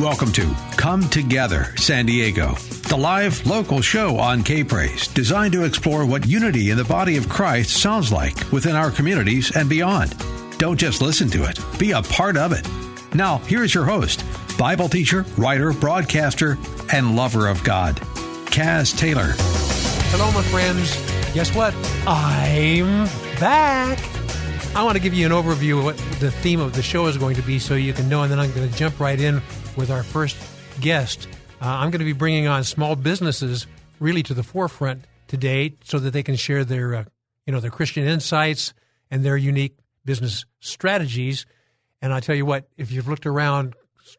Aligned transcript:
Welcome 0.00 0.30
to 0.32 0.54
Come 0.76 1.08
Together 1.08 1.72
San 1.76 2.04
Diego, 2.04 2.52
the 2.90 2.98
live 2.98 3.46
local 3.46 3.80
show 3.80 4.18
on 4.18 4.42
K 4.42 4.62
Praise, 4.62 5.08
designed 5.08 5.54
to 5.54 5.64
explore 5.64 6.04
what 6.04 6.26
unity 6.26 6.68
in 6.68 6.76
the 6.76 6.84
body 6.84 7.16
of 7.16 7.30
Christ 7.30 7.80
sounds 7.80 8.12
like 8.12 8.52
within 8.52 8.76
our 8.76 8.90
communities 8.90 9.56
and 9.56 9.70
beyond. 9.70 10.14
Don't 10.58 10.78
just 10.78 11.00
listen 11.00 11.30
to 11.30 11.44
it, 11.44 11.58
be 11.78 11.92
a 11.92 12.02
part 12.02 12.36
of 12.36 12.52
it. 12.52 12.68
Now, 13.14 13.38
here's 13.38 13.72
your 13.72 13.86
host, 13.86 14.22
Bible 14.58 14.90
teacher, 14.90 15.24
writer, 15.38 15.72
broadcaster, 15.72 16.58
and 16.92 17.16
lover 17.16 17.46
of 17.46 17.64
God, 17.64 17.96
Kaz 18.50 18.94
Taylor. 18.98 19.32
Hello, 20.10 20.30
my 20.32 20.42
friends. 20.42 20.94
Guess 21.32 21.54
what? 21.54 21.74
I'm 22.06 23.06
back. 23.40 23.98
I 24.76 24.82
want 24.84 24.96
to 24.96 25.02
give 25.02 25.14
you 25.14 25.24
an 25.24 25.32
overview 25.32 25.78
of 25.78 25.84
what 25.84 25.96
the 26.20 26.30
theme 26.30 26.60
of 26.60 26.74
the 26.74 26.82
show 26.82 27.06
is 27.06 27.16
going 27.16 27.36
to 27.36 27.42
be 27.42 27.58
so 27.58 27.76
you 27.76 27.94
can 27.94 28.10
know, 28.10 28.24
and 28.24 28.30
then 28.30 28.38
I'm 28.38 28.52
going 28.52 28.70
to 28.70 28.76
jump 28.76 29.00
right 29.00 29.18
in 29.18 29.40
with 29.76 29.90
our 29.90 30.02
first 30.02 30.36
guest. 30.80 31.28
Uh, 31.60 31.66
I'm 31.66 31.90
going 31.90 32.00
to 32.00 32.04
be 32.04 32.12
bringing 32.12 32.46
on 32.46 32.64
small 32.64 32.96
businesses 32.96 33.66
really 34.00 34.22
to 34.24 34.34
the 34.34 34.42
forefront 34.42 35.04
today 35.28 35.74
so 35.84 35.98
that 35.98 36.12
they 36.12 36.22
can 36.22 36.36
share 36.36 36.64
their, 36.64 36.94
uh, 36.94 37.04
you 37.46 37.52
know, 37.52 37.60
their 37.60 37.70
Christian 37.70 38.06
insights 38.06 38.74
and 39.10 39.24
their 39.24 39.36
unique 39.36 39.76
business 40.04 40.44
strategies. 40.60 41.46
And 42.02 42.12
I 42.12 42.20
tell 42.20 42.34
you 42.34 42.46
what, 42.46 42.68
if 42.76 42.92
you've 42.92 43.08
looked 43.08 43.26
around, 43.26 43.74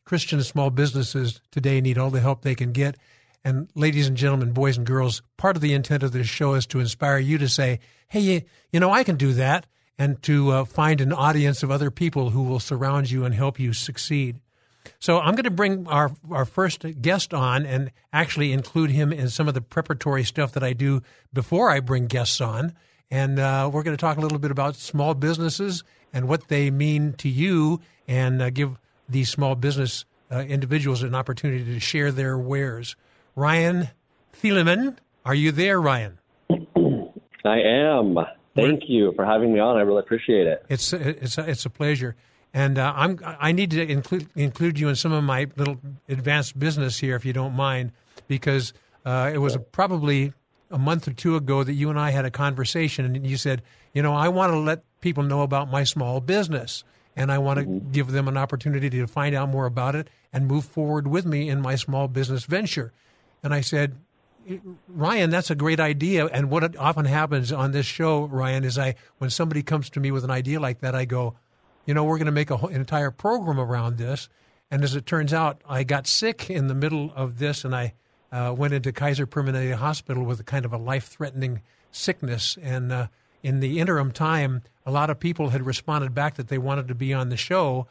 Christian 0.06 0.42
small 0.44 0.70
businesses 0.70 1.42
today 1.52 1.82
need 1.82 1.98
all 1.98 2.10
the 2.10 2.20
help 2.20 2.42
they 2.42 2.56
can 2.56 2.72
get. 2.72 2.98
And 3.44 3.70
ladies 3.76 4.08
and 4.08 4.18
gentlemen, 4.18 4.52
boys 4.52 4.78
and 4.78 4.86
girls, 4.86 5.22
part 5.38 5.56
of 5.56 5.62
the 5.62 5.74
intent 5.74 6.04
of 6.04 6.12
this 6.12 6.28
show 6.28 6.56
is 6.56 6.66
to 6.68 6.80
inspire 6.80 7.20
you 7.20 7.38
to 7.38 7.48
say, 7.48 7.80
hey, 8.10 8.46
you, 8.72 8.80
know, 8.80 8.92
I 8.92 9.04
can 9.04 9.16
do 9.16 9.34
that, 9.34 9.66
and 9.98 10.22
to 10.24 10.52
uh, 10.52 10.66
find 10.66 11.02
an 11.02 11.14
audience 11.14 11.64
of 11.64 11.72
other 11.72 11.90
people 11.90 12.30
who 12.30 12.44
will 12.44 12.60
surround 12.60 13.10
you 13.10 13.26
and 13.26 13.34
help 13.34 13.60
you 13.60 13.74
succeed. 13.74 14.42
So 15.00 15.20
I'm 15.20 15.36
going 15.36 15.44
to 15.44 15.52
bring 15.52 15.88
our, 15.88 16.12
our 16.32 16.46
first 16.46 16.86
guest 17.02 17.34
on 17.34 17.66
and 17.66 17.92
actually 18.12 18.52
include 18.52 18.90
him 18.90 19.14
in 19.14 19.30
some 19.30 19.48
of 19.48 19.54
the 19.54 19.62
preparatory 19.62 20.24
stuff 20.24 20.54
that 20.54 20.64
I 20.64 20.74
do 20.74 21.02
before 21.34 21.70
I 21.70 21.80
bring 21.80 22.08
guests 22.08 22.42
on. 22.42 22.74
And 23.12 23.40
uh, 23.40 23.70
we're 23.72 23.84
going 23.84 23.96
to 23.96 24.02
talk 24.02 24.18
a 24.18 24.22
little 24.22 24.40
bit 24.40 24.52
about 24.52 24.76
small 24.76 25.14
businesses 25.14 25.84
and 26.12 26.28
what 26.28 26.48
they 26.48 26.72
mean 26.72 27.14
to 27.14 27.30
you 27.30 27.80
and 28.08 28.42
uh, 28.42 28.50
give 28.50 28.78
these 29.08 29.30
small 29.30 29.56
business 29.56 30.06
uh, 30.32 30.40
individuals 30.40 31.04
an 31.04 31.16
opportunity 31.16 31.64
to 31.64 31.80
share 31.80 32.12
their 32.12 32.38
wares. 32.38 32.96
Ryan 33.36 33.90
Thielemann, 34.42 34.98
are 35.26 35.36
you 35.36 35.52
there, 35.52 35.80
Ryan? 35.80 36.20
I 37.46 37.60
am. 37.60 38.18
Thank 38.56 38.84
you 38.90 39.14
for 39.16 39.24
having 39.24 39.54
me 39.54 39.60
on. 39.60 39.78
I 39.78 39.82
really 39.82 40.00
appreciate 40.00 40.48
it. 40.48 40.66
It's 40.68 40.92
it's 40.92 41.38
it's 41.38 41.66
a 41.66 41.70
pleasure. 41.70 42.16
And 42.54 42.78
uh, 42.78 42.94
I'm 42.96 43.20
I 43.24 43.52
need 43.52 43.72
to 43.72 43.88
include 43.88 44.30
include 44.36 44.80
you 44.80 44.88
in 44.90 44.96
some 44.96 45.12
of 45.12 45.24
my 45.24 45.48
little 45.56 45.80
advanced 46.10 46.58
business 46.58 46.98
here, 46.98 47.16
if 47.16 47.26
you 47.26 47.34
don't 47.34 47.54
mind, 47.54 47.92
because 48.28 48.74
uh, 49.06 49.30
it 49.34 49.38
was 49.38 49.58
probably 49.72 50.34
a 50.72 50.78
month 50.78 51.08
or 51.08 51.14
two 51.14 51.36
ago 51.36 51.64
that 51.64 51.74
you 51.74 51.90
and 51.90 52.00
I 52.00 52.12
had 52.12 52.26
a 52.26 52.32
conversation, 52.32 53.06
and 53.06 53.26
you 53.26 53.38
said, 53.38 53.62
you 53.94 54.02
know, 54.02 54.14
I 54.14 54.28
want 54.28 54.52
to 54.52 54.58
let 54.58 54.84
people 55.02 55.24
know 55.24 55.42
about 55.42 55.70
my 55.70 55.84
small 55.84 56.20
business, 56.20 56.84
and 57.16 57.32
I 57.32 57.38
want 57.38 57.60
to 57.60 57.66
mm-hmm. 57.66 57.92
give 57.92 58.12
them 58.12 58.28
an 58.28 58.38
opportunity 58.38 58.90
to 58.90 59.08
find 59.08 59.36
out 59.36 59.50
more 59.50 59.66
about 59.66 59.96
it 59.96 60.10
and 60.34 60.48
move 60.48 60.66
forward 60.66 61.08
with 61.08 61.26
me 61.26 61.50
in 61.50 61.62
my 61.62 61.76
small 61.76 62.08
business 62.08 62.46
venture. 62.46 62.92
And 63.44 63.54
I 63.54 63.62
said, 63.62 63.96
Ryan, 64.88 65.30
that's 65.30 65.52
a 65.52 65.56
great 65.56 65.80
idea. 65.80 66.26
And 66.26 66.50
what 66.50 66.76
often 66.78 67.06
happens 67.06 67.52
on 67.52 67.72
this 67.72 67.86
show, 67.86 68.26
Ryan, 68.26 68.64
is 68.64 68.78
I 68.78 68.96
when 69.18 69.30
somebody 69.30 69.64
comes 69.64 69.90
to 69.92 70.00
me 70.00 70.12
with 70.12 70.24
an 70.24 70.32
idea 70.32 70.60
like 70.60 70.80
that, 70.82 70.96
I 70.96 71.06
go, 71.06 71.36
you 71.88 71.96
know, 71.96 72.04
we're 72.04 72.18
going 72.18 72.28
to 72.28 72.32
make 72.32 72.52
a 72.52 72.58
whole, 72.58 72.70
an 72.70 72.76
entire 72.76 73.10
program 73.10 73.60
around 73.60 73.98
this. 73.98 74.30
And 74.70 74.84
as 74.84 74.96
it 74.96 75.08
turns 75.08 75.34
out, 75.34 75.62
I 75.68 75.84
got 75.84 76.06
sick 76.06 76.50
in 76.50 76.68
the 76.68 76.76
middle 76.76 77.12
of 77.16 77.40
this, 77.40 77.66
and 77.66 77.74
I 77.74 77.94
uh, 78.32 78.54
went 78.56 78.74
into 78.74 78.92
Kaiser 78.92 79.26
Permanente 79.26 79.74
Hospital 79.74 80.24
with 80.24 80.42
a 80.42 80.44
kind 80.44 80.66
of 80.66 80.74
a 80.74 80.78
life-threatening 80.78 81.62
sickness. 81.90 82.58
And 82.62 82.92
uh, 82.92 83.08
in 83.42 83.62
the 83.62 83.80
interim 83.80 84.12
time, 84.12 84.62
a 84.86 84.92
lot 84.92 85.10
of 85.10 85.20
people 85.20 85.50
had 85.50 85.66
responded 85.66 86.14
back 86.14 86.36
that 86.36 86.50
they 86.50 86.58
wanted 86.58 86.90
to 86.90 86.96
be 86.96 87.14
on 87.14 87.30
the 87.30 87.38
show. 87.38 87.88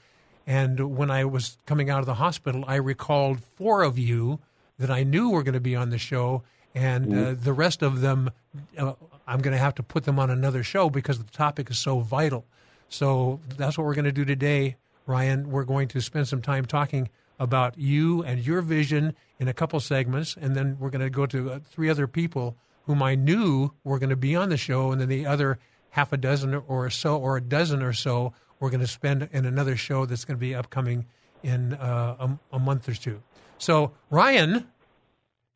And 0.47 0.97
when 0.97 1.11
I 1.11 1.25
was 1.25 1.57
coming 1.67 1.89
out 1.89 2.01
of 2.01 2.07
the 2.07 2.15
hospital, 2.15 2.65
I 2.69 2.77
recalled 2.77 3.41
four 3.57 3.83
of 3.83 3.99
you 3.99 4.39
that 4.79 4.91
I 4.91 5.03
knew 5.03 5.31
were 5.31 5.43
going 5.43 5.55
to 5.55 5.61
be 5.61 5.75
on 5.75 5.89
the 5.89 5.99
show, 5.99 6.43
and 6.75 7.07
uh, 7.07 7.17
mm-hmm. 7.17 7.43
the 7.43 7.53
rest 7.55 7.83
of 7.83 8.03
them, 8.03 8.31
uh, 8.77 8.93
I'm 9.27 9.41
going 9.41 9.53
to 9.53 9.59
have 9.59 9.75
to 9.77 9.83
put 9.83 10.05
them 10.05 10.19
on 10.19 10.29
another 10.29 10.63
show 10.63 10.91
because 10.91 11.19
the 11.19 11.31
topic 11.31 11.71
is 11.71 11.79
so 11.79 12.01
vital. 12.01 12.45
So 12.89 13.41
that's 13.57 13.77
what 13.77 13.85
we're 13.85 13.95
going 13.95 14.05
to 14.05 14.13
do 14.13 14.25
today, 14.25 14.77
Ryan. 15.07 15.51
We're 15.51 15.65
going 15.65 15.89
to 15.89 16.01
spend 16.01 16.29
some 16.29 16.43
time 16.43 16.65
talking 16.65 17.09
about 17.39 17.79
you 17.79 18.23
and 18.23 18.45
your 18.45 18.63
vision 18.63 19.15
in 19.39 19.49
a 19.49 19.53
couple 19.53 19.79
segments, 19.81 20.37
and 20.41 20.55
then 20.57 20.77
we're 20.79 20.91
going 20.91 21.05
to 21.05 21.11
go 21.11 21.27
to 21.27 21.53
uh, 21.53 21.59
three 21.71 21.91
other 21.91 22.07
people 22.07 22.57
whom 22.87 23.03
I 23.03 23.15
knew 23.15 23.73
were 23.85 23.99
going 23.99 24.11
to 24.11 24.17
be 24.17 24.37
on 24.37 24.49
the 24.49 24.57
show, 24.57 24.93
and 24.93 25.01
then 25.01 25.09
the 25.09 25.27
other 25.27 25.59
half 25.91 26.13
a 26.13 26.17
dozen 26.17 26.55
or 26.55 26.89
so, 26.91 27.19
or 27.19 27.37
a 27.37 27.41
dozen 27.41 27.83
or 27.83 27.93
so, 27.93 28.33
we're 28.61 28.71
going 28.71 28.81
to 28.81 28.87
spend 28.87 29.29
in 29.33 29.45
another 29.45 29.77
show 29.77 30.07
that's 30.07 30.25
going 30.25 30.37
to 30.37 30.41
be 30.41 30.55
upcoming 30.55 31.07
in 31.43 31.75
uh, 31.75 32.17
a, 32.53 32.57
a, 32.57 32.59
month 32.59 32.89
or 32.89 32.95
two. 32.95 33.23
So, 33.59 33.93
Ryan, 34.11 34.67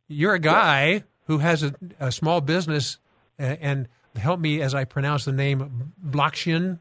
you're 0.08 0.34
a 0.34 0.40
guy 0.40 1.04
who 1.26 1.38
has 1.38 1.62
a, 1.62 1.74
a 1.98 2.12
small 2.12 2.40
business, 2.40 2.98
and, 3.38 3.58
and 3.60 3.88
help 4.16 4.40
me 4.40 4.60
as 4.60 4.74
I 4.74 4.84
pronounce 4.84 5.24
the 5.24 5.32
name 5.32 5.92
Blockshin. 6.04 6.78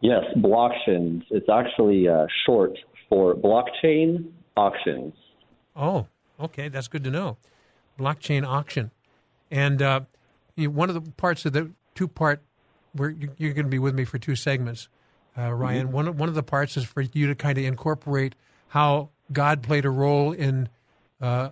Yes, 0.00 0.24
Blocktions. 0.36 1.22
It's 1.30 1.48
actually 1.48 2.08
uh, 2.08 2.26
short 2.44 2.78
for 3.08 3.34
blockchain 3.34 4.30
auctions. 4.56 5.14
Oh, 5.74 6.06
okay, 6.40 6.68
that's 6.68 6.88
good 6.88 7.04
to 7.04 7.10
know. 7.10 7.38
Blockchain 7.98 8.46
auction, 8.46 8.90
and 9.50 9.80
uh, 9.80 10.00
one 10.56 10.90
of 10.90 10.94
the 10.94 11.10
parts 11.12 11.46
of 11.46 11.52
the 11.52 11.70
two 11.94 12.08
part 12.08 12.42
where 12.92 13.10
you're 13.10 13.52
going 13.52 13.66
to 13.66 13.70
be 13.70 13.78
with 13.78 13.94
me 13.94 14.04
for 14.04 14.18
two 14.18 14.36
segments, 14.36 14.88
uh, 15.36 15.52
Ryan. 15.52 15.86
Mm-hmm. 15.86 15.94
One 15.94 16.08
of, 16.08 16.18
one 16.18 16.28
of 16.28 16.34
the 16.34 16.42
parts 16.42 16.76
is 16.76 16.84
for 16.84 17.02
you 17.02 17.26
to 17.26 17.34
kind 17.34 17.58
of 17.58 17.64
incorporate 17.64 18.34
how 18.68 19.10
God 19.32 19.62
played 19.62 19.84
a 19.84 19.90
role 19.90 20.32
in 20.32 20.68
uh, 21.20 21.50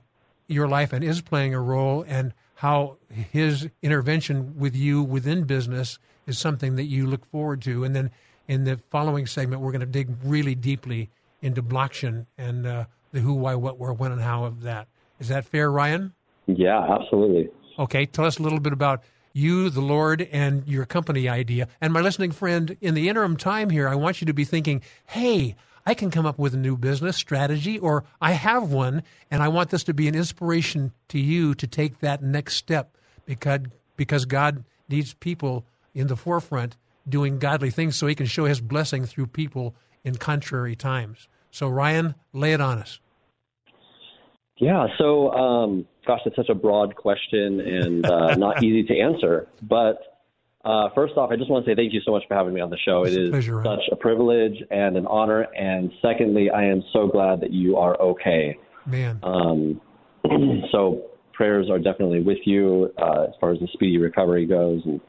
your 0.49 0.69
life 0.69 0.93
and 0.93 1.03
is 1.03 1.23
playing 1.23 1.55
a 1.55 1.61
role, 1.61 2.05
and 2.07 2.35
how 2.57 2.99
His 3.11 3.69
intervention 3.83 4.59
with 4.59 4.77
you 4.77 5.03
within 5.03 5.45
business 5.45 5.99
is 6.27 6.39
something 6.39 6.77
that 6.77 6.85
you 6.85 7.07
look 7.07 7.25
forward 7.27 7.63
to. 7.63 7.85
And 7.85 7.95
then 7.95 8.11
in 8.49 8.65
the 8.65 8.77
following 8.77 9.27
segment, 9.27 9.63
we're 9.63 9.73
going 9.73 9.81
to 9.81 9.87
dig 9.87 10.11
really 10.25 10.55
deeply 10.55 11.11
into 11.43 11.63
blockchain 11.63 12.27
and 12.39 12.67
uh, 12.67 12.85
the 13.13 13.21
who, 13.21 13.35
why, 13.35 13.55
what, 13.55 13.79
where, 13.79 13.93
when, 13.93 14.13
and 14.13 14.21
how 14.21 14.45
of 14.45 14.63
that. 14.63 14.89
Is 15.21 15.29
that 15.29 15.45
fair, 15.45 15.71
Ryan? 15.71 16.13
Yeah, 16.47 16.81
absolutely. 16.81 17.51
Okay, 17.79 18.07
tell 18.07 18.25
us 18.25 18.39
a 18.39 18.43
little 18.43 18.61
bit 18.61 18.73
about 18.73 19.03
you, 19.33 19.69
the 19.69 19.81
Lord, 19.81 20.29
and 20.33 20.67
your 20.67 20.87
company 20.87 21.29
idea. 21.29 21.69
And 21.81 21.93
my 21.93 22.01
listening 22.01 22.31
friend, 22.31 22.77
in 22.81 22.95
the 22.95 23.09
interim 23.09 23.37
time 23.37 23.71
here, 23.71 23.89
I 23.89 23.95
want 23.95 24.21
you 24.21 24.27
to 24.27 24.35
be 24.35 24.45
thinking, 24.45 24.83
hey, 25.07 25.57
I 25.87 25.95
can 25.95 26.11
come 26.11 26.25
up 26.25 26.39
with 26.39 26.55
a 26.55 26.59
new 26.59 26.77
business 26.77 27.17
strategy, 27.17 27.79
or 27.79 28.05
I 28.21 28.33
have 28.33 28.73
one, 28.73 29.03
and 29.31 29.43
I 29.43 29.49
want 29.49 29.71
this 29.71 29.85
to 29.85 29.95
be 29.95 30.09
an 30.09 30.15
inspiration 30.15 30.93
to 31.09 31.19
you 31.19 31.55
to 31.57 31.67
take 31.67 32.01
that 32.01 32.23
next 32.23 32.57
step 32.57 32.97
because, 33.27 33.61
because 33.97 34.25
God 34.25 34.65
needs 34.89 35.15
people 35.15 35.67
in 35.95 36.07
the 36.07 36.17
forefront 36.17 36.77
doing 37.09 37.39
godly 37.39 37.71
things 37.71 37.97
so 37.97 38.07
he 38.07 38.15
can 38.15 38.27
show 38.27 38.45
his 38.45 38.61
blessing 38.61 39.05
through 39.07 39.29
people 39.29 39.75
in 40.05 40.17
contrary 40.17 40.77
times. 40.77 41.29
So, 41.51 41.69
Ryan, 41.69 42.15
lay 42.33 42.53
it 42.53 42.61
on 42.61 42.79
us. 42.79 43.01
Yeah, 44.59 44.87
so, 44.99 45.31
um, 45.33 45.87
gosh, 46.07 46.21
it's 46.27 46.37
such 46.37 46.49
a 46.49 46.55
broad 46.55 46.95
question 46.95 47.61
and 47.61 48.07
uh, 48.07 48.35
not 48.37 48.63
easy 48.63 48.85
to 48.85 49.01
answer. 49.01 49.49
But 49.63 49.99
uh, 50.65 50.89
first 50.95 51.15
off, 51.17 51.31
I 51.31 51.37
just 51.37 51.51
want 51.51 51.65
to 51.65 51.71
say 51.71 51.75
thank 51.75 51.93
you 51.93 52.01
so 52.05 52.13
much 52.13 52.23
for 52.29 52.35
having 52.35 52.55
me 52.55 52.61
on 52.61 52.71
the 52.71 52.79
show. 52.79 53.03
It's 53.03 53.17
it 53.17 53.23
is 53.25 53.31
pleasure, 53.31 53.63
such 53.65 53.83
a 53.91 53.97
privilege 53.97 54.57
and 54.71 54.97
an 54.97 55.07
honor. 55.07 55.43
And 55.57 55.93
secondly, 56.01 56.51
I 56.51 56.65
am 56.65 56.83
so 56.93 57.07
glad 57.07 57.41
that 57.41 57.53
you 57.53 57.77
are 57.77 58.01
okay. 58.01 58.57
Man. 58.87 59.19
Um, 59.23 59.81
so 60.73 61.03
prayers 61.33 61.69
are 61.69 61.79
definitely 61.79 62.23
with 62.23 62.39
you 62.45 62.93
uh, 62.97 63.25
as 63.25 63.35
far 63.41 63.53
as 63.53 63.59
the 63.61 63.69
speedy 63.73 63.99
recovery 63.99 64.47
goes. 64.47 64.83
And, 64.85 65.01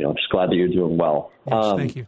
you 0.00 0.04
know, 0.04 0.10
I'm 0.10 0.16
just 0.16 0.30
glad 0.30 0.48
that 0.48 0.56
you're 0.56 0.68
doing 0.68 0.96
well. 0.96 1.30
Yes, 1.46 1.64
um, 1.64 1.76
thank 1.78 1.94
you. 1.94 2.06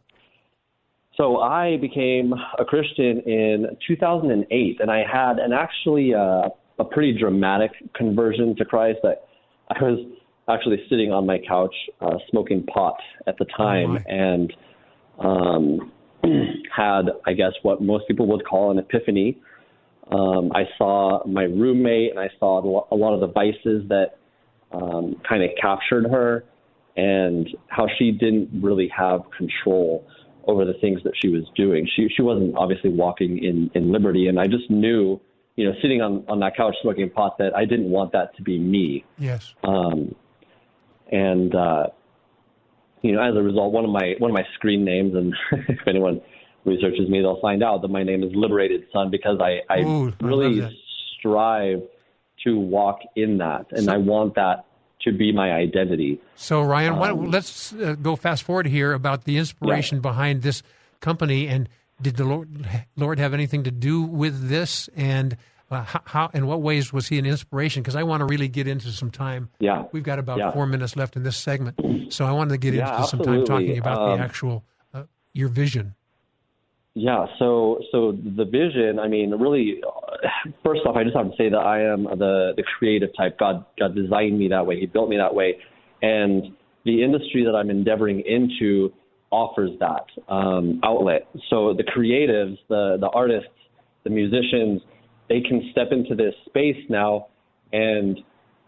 So 1.19 1.41
I 1.41 1.77
became 1.77 2.33
a 2.59 2.65
Christian 2.65 3.21
in 3.21 3.77
2008, 3.87 4.81
and 4.81 4.91
I 4.91 5.05
had 5.05 5.39
an 5.39 5.53
actually 5.53 6.15
uh, 6.15 6.49
a 6.79 6.85
pretty 6.91 7.12
dramatic 7.19 7.71
conversion 7.94 8.56
to 8.56 8.65
Christ. 8.65 9.00
That 9.03 9.29
I 9.69 9.83
was 9.85 9.99
actually 10.49 10.83
sitting 10.89 11.12
on 11.12 11.27
my 11.27 11.39
couch 11.47 11.75
uh, 12.00 12.17
smoking 12.31 12.65
pot 12.65 12.97
at 13.27 13.37
the 13.37 13.44
time, 13.44 13.99
Oh, 13.99 14.03
and 14.09 14.53
um, 15.19 15.93
had 16.75 17.11
I 17.27 17.35
guess 17.35 17.53
what 17.61 17.83
most 17.83 18.09
people 18.09 18.27
would 18.29 18.47
call 18.47 18.71
an 18.71 18.79
epiphany. 18.79 19.39
Um, 20.11 20.50
I 20.55 20.65
saw 20.79 21.27
my 21.27 21.44
roommate, 21.44 22.12
and 22.12 22.19
I 22.21 22.31
saw 22.41 22.59
a 22.91 22.94
a 22.94 22.97
lot 22.97 23.12
of 23.12 23.21
the 23.21 23.29
vices 23.29 23.87
that 23.91 24.17
um, 24.73 25.21
kind 25.29 25.43
of 25.43 25.50
captured 25.61 26.06
her, 26.11 26.44
and 26.97 27.49
how 27.69 27.87
she 27.99 28.12
didn't 28.12 28.50
really 28.62 28.91
have 28.97 29.23
control 29.37 30.06
over 30.47 30.65
the 30.65 30.75
things 30.75 31.00
that 31.05 31.12
she 31.21 31.29
was 31.29 31.44
doing. 31.55 31.89
She 31.94 32.09
she 32.15 32.23
wasn't 32.23 32.56
obviously 32.56 32.91
walking 32.91 33.43
in 33.43 33.71
in 33.75 33.93
liberty, 33.93 34.27
and 34.27 34.39
I 34.39 34.47
just 34.47 34.69
knew, 34.71 35.21
you 35.56 35.65
know, 35.65 35.73
sitting 35.81 36.03
on 36.03 36.25
on 36.29 36.41
that 36.41 36.56
couch 36.56 36.75
smoking 36.83 37.11
pot, 37.11 37.39
that 37.39 37.55
I 37.56 37.65
didn't 37.65 37.91
want 37.91 38.12
that 38.12 38.37
to 38.37 38.43
be 38.43 38.59
me. 38.59 39.05
Yes. 39.19 39.55
Um, 39.65 40.15
and 41.11 41.55
uh, 41.55 41.87
you 43.03 43.12
know, 43.12 43.23
as 43.23 43.37
a 43.37 43.43
result, 43.43 43.73
one 43.73 43.85
of 43.85 43.91
my 43.91 44.15
one 44.19 44.31
of 44.31 44.35
my 44.35 44.44
screen 44.55 44.85
names, 44.85 45.15
and 45.15 45.35
if 45.69 45.79
anyone 45.87 46.21
researches 46.65 47.09
me, 47.09 47.21
they'll 47.21 47.41
find 47.41 47.62
out 47.62 47.83
that 47.83 47.89
my 47.89 48.03
name 48.03 48.23
is 48.23 48.31
Liberated 48.35 48.85
Son 48.93 49.11
because 49.11 49.39
I 49.41 49.61
I 49.73 49.81
Ooh, 49.81 50.12
really 50.21 50.61
that. 50.61 50.73
strive 51.19 51.83
to 52.44 52.59
walk 52.59 52.99
in 53.15 53.39
that, 53.39 53.67
and 53.71 53.89
I 53.89 53.99
want 53.99 54.35
that 54.35 54.67
to 55.05 55.13
be 55.13 55.33
my 55.33 55.53
identity. 55.53 56.21
So 56.37 56.63
Ryan, 56.63 56.95
Um, 56.95 57.31
let's 57.31 57.73
uh, 57.73 57.97
go 58.01 58.17
fast 58.17 58.43
forward 58.43 58.67
here 58.67 58.93
about 58.93 59.25
the 59.25 59.37
inspiration 59.39 60.01
behind 60.01 60.43
this 60.43 60.63
company, 61.01 61.49
and 61.49 61.69
did 62.01 62.17
the 62.17 62.25
Lord, 62.25 62.49
Lord 62.97 63.19
have 63.19 63.35
anything 63.35 63.63
to 63.65 63.71
do 63.71 64.03
with 64.03 64.49
this, 64.49 64.89
and 64.97 65.37
uh, 65.71 65.83
how, 65.85 66.01
how, 66.05 66.31
in 66.35 66.47
what 66.47 66.61
ways 66.61 66.93
was 66.93 67.09
He 67.09 67.19
an 67.19 67.27
inspiration? 67.27 67.83
Because 67.83 67.97
I 67.97 68.03
want 68.03 68.21
to 68.21 68.27
really 68.27 68.49
get 68.49 68.67
into 68.69 68.91
some 68.91 69.11
time. 69.11 69.49
Yeah. 69.59 69.85
we've 69.93 70.03
got 70.03 70.19
about 70.19 70.39
Yeah. 70.39 70.51
four 70.53 70.67
minutes 70.67 70.97
left 70.97 71.17
in 71.17 71.23
this 71.23 71.37
segment, 71.37 71.81
so 72.13 72.25
I 72.27 72.33
wanted 72.33 72.51
to 72.51 72.59
get 72.59 72.75
Yeah, 72.75 72.95
into 72.97 73.09
some 73.09 73.21
time 73.21 73.45
talking 73.45 73.79
about 73.79 73.99
Um, 74.09 74.19
the 74.19 74.25
actual 74.25 74.65
uh, 74.95 75.05
your 75.33 75.49
vision. 75.49 75.95
Yeah, 76.94 77.25
so 77.39 77.81
so 77.91 78.12
the 78.12 78.44
vision. 78.44 78.99
I 78.99 79.09
mean, 79.09 79.31
really, 79.31 79.81
first 80.65 80.83
off, 80.87 80.94
I 80.97 81.05
just 81.05 81.17
have 81.17 81.31
to 81.31 81.37
say 81.39 81.49
that 81.49 81.56
I 81.56 81.83
am 81.83 82.05
the 82.05 82.53
the 82.56 82.62
creative 82.79 83.11
type. 83.17 83.39
God 83.39 83.65
God 83.79 83.94
designed 83.94 84.39
me 84.39 84.49
that 84.49 84.67
way. 84.67 84.79
He 84.79 84.87
built 84.87 85.09
me 85.09 85.17
that 85.17 85.35
way, 85.35 85.56
and 86.03 86.55
the 86.85 87.03
industry 87.03 87.44
that 87.44 87.55
I'm 87.56 87.71
endeavoring 87.71 88.23
into 88.27 88.93
offers 89.31 89.71
that 89.81 90.05
um, 90.33 90.81
outlet. 90.85 91.29
So 91.49 91.73
the 91.73 91.85
creatives, 91.85 92.59
the 92.69 92.99
the 93.00 93.09
artists, 93.15 93.49
the 94.05 94.11
musicians, 94.11 94.83
they 95.31 95.41
can 95.41 95.71
step 95.73 95.89
into 95.93 96.15
this 96.15 96.35
space 96.47 96.77
now 96.91 97.29
and 97.73 98.19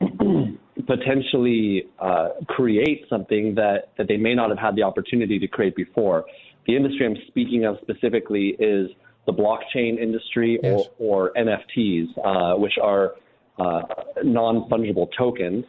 potentially 0.86 1.84
uh, 1.98 2.30
create 2.48 3.04
something 3.08 3.54
that, 3.54 3.90
that 3.98 4.08
they 4.08 4.16
may 4.16 4.34
not 4.34 4.50
have 4.50 4.58
had 4.58 4.76
the 4.76 4.82
opportunity 4.82 5.38
to 5.38 5.46
create 5.46 5.76
before. 5.76 6.24
The 6.66 6.76
industry 6.76 7.06
I'm 7.06 7.16
speaking 7.28 7.64
of 7.64 7.78
specifically 7.82 8.56
is 8.58 8.90
the 9.26 9.32
blockchain 9.32 9.98
industry 9.98 10.58
Yes. 10.62 10.86
or, 10.98 11.30
or 11.30 11.32
NFTs, 11.36 12.08
uh, 12.24 12.58
which 12.58 12.78
are 12.82 13.14
uh, 13.58 13.82
non 14.22 14.68
fungible 14.68 15.08
tokens. 15.16 15.64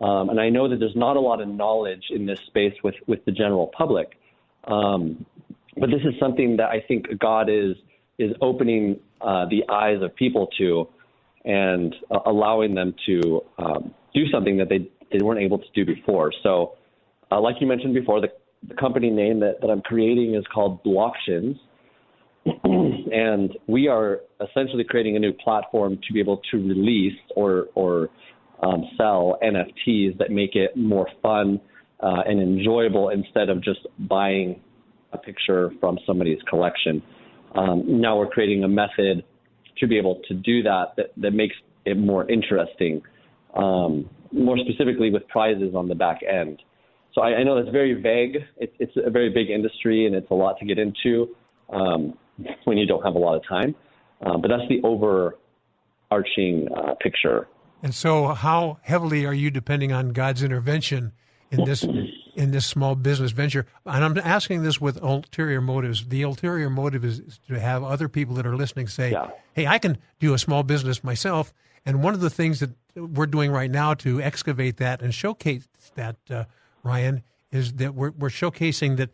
Um, 0.00 0.28
and 0.28 0.38
I 0.40 0.50
know 0.50 0.68
that 0.68 0.78
there's 0.78 0.96
not 0.96 1.16
a 1.16 1.20
lot 1.20 1.40
of 1.40 1.48
knowledge 1.48 2.04
in 2.10 2.26
this 2.26 2.40
space 2.46 2.74
with, 2.84 2.94
with 3.06 3.24
the 3.24 3.32
general 3.32 3.68
public. 3.68 4.18
Um, 4.64 5.24
but 5.76 5.90
this 5.90 6.00
is 6.02 6.18
something 6.20 6.56
that 6.56 6.70
I 6.70 6.80
think 6.86 7.06
God 7.18 7.48
is 7.48 7.76
is 8.18 8.32
opening 8.40 8.98
uh, 9.20 9.44
the 9.50 9.62
eyes 9.68 10.00
of 10.00 10.14
people 10.16 10.48
to, 10.58 10.88
and 11.44 11.94
uh, 12.10 12.20
allowing 12.24 12.74
them 12.74 12.94
to 13.04 13.42
um, 13.58 13.94
do 14.14 14.26
something 14.30 14.56
that 14.56 14.68
they 14.68 14.90
they 15.12 15.22
weren't 15.22 15.40
able 15.40 15.58
to 15.58 15.66
do 15.74 15.84
before. 15.84 16.32
So, 16.42 16.76
uh, 17.30 17.40
like 17.40 17.56
you 17.60 17.66
mentioned 17.66 17.94
before, 17.94 18.20
the, 18.20 18.28
the 18.68 18.74
company 18.74 19.10
name 19.10 19.40
that, 19.40 19.60
that 19.60 19.68
I'm 19.68 19.82
creating 19.82 20.34
is 20.34 20.44
called 20.52 20.82
Blocktions, 20.84 21.56
and 22.64 23.56
we 23.66 23.88
are 23.88 24.20
essentially 24.40 24.84
creating 24.84 25.16
a 25.16 25.18
new 25.18 25.32
platform 25.32 25.98
to 26.06 26.12
be 26.12 26.20
able 26.20 26.40
to 26.50 26.56
release 26.58 27.18
or 27.34 27.66
or 27.74 28.08
um, 28.62 28.84
sell 28.96 29.38
NFTs 29.42 30.16
that 30.18 30.30
make 30.30 30.54
it 30.54 30.76
more 30.76 31.08
fun 31.22 31.60
uh, 32.00 32.22
and 32.26 32.40
enjoyable 32.40 33.10
instead 33.10 33.48
of 33.48 33.62
just 33.62 33.80
buying 33.98 34.60
a 35.12 35.18
picture 35.18 35.70
from 35.80 35.98
somebody's 36.06 36.38
collection. 36.48 37.02
Um, 37.54 38.00
now 38.00 38.18
we're 38.18 38.28
creating 38.28 38.64
a 38.64 38.68
method 38.68 39.24
to 39.78 39.86
be 39.86 39.98
able 39.98 40.20
to 40.28 40.34
do 40.34 40.62
that 40.62 40.92
that, 40.96 41.12
that 41.16 41.32
makes 41.32 41.54
it 41.84 41.96
more 41.96 42.28
interesting, 42.30 43.02
um, 43.54 44.08
more 44.32 44.56
specifically 44.58 45.10
with 45.10 45.26
prizes 45.28 45.74
on 45.74 45.88
the 45.88 45.94
back 45.94 46.20
end. 46.22 46.62
So 47.16 47.22
I, 47.22 47.36
I 47.36 47.42
know 47.44 47.56
that's 47.56 47.72
very 47.72 47.94
vague. 47.94 48.44
It's, 48.58 48.74
it's 48.78 48.92
a 48.96 49.10
very 49.10 49.30
big 49.30 49.48
industry 49.48 50.06
and 50.06 50.14
it's 50.14 50.30
a 50.30 50.34
lot 50.34 50.58
to 50.58 50.66
get 50.66 50.78
into 50.78 51.34
um, 51.70 52.16
when 52.64 52.76
you 52.76 52.86
don't 52.86 53.02
have 53.02 53.14
a 53.14 53.18
lot 53.18 53.36
of 53.36 53.42
time. 53.48 53.74
Um, 54.24 54.42
but 54.42 54.48
that's 54.48 54.68
the 54.68 54.82
overarching 54.82 56.68
uh, 56.76 56.94
picture. 57.00 57.48
And 57.82 57.94
so, 57.94 58.28
how 58.28 58.78
heavily 58.82 59.24
are 59.24 59.34
you 59.34 59.50
depending 59.50 59.92
on 59.92 60.10
God's 60.10 60.42
intervention 60.42 61.12
in 61.50 61.64
this 61.64 61.82
in 61.82 62.50
this 62.50 62.64
small 62.64 62.94
business 62.94 63.32
venture? 63.32 63.66
And 63.84 64.02
I'm 64.02 64.16
asking 64.18 64.62
this 64.62 64.80
with 64.80 65.02
ulterior 65.02 65.60
motives. 65.60 66.06
The 66.06 66.22
ulterior 66.22 66.70
motive 66.70 67.04
is, 67.04 67.20
is 67.20 67.38
to 67.48 67.60
have 67.60 67.84
other 67.84 68.08
people 68.08 68.34
that 68.36 68.46
are 68.46 68.56
listening 68.56 68.88
say, 68.88 69.12
Yeah. 69.12 69.30
"Hey, 69.52 69.66
I 69.66 69.78
can 69.78 69.98
do 70.18 70.32
a 70.32 70.38
small 70.38 70.62
business 70.62 71.04
myself." 71.04 71.52
And 71.84 72.02
one 72.02 72.14
of 72.14 72.20
the 72.20 72.30
things 72.30 72.60
that 72.60 72.70
we're 72.96 73.26
doing 73.26 73.50
right 73.52 73.70
now 73.70 73.92
to 73.94 74.22
excavate 74.22 74.78
that 74.78 75.02
and 75.02 75.14
showcase 75.14 75.68
that, 75.96 76.16
uh, 76.30 76.44
Ryan, 76.86 77.22
is 77.50 77.74
that 77.74 77.94
we're, 77.94 78.12
we're 78.12 78.28
showcasing 78.28 78.96
that 78.96 79.10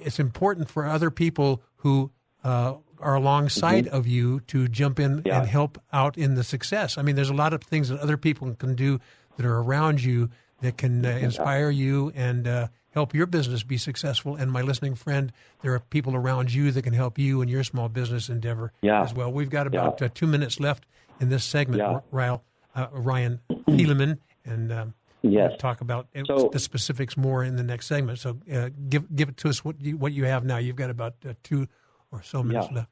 it's 0.00 0.18
important 0.18 0.70
for 0.70 0.86
other 0.86 1.10
people 1.10 1.62
who 1.76 2.10
uh, 2.44 2.74
are 3.00 3.14
alongside 3.14 3.86
of 3.88 4.06
you 4.06 4.40
to 4.40 4.68
jump 4.68 4.98
in 4.98 5.22
Yeah. 5.24 5.40
and 5.40 5.48
help 5.48 5.80
out 5.92 6.16
in 6.16 6.34
the 6.34 6.44
success. 6.44 6.96
I 6.98 7.02
mean, 7.02 7.14
there's 7.16 7.30
a 7.30 7.34
lot 7.34 7.52
of 7.52 7.62
things 7.62 7.88
that 7.90 8.00
other 8.00 8.16
people 8.16 8.54
can 8.54 8.74
do 8.74 9.00
that 9.36 9.44
are 9.46 9.58
around 9.58 10.02
you 10.02 10.30
that 10.60 10.76
can 10.76 11.04
uh, 11.04 11.10
inspire 11.10 11.70
you 11.70 12.10
and 12.16 12.48
uh, 12.48 12.68
help 12.90 13.14
your 13.14 13.26
business 13.26 13.62
be 13.62 13.76
successful. 13.76 14.34
And 14.34 14.50
my 14.50 14.62
listening 14.62 14.94
friend, 14.96 15.32
there 15.62 15.72
are 15.74 15.78
people 15.80 16.16
around 16.16 16.52
you 16.52 16.72
that 16.72 16.82
can 16.82 16.92
help 16.94 17.18
you 17.18 17.40
in 17.42 17.48
your 17.48 17.62
small 17.64 17.88
business 17.88 18.28
endeavor 18.28 18.72
Yeah. 18.82 19.02
as 19.02 19.14
well. 19.14 19.30
We've 19.32 19.50
got 19.50 19.66
about 19.68 20.00
Yeah. 20.00 20.06
uh, 20.06 20.10
two 20.14 20.26
minutes 20.26 20.58
left 20.58 20.86
in 21.20 21.28
this 21.28 21.44
segment, 21.44 21.78
Yeah. 21.80 22.00
Ryan, 22.10 22.40
uh, 22.74 22.86
Ryan 22.92 23.40
Thielemann, 23.68 24.18
and 24.44 24.72
um, 24.72 24.94
Yes. 25.22 25.50
we'll 25.50 25.58
talk 25.58 25.80
about 25.80 26.06
So- 26.26 26.48
the 26.52 26.58
specifics 26.58 27.16
more 27.16 27.42
in 27.44 27.56
the 27.56 27.62
next 27.62 27.86
segment. 27.86 28.18
So 28.18 28.38
uh, 28.52 28.70
give 28.88 29.14
give 29.16 29.28
it 29.28 29.36
to 29.38 29.48
us 29.48 29.64
what 29.64 29.80
you, 29.80 29.96
what 29.96 30.12
you 30.12 30.24
have 30.26 30.44
now. 30.44 30.58
You've 30.58 30.76
got 30.76 30.90
about 30.90 31.14
uh, 31.28 31.34
two 31.42 31.66
or 32.12 32.22
so 32.22 32.42
minutes 32.42 32.68
Yeah. 32.70 32.76
left. 32.78 32.90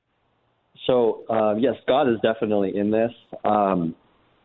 So 0.87 1.25
uh, 1.31 1.55
yes, 1.59 1.77
God 1.87 2.09
is 2.09 2.17
definitely 2.23 2.77
in 2.77 2.91
this. 2.91 3.13
Um, 3.45 3.95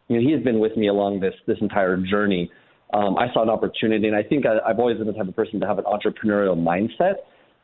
you 0.08 0.18
know, 0.18 0.28
He 0.28 0.32
has 0.34 0.44
been 0.44 0.60
with 0.60 0.78
me 0.78 0.88
along 0.88 1.20
this 1.22 1.34
this 1.48 1.58
entire 1.62 1.98
journey. 1.98 2.52
Um, 2.94 3.18
I 3.18 3.32
saw 3.34 3.42
an 3.42 3.50
opportunity, 3.50 4.08
and 4.08 4.16
I 4.16 4.24
think 4.24 4.46
I, 4.46 4.58
I've 4.70 4.78
always 4.80 4.98
been 4.98 5.08
the 5.08 5.14
type 5.14 5.28
of 5.28 5.36
person 5.36 5.60
to 5.62 5.66
have 5.68 5.80
an 5.80 5.86
entrepreneurial 5.86 6.58
mindset, 6.58 7.16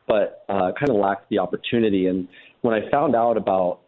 but 0.06 0.44
uh, 0.48 0.72
kind 0.78 0.88
of 0.88 0.96
lacked 0.96 1.28
the 1.28 1.38
opportunity. 1.38 2.06
And 2.06 2.26
when 2.62 2.74
I 2.74 2.90
found 2.90 3.14
out 3.14 3.36
about 3.36 3.80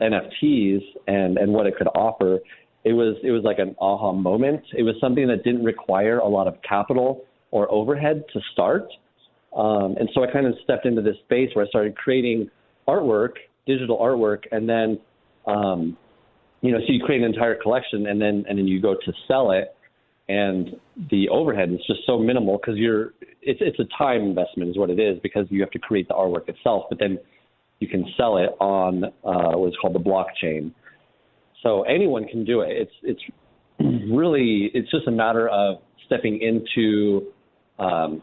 NFTs 0.00 0.80
and 1.06 1.38
and 1.38 1.52
what 1.52 1.66
it 1.66 1.76
could 1.76 1.88
offer, 1.88 2.38
it 2.86 2.92
was 2.92 3.16
it 3.24 3.32
was 3.32 3.42
like 3.42 3.58
an 3.58 3.74
aha 3.80 4.12
moment. 4.12 4.62
It 4.72 4.84
was 4.84 4.94
something 5.00 5.26
that 5.26 5.42
didn't 5.42 5.64
require 5.64 6.18
a 6.18 6.28
lot 6.28 6.46
of 6.46 6.54
capital 6.62 7.24
or 7.50 7.70
overhead 7.70 8.22
to 8.32 8.40
start. 8.52 8.86
Um, 9.56 9.96
and 9.98 10.08
so 10.14 10.22
I 10.22 10.30
kind 10.30 10.46
of 10.46 10.54
stepped 10.62 10.86
into 10.86 11.02
this 11.02 11.16
space 11.24 11.50
where 11.54 11.64
I 11.64 11.68
started 11.68 11.96
creating 11.96 12.48
artwork, 12.86 13.32
digital 13.66 13.98
artwork, 13.98 14.44
and 14.52 14.68
then, 14.68 15.00
um, 15.48 15.96
you 16.60 16.70
know, 16.70 16.78
so 16.78 16.92
you 16.92 17.02
create 17.04 17.22
an 17.22 17.26
entire 17.26 17.56
collection, 17.56 18.06
and 18.06 18.20
then 18.20 18.44
and 18.48 18.56
then 18.56 18.68
you 18.68 18.80
go 18.80 18.94
to 18.94 19.12
sell 19.26 19.50
it, 19.50 19.74
and 20.28 20.76
the 21.10 21.28
overhead 21.28 21.72
is 21.72 21.80
just 21.88 22.00
so 22.06 22.20
minimal 22.20 22.56
because 22.56 22.76
you're 22.78 23.14
it's 23.42 23.60
it's 23.60 23.80
a 23.80 23.98
time 23.98 24.20
investment 24.20 24.70
is 24.70 24.78
what 24.78 24.90
it 24.90 25.00
is 25.00 25.18
because 25.24 25.46
you 25.50 25.60
have 25.60 25.72
to 25.72 25.80
create 25.80 26.06
the 26.06 26.14
artwork 26.14 26.48
itself, 26.48 26.84
but 26.88 27.00
then 27.00 27.18
you 27.80 27.88
can 27.88 28.04
sell 28.16 28.36
it 28.36 28.50
on 28.60 29.06
uh, 29.24 29.58
what's 29.58 29.76
called 29.82 29.96
the 29.96 29.98
blockchain. 29.98 30.70
So 31.62 31.82
anyone 31.82 32.26
can 32.26 32.44
do 32.44 32.60
it. 32.60 32.70
It's 32.70 32.92
it's 33.02 33.22
really 34.10 34.70
it's 34.74 34.90
just 34.90 35.06
a 35.06 35.10
matter 35.10 35.48
of 35.48 35.78
stepping 36.06 36.40
into 36.40 37.26
um, 37.78 38.22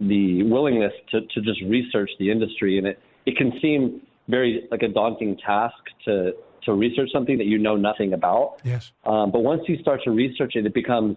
the 0.00 0.42
willingness 0.44 0.92
to, 1.10 1.20
to 1.20 1.40
just 1.40 1.60
research 1.62 2.10
the 2.18 2.30
industry, 2.30 2.78
and 2.78 2.86
it, 2.86 2.98
it 3.26 3.36
can 3.36 3.52
seem 3.60 4.02
very 4.28 4.66
like 4.70 4.82
a 4.82 4.88
daunting 4.88 5.36
task 5.44 5.74
to 6.04 6.32
to 6.64 6.72
research 6.72 7.10
something 7.12 7.38
that 7.38 7.46
you 7.46 7.58
know 7.58 7.76
nothing 7.76 8.12
about. 8.12 8.58
Yes. 8.64 8.92
Um, 9.04 9.32
but 9.32 9.40
once 9.40 9.62
you 9.66 9.78
start 9.78 10.00
to 10.04 10.10
research 10.10 10.54
it, 10.54 10.64
it 10.64 10.74
becomes 10.74 11.16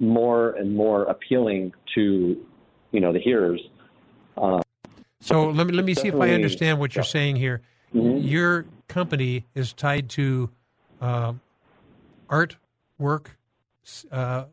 more 0.00 0.50
and 0.56 0.74
more 0.74 1.04
appealing 1.04 1.72
to 1.94 2.44
you 2.90 3.00
know 3.00 3.12
the 3.12 3.20
hearers. 3.20 3.60
So 5.20 5.50
let 5.50 5.66
me 5.66 5.72
let 5.72 5.84
me 5.84 5.94
see 5.94 6.08
if 6.08 6.16
I 6.16 6.30
understand 6.30 6.78
what 6.78 6.94
you're 6.94 7.04
yeah. 7.04 7.10
saying 7.10 7.36
here. 7.36 7.62
Mm-hmm. 7.94 8.26
Your 8.26 8.66
company 8.88 9.46
is 9.54 9.72
tied 9.72 10.10
to 10.10 10.50
uh, 11.00 11.34
artwork. 12.28 13.26
Uh, 14.10 14.44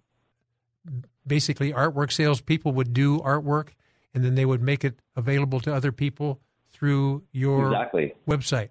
basically, 1.25 1.73
artwork 1.73 2.11
sales 2.11 2.41
people 2.41 2.73
would 2.73 2.93
do 2.93 3.19
artwork, 3.19 3.69
and 4.13 4.23
then 4.23 4.35
they 4.35 4.45
would 4.45 4.61
make 4.61 4.83
it 4.83 4.99
available 5.15 5.59
to 5.61 5.73
other 5.73 5.91
people 5.91 6.39
through 6.71 7.23
your 7.31 7.67
exactly. 7.67 8.13
website. 8.27 8.69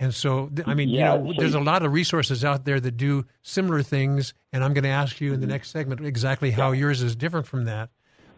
And 0.00 0.14
so, 0.14 0.50
I 0.64 0.74
mean, 0.74 0.90
yeah, 0.90 1.16
you 1.16 1.24
know, 1.24 1.32
so 1.32 1.40
there's 1.40 1.54
a 1.54 1.60
lot 1.60 1.84
of 1.84 1.92
resources 1.92 2.44
out 2.44 2.64
there 2.64 2.78
that 2.78 2.96
do 2.96 3.26
similar 3.42 3.82
things, 3.82 4.32
and 4.52 4.62
I'm 4.62 4.72
going 4.72 4.84
to 4.84 4.90
ask 4.90 5.20
you 5.20 5.32
in 5.32 5.40
the 5.40 5.46
mm-hmm. 5.46 5.54
next 5.54 5.70
segment 5.70 6.04
exactly 6.04 6.52
how 6.52 6.70
yeah. 6.70 6.80
yours 6.80 7.02
is 7.02 7.16
different 7.16 7.48
from 7.48 7.64
that. 7.64 7.90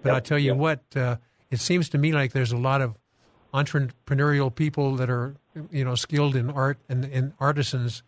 But 0.02 0.09
yep, 0.09 0.14
I'll 0.14 0.20
tell 0.23 0.38
you 0.38 0.52
yep. 0.52 0.56
what, 0.56 0.82
uh, 0.97 1.16
it 1.50 1.61
seems 1.61 1.90
to 1.90 1.99
me 1.99 2.12
like 2.12 2.32
there's 2.32 2.52
a 2.52 2.56
lot 2.56 2.80
of 2.80 2.97
entrepreneurial 3.52 4.54
people 4.54 4.97
that 4.97 5.11
are, 5.11 5.37
you 5.71 5.85
know, 5.85 5.95
skilled 5.95 6.37
in 6.37 6.50
art 6.50 6.78
and, 6.88 7.04
and 7.04 7.33
artisans 7.40 8.02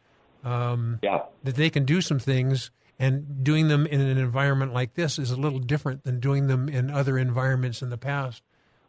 um, 0.45 0.99
yeah. 1.03 1.23
that 1.45 1.57
they 1.57 1.71
can 1.71 1.85
do 1.85 2.01
some 2.01 2.19
things, 2.19 2.71
and 2.99 3.43
doing 3.43 3.69
them 3.69 3.87
in 3.87 4.01
an 4.01 4.19
environment 4.19 4.73
like 4.73 4.95
this 4.95 5.19
is 5.19 5.31
a 5.31 5.37
little 5.37 5.59
different 5.59 6.05
than 6.05 6.21
doing 6.21 6.47
them 6.47 6.69
in 6.69 6.91
other 6.91 7.19
environments 7.19 7.83
in 7.83 7.91
the 7.91 7.99
past. 7.99 8.43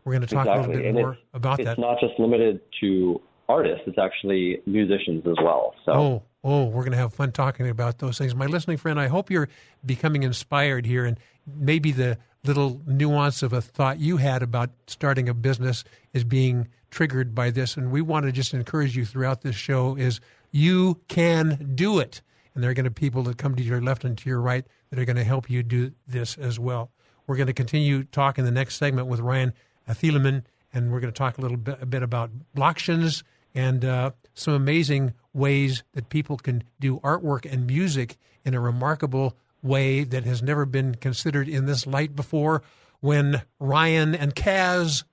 We're 0.04 0.14
going 0.14 0.28
to 0.28 0.28
talk 0.28 0.46
exactly. 0.46 0.64
a 0.64 0.68
little 0.68 0.82
bit 0.82 0.88
and 0.88 0.96
more 0.96 1.14
it's, 1.14 1.22
about 1.34 1.60
it's 1.60 1.66
that. 1.66 1.72
It's 1.74 1.80
not 1.80 2.00
just 2.00 2.20
limited 2.20 2.60
to 2.82 3.22
artists; 3.50 3.84
it's 3.88 3.98
actually 3.98 4.62
musicians 4.66 5.26
as 5.26 5.36
well. 5.42 5.74
So. 5.86 5.92
Oh, 5.94 6.24
oh, 6.44 6.66
we're 6.66 6.84
going 6.84 6.92
to 6.92 6.98
have 6.98 7.14
fun 7.14 7.32
talking 7.32 7.70
about 7.70 8.00
those 8.00 8.18
things. 8.18 8.36
My 8.36 8.46
listening 8.46 8.78
friend, 8.78 9.00
I 9.00 9.08
hope 9.08 9.32
you're 9.32 9.50
becoming 9.86 10.24
inspired 10.24 10.86
here, 10.86 11.06
and 11.06 11.18
maybe 11.48 11.92
the 11.92 12.18
little 12.44 12.82
nuance 12.86 13.42
of 13.42 13.54
a 13.54 13.62
thought 13.62 14.00
you 14.00 14.18
had 14.18 14.44
about 14.44 14.70
starting 14.88 15.30
a 15.30 15.34
business 15.34 15.84
is 16.14 16.24
being 16.24 16.68
triggered 16.92 17.34
by 17.34 17.50
this. 17.50 17.78
And 17.78 17.92
we 17.92 18.02
want 18.02 18.26
to 18.26 18.32
just 18.32 18.54
encourage 18.54 18.96
you 18.96 19.06
throughout 19.06 19.42
this 19.42 19.56
show 19.56 19.96
is 19.96 20.20
you 20.52 21.02
can 21.08 21.72
do 21.76 22.00
it. 22.00 22.22
And 22.54 22.64
there 22.64 22.70
are 22.70 22.76
going 22.76 22.84
to 22.84 22.92
be 22.92 23.00
people 23.00 23.24
that 23.24 23.38
come 23.38 23.56
to 23.56 23.64
your 23.64 23.82
left 23.82 24.04
and 24.04 24.18
to 24.18 24.30
your 24.30 24.42
right 24.42 24.66
that 24.90 25.00
are 25.00 25.06
going 25.06 25.16
to 25.16 25.24
help 25.24 25.50
you 25.50 25.64
do 25.64 25.94
this 26.08 26.38
as 26.38 26.60
well. 26.60 26.92
We're 27.26 27.38
going 27.38 27.48
to 27.48 27.54
continue 27.54 28.04
talking 28.04 28.46
the 28.46 28.52
next 28.52 28.76
segment 28.76 29.08
with 29.08 29.22
Ryan 29.22 29.54
Thielemann, 29.90 30.44
and 30.74 30.92
we're 30.92 31.00
going 31.00 31.14
to 31.14 31.18
talk 31.18 31.38
a 31.38 31.42
little 31.42 31.58
bit, 31.58 31.82
a 31.82 31.86
bit 31.86 32.04
about 32.04 32.30
blockchains 32.56 33.24
and 33.56 33.86
uh, 33.86 34.12
some 34.34 34.54
amazing 34.54 35.14
ways 35.34 35.84
that 35.94 36.10
people 36.10 36.38
can 36.38 36.64
do 36.80 37.00
artwork 37.00 37.52
and 37.52 37.66
music 37.66 38.18
in 38.46 38.54
a 38.54 38.60
remarkable 38.60 39.36
way 39.64 40.04
that 40.04 40.26
has 40.26 40.44
never 40.44 40.66
been 40.66 40.96
considered 40.96 41.48
in 41.48 41.66
this 41.66 41.88
light 41.88 42.16
before 42.16 42.62
when 43.00 43.42
Ryan 43.60 44.14
and 44.14 44.36
Kaz 44.36 45.04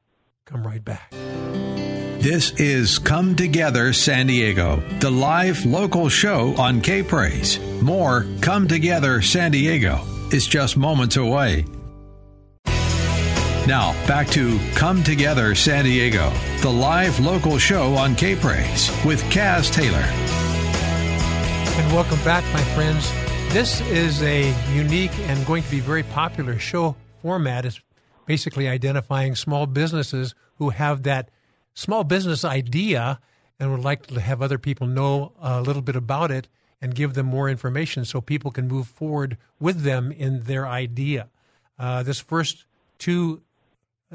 come 0.44 0.66
right 0.66 0.84
back. 0.84 1.14
This 2.20 2.50
is 2.60 2.98
Come 2.98 3.34
Together 3.34 3.94
San 3.94 4.26
Diego, 4.26 4.82
the 4.98 5.10
live 5.10 5.64
local 5.64 6.10
show 6.10 6.54
on 6.58 6.82
K 6.82 7.02
Praise. 7.02 7.58
More 7.80 8.26
Come 8.42 8.68
Together 8.68 9.22
San 9.22 9.52
Diego 9.52 10.04
is 10.30 10.46
just 10.46 10.76
moments 10.76 11.16
away. 11.16 11.64
Now, 13.66 13.92
back 14.06 14.28
to 14.30 14.58
Come 14.74 15.02
Together 15.02 15.54
San 15.54 15.84
Diego, 15.84 16.30
the 16.60 16.70
live 16.70 17.18
local 17.20 17.56
show 17.56 17.94
on 17.94 18.14
K 18.14 18.36
Praise 18.36 18.90
with 19.04 19.22
Kaz 19.30 19.72
Taylor. 19.72 20.04
And 21.82 21.92
welcome 21.94 22.22
back, 22.22 22.44
my 22.52 22.62
friends. 22.74 23.10
This 23.52 23.80
is 23.80 24.22
a 24.22 24.54
unique 24.72 25.10
and 25.28 25.44
going 25.44 25.64
to 25.64 25.70
be 25.72 25.80
very 25.80 26.04
popular 26.04 26.56
show 26.60 26.94
format. 27.20 27.64
It's 27.64 27.80
basically 28.24 28.68
identifying 28.68 29.34
small 29.34 29.66
businesses 29.66 30.36
who 30.58 30.70
have 30.70 31.02
that 31.02 31.32
small 31.74 32.04
business 32.04 32.44
idea 32.44 33.18
and 33.58 33.72
would 33.72 33.82
like 33.82 34.06
to 34.06 34.20
have 34.20 34.40
other 34.40 34.56
people 34.56 34.86
know 34.86 35.32
a 35.40 35.60
little 35.60 35.82
bit 35.82 35.96
about 35.96 36.30
it 36.30 36.46
and 36.80 36.94
give 36.94 37.14
them 37.14 37.26
more 37.26 37.48
information 37.50 38.04
so 38.04 38.20
people 38.20 38.52
can 38.52 38.68
move 38.68 38.86
forward 38.86 39.36
with 39.58 39.82
them 39.82 40.12
in 40.12 40.44
their 40.44 40.68
idea. 40.68 41.28
Uh, 41.76 42.04
this 42.04 42.20
first 42.20 42.66
two 42.98 43.42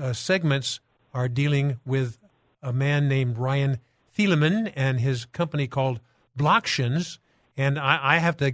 uh, 0.02 0.14
segments 0.14 0.80
are 1.14 1.28
dealing 1.28 1.82
with 1.86 2.20
a 2.64 2.72
man 2.72 3.10
named 3.10 3.38
Ryan 3.38 3.80
Thielemann 4.18 4.72
and 4.78 5.02
his 5.02 5.26
company 5.26 5.68
called 5.68 6.00
Blocktions. 6.40 7.20
And 7.58 7.78
I, 7.78 8.00
I 8.02 8.18
have 8.20 8.38
to 8.38 8.54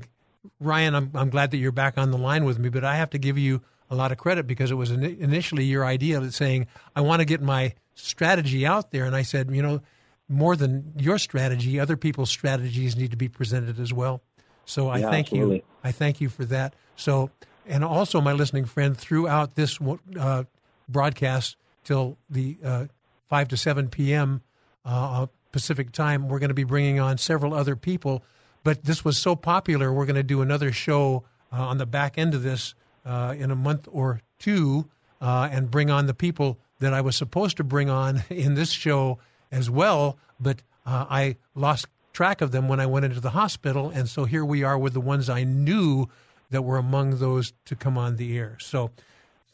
Ryan, 0.60 0.96
I'm, 0.96 1.12
I'm 1.14 1.30
glad 1.30 1.52
that 1.52 1.58
you're 1.58 1.72
back 1.72 1.98
on 1.98 2.12
the 2.12 2.18
line 2.18 2.46
with 2.46 2.60
me, 2.60 2.70
but 2.70 2.84
I 2.84 2.96
have 2.96 3.10
to 3.12 3.18
give 3.18 3.38
you 3.38 3.62
a 3.90 3.96
lot 3.96 4.12
of 4.12 4.18
credit 4.18 4.48
because 4.48 4.72
it 4.72 4.76
was 4.76 4.92
in, 4.92 5.04
initially 5.04 5.66
your 5.66 5.86
idea 5.86 6.18
of 6.18 6.34
saying, 6.34 6.68
I 6.96 7.02
want 7.02 7.20
to 7.20 7.26
get 7.26 7.42
my 7.42 7.74
strategy 7.96 8.66
out 8.66 8.92
there. 8.92 9.06
And 9.06 9.16
I 9.16 9.22
said, 9.22 9.52
you 9.52 9.62
know, 9.62 9.82
more 10.30 10.56
than 10.56 10.94
your 10.98 11.18
strategy, 11.18 11.80
other 11.80 11.98
people's 11.98 12.30
strategies 12.30 12.96
need 12.96 13.12
to 13.12 13.18
be 13.18 13.28
presented 13.28 13.80
as 13.80 13.94
well. 13.94 14.22
So 14.66 14.88
I 14.88 15.00
yeah, 15.00 15.10
thank 15.10 15.28
absolutely. 15.28 15.58
you. 15.58 15.64
I 15.84 15.92
thank 15.92 16.22
you 16.22 16.30
for 16.30 16.46
that. 16.46 16.74
So, 16.96 17.30
and 17.68 17.84
also 17.84 18.22
my 18.22 18.32
listening 18.32 18.66
friend, 18.66 18.98
throughout 18.98 19.56
this 19.56 19.78
uh, 20.18 20.46
broadcast 20.88 21.58
till 21.84 22.18
the 22.30 22.58
uh, 22.64 22.86
5 23.28 23.50
to 23.50 23.58
7 23.58 23.90
p.m. 23.90 24.42
Uh, 24.86 25.28
Pacific 25.52 25.92
time, 25.92 26.30
we're 26.30 26.40
going 26.40 26.50
to 26.50 26.56
be 26.56 26.64
bringing 26.64 27.00
on 27.00 27.18
several 27.18 27.54
other 27.54 27.76
people 27.76 28.24
but 28.64 28.84
this 28.84 29.04
was 29.04 29.18
so 29.18 29.36
popular, 29.36 29.92
we're 29.92 30.06
going 30.06 30.16
to 30.16 30.24
do 30.24 30.42
another 30.42 30.72
show 30.72 31.24
uh, 31.52 31.68
on 31.68 31.78
the 31.78 31.86
back 31.86 32.18
end 32.18 32.34
of 32.34 32.44
this 32.44 32.76
uh, 33.06 33.36
in 33.38 33.52
a 33.52 33.56
month 33.56 33.88
or 33.92 34.22
two 34.40 34.88
uh, 35.20 35.50
and 35.52 35.72
bring 35.72 35.90
on 35.90 36.08
the 36.08 36.14
people 36.14 36.60
that 36.80 36.94
I 36.94 37.02
was 37.02 37.16
supposed 37.16 37.58
to 37.58 37.64
bring 37.64 37.90
on 37.90 38.24
in 38.30 38.56
this 38.56 38.72
show 38.72 39.20
as 39.52 39.70
well. 39.70 40.18
But 40.40 40.62
uh, 40.86 41.06
I 41.10 41.38
lost 41.56 41.88
track 42.14 42.42
of 42.42 42.52
them 42.52 42.68
when 42.68 42.80
I 42.80 42.86
went 42.86 43.06
into 43.06 43.20
the 43.20 43.30
hospital. 43.32 43.90
And 43.90 44.10
so 44.10 44.26
here 44.26 44.44
we 44.44 44.64
are 44.64 44.78
with 44.78 44.94
the 44.94 45.02
ones 45.02 45.30
I 45.30 45.44
knew 45.44 46.08
that 46.50 46.64
were 46.64 46.78
among 46.78 47.18
those 47.20 47.54
to 47.66 47.76
come 47.76 47.98
on 47.98 48.18
the 48.18 48.38
air. 48.38 48.58
So, 48.60 48.92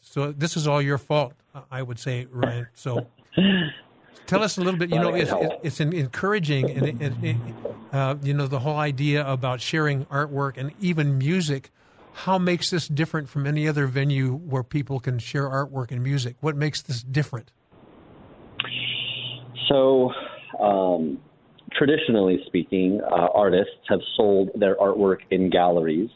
so 0.00 0.32
this 0.32 0.56
is 0.56 0.66
all 0.66 0.82
your 0.82 0.98
fault, 0.98 1.34
I 1.70 1.82
would 1.82 1.98
say, 1.98 2.26
Ryan. 2.30 2.66
So 2.74 3.06
tell 4.28 4.44
us 4.44 4.58
a 4.58 4.60
little 4.60 4.78
bit. 4.78 4.90
You 4.90 5.00
know, 5.00 5.14
it's, 5.14 5.32
it's 5.64 5.80
encouraging, 5.80 6.70
and 6.70 7.02
it, 7.02 7.12
it, 7.22 7.36
uh, 7.92 8.14
you 8.22 8.34
know, 8.34 8.46
the 8.46 8.60
whole 8.60 8.76
idea 8.76 9.26
about 9.26 9.60
sharing 9.60 10.04
artwork 10.06 10.56
and 10.56 10.72
even 10.78 11.18
music. 11.18 11.70
How 12.12 12.38
makes 12.38 12.70
this 12.70 12.88
different 12.88 13.28
from 13.28 13.46
any 13.46 13.68
other 13.68 13.86
venue 13.86 14.34
where 14.34 14.64
people 14.64 15.00
can 15.00 15.18
share 15.18 15.48
artwork 15.48 15.90
and 15.90 16.02
music? 16.02 16.36
What 16.40 16.56
makes 16.56 16.82
this 16.82 17.02
different? 17.02 17.52
So, 19.68 20.12
um, 20.60 21.20
traditionally 21.72 22.42
speaking, 22.46 23.00
uh, 23.02 23.28
artists 23.34 23.74
have 23.88 24.00
sold 24.16 24.50
their 24.54 24.74
artwork 24.76 25.18
in 25.30 25.48
galleries. 25.48 26.10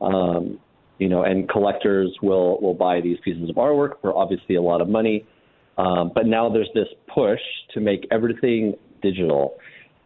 Um, 0.00 0.58
you 0.98 1.08
know, 1.08 1.22
and 1.24 1.48
collectors 1.48 2.14
will 2.22 2.60
will 2.60 2.74
buy 2.74 3.00
these 3.00 3.18
pieces 3.24 3.48
of 3.48 3.56
artwork 3.56 4.00
for 4.00 4.14
obviously 4.16 4.56
a 4.56 4.62
lot 4.62 4.80
of 4.80 4.88
money. 4.88 5.24
Um, 5.78 6.12
but 6.14 6.26
now 6.26 6.48
there's 6.50 6.68
this 6.74 6.88
push 7.12 7.40
to 7.74 7.80
make 7.80 8.06
everything 8.10 8.74
digital. 9.02 9.54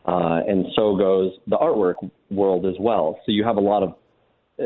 Uh, 0.06 0.40
and 0.46 0.66
so 0.76 0.96
goes 0.96 1.32
the 1.48 1.56
artwork 1.56 1.94
world 2.30 2.64
as 2.66 2.74
well. 2.78 3.18
So 3.26 3.32
you 3.32 3.44
have 3.44 3.56
a 3.56 3.60
lot 3.60 3.82
of 3.82 3.94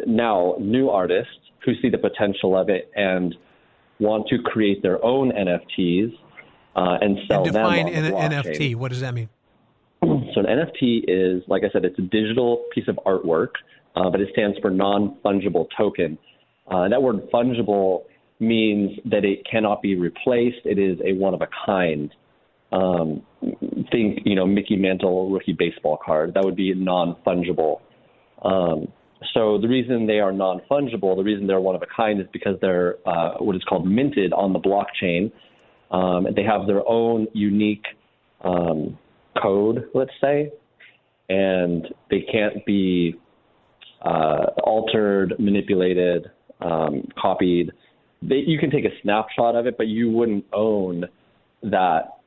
now 0.06 0.56
new 0.60 0.90
artists 0.90 1.32
who 1.64 1.72
see 1.82 1.88
the 1.88 1.98
potential 1.98 2.56
of 2.56 2.68
it 2.68 2.90
and 2.94 3.34
want 3.98 4.28
to 4.28 4.38
create 4.38 4.82
their 4.82 5.02
own 5.04 5.32
NFTs 5.32 6.12
uh, 6.76 6.98
and 7.00 7.18
sell 7.28 7.44
and 7.44 7.54
them. 7.54 7.62
Define 7.62 7.88
an 7.88 8.12
NFT. 8.12 8.74
What 8.76 8.90
does 8.90 9.00
that 9.00 9.14
mean? 9.14 9.28
So 10.02 10.40
an 10.40 10.46
NFT 10.46 11.04
is, 11.08 11.42
like 11.46 11.62
I 11.64 11.70
said, 11.72 11.84
it's 11.84 11.98
a 11.98 12.02
digital 12.02 12.64
piece 12.74 12.88
of 12.88 12.98
artwork, 13.06 13.50
uh, 13.96 14.08
but 14.08 14.20
it 14.20 14.28
stands 14.32 14.58
for 14.60 14.70
non-fungible 14.70 15.66
token. 15.76 16.16
Uh, 16.70 16.88
that 16.88 17.02
word 17.02 17.30
fungible 17.30 18.04
means 18.40 18.98
that 19.04 19.24
it 19.24 19.46
cannot 19.50 19.82
be 19.82 19.94
replaced. 19.94 20.64
It 20.64 20.78
is 20.78 20.98
a 21.04 21.12
one 21.12 21.34
of 21.34 21.42
a 21.42 21.48
kind. 21.66 22.12
Um, 22.72 23.22
think, 23.90 24.20
you 24.24 24.34
know, 24.34 24.46
Mickey 24.46 24.76
Mantle 24.76 25.30
rookie 25.30 25.56
baseball 25.58 25.98
card. 26.04 26.34
That 26.34 26.44
would 26.44 26.56
be 26.56 26.72
non 26.74 27.16
fungible. 27.26 27.80
Um, 28.42 28.88
so 29.34 29.58
the 29.60 29.68
reason 29.68 30.06
they 30.06 30.20
are 30.20 30.32
non 30.32 30.62
fungible, 30.70 31.16
the 31.16 31.22
reason 31.22 31.46
they're 31.46 31.60
one 31.60 31.74
of 31.74 31.82
a 31.82 31.86
kind, 31.94 32.20
is 32.20 32.26
because 32.32 32.56
they're 32.60 32.96
uh, 33.06 33.34
what 33.38 33.56
is 33.56 33.62
called 33.64 33.86
minted 33.86 34.32
on 34.32 34.52
the 34.52 34.60
blockchain. 34.60 35.32
Um, 35.90 36.26
they 36.34 36.44
have 36.44 36.66
their 36.66 36.88
own 36.88 37.26
unique 37.34 37.84
um, 38.42 38.98
code, 39.42 39.86
let's 39.94 40.12
say, 40.20 40.52
and 41.28 41.86
they 42.10 42.24
can't 42.32 42.64
be 42.64 43.16
uh, 44.02 44.46
altered, 44.62 45.34
manipulated, 45.38 46.30
um, 46.60 47.08
copied 47.20 47.72
they, 48.22 48.36
you 48.46 48.58
can 48.58 48.70
take 48.70 48.84
a 48.84 49.00
snapshot 49.02 49.56
of 49.56 49.66
it, 49.66 49.76
but 49.76 49.86
you 49.86 50.10
wouldn't 50.10 50.44
own 50.52 51.06
that 51.62 52.20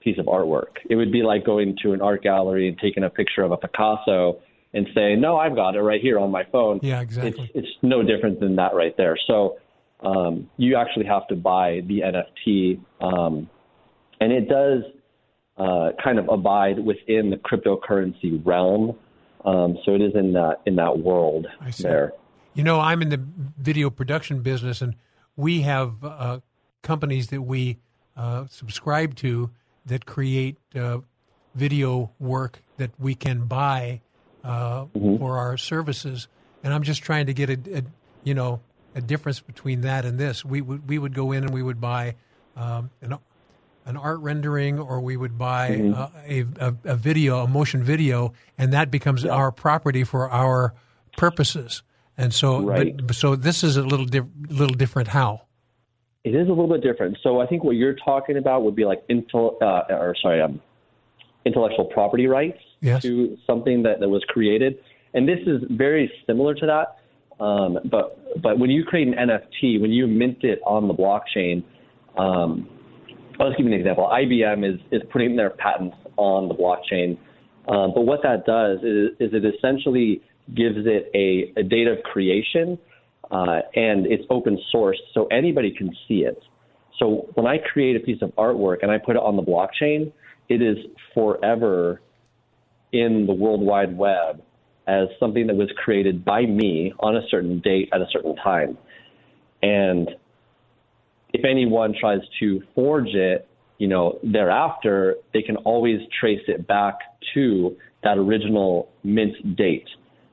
piece 0.00 0.18
of 0.18 0.26
artwork. 0.26 0.76
It 0.88 0.96
would 0.96 1.10
be 1.10 1.22
like 1.22 1.44
going 1.44 1.76
to 1.82 1.92
an 1.92 2.00
art 2.00 2.22
gallery 2.22 2.68
and 2.68 2.78
taking 2.78 3.02
a 3.02 3.10
picture 3.10 3.42
of 3.42 3.52
a 3.52 3.56
Picasso 3.56 4.40
and 4.72 4.86
saying, 4.94 5.20
"No, 5.20 5.36
I've 5.36 5.56
got 5.56 5.74
it 5.74 5.80
right 5.80 6.00
here 6.00 6.18
on 6.18 6.30
my 6.30 6.44
phone." 6.52 6.80
Yeah, 6.82 7.00
exactly. 7.00 7.50
It's, 7.54 7.66
it's 7.66 7.76
no 7.82 8.02
different 8.02 8.40
than 8.40 8.56
that 8.56 8.74
right 8.74 8.96
there. 8.96 9.18
So 9.26 9.58
um, 10.00 10.48
you 10.56 10.76
actually 10.76 11.06
have 11.06 11.26
to 11.28 11.36
buy 11.36 11.80
the 11.86 12.00
NFT, 12.00 12.80
um, 13.00 13.50
and 14.20 14.32
it 14.32 14.48
does 14.48 14.82
uh, 15.56 15.90
kind 16.02 16.18
of 16.18 16.28
abide 16.28 16.78
within 16.78 17.30
the 17.30 17.36
cryptocurrency 17.36 18.44
realm. 18.44 18.96
Um, 19.44 19.78
so 19.84 19.94
it 19.94 20.02
is 20.02 20.12
in 20.14 20.32
that 20.34 20.56
in 20.66 20.76
that 20.76 20.98
world 20.98 21.46
there. 21.82 22.12
You 22.56 22.64
know, 22.64 22.80
I'm 22.80 23.02
in 23.02 23.10
the 23.10 23.20
video 23.58 23.90
production 23.90 24.40
business, 24.40 24.80
and 24.80 24.94
we 25.36 25.60
have 25.60 26.02
uh, 26.02 26.40
companies 26.82 27.28
that 27.28 27.42
we 27.42 27.76
uh, 28.16 28.46
subscribe 28.48 29.14
to 29.16 29.50
that 29.84 30.06
create 30.06 30.56
uh, 30.74 31.00
video 31.54 32.12
work 32.18 32.62
that 32.78 32.92
we 32.98 33.14
can 33.14 33.44
buy 33.44 34.00
uh, 34.42 34.86
mm-hmm. 34.86 35.18
for 35.18 35.36
our 35.36 35.58
services. 35.58 36.28
And 36.64 36.72
I'm 36.72 36.82
just 36.82 37.02
trying 37.02 37.26
to 37.26 37.34
get 37.34 37.50
a, 37.50 37.78
a, 37.78 37.82
you 38.24 38.32
know 38.32 38.60
a 38.94 39.02
difference 39.02 39.40
between 39.40 39.82
that 39.82 40.06
and 40.06 40.18
this. 40.18 40.42
We 40.42 40.62
would 40.62 40.88
we 40.88 40.98
would 40.98 41.12
go 41.12 41.32
in 41.32 41.44
and 41.44 41.52
we 41.52 41.62
would 41.62 41.78
buy 41.78 42.14
um, 42.56 42.88
an 43.02 43.18
an 43.84 43.98
art 43.98 44.20
rendering, 44.20 44.78
or 44.78 44.98
we 45.00 45.18
would 45.18 45.36
buy 45.36 45.72
mm-hmm. 45.72 45.94
uh, 45.94 46.08
a, 46.26 46.70
a, 46.70 46.92
a, 46.92 46.96
video, 46.96 47.40
a 47.40 47.46
motion 47.46 47.84
video, 47.84 48.32
and 48.56 48.72
that 48.72 48.90
becomes 48.90 49.24
yeah. 49.24 49.32
our 49.32 49.52
property 49.52 50.04
for 50.04 50.30
our 50.30 50.72
purposes. 51.18 51.82
And 52.18 52.32
so, 52.32 52.62
right. 52.62 52.96
but, 53.06 53.16
so 53.16 53.36
this 53.36 53.62
is 53.62 53.76
a 53.76 53.82
little 53.82 54.06
di- 54.06 54.22
little 54.48 54.74
different. 54.74 55.08
How? 55.08 55.42
It 56.24 56.34
is 56.34 56.46
a 56.46 56.50
little 56.50 56.68
bit 56.68 56.82
different. 56.82 57.18
So 57.22 57.40
I 57.40 57.46
think 57.46 57.62
what 57.62 57.76
you're 57.76 57.94
talking 57.94 58.36
about 58.36 58.64
would 58.64 58.74
be 58.74 58.84
like 58.84 59.06
intel, 59.08 59.60
uh, 59.62 59.84
or 59.90 60.16
sorry, 60.20 60.40
um, 60.40 60.60
intellectual 61.44 61.84
property 61.84 62.26
rights 62.26 62.58
yes. 62.80 63.02
to 63.02 63.38
something 63.46 63.82
that, 63.84 64.00
that 64.00 64.08
was 64.08 64.24
created. 64.28 64.78
And 65.14 65.28
this 65.28 65.38
is 65.46 65.62
very 65.70 66.10
similar 66.26 66.54
to 66.54 66.66
that. 66.66 66.96
Um, 67.42 67.78
but 67.90 68.42
but 68.42 68.58
when 68.58 68.70
you 68.70 68.84
create 68.84 69.08
an 69.08 69.14
NFT, 69.14 69.80
when 69.80 69.92
you 69.92 70.06
mint 70.06 70.38
it 70.42 70.60
on 70.64 70.88
the 70.88 70.94
blockchain, 70.94 71.62
um, 72.18 72.68
I'll 73.38 73.48
just 73.48 73.58
give 73.58 73.66
you 73.66 73.72
an 73.72 73.78
example. 73.78 74.08
IBM 74.10 74.74
is 74.74 74.80
is 74.90 75.02
putting 75.12 75.36
their 75.36 75.50
patents 75.50 75.96
on 76.16 76.48
the 76.48 76.54
blockchain, 76.54 77.18
um, 77.68 77.92
but 77.94 78.02
what 78.02 78.22
that 78.22 78.46
does 78.46 78.78
is, 78.78 79.10
is 79.20 79.34
it 79.34 79.44
essentially 79.44 80.22
gives 80.54 80.78
it 80.86 81.10
a, 81.14 81.58
a 81.60 81.62
date 81.62 81.88
of 81.88 82.02
creation, 82.04 82.78
uh, 83.30 83.60
and 83.74 84.06
it's 84.06 84.24
open 84.30 84.58
source, 84.70 85.00
so 85.12 85.26
anybody 85.26 85.72
can 85.76 85.90
see 86.06 86.20
it. 86.20 86.40
So 86.98 87.28
when 87.34 87.46
I 87.46 87.58
create 87.58 87.96
a 87.96 88.00
piece 88.00 88.22
of 88.22 88.30
artwork 88.36 88.78
and 88.82 88.90
I 88.90 88.98
put 88.98 89.16
it 89.16 89.22
on 89.22 89.36
the 89.36 89.42
blockchain, 89.42 90.12
it 90.48 90.62
is 90.62 90.76
forever 91.12 92.00
in 92.92 93.26
the 93.26 93.34
World 93.34 93.60
Wide 93.60 93.96
Web 93.96 94.42
as 94.86 95.08
something 95.18 95.48
that 95.48 95.56
was 95.56 95.68
created 95.76 96.24
by 96.24 96.42
me 96.42 96.92
on 97.00 97.16
a 97.16 97.20
certain 97.28 97.60
date 97.60 97.88
at 97.92 98.00
a 98.00 98.06
certain 98.12 98.36
time. 98.36 98.78
And 99.62 100.10
if 101.32 101.44
anyone 101.44 101.94
tries 101.98 102.20
to 102.40 102.62
forge 102.74 103.08
it, 103.08 103.48
you 103.78 103.88
know, 103.88 104.18
thereafter, 104.22 105.16
they 105.34 105.42
can 105.42 105.56
always 105.56 106.00
trace 106.18 106.40
it 106.46 106.66
back 106.66 106.98
to 107.34 107.76
that 108.04 108.16
original 108.16 108.88
mint 109.02 109.56
date 109.56 109.88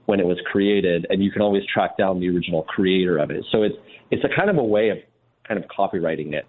when 0.06 0.20
it 0.20 0.26
was 0.26 0.38
created, 0.52 1.08
and 1.10 1.24
you 1.24 1.32
can 1.32 1.42
always 1.42 1.64
track 1.66 1.98
down 1.98 2.20
the 2.20 2.30
original 2.30 2.64
creator 2.64 3.18
of 3.18 3.32
it. 3.32 3.46
So 3.52 3.64
it's 3.64 3.76
it's 4.12 4.24
a 4.24 4.30
kind 4.36 4.50
of 4.50 4.58
a 4.58 4.64
way 4.64 4.90
of 4.90 4.98
kind 5.48 5.62
of 5.62 5.70
copywriting 5.70 6.34
it. 6.34 6.46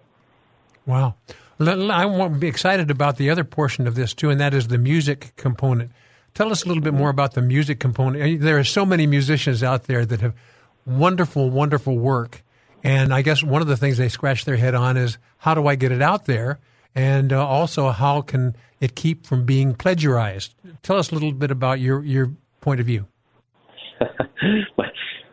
Wow. 0.86 1.14
I'm 1.60 2.42
excited 2.42 2.90
about 2.90 3.16
the 3.16 3.30
other 3.30 3.44
portion 3.44 3.86
of 3.86 3.94
this 3.94 4.12
too, 4.12 4.30
and 4.30 4.40
that 4.40 4.54
is 4.54 4.68
the 4.68 4.78
music 4.78 5.34
component. 5.36 5.92
Tell 6.34 6.50
us 6.50 6.64
a 6.64 6.68
little 6.68 6.82
bit 6.82 6.94
more 6.94 7.10
about 7.10 7.34
the 7.34 7.42
music 7.42 7.78
component. 7.78 8.40
There 8.40 8.58
are 8.58 8.64
so 8.64 8.84
many 8.84 9.06
musicians 9.06 9.62
out 9.62 9.84
there 9.84 10.04
that 10.04 10.20
have 10.20 10.34
wonderful, 10.84 11.48
wonderful 11.50 11.96
work. 11.96 12.42
And 12.82 13.14
I 13.14 13.22
guess 13.22 13.42
one 13.42 13.62
of 13.62 13.68
the 13.68 13.76
things 13.76 13.96
they 13.96 14.08
scratch 14.08 14.44
their 14.44 14.56
head 14.56 14.74
on 14.74 14.96
is 14.96 15.16
how 15.38 15.54
do 15.54 15.66
I 15.68 15.76
get 15.76 15.92
it 15.92 16.02
out 16.02 16.26
there? 16.26 16.58
And 16.94 17.32
uh, 17.32 17.46
also, 17.46 17.90
how 17.90 18.20
can 18.20 18.56
it 18.80 18.94
keep 18.94 19.26
from 19.26 19.44
being 19.44 19.74
plagiarized? 19.74 20.54
Tell 20.82 20.98
us 20.98 21.10
a 21.10 21.14
little 21.14 21.32
bit 21.32 21.50
about 21.50 21.80
your, 21.80 22.04
your 22.04 22.32
point 22.60 22.80
of 22.80 22.86
view. 22.86 23.06
my, 24.78 24.86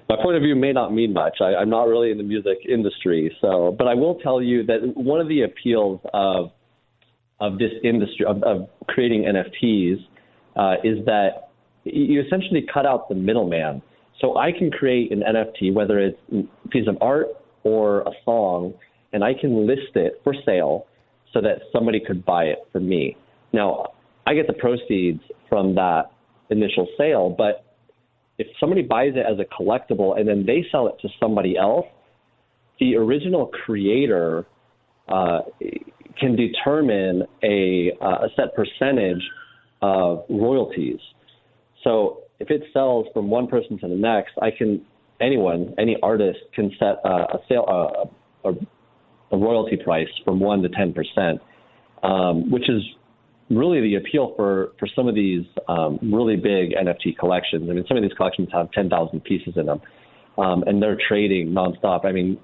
my 0.09 0.15
point 0.21 0.35
of 0.35 0.43
view 0.43 0.55
may 0.55 0.71
not 0.71 0.93
mean 0.93 1.13
much. 1.13 1.37
I, 1.41 1.55
I'm 1.55 1.69
not 1.69 1.83
really 1.87 2.11
in 2.11 2.17
the 2.17 2.23
music 2.23 2.59
industry, 2.67 3.35
so 3.41 3.75
but 3.77 3.87
I 3.87 3.93
will 3.93 4.15
tell 4.15 4.41
you 4.41 4.65
that 4.65 4.79
one 4.95 5.21
of 5.21 5.27
the 5.27 5.43
appeals 5.43 5.99
of 6.13 6.51
of 7.39 7.57
this 7.57 7.71
industry 7.83 8.25
of, 8.25 8.43
of 8.43 8.69
creating 8.87 9.23
NFTs 9.23 9.95
uh, 10.55 10.75
is 10.83 11.03
that 11.05 11.49
you 11.83 12.21
essentially 12.21 12.65
cut 12.71 12.85
out 12.85 13.09
the 13.09 13.15
middleman. 13.15 13.81
So 14.19 14.37
I 14.37 14.51
can 14.51 14.69
create 14.69 15.11
an 15.11 15.21
NFT, 15.21 15.73
whether 15.73 15.99
it's 15.99 16.19
a 16.31 16.67
piece 16.69 16.87
of 16.87 16.97
art 17.01 17.27
or 17.63 18.01
a 18.01 18.11
song, 18.23 18.75
and 19.13 19.23
I 19.23 19.33
can 19.33 19.65
list 19.65 19.95
it 19.95 20.21
for 20.23 20.35
sale 20.45 20.85
so 21.33 21.41
that 21.41 21.61
somebody 21.73 21.99
could 21.99 22.23
buy 22.23 22.43
it 22.45 22.59
for 22.71 22.79
me. 22.79 23.17
Now, 23.53 23.87
I 24.27 24.35
get 24.35 24.47
the 24.47 24.53
proceeds 24.53 25.21
from 25.49 25.75
that 25.75 26.11
initial 26.49 26.87
sale, 26.97 27.33
but 27.35 27.65
if 28.41 28.47
somebody 28.59 28.81
buys 28.81 29.13
it 29.15 29.25
as 29.31 29.37
a 29.39 29.45
collectible 29.45 30.17
and 30.17 30.27
then 30.27 30.45
they 30.45 30.65
sell 30.71 30.87
it 30.87 30.95
to 31.01 31.09
somebody 31.19 31.57
else, 31.57 31.85
the 32.79 32.95
original 32.95 33.45
creator 33.47 34.45
uh, 35.07 35.41
can 36.19 36.35
determine 36.35 37.23
a, 37.43 37.91
uh, 38.01 38.25
a 38.25 38.29
set 38.35 38.55
percentage 38.55 39.21
of 39.81 40.25
royalties. 40.29 40.99
So 41.83 42.21
if 42.39 42.49
it 42.49 42.63
sells 42.73 43.07
from 43.13 43.29
one 43.29 43.47
person 43.47 43.77
to 43.79 43.87
the 43.87 43.95
next, 43.95 44.33
I 44.41 44.49
can 44.51 44.85
anyone, 45.19 45.75
any 45.77 45.97
artist 46.01 46.39
can 46.55 46.71
set 46.79 46.95
a, 47.03 47.09
a 47.09 47.39
sale 47.47 48.09
a, 48.43 48.49
a, 48.49 49.37
royalty 49.37 49.77
price 49.77 50.07
from 50.25 50.39
one 50.39 50.61
to 50.63 50.69
ten 50.69 50.93
percent, 50.93 51.39
um, 52.03 52.49
which 52.51 52.67
is 52.69 52.81
really 53.51 53.81
the 53.81 53.95
appeal 53.95 54.33
for 54.35 54.71
for 54.79 54.87
some 54.95 55.07
of 55.07 55.15
these 55.15 55.45
um, 55.67 55.99
really 56.01 56.35
big 56.35 56.71
NFT 56.71 57.17
collections. 57.17 57.69
I 57.69 57.73
mean, 57.73 57.85
some 57.87 57.97
of 57.97 58.03
these 58.03 58.13
collections 58.13 58.49
have 58.51 58.71
ten 58.71 58.89
thousand 58.89 59.23
pieces 59.23 59.53
in 59.55 59.65
them. 59.65 59.81
Um, 60.37 60.63
and 60.65 60.81
they're 60.81 60.97
trading 61.09 61.49
nonstop. 61.49 62.05
I 62.05 62.13
mean, 62.13 62.39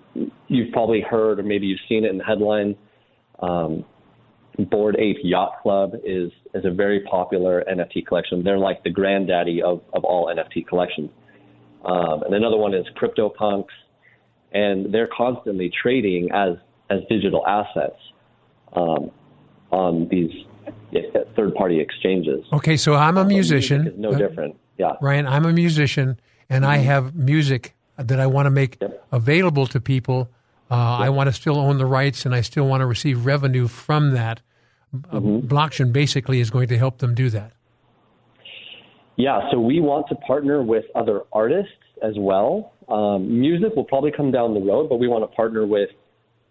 you've 0.50 0.74
probably 0.74 1.00
heard, 1.00 1.40
or 1.40 1.44
maybe 1.44 1.68
you've 1.68 1.80
seen 1.88 2.04
it 2.04 2.12
in 2.12 2.18
the 2.18 2.24
headline. 2.24 2.76
Um, 3.40 3.86
Bored 4.66 4.98
Ape 5.00 5.18
Yacht 5.24 5.62
Club 5.62 5.94
is 6.04 6.32
is 6.54 6.66
a 6.66 6.72
very 6.72 7.02
popular 7.02 7.64
NFT 7.72 8.06
collection. 8.06 8.44
They're 8.44 8.58
like 8.58 8.84
the 8.84 8.90
granddaddy 8.90 9.62
of, 9.62 9.82
of 9.94 10.04
all 10.04 10.28
NFT 10.28 10.68
collections. 10.68 11.12
Um, 11.86 12.24
and 12.24 12.34
another 12.34 12.58
one 12.58 12.74
is 12.74 12.86
CryptoPunks, 13.00 13.66
and 14.52 14.94
they're 14.94 15.10
constantly 15.16 15.72
trading 15.82 16.30
as 16.34 16.56
as 16.90 17.00
digital 17.10 17.46
assets 17.46 18.00
um, 18.76 19.12
on 19.72 20.08
these 20.10 20.32
third 21.36 21.56
party 21.56 21.80
exchanges. 21.80 22.46
Okay, 22.54 22.78
so 22.78 22.96
I'm 22.96 23.18
a 23.18 23.26
musician. 23.26 23.94
no 23.98 24.12
uh, 24.12 24.18
different. 24.18 24.58
Yeah, 24.78 24.94
Ryan, 25.02 25.28
I'm 25.28 25.46
a 25.46 25.54
musician, 25.54 26.20
and 26.50 26.64
mm-hmm. 26.64 26.72
I 26.72 26.78
have 26.78 27.16
music 27.16 27.76
that 27.98 28.20
I 28.20 28.28
want 28.28 28.46
to 28.46 28.52
make 28.52 28.78
yep. 28.82 29.06
available 29.12 29.68
to 29.68 29.80
people. 29.80 30.30
Uh, 30.70 30.98
yep. 31.00 31.08
I 31.08 31.10
want 31.10 31.28
to 31.28 31.34
still 31.34 31.58
own 31.58 31.78
the 31.78 31.86
rights, 31.86 32.26
and 32.26 32.36
I 32.36 32.42
still 32.42 32.68
want 32.68 32.82
to 32.82 32.86
receive 32.86 33.26
revenue 33.26 33.68
from 33.68 34.12
that 34.12 34.42
mm-hmm. 34.96 35.48
blockchain 35.48 35.92
basically 35.92 36.40
is 36.40 36.50
going 36.50 36.68
to 36.68 36.78
help 36.78 37.00
them 37.00 37.16
do 37.16 37.30
that. 37.30 37.54
Yeah, 39.16 39.50
so 39.50 39.60
we 39.60 39.80
want 39.80 40.08
to 40.10 40.16
partner 40.16 40.62
with 40.62 40.86
other 40.94 41.22
artists 41.34 41.72
as 42.04 42.14
well. 42.18 42.74
Um, 42.88 43.40
music 43.40 43.76
will 43.76 43.84
probably 43.84 44.12
come 44.12 44.32
down 44.32 44.54
the 44.54 44.60
road, 44.60 44.90
but 44.90 44.98
we 44.98 45.08
want 45.08 45.24
to 45.24 45.36
partner 45.36 45.66
with 45.66 45.90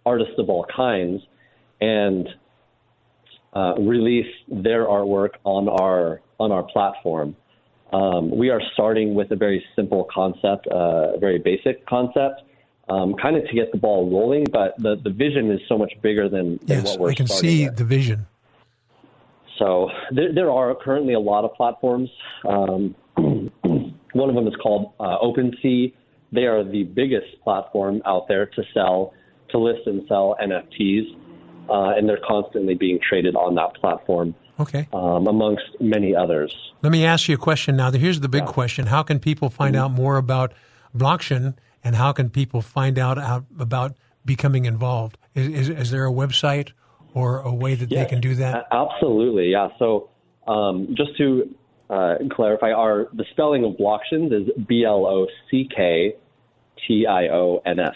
artists 0.04 0.34
of 0.38 0.50
all 0.50 0.66
kinds 0.74 1.22
and 1.80 2.28
uh, 3.56 3.74
release 3.78 4.32
their 4.48 4.84
artwork 4.86 5.30
on 5.44 5.68
our 5.68 6.20
on 6.38 6.52
our 6.52 6.62
platform. 6.64 7.34
Um, 7.92 8.36
we 8.36 8.50
are 8.50 8.60
starting 8.74 9.14
with 9.14 9.30
a 9.30 9.36
very 9.36 9.64
simple 9.74 10.06
concept, 10.12 10.66
uh, 10.70 11.14
a 11.14 11.18
very 11.18 11.38
basic 11.38 11.86
concept, 11.86 12.42
um, 12.90 13.14
kind 13.14 13.36
of 13.36 13.46
to 13.46 13.54
get 13.54 13.72
the 13.72 13.78
ball 13.78 14.10
rolling. 14.10 14.44
But 14.52 14.74
the, 14.76 14.96
the 15.02 15.10
vision 15.10 15.50
is 15.50 15.60
so 15.68 15.78
much 15.78 15.92
bigger 16.02 16.28
than, 16.28 16.58
than 16.64 16.84
yes, 16.84 16.84
what 16.84 17.00
we're. 17.00 17.08
Yes, 17.10 17.14
I 17.14 17.16
can 17.16 17.26
see 17.28 17.68
the 17.68 17.84
vision. 17.84 18.26
So 19.58 19.88
there, 20.10 20.34
there 20.34 20.50
are 20.50 20.74
currently 20.74 21.14
a 21.14 21.20
lot 21.20 21.44
of 21.44 21.54
platforms. 21.54 22.10
Um, 22.46 22.94
one 23.16 24.28
of 24.28 24.34
them 24.34 24.46
is 24.46 24.54
called 24.62 24.92
uh, 25.00 25.16
OpenSea. 25.22 25.94
They 26.32 26.44
are 26.44 26.62
the 26.62 26.84
biggest 26.84 27.40
platform 27.42 28.02
out 28.04 28.28
there 28.28 28.46
to 28.46 28.62
sell, 28.74 29.14
to 29.50 29.58
list 29.58 29.86
and 29.86 30.02
sell 30.08 30.36
NFTs, 30.42 31.25
uh, 31.68 31.94
and 31.96 32.08
they're 32.08 32.20
constantly 32.26 32.74
being 32.74 32.98
traded 33.06 33.34
on 33.34 33.54
that 33.56 33.74
platform. 33.74 34.34
Okay. 34.58 34.88
Um, 34.92 35.26
amongst 35.26 35.64
many 35.80 36.14
others. 36.14 36.56
Let 36.82 36.90
me 36.90 37.04
ask 37.04 37.28
you 37.28 37.34
a 37.34 37.38
question 37.38 37.76
now. 37.76 37.90
Here's 37.90 38.20
the 38.20 38.28
big 38.28 38.44
yeah. 38.44 38.52
question: 38.52 38.86
How 38.86 39.02
can 39.02 39.18
people 39.18 39.50
find 39.50 39.74
mm-hmm. 39.74 39.84
out 39.84 39.90
more 39.90 40.16
about 40.16 40.52
blockchain, 40.96 41.54
and 41.84 41.94
how 41.94 42.12
can 42.12 42.30
people 42.30 42.62
find 42.62 42.98
out, 42.98 43.18
out 43.18 43.44
about 43.58 43.96
becoming 44.24 44.64
involved? 44.64 45.18
Is, 45.34 45.48
is, 45.48 45.68
is 45.68 45.90
there 45.90 46.06
a 46.06 46.10
website 46.10 46.72
or 47.12 47.40
a 47.40 47.52
way 47.52 47.74
that 47.74 47.90
they 47.90 48.04
can 48.06 48.20
do 48.20 48.34
that? 48.36 48.66
Absolutely, 48.72 49.50
yeah. 49.50 49.68
So 49.78 50.10
um, 50.46 50.94
just 50.96 51.16
to 51.18 51.54
uh, 51.90 52.16
clarify, 52.32 52.72
our 52.72 53.08
the 53.12 53.24
spelling 53.30 53.64
of 53.64 53.72
Blocktions 53.72 54.32
is 54.32 54.48
B 54.66 54.84
L 54.84 55.06
O 55.06 55.26
C 55.50 55.68
K 55.74 56.14
T 56.86 57.06
I 57.06 57.28
O 57.28 57.62
N 57.64 57.78
S. 57.80 57.94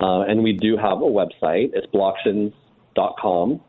Uh, 0.00 0.22
and 0.22 0.42
we 0.42 0.52
do 0.52 0.76
have 0.76 0.98
a 0.98 1.02
website. 1.02 1.70
It's 1.72 1.86
blocktions.com. 2.94 3.60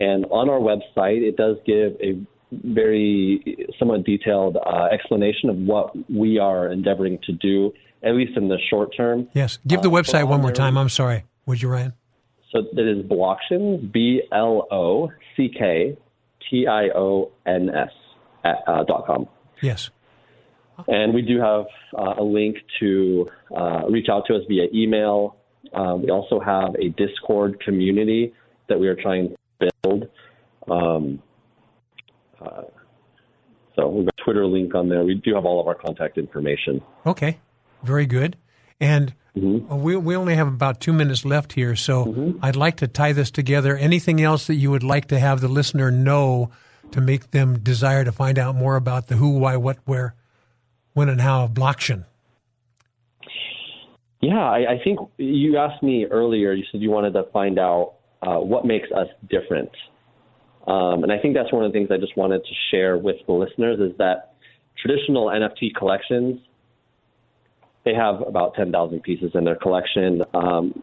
And 0.00 0.24
on 0.26 0.48
our 0.48 0.60
website, 0.60 1.22
it 1.22 1.36
does 1.36 1.56
give 1.66 1.92
a 2.00 2.20
very 2.52 3.66
somewhat 3.78 4.04
detailed 4.04 4.56
uh, 4.56 4.84
explanation 4.92 5.50
of 5.50 5.56
what 5.56 5.92
we 6.10 6.38
are 6.38 6.70
endeavoring 6.70 7.18
to 7.26 7.32
do, 7.32 7.72
at 8.02 8.14
least 8.14 8.36
in 8.36 8.48
the 8.48 8.58
short 8.70 8.90
term. 8.96 9.28
Yes. 9.34 9.58
Give 9.66 9.82
the 9.82 9.90
Uh, 9.90 9.92
website 9.92 10.28
one 10.28 10.40
more 10.40 10.52
time. 10.52 10.78
I'm 10.78 10.88
sorry. 10.88 11.24
Would 11.46 11.62
you, 11.62 11.68
Ryan? 11.68 11.94
So 12.52 12.62
that 12.72 12.88
is 12.90 13.04
Blocktions, 13.04 13.92
B 13.92 14.22
L 14.32 14.66
O 14.70 15.10
C 15.36 15.50
K 15.56 15.96
T 16.48 16.66
I 16.66 16.88
O 16.94 17.30
N 17.44 17.68
S 17.68 17.90
at, 18.44 18.62
uh, 18.66 18.84
dot 18.84 19.06
com. 19.06 19.26
Yes. 19.60 19.90
And 20.86 21.12
we 21.12 21.22
do 21.22 21.40
have 21.40 21.66
uh, 21.98 22.14
a 22.18 22.22
link 22.22 22.56
to 22.78 23.26
uh, 23.54 23.82
reach 23.90 24.06
out 24.08 24.24
to 24.28 24.36
us 24.36 24.42
via 24.48 24.68
email. 24.72 25.36
We 25.74 26.08
also 26.10 26.38
have 26.40 26.76
a 26.76 26.88
Discord 26.90 27.60
community 27.60 28.32
that 28.68 28.78
we 28.78 28.88
are 28.88 28.96
trying 28.96 29.34
to 29.60 29.70
build. 29.82 30.08
Um, 30.70 31.22
uh, 32.40 32.62
so 33.76 33.88
we've 33.88 34.06
got 34.06 34.14
a 34.18 34.24
Twitter 34.24 34.46
link 34.46 34.74
on 34.74 34.88
there. 34.88 35.04
We 35.04 35.14
do 35.14 35.34
have 35.34 35.44
all 35.44 35.60
of 35.60 35.66
our 35.66 35.74
contact 35.74 36.18
information. 36.18 36.82
Okay. 37.06 37.38
Very 37.82 38.06
good. 38.06 38.36
And 38.80 39.14
Mm-hmm. 39.36 39.82
we, 39.82 39.96
we 39.96 40.16
only 40.16 40.34
have 40.34 40.48
about 40.48 40.80
two 40.80 40.92
minutes 40.92 41.24
left 41.24 41.52
here, 41.52 41.76
so 41.76 42.36
I'd 42.42 42.56
like 42.56 42.78
to 42.78 42.88
tie 42.88 43.12
this 43.12 43.30
together. 43.30 43.76
Anything 43.76 44.20
else 44.20 44.46
that 44.48 44.54
you 44.56 44.70
would 44.70 44.82
like 44.82 45.08
to 45.08 45.18
have 45.18 45.40
the 45.40 45.48
listener 45.48 45.90
know 45.90 46.50
to 46.90 47.00
make 47.00 47.30
them 47.30 47.58
desire 47.60 48.04
to 48.04 48.10
find 48.10 48.38
out 48.38 48.56
more 48.56 48.76
about 48.76 49.06
the 49.06 49.16
who, 49.16 49.38
why, 49.38 49.56
what, 49.56 49.78
where, 49.84 50.14
when, 50.94 51.08
and 51.08 51.20
how 51.20 51.44
of 51.44 51.52
Blockchain? 51.52 52.04
Yeah, 54.20 54.38
I, 54.38 54.72
I 54.72 54.80
think 54.82 54.98
you 55.18 55.58
asked 55.58 55.82
me 55.82 56.06
earlier. 56.06 56.52
You 56.52 56.64
said 56.72 56.80
you 56.80 56.90
wanted 56.90 57.12
to 57.12 57.24
find 57.32 57.58
out 57.58 57.94
uh, 58.22 58.38
what 58.38 58.64
makes 58.64 58.88
us 58.92 59.08
different, 59.28 59.70
um, 60.66 61.02
and 61.02 61.12
I 61.12 61.18
think 61.18 61.34
that's 61.34 61.52
one 61.52 61.64
of 61.64 61.72
the 61.72 61.78
things 61.78 61.90
I 61.90 61.98
just 61.98 62.16
wanted 62.16 62.44
to 62.44 62.54
share 62.70 62.98
with 62.98 63.16
the 63.26 63.32
listeners 63.32 63.78
is 63.80 63.96
that 63.98 64.34
traditional 64.76 65.26
NFT 65.26 65.74
collections 65.76 66.40
they 67.88 67.94
have 67.94 68.20
about 68.26 68.54
10,000 68.54 69.02
pieces 69.02 69.30
in 69.34 69.44
their 69.44 69.56
collection. 69.56 70.22
Um, 70.34 70.82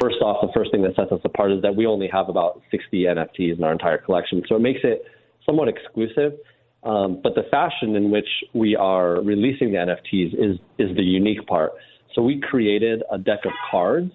first 0.00 0.16
off, 0.20 0.42
the 0.42 0.52
first 0.54 0.70
thing 0.70 0.82
that 0.82 0.94
sets 0.96 1.10
us 1.10 1.20
apart 1.24 1.50
is 1.50 1.62
that 1.62 1.74
we 1.74 1.86
only 1.86 2.08
have 2.12 2.28
about 2.28 2.60
60 2.70 3.04
NFTs 3.04 3.56
in 3.56 3.64
our 3.64 3.72
entire 3.72 3.96
collection, 3.96 4.42
so 4.46 4.56
it 4.56 4.60
makes 4.60 4.80
it 4.82 5.02
somewhat 5.46 5.68
exclusive. 5.68 6.32
Um, 6.82 7.20
but 7.22 7.34
the 7.36 7.44
fashion 7.50 7.96
in 7.96 8.10
which 8.10 8.26
we 8.52 8.76
are 8.76 9.22
releasing 9.22 9.72
the 9.72 9.78
NFTs 9.78 10.34
is 10.34 10.58
is 10.78 10.94
the 10.96 11.02
unique 11.02 11.46
part. 11.46 11.72
So 12.14 12.20
we 12.20 12.40
created 12.40 13.02
a 13.10 13.16
deck 13.16 13.46
of 13.46 13.52
cards, 13.70 14.12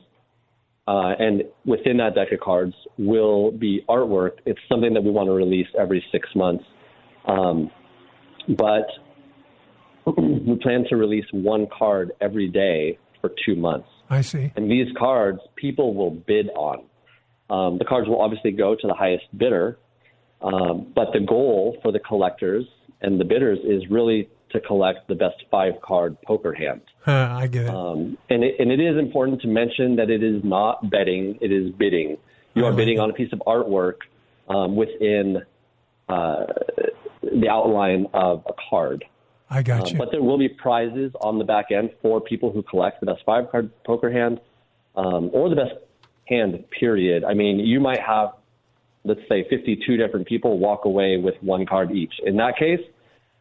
uh, 0.87 1.13
and 1.19 1.43
within 1.65 1.97
that 1.97 2.15
deck 2.15 2.31
of 2.31 2.39
cards 2.39 2.73
will 2.97 3.51
be 3.51 3.83
artwork. 3.89 4.37
It's 4.45 4.59
something 4.69 4.93
that 4.93 5.03
we 5.03 5.11
want 5.11 5.27
to 5.27 5.33
release 5.33 5.67
every 5.77 6.03
six 6.11 6.29
months, 6.35 6.63
um, 7.25 7.69
but 8.47 8.87
we 10.05 10.57
plan 10.61 10.85
to 10.89 10.95
release 10.95 11.25
one 11.31 11.67
card 11.77 12.13
every 12.21 12.47
day 12.47 12.97
for 13.19 13.31
two 13.45 13.55
months. 13.55 13.89
I 14.09 14.21
see. 14.21 14.53
And 14.55 14.71
these 14.71 14.87
cards, 14.97 15.39
people 15.57 15.93
will 15.93 16.11
bid 16.11 16.49
on. 16.51 16.85
Um, 17.49 17.77
the 17.77 17.85
cards 17.85 18.07
will 18.07 18.21
obviously 18.21 18.51
go 18.51 18.75
to 18.75 18.87
the 18.87 18.93
highest 18.93 19.25
bidder, 19.37 19.77
um, 20.41 20.91
but 20.95 21.07
the 21.13 21.19
goal 21.19 21.77
for 21.81 21.91
the 21.91 21.99
collectors 21.99 22.65
and 23.01 23.19
the 23.19 23.25
bidders 23.25 23.59
is 23.63 23.83
really 23.89 24.29
to 24.51 24.61
collect 24.61 25.07
the 25.07 25.15
best 25.15 25.43
five 25.51 25.73
card 25.81 26.17
poker 26.25 26.53
hand. 26.53 26.81
Uh, 27.07 27.11
I 27.41 27.47
get 27.47 27.65
it. 27.65 27.69
Um, 27.69 28.17
and, 28.29 28.43
it, 28.43 28.55
and 28.59 28.71
it 28.71 28.79
is 28.79 28.97
important 28.97 29.41
to 29.41 29.47
mention 29.47 29.95
that 29.95 30.09
it 30.09 30.23
is 30.23 30.43
not 30.43 30.89
betting, 30.89 31.37
it 31.41 31.51
is 31.51 31.71
bidding. 31.71 32.17
You 32.53 32.65
are 32.65 32.69
like 32.71 32.77
bidding 32.77 32.99
on 32.99 33.09
a 33.09 33.13
piece 33.13 33.31
of 33.33 33.39
artwork 33.47 33.95
um, 34.49 34.75
within 34.75 35.43
uh, 36.09 36.45
the 37.21 37.49
outline 37.49 38.07
of 38.13 38.43
a 38.47 38.53
card. 38.69 39.05
I 39.49 39.61
got 39.61 39.81
Um, 39.81 39.87
you. 39.93 39.97
but 39.97 40.11
there 40.11 40.21
will 40.21 40.37
be 40.37 40.49
prizes 40.49 41.11
on 41.21 41.37
the 41.37 41.45
back 41.45 41.71
end 41.71 41.91
for 42.01 42.19
people 42.19 42.51
who 42.51 42.61
collect 42.63 42.99
the 42.99 43.05
best 43.05 43.21
five 43.25 43.49
card 43.51 43.69
poker 43.85 44.11
hand 44.11 44.39
um, 44.95 45.29
or 45.33 45.49
the 45.49 45.55
best 45.55 45.75
hand, 46.27 46.63
period. 46.77 47.23
I 47.23 47.33
mean, 47.33 47.59
you 47.59 47.79
might 47.79 47.99
have, 48.01 48.31
let's 49.05 49.21
say, 49.29 49.47
52 49.49 49.95
different 49.95 50.27
people 50.27 50.59
walk 50.59 50.83
away 50.85 51.17
with 51.17 51.35
one 51.41 51.65
card 51.65 51.91
each. 51.91 52.13
In 52.25 52.35
that 52.37 52.57
case, 52.57 52.81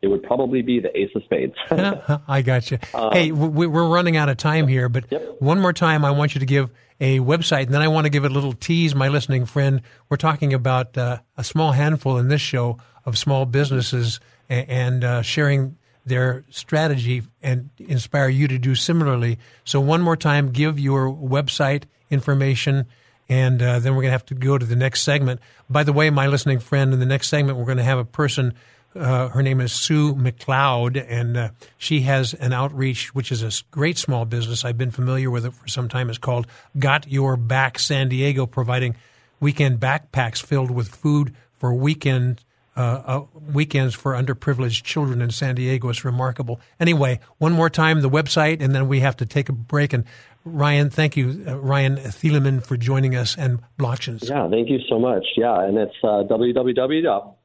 it 0.02 0.08
would 0.08 0.22
probably 0.22 0.62
be 0.62 0.78
the 0.80 0.96
ace 0.98 1.10
of 1.14 1.22
spades. 1.24 1.54
I 2.28 2.42
got 2.42 2.70
you. 2.70 2.78
hey, 3.12 3.32
we, 3.32 3.66
we're 3.66 3.88
running 3.88 4.16
out 4.16 4.28
of 4.28 4.36
time 4.36 4.68
here, 4.68 4.88
but 4.88 5.04
Um, 5.04 5.08
Yep. 5.12 5.36
one 5.40 5.60
more 5.60 5.72
time, 5.72 6.04
I 6.04 6.10
want 6.10 6.34
you 6.34 6.40
to 6.40 6.46
give 6.46 6.70
a 7.00 7.18
website, 7.20 7.64
and 7.64 7.74
then 7.74 7.82
I 7.82 7.88
want 7.88 8.04
to 8.04 8.10
give 8.10 8.24
a 8.24 8.28
little 8.28 8.52
tease, 8.52 8.94
my 8.94 9.08
listening 9.08 9.44
friend. 9.46 9.82
We're 10.08 10.16
talking 10.16 10.52
about 10.54 10.96
uh, 10.96 11.18
a 11.36 11.44
small 11.44 11.72
handful 11.72 12.18
in 12.18 12.28
this 12.28 12.40
show 12.40 12.78
of 13.04 13.18
small 13.18 13.46
businesses 13.46 14.20
and, 14.48 14.68
and 14.68 15.04
uh, 15.04 15.22
sharing 15.22 15.76
their 16.06 16.44
strategy 16.50 17.22
and 17.42 17.68
inspire 17.78 18.28
you 18.28 18.48
to 18.48 18.58
do 18.58 18.74
similarly. 18.74 19.38
So, 19.64 19.80
one 19.80 20.00
more 20.02 20.16
time, 20.16 20.52
give 20.52 20.78
your 20.78 21.08
website 21.12 21.82
information. 22.10 22.86
And 23.28 23.60
uh, 23.60 23.80
then 23.80 23.94
we're 23.96 24.02
going 24.02 24.10
to 24.10 24.18
have 24.18 24.26
to 24.26 24.34
go 24.34 24.56
to 24.56 24.64
the 24.64 24.76
next 24.76 25.02
segment. 25.02 25.40
By 25.68 25.82
the 25.82 25.92
way, 25.92 26.10
my 26.10 26.28
listening 26.28 26.60
friend, 26.60 26.92
in 26.94 27.00
the 27.00 27.06
next 27.06 27.26
segment, 27.28 27.58
we're 27.58 27.64
going 27.64 27.78
to 27.78 27.82
have 27.84 27.98
a 27.98 28.04
person 28.04 28.54
uh, 28.96 29.28
her 29.28 29.42
name 29.42 29.60
is 29.60 29.72
Sue 29.72 30.14
McLeod, 30.14 31.04
and 31.08 31.36
uh, 31.36 31.48
she 31.78 32.00
has 32.02 32.34
an 32.34 32.52
outreach, 32.52 33.14
which 33.14 33.30
is 33.30 33.42
a 33.42 33.50
great 33.70 33.98
small 33.98 34.24
business. 34.24 34.64
I've 34.64 34.78
been 34.78 34.90
familiar 34.90 35.30
with 35.30 35.46
it 35.46 35.52
for 35.52 35.68
some 35.68 35.88
time. 35.88 36.08
It's 36.08 36.18
called 36.18 36.46
Got 36.78 37.08
Your 37.08 37.36
Back 37.36 37.78
San 37.78 38.08
Diego, 38.08 38.46
providing 38.46 38.96
weekend 39.40 39.80
backpacks 39.80 40.42
filled 40.42 40.70
with 40.70 40.88
food 40.88 41.34
for 41.58 41.74
weekend 41.74 42.42
uh, 42.76 43.02
uh, 43.06 43.24
weekends 43.54 43.94
for 43.94 44.12
underprivileged 44.12 44.82
children 44.82 45.22
in 45.22 45.30
San 45.30 45.54
Diego. 45.54 45.88
It's 45.88 46.04
remarkable. 46.04 46.60
Anyway, 46.78 47.20
one 47.38 47.52
more 47.52 47.70
time, 47.70 48.02
the 48.02 48.10
website, 48.10 48.60
and 48.60 48.74
then 48.74 48.86
we 48.86 49.00
have 49.00 49.16
to 49.16 49.24
take 49.24 49.48
a 49.48 49.52
break. 49.52 49.94
And 49.94 50.04
Ryan, 50.44 50.90
thank 50.90 51.16
you, 51.16 51.42
uh, 51.48 51.58
Ryan 51.58 51.96
Thielemann, 51.96 52.62
for 52.66 52.76
joining 52.76 53.16
us 53.16 53.34
and 53.38 53.60
Blocktions. 53.78 54.28
yeah, 54.28 54.46
thank 54.50 54.68
you 54.68 54.78
so 54.90 54.98
much. 54.98 55.24
Yeah, 55.38 55.64
and 55.64 55.78
it's 55.78 55.94
uh, 56.04 56.24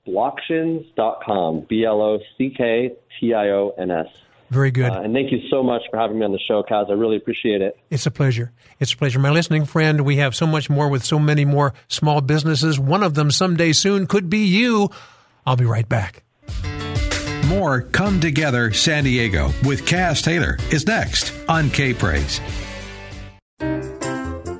www.blocktions.com, 0.08 1.66
B 1.70 1.86
L 1.86 2.02
O 2.02 2.20
C 2.38 2.54
K 2.56 2.92
T 3.20 3.34
I 3.34 3.50
O 3.50 3.74
N 3.78 3.92
S. 3.92 4.08
Very 4.50 4.72
good. 4.72 4.92
Uh, 4.92 5.02
and 5.02 5.14
thank 5.14 5.32
you 5.32 5.40
so 5.50 5.64
much 5.64 5.82
for 5.90 5.98
having 5.98 6.20
me 6.20 6.26
on 6.26 6.34
the 6.34 6.40
show, 6.46 6.62
Kaz. 6.62 6.90
I 6.90 6.94
really 6.94 7.16
appreciate 7.16 7.62
it. 7.62 7.78
It's 7.90 8.06
a 8.06 8.12
pleasure. 8.12 8.52
It's 8.82 8.92
a 8.92 8.98
pleasure. 8.98 9.18
My 9.18 9.30
listening 9.30 9.64
friend, 9.64 10.02
we 10.02 10.18
have 10.18 10.36
so 10.36 10.46
much 10.46 10.70
more 10.70 10.90
with 10.90 11.06
so 11.06 11.18
many 11.18 11.46
more 11.46 11.74
small 11.88 12.20
businesses. 12.20 12.78
One 12.78 13.02
of 13.02 13.14
them 13.14 13.32
someday 13.32 13.72
soon 13.72 14.08
could 14.08 14.30
be 14.30 14.40
you. 14.40 14.90
I'll 15.46 15.56
be 15.56 15.66
right 15.66 15.88
back. 15.88 16.24
More 17.48 17.82
Come 17.82 18.20
Together 18.20 18.74
San 18.74 19.06
Diego 19.06 19.48
with 19.64 19.86
Kaz 19.86 20.22
Taylor 20.22 20.58
is 20.70 20.86
next 20.86 21.34
on 21.48 21.70
K 21.70 21.94
Praise. 21.94 22.42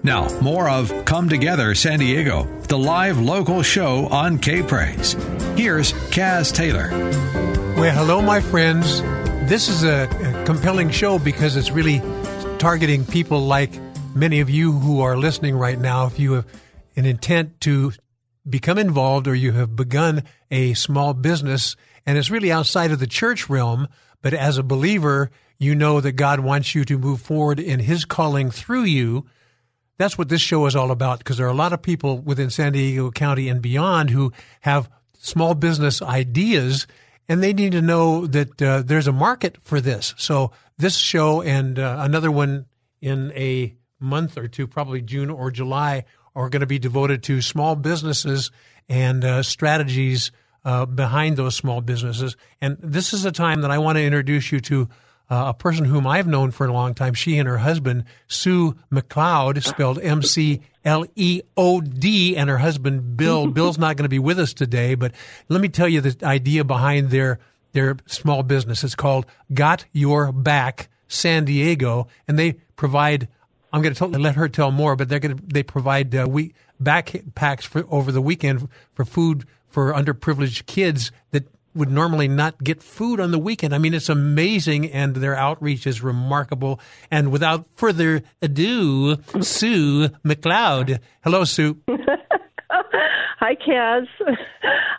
Now, 0.04 0.28
more 0.40 0.68
of 0.68 0.92
Come 1.06 1.30
Together 1.30 1.76
San 1.76 2.00
Diego, 2.00 2.46
the 2.68 2.78
live 2.78 3.20
local 3.20 3.62
show 3.62 4.08
on 4.08 4.40
K 4.40 4.64
Praise. 4.64 5.14
Here's 5.56 5.94
Kaz 6.10 6.52
Taylor. 6.52 6.90
Well, 7.80 7.94
hello, 7.94 8.20
my 8.20 8.42
friends. 8.42 9.02
This 9.48 9.70
is 9.70 9.84
a, 9.84 10.10
a 10.10 10.44
compelling 10.44 10.90
show 10.90 11.20
because 11.20 11.56
it's 11.56 11.70
really 11.70 12.02
targeting 12.58 13.06
people 13.06 13.42
like 13.46 13.72
many 14.16 14.40
of 14.40 14.50
you 14.50 14.72
who 14.72 15.02
are 15.02 15.16
listening 15.16 15.56
right 15.56 15.80
now. 15.80 16.08
If 16.08 16.18
you 16.18 16.34
have 16.34 16.48
an 16.96 17.06
intent 17.06 17.62
to 17.62 17.94
become 18.50 18.80
involved 18.80 19.28
or 19.28 19.36
you 19.36 19.52
have 19.52 19.76
begun 19.76 20.24
a 20.50 20.74
small 20.74 21.14
business, 21.14 21.76
and 22.08 22.18
it's 22.18 22.32
really 22.32 22.52
outside 22.52 22.92
of 22.92 23.00
the 23.00 23.06
church 23.06 23.52
realm, 23.52 23.88
but 24.24 24.34
as 24.34 24.58
a 24.58 24.64
believer, 24.64 25.30
you 25.60 25.76
know 25.76 26.02
that 26.02 26.14
God 26.14 26.40
wants 26.40 26.74
you 26.74 26.86
to 26.86 26.98
move 26.98 27.22
forward 27.22 27.60
in 27.60 27.82
His 27.82 28.04
calling 28.04 28.50
through 28.50 28.86
you. 28.86 29.28
That's 30.02 30.18
what 30.18 30.30
this 30.30 30.42
show 30.42 30.66
is 30.66 30.76
all 30.76 30.90
about 30.90 31.20
because 31.20 31.38
there 31.38 31.46
are 31.46 31.52
a 31.52 31.54
lot 31.54 31.74
of 31.74 31.82
people 31.84 32.18
within 32.18 32.50
San 32.50 32.74
Diego 32.74 33.12
County 33.12 33.50
and 33.50 33.62
beyond 33.62 34.10
who 34.10 34.34
have 34.62 34.90
small 35.20 35.54
business 35.54 36.02
ideas 36.02 36.88
and 37.30 37.44
they 37.44 37.54
need 37.54 37.74
to 37.74 37.84
know 37.84 38.26
that 38.26 38.60
uh, 38.60 38.82
there's 38.84 39.06
a 39.06 39.12
market 39.12 39.60
for 39.62 39.80
this. 39.80 40.16
So 40.18 40.54
this 40.76 40.98
show 40.98 41.44
and 41.44 41.78
uh, 41.78 41.98
another 42.00 42.32
one 42.32 42.66
in 43.00 43.32
a 43.34 43.76
month 44.00 44.40
or 44.40 44.48
two, 44.48 44.66
probably 44.66 45.04
June 45.04 45.30
or 45.30 45.52
July, 45.52 46.06
are 46.36 46.50
going 46.50 46.62
to 46.62 46.66
be 46.66 46.80
devoted 46.80 47.22
to 47.24 47.40
small 47.40 47.76
businesses 47.76 48.50
and 48.90 49.24
uh, 49.24 49.44
strategies 49.44 50.32
uh, 50.66 50.88
behind 50.88 51.38
those 51.38 51.56
small 51.56 51.80
businesses. 51.80 52.36
And 52.60 52.78
this 52.82 53.14
is 53.14 53.24
a 53.26 53.32
time 53.32 53.62
that 53.62 53.70
I 53.70 53.78
want 53.78 53.98
to 53.98 54.04
introduce 54.04 54.52
you 54.52 54.62
to 54.62 54.90
uh, 55.32 55.46
a 55.48 55.54
person 55.54 55.86
whom 55.86 56.06
I've 56.06 56.28
known 56.28 56.52
for 56.52 56.68
a 56.68 56.74
long 56.74 56.94
time. 56.94 57.14
She 57.14 57.38
and 57.38 57.48
her 57.48 57.60
husband, 57.60 58.04
Sue 58.28 58.76
McLeod, 58.92 59.64
spelled 59.64 59.98
M 60.00 60.22
C 60.22 60.62
L 60.84 61.06
E 61.16 61.42
O 61.56 61.80
D, 61.80 62.36
and 62.36 62.50
her 62.50 62.58
husband, 62.58 63.16
Bill. 63.16 63.48
Bill's 63.52 63.78
not 63.78 63.96
going 63.96 64.04
to 64.04 64.10
be 64.10 64.20
with 64.20 64.38
us 64.38 64.54
today, 64.54 64.94
but 64.94 65.14
let 65.48 65.62
me 65.62 65.70
tell 65.70 65.88
you 65.88 66.02
the 66.02 66.26
idea 66.26 66.66
behind 66.66 67.12
their 67.12 67.40
their 67.72 67.96
small 68.08 68.44
business. 68.44 68.84
It's 68.84 68.94
called 68.94 69.26
Got 69.54 69.86
Your 69.94 70.34
Back 70.34 70.90
San 71.08 71.46
Diego, 71.46 72.08
and 72.28 72.38
they 72.38 72.54
provide 72.76 73.30
I'm 73.72 73.82
going 73.82 73.96
to 73.96 74.06
let 74.08 74.36
her 74.36 74.50
tell 74.50 74.72
more, 74.72 74.98
but 74.98 75.08
they're 75.08 75.20
going 75.20 75.38
to 75.38 75.44
they 75.46 75.64
provide 75.64 76.14
uh, 76.14 76.28
we 76.30 76.54
backpacks 76.84 77.64
for 77.64 77.86
over 77.90 78.12
the 78.12 78.22
weekend 78.22 78.68
for 78.94 79.06
food 79.06 79.46
for 79.68 79.94
underprivileged 79.94 80.66
kids 80.66 81.14
that 81.32 81.48
would 81.74 81.90
normally 81.90 82.28
not 82.28 82.64
get 82.64 82.82
food 82.82 83.20
on 83.20 83.32
the 83.32 83.40
weekend. 83.40 83.74
I 83.74 83.78
mean, 83.78 83.94
it's 83.94 84.10
amazing, 84.10 84.92
and 84.92 85.16
their 85.16 85.36
outreach 85.36 85.88
is 85.88 86.02
remarkable. 86.02 86.80
And 87.10 87.32
without 87.32 87.66
further 87.76 88.24
ado, 88.42 89.18
Sue 89.42 90.10
McLeod. 90.26 91.00
Hello, 91.24 91.44
Sue. 91.44 91.78
Hi, 93.40 93.56
Kaz. 93.56 94.06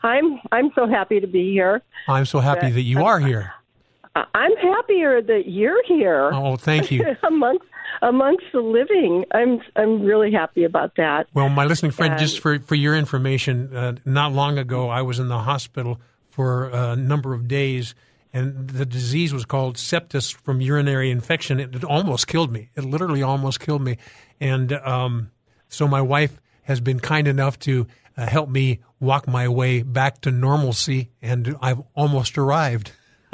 I'm 0.03 0.41
I'm 0.51 0.71
so 0.75 0.87
happy 0.87 1.21
to 1.21 1.27
be 1.27 1.53
here. 1.53 1.83
I'm 2.09 2.27
so 2.27 2.41
happy 2.41 2.71
that 2.71 2.83
you 2.83 3.05
are 3.05 3.21
here. 3.21 3.53
I'm 4.15 4.57
happier 4.57 5.23
that 5.23 5.45
you're 5.47 5.83
here. 5.87 6.31
Oh, 6.33 6.57
thank 6.57 6.91
you. 6.91 7.17
amongst 7.23 7.65
amongst 8.03 8.45
the 8.53 8.61
living, 8.61 9.25
I'm 9.33 9.61
I'm 9.77 10.03
really 10.03 10.33
happy 10.33 10.65
about 10.65 10.97
that. 10.97 11.29
Well, 11.35 11.49
my 11.49 11.65
listening 11.65 11.93
friend, 11.93 12.15
and, 12.15 12.21
just 12.21 12.41
for 12.41 12.59
for 12.59 12.75
your 12.75 12.97
information, 12.97 13.75
uh, 13.75 13.95
not 14.05 14.33
long 14.33 14.59
ago 14.59 14.89
I 14.89 15.03
was 15.03 15.19
in 15.19 15.29
the 15.29 15.39
hospital 15.39 16.01
for 16.33 16.71
a 16.71 16.97
number 16.97 17.35
of 17.35 17.47
days, 17.47 17.95
and 18.33 18.69
the 18.71 18.87
disease 18.87 19.35
was 19.35 19.45
called 19.45 19.77
sepsis 19.77 20.35
from 20.35 20.63
urinary 20.63 21.11
infection. 21.11 21.61
It, 21.61 21.75
it 21.75 21.85
almost 21.85 22.27
killed 22.27 22.51
me. 22.51 22.71
It 22.75 22.85
literally 22.85 23.23
almost 23.23 23.61
killed 23.61 23.83
me, 23.83 23.99
and 24.41 24.73
um, 24.73 25.31
so 25.69 25.87
my 25.87 26.01
wife 26.01 26.41
has 26.63 26.81
been 26.81 27.01
kind 27.01 27.29
enough 27.29 27.59
to 27.61 27.87
uh, 28.17 28.27
help 28.27 28.49
me 28.49 28.81
walk 28.99 29.29
my 29.29 29.47
way 29.47 29.83
back 29.83 30.23
to 30.23 30.31
normalcy, 30.31 31.11
and 31.21 31.55
I've 31.61 31.83
almost 31.95 32.39
arrived. 32.39 32.93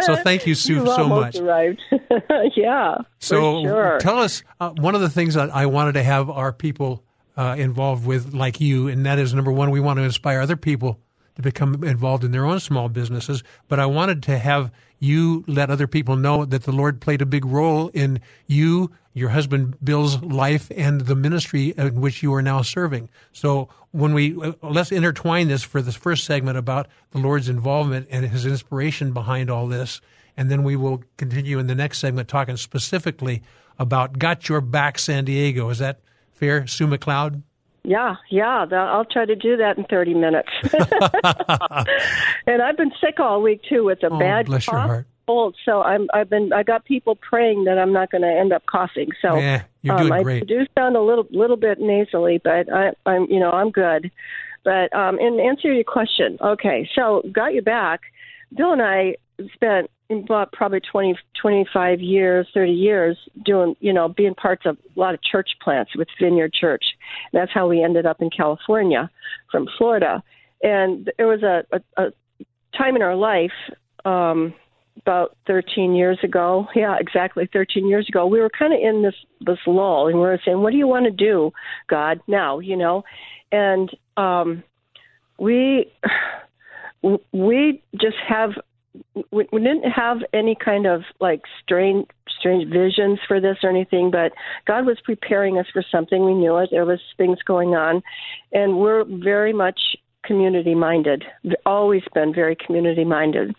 so 0.00 0.16
thank 0.16 0.46
you, 0.46 0.54
Sue, 0.54 0.86
so 0.86 1.06
much. 1.06 1.36
Arrived. 1.36 1.82
yeah. 2.56 2.96
So 3.18 3.62
sure. 3.64 3.98
tell 4.00 4.18
us 4.18 4.42
uh, 4.60 4.70
one 4.70 4.94
of 4.94 5.02
the 5.02 5.10
things 5.10 5.34
that 5.34 5.54
I 5.54 5.66
wanted 5.66 5.92
to 5.92 6.02
have 6.02 6.30
our 6.30 6.54
people 6.54 7.04
uh, 7.36 7.56
involved 7.58 8.06
with, 8.06 8.32
like 8.32 8.62
you, 8.62 8.88
and 8.88 9.04
that 9.04 9.18
is 9.18 9.34
number 9.34 9.52
one, 9.52 9.70
we 9.70 9.80
want 9.80 9.98
to 9.98 10.04
inspire 10.04 10.40
other 10.40 10.56
people 10.56 11.00
to 11.36 11.42
become 11.42 11.82
involved 11.84 12.24
in 12.24 12.32
their 12.32 12.44
own 12.44 12.60
small 12.60 12.88
businesses. 12.88 13.42
But 13.68 13.80
I 13.80 13.86
wanted 13.86 14.22
to 14.24 14.38
have 14.38 14.70
you 15.00 15.44
let 15.46 15.70
other 15.70 15.86
people 15.86 16.16
know 16.16 16.44
that 16.44 16.62
the 16.64 16.72
Lord 16.72 17.00
played 17.00 17.20
a 17.20 17.26
big 17.26 17.44
role 17.44 17.88
in 17.88 18.20
you, 18.46 18.90
your 19.12 19.30
husband 19.30 19.76
Bill's 19.84 20.22
life, 20.22 20.70
and 20.76 21.02
the 21.02 21.14
ministry 21.14 21.74
in 21.76 22.00
which 22.00 22.22
you 22.22 22.32
are 22.34 22.42
now 22.42 22.62
serving. 22.62 23.08
So 23.32 23.68
when 23.90 24.14
we 24.14 24.40
uh, 24.40 24.52
let's 24.62 24.92
intertwine 24.92 25.48
this 25.48 25.62
for 25.62 25.82
this 25.82 25.94
first 25.94 26.24
segment 26.24 26.56
about 26.56 26.88
the 27.10 27.18
Lord's 27.18 27.48
involvement 27.48 28.08
and 28.10 28.24
His 28.26 28.46
inspiration 28.46 29.12
behind 29.12 29.50
all 29.50 29.66
this, 29.66 30.00
and 30.36 30.50
then 30.50 30.62
we 30.62 30.76
will 30.76 31.02
continue 31.16 31.58
in 31.58 31.66
the 31.66 31.74
next 31.74 31.98
segment 31.98 32.28
talking 32.28 32.56
specifically 32.56 33.42
about 33.78 34.18
Got 34.18 34.48
Your 34.48 34.60
Back 34.60 34.98
San 34.98 35.24
Diego. 35.24 35.68
Is 35.68 35.78
that 35.78 36.00
fair, 36.32 36.66
Sue 36.66 36.86
McLeod? 36.86 37.42
Yeah, 37.84 38.16
yeah, 38.30 38.64
I'll 38.72 39.04
try 39.04 39.26
to 39.26 39.36
do 39.36 39.58
that 39.58 39.76
in 39.76 39.84
30 39.84 40.14
minutes. 40.14 40.48
and 42.46 42.62
I've 42.62 42.78
been 42.78 42.92
sick 42.98 43.20
all 43.20 43.42
week 43.42 43.60
too 43.68 43.84
with 43.84 44.02
a 44.02 44.08
oh, 44.08 44.18
bad 44.18 44.46
bless 44.46 44.64
cough. 44.64 44.72
Your 44.72 44.80
heart. 44.80 45.06
Cold, 45.26 45.56
so 45.64 45.82
I'm 45.82 46.08
I've 46.12 46.28
been 46.28 46.52
I 46.52 46.62
got 46.62 46.84
people 46.84 47.16
praying 47.16 47.64
that 47.64 47.78
I'm 47.78 47.94
not 47.94 48.10
going 48.10 48.22
to 48.22 48.28
end 48.28 48.52
up 48.52 48.66
coughing. 48.66 49.08
So 49.22 49.38
yeah, 49.38 49.62
you're 49.80 49.96
doing 49.96 50.12
um, 50.12 50.22
great. 50.22 50.42
I 50.42 50.46
do 50.46 50.66
sound 50.76 50.96
a 50.96 51.00
little 51.00 51.26
little 51.30 51.56
bit 51.56 51.80
nasally, 51.80 52.40
but 52.44 52.70
I, 52.70 52.92
I'm 53.06 53.26
you 53.30 53.40
know 53.40 53.50
I'm 53.50 53.70
good. 53.70 54.10
But 54.64 54.94
um, 54.94 55.18
in 55.18 55.40
answer 55.40 55.68
to 55.68 55.74
your 55.74 55.84
question, 55.84 56.36
okay, 56.42 56.88
so 56.94 57.22
got 57.32 57.54
you 57.54 57.62
back. 57.62 58.00
Bill 58.54 58.72
and 58.72 58.82
I 58.82 59.16
spent 59.54 59.90
about 60.10 60.52
probably 60.52 60.80
20, 60.80 61.16
25 61.40 62.00
years, 62.00 62.46
30 62.54 62.72
years 62.72 63.16
doing, 63.44 63.74
you 63.80 63.92
know, 63.92 64.08
being 64.08 64.34
parts 64.34 64.66
of 64.66 64.76
a 64.96 65.00
lot 65.00 65.14
of 65.14 65.22
church 65.22 65.50
plants 65.62 65.96
with 65.96 66.08
Vineyard 66.20 66.52
Church. 66.52 66.84
And 67.32 67.40
that's 67.40 67.52
how 67.52 67.68
we 67.68 67.82
ended 67.82 68.06
up 68.06 68.20
in 68.20 68.30
California 68.30 69.10
from 69.50 69.68
Florida. 69.78 70.22
And 70.62 71.10
there 71.16 71.26
was 71.26 71.42
a, 71.42 71.64
a, 71.72 72.02
a 72.02 72.12
time 72.76 72.96
in 72.96 73.02
our 73.02 73.16
life, 73.16 73.52
um, 74.04 74.54
about 75.00 75.36
13 75.46 75.94
years 75.94 76.18
ago. 76.22 76.66
Yeah, 76.74 76.96
exactly 76.98 77.48
13 77.52 77.88
years 77.88 78.08
ago. 78.08 78.26
We 78.26 78.40
were 78.40 78.50
kind 78.50 78.72
of 78.72 78.80
in 78.80 79.02
this 79.02 79.14
this 79.40 79.58
lull, 79.66 80.06
and 80.06 80.16
we 80.16 80.22
were 80.22 80.40
saying, 80.44 80.60
"What 80.60 80.70
do 80.70 80.76
you 80.76 80.86
want 80.86 81.04
to 81.06 81.10
do, 81.10 81.52
God, 81.88 82.20
now?" 82.26 82.60
You 82.60 82.76
know, 82.76 83.04
and 83.50 83.90
um, 84.16 84.62
we 85.38 85.92
we 87.32 87.82
just 88.00 88.16
have 88.26 88.52
we, 89.30 89.46
we 89.52 89.60
didn't 89.60 89.90
have 89.90 90.18
any 90.32 90.56
kind 90.62 90.86
of 90.86 91.02
like 91.20 91.42
strange 91.62 92.06
strange 92.38 92.70
visions 92.70 93.18
for 93.26 93.40
this 93.40 93.56
or 93.62 93.70
anything, 93.70 94.10
but 94.10 94.32
God 94.66 94.84
was 94.84 94.98
preparing 95.02 95.58
us 95.58 95.66
for 95.72 95.82
something. 95.90 96.24
We 96.24 96.34
knew 96.34 96.58
it. 96.58 96.68
There 96.70 96.84
was 96.84 97.00
things 97.16 97.38
going 97.46 97.70
on, 97.70 98.02
and 98.52 98.78
we're 98.78 99.04
very 99.04 99.52
much 99.52 99.80
community 100.24 100.74
minded. 100.74 101.24
Always 101.64 102.02
been 102.12 102.34
very 102.34 102.56
community 102.56 103.04
minded, 103.04 103.54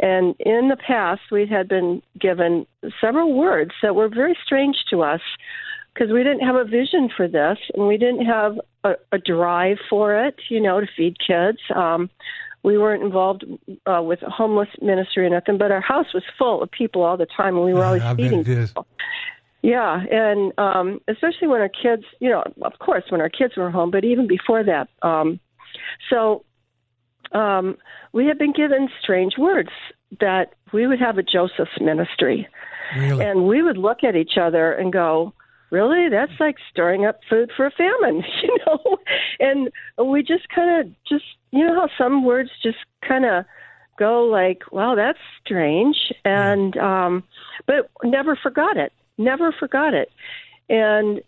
and 0.00 0.34
in 0.40 0.68
the 0.68 0.76
past 0.76 1.22
we 1.30 1.46
had 1.46 1.68
been 1.68 2.02
given 2.20 2.66
several 3.00 3.34
words 3.34 3.72
that 3.82 3.94
were 3.94 4.08
very 4.08 4.36
strange 4.44 4.76
to 4.90 5.02
us 5.02 5.20
because 5.96 6.12
we 6.12 6.22
didn't 6.22 6.40
have 6.40 6.56
a 6.56 6.64
vision 6.64 7.08
for 7.16 7.26
this 7.26 7.56
and 7.74 7.88
we 7.88 7.96
didn't 7.96 8.26
have 8.26 8.60
a, 8.84 8.92
a 9.12 9.18
drive 9.18 9.78
for 9.88 10.14
it, 10.26 10.34
you 10.50 10.60
know, 10.60 10.80
to 10.80 10.86
feed 10.94 11.16
kids. 11.18 11.58
Um, 11.74 12.10
we 12.66 12.76
weren't 12.76 13.04
involved 13.04 13.44
uh, 13.86 14.02
with 14.02 14.18
homeless 14.22 14.68
ministry 14.82 15.24
or 15.24 15.30
nothing, 15.30 15.56
but 15.56 15.70
our 15.70 15.80
house 15.80 16.12
was 16.12 16.24
full 16.36 16.64
of 16.64 16.70
people 16.72 17.02
all 17.02 17.16
the 17.16 17.26
time, 17.36 17.54
and 17.54 17.64
we 17.64 17.72
were 17.72 17.84
always 17.84 18.02
I 18.12 18.16
feeding 18.16 18.42
people. 18.42 18.88
Yeah, 19.62 20.02
and 20.10 20.52
um, 20.58 21.00
especially 21.06 21.46
when 21.46 21.60
our 21.60 21.68
kids, 21.68 22.02
you 22.18 22.28
know, 22.28 22.42
of 22.62 22.72
course, 22.80 23.04
when 23.08 23.20
our 23.20 23.28
kids 23.28 23.56
were 23.56 23.70
home, 23.70 23.92
but 23.92 24.04
even 24.04 24.26
before 24.26 24.64
that. 24.64 24.88
Um, 25.00 25.38
so 26.10 26.44
um, 27.30 27.76
we 28.12 28.26
had 28.26 28.36
been 28.36 28.52
given 28.52 28.88
strange 29.00 29.34
words 29.38 29.70
that 30.18 30.54
we 30.72 30.88
would 30.88 30.98
have 30.98 31.18
a 31.18 31.22
Joseph's 31.22 31.80
ministry. 31.80 32.48
Really? 32.96 33.24
And 33.24 33.46
we 33.46 33.62
would 33.62 33.78
look 33.78 34.02
at 34.02 34.16
each 34.16 34.36
other 34.40 34.72
and 34.72 34.92
go, 34.92 35.32
really? 35.70 36.08
That's 36.08 36.38
like 36.40 36.56
storing 36.70 37.04
up 37.04 37.20
food 37.28 37.50
for 37.56 37.66
a 37.66 37.70
famine 37.70 38.24
you 38.42 38.58
know? 38.66 38.98
And 39.40 39.70
we 40.08 40.22
just 40.22 40.48
kind 40.48 40.80
of 40.80 40.92
just 41.08 41.24
you 41.50 41.66
know 41.66 41.74
how 41.74 41.88
some 41.96 42.24
words 42.24 42.50
just 42.62 42.78
kind 43.06 43.24
of 43.24 43.44
go 43.98 44.24
like 44.24 44.60
wow 44.72 44.94
that's 44.94 45.18
strange 45.42 46.12
and 46.22 46.76
um 46.76 47.24
but 47.66 47.90
never 48.04 48.36
forgot 48.36 48.76
it 48.76 48.92
never 49.18 49.52
forgot 49.52 49.94
it. 49.94 50.10
And 50.68 51.20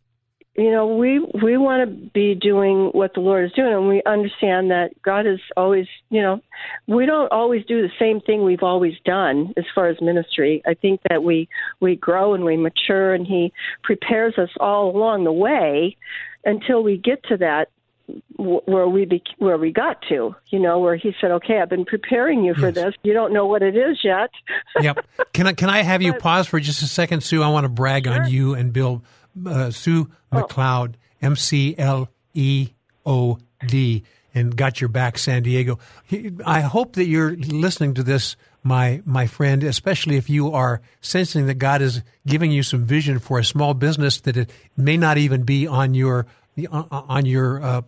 you 0.58 0.72
know 0.72 0.86
we 0.88 1.20
we 1.42 1.56
want 1.56 1.88
to 1.88 2.10
be 2.10 2.34
doing 2.34 2.88
what 2.88 3.14
the 3.14 3.20
lord 3.20 3.44
is 3.44 3.52
doing 3.52 3.72
and 3.72 3.88
we 3.88 4.02
understand 4.04 4.70
that 4.70 4.90
god 5.02 5.24
is 5.24 5.38
always 5.56 5.86
you 6.10 6.20
know 6.20 6.40
we 6.88 7.06
don't 7.06 7.30
always 7.30 7.64
do 7.66 7.80
the 7.80 7.92
same 7.98 8.20
thing 8.20 8.44
we've 8.44 8.64
always 8.64 8.94
done 9.04 9.54
as 9.56 9.64
far 9.72 9.88
as 9.88 10.00
ministry 10.00 10.60
i 10.66 10.74
think 10.74 11.00
that 11.08 11.22
we 11.22 11.48
we 11.80 11.94
grow 11.94 12.34
and 12.34 12.44
we 12.44 12.56
mature 12.56 13.14
and 13.14 13.26
he 13.26 13.52
prepares 13.84 14.36
us 14.36 14.50
all 14.58 14.94
along 14.94 15.22
the 15.22 15.32
way 15.32 15.96
until 16.44 16.82
we 16.82 16.96
get 16.96 17.22
to 17.22 17.36
that 17.36 17.68
where 18.38 18.88
we 18.88 19.04
be, 19.04 19.22
where 19.36 19.58
we 19.58 19.70
got 19.70 20.00
to, 20.08 20.34
you 20.48 20.58
know, 20.58 20.78
where 20.78 20.96
he 20.96 21.14
said, 21.20 21.30
"Okay, 21.30 21.60
I've 21.60 21.68
been 21.68 21.84
preparing 21.84 22.42
you 22.42 22.54
for 22.54 22.68
yes. 22.68 22.74
this. 22.74 22.94
You 23.02 23.12
don't 23.12 23.34
know 23.34 23.44
what 23.44 23.62
it 23.62 23.76
is 23.76 23.98
yet." 24.02 24.30
yep. 24.80 25.04
Can 25.34 25.46
I 25.46 25.52
can 25.52 25.68
I 25.68 25.82
have 25.82 26.00
you 26.00 26.14
pause 26.18 26.46
for 26.46 26.58
just 26.58 26.82
a 26.82 26.86
second, 26.86 27.22
Sue? 27.22 27.42
I 27.42 27.50
want 27.50 27.64
to 27.64 27.68
brag 27.68 28.06
sure. 28.06 28.22
on 28.22 28.30
you 28.30 28.54
and 28.54 28.72
Bill 28.72 29.02
uh, 29.46 29.70
Sue 29.70 30.10
oh. 30.32 30.42
McLeod, 30.42 30.94
M 31.22 31.36
C 31.36 31.74
L 31.78 32.08
E 32.34 32.70
O 33.06 33.38
D, 33.66 34.02
and 34.34 34.56
got 34.56 34.80
your 34.80 34.88
back, 34.88 35.18
San 35.18 35.42
Diego. 35.42 35.78
I 36.44 36.60
hope 36.60 36.94
that 36.94 37.06
you're 37.06 37.36
listening 37.36 37.94
to 37.94 38.02
this, 38.02 38.36
my 38.62 39.02
my 39.04 39.26
friend, 39.26 39.62
especially 39.64 40.16
if 40.16 40.30
you 40.30 40.52
are 40.52 40.80
sensing 41.00 41.46
that 41.46 41.54
God 41.54 41.82
is 41.82 42.02
giving 42.26 42.50
you 42.50 42.62
some 42.62 42.84
vision 42.84 43.18
for 43.18 43.38
a 43.38 43.44
small 43.44 43.74
business 43.74 44.20
that 44.22 44.36
it 44.36 44.50
may 44.76 44.96
not 44.96 45.18
even 45.18 45.42
be 45.42 45.66
on 45.66 45.94
your 45.94 46.26
on 46.72 47.26
your 47.26 47.62
uh, 47.62 47.82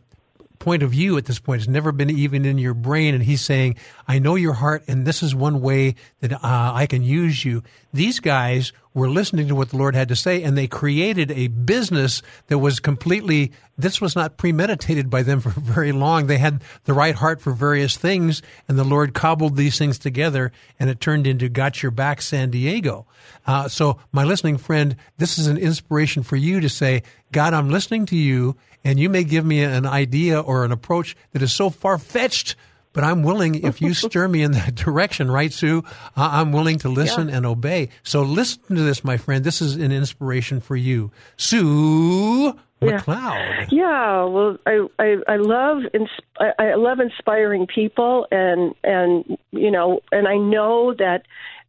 point 0.61 0.83
of 0.83 0.90
view 0.90 1.16
at 1.16 1.25
this 1.25 1.40
point. 1.40 1.62
It's 1.62 1.68
never 1.68 1.90
been 1.90 2.11
even 2.11 2.44
in 2.44 2.59
your 2.59 2.75
brain. 2.75 3.14
And 3.14 3.25
he's 3.25 3.40
saying, 3.40 3.77
I 4.07 4.20
know 4.20 4.37
your 4.37 4.53
heart, 4.53 4.85
and 4.87 5.07
this 5.07 5.23
is 5.23 5.35
one 5.35 5.61
way 5.61 5.96
that 6.20 6.33
uh, 6.33 6.38
I 6.42 6.87
can 6.87 7.03
use 7.03 7.44
you. 7.44 7.64
These 7.92 8.20
guys 8.20 8.73
were 8.92 9.09
listening 9.09 9.49
to 9.49 9.55
what 9.55 9.70
the 9.70 9.77
Lord 9.77 9.94
had 9.94 10.09
to 10.09 10.16
say, 10.16 10.42
and 10.42 10.59
they 10.59 10.66
created 10.66 11.31
a 11.31 11.49
business 11.49 12.23
that 12.49 12.59
was 12.59 12.79
completely, 12.79 13.53
this 13.79 14.01
was 14.01 14.14
not 14.14 14.37
premeditated 14.37 15.09
by 15.09 15.23
them 15.23 15.40
for 15.40 15.49
very 15.61 15.92
long. 15.92 16.27
They 16.27 16.38
had 16.38 16.62
the 16.85 16.92
right 16.92 17.14
heart 17.14 17.40
for 17.40 17.53
various 17.53 17.96
things, 17.96 18.42
and 18.68 18.79
the 18.79 18.85
Lord 18.85 19.14
cobbled 19.14 19.57
these 19.57 19.79
things 19.79 19.99
together, 19.99 20.53
and 20.79 20.90
it 20.90 21.01
turned 21.01 21.27
into 21.27 21.49
Got 21.49 21.83
Your 21.83 21.92
Back 21.92 22.20
San 22.20 22.51
Diego. 22.51 23.07
Uh, 23.46 23.68
so, 23.68 23.99
my 24.12 24.25
listening 24.25 24.59
friend, 24.59 24.96
this 25.18 25.38
is 25.38 25.46
an 25.46 25.57
inspiration 25.57 26.23
for 26.23 26.37
you 26.37 26.61
to 26.61 26.68
say, 26.68 27.03
God, 27.33 27.55
I'm 27.55 27.70
listening 27.70 28.07
to 28.07 28.16
you, 28.16 28.57
and 28.84 28.98
you 28.98 29.08
may 29.10 29.24
give 29.24 29.44
me 29.44 29.62
an 29.62 29.86
idea 29.86 30.40
or 30.40 30.64
an 30.64 30.72
approach 30.72 31.16
that 31.32 31.42
is 31.42 31.52
so 31.52 31.70
far 31.70 31.98
fetched, 31.98 32.56
but 32.92 33.04
I'm 33.04 33.22
willing, 33.22 33.64
if 33.64 33.80
you 33.80 33.94
stir 33.94 34.26
me 34.28 34.42
in 34.42 34.52
that 34.52 34.74
direction, 34.74 35.30
right, 35.30 35.52
Sue? 35.52 35.84
I'm 36.16 36.50
willing 36.52 36.78
to 36.80 36.88
listen 36.88 37.28
Yeah. 37.28 37.36
and 37.36 37.46
obey. 37.46 37.90
So 38.02 38.22
listen 38.22 38.74
to 38.76 38.82
this, 38.82 39.04
my 39.04 39.16
friend. 39.16 39.44
This 39.44 39.62
is 39.62 39.76
an 39.76 39.92
inspiration 39.92 40.60
for 40.60 40.74
you. 40.76 41.12
Sue 41.36 42.54
McLeod. 42.82 43.68
Yeah, 43.70 43.76
yeah, 43.82 44.24
well, 44.24 44.56
I 44.66 44.86
I, 44.98 45.16
I 45.28 45.36
love 45.36 45.82
ins- 45.92 46.08
I, 46.38 46.50
I 46.58 46.74
love 46.76 46.98
inspiring 47.00 47.66
people, 47.66 48.26
and 48.30 48.74
and 48.82 49.36
you 49.52 49.70
know, 49.70 50.00
and 50.10 50.26
I 50.26 50.36
know 50.38 50.94
that 50.94 51.24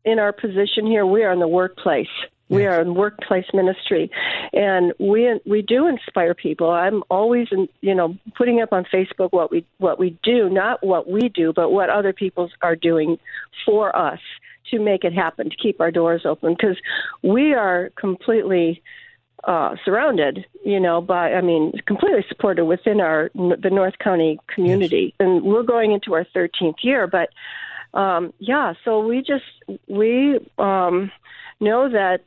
in 0.06 0.19
our 0.19 0.32
position 0.32 0.86
here, 0.88 1.06
we 1.06 1.24
are 1.24 1.32
in 1.34 1.39
the 1.39 1.47
workplace. 1.47 2.08
We 2.52 2.64
Yes. 2.64 2.74
are 2.74 2.82
in 2.82 2.96
workplace 2.96 3.46
ministry, 3.54 4.12
and 4.52 4.94
we 5.00 5.40
we 5.46 5.62
do 5.62 5.88
inspire 5.88 6.34
people. 6.34 6.70
I'm 6.70 7.02
always, 7.10 7.48
in, 7.52 7.70
you 7.80 7.96
know, 7.96 8.18
putting 8.36 8.62
up 8.62 8.74
on 8.74 8.84
Facebook 8.94 9.32
what 9.32 9.50
we 9.52 9.66
what 9.78 9.98
we 9.98 10.18
do, 10.22 10.50
not 10.50 10.84
what 10.86 11.10
we 11.10 11.30
do, 11.30 11.54
but 11.54 11.72
what 11.72 11.90
other 11.90 12.12
people 12.12 12.50
are 12.62 12.76
doing 12.76 13.18
for 13.66 13.96
us 13.96 14.20
to 14.70 14.80
make 14.80 15.06
it 15.06 15.14
happen, 15.14 15.50
to 15.50 15.56
keep 15.56 15.80
our 15.80 15.92
doors 15.92 16.24
open, 16.26 16.54
because 16.54 16.78
we 17.24 17.54
are 17.54 17.90
completely 17.96 18.84
uh, 19.46 19.76
surrounded, 19.86 20.46
you 20.66 20.80
know, 20.80 21.00
by 21.02 21.34
I 21.34 21.42
mean, 21.42 21.72
completely 21.88 22.26
supported 22.28 22.66
within 22.66 23.00
our 23.00 23.32
the 23.34 23.70
North 23.72 23.98
County 24.00 24.40
community, 24.54 25.14
and 25.22 25.42
we're 25.44 25.64
going 25.64 25.94
into 25.94 26.14
our 26.16 26.26
13th 26.36 26.84
year. 26.84 27.08
But 27.08 27.30
um, 27.98 28.34
yeah, 28.40 28.74
so 28.84 29.06
we 29.08 29.22
just 29.22 29.46
we 29.88 30.38
um, 30.58 31.12
know 31.60 31.90
that 31.90 32.22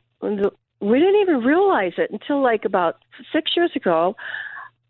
we 0.81 0.99
didn't 0.99 1.21
even 1.21 1.37
realize 1.39 1.93
it 1.97 2.11
until 2.11 2.41
like 2.41 2.65
about 2.65 2.97
six 3.31 3.51
years 3.55 3.71
ago. 3.75 4.15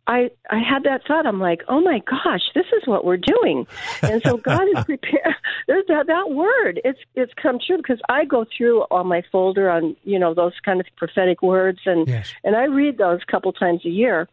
I 0.08 0.30
I 0.52 0.60
had 0.60 0.84
that 0.84 1.02
thought. 1.08 1.26
I'm 1.26 1.40
like, 1.40 1.62
oh 1.68 1.82
my 1.82 2.00
gosh, 2.08 2.42
this 2.54 2.68
is 2.80 2.88
what 2.88 3.06
we're 3.06 3.18
doing, 3.18 3.66
and 4.04 4.22
so 4.24 4.38
God 4.38 4.68
is 4.78 4.84
prepared. 4.86 5.34
There's 5.68 5.86
that 5.88 6.06
that 6.06 6.30
word. 6.30 6.80
It's 6.86 7.00
it's 7.16 7.34
come 7.42 7.58
true 7.66 7.78
because 7.78 8.00
I 8.08 8.26
go 8.26 8.46
through 8.56 8.82
on 8.92 9.08
my 9.08 9.24
folder 9.32 9.68
on 9.68 9.96
you 10.04 10.20
know 10.20 10.36
those 10.36 10.54
kind 10.64 10.80
of 10.80 10.86
prophetic 10.96 11.42
words 11.42 11.80
and 11.88 12.08
Yes. 12.08 12.32
and 12.44 12.56
I 12.56 12.66
read 12.66 13.00
those 13.00 13.22
a 13.28 13.32
couple 13.32 13.52
times 13.52 13.82
a 13.84 13.90
year, 13.90 14.28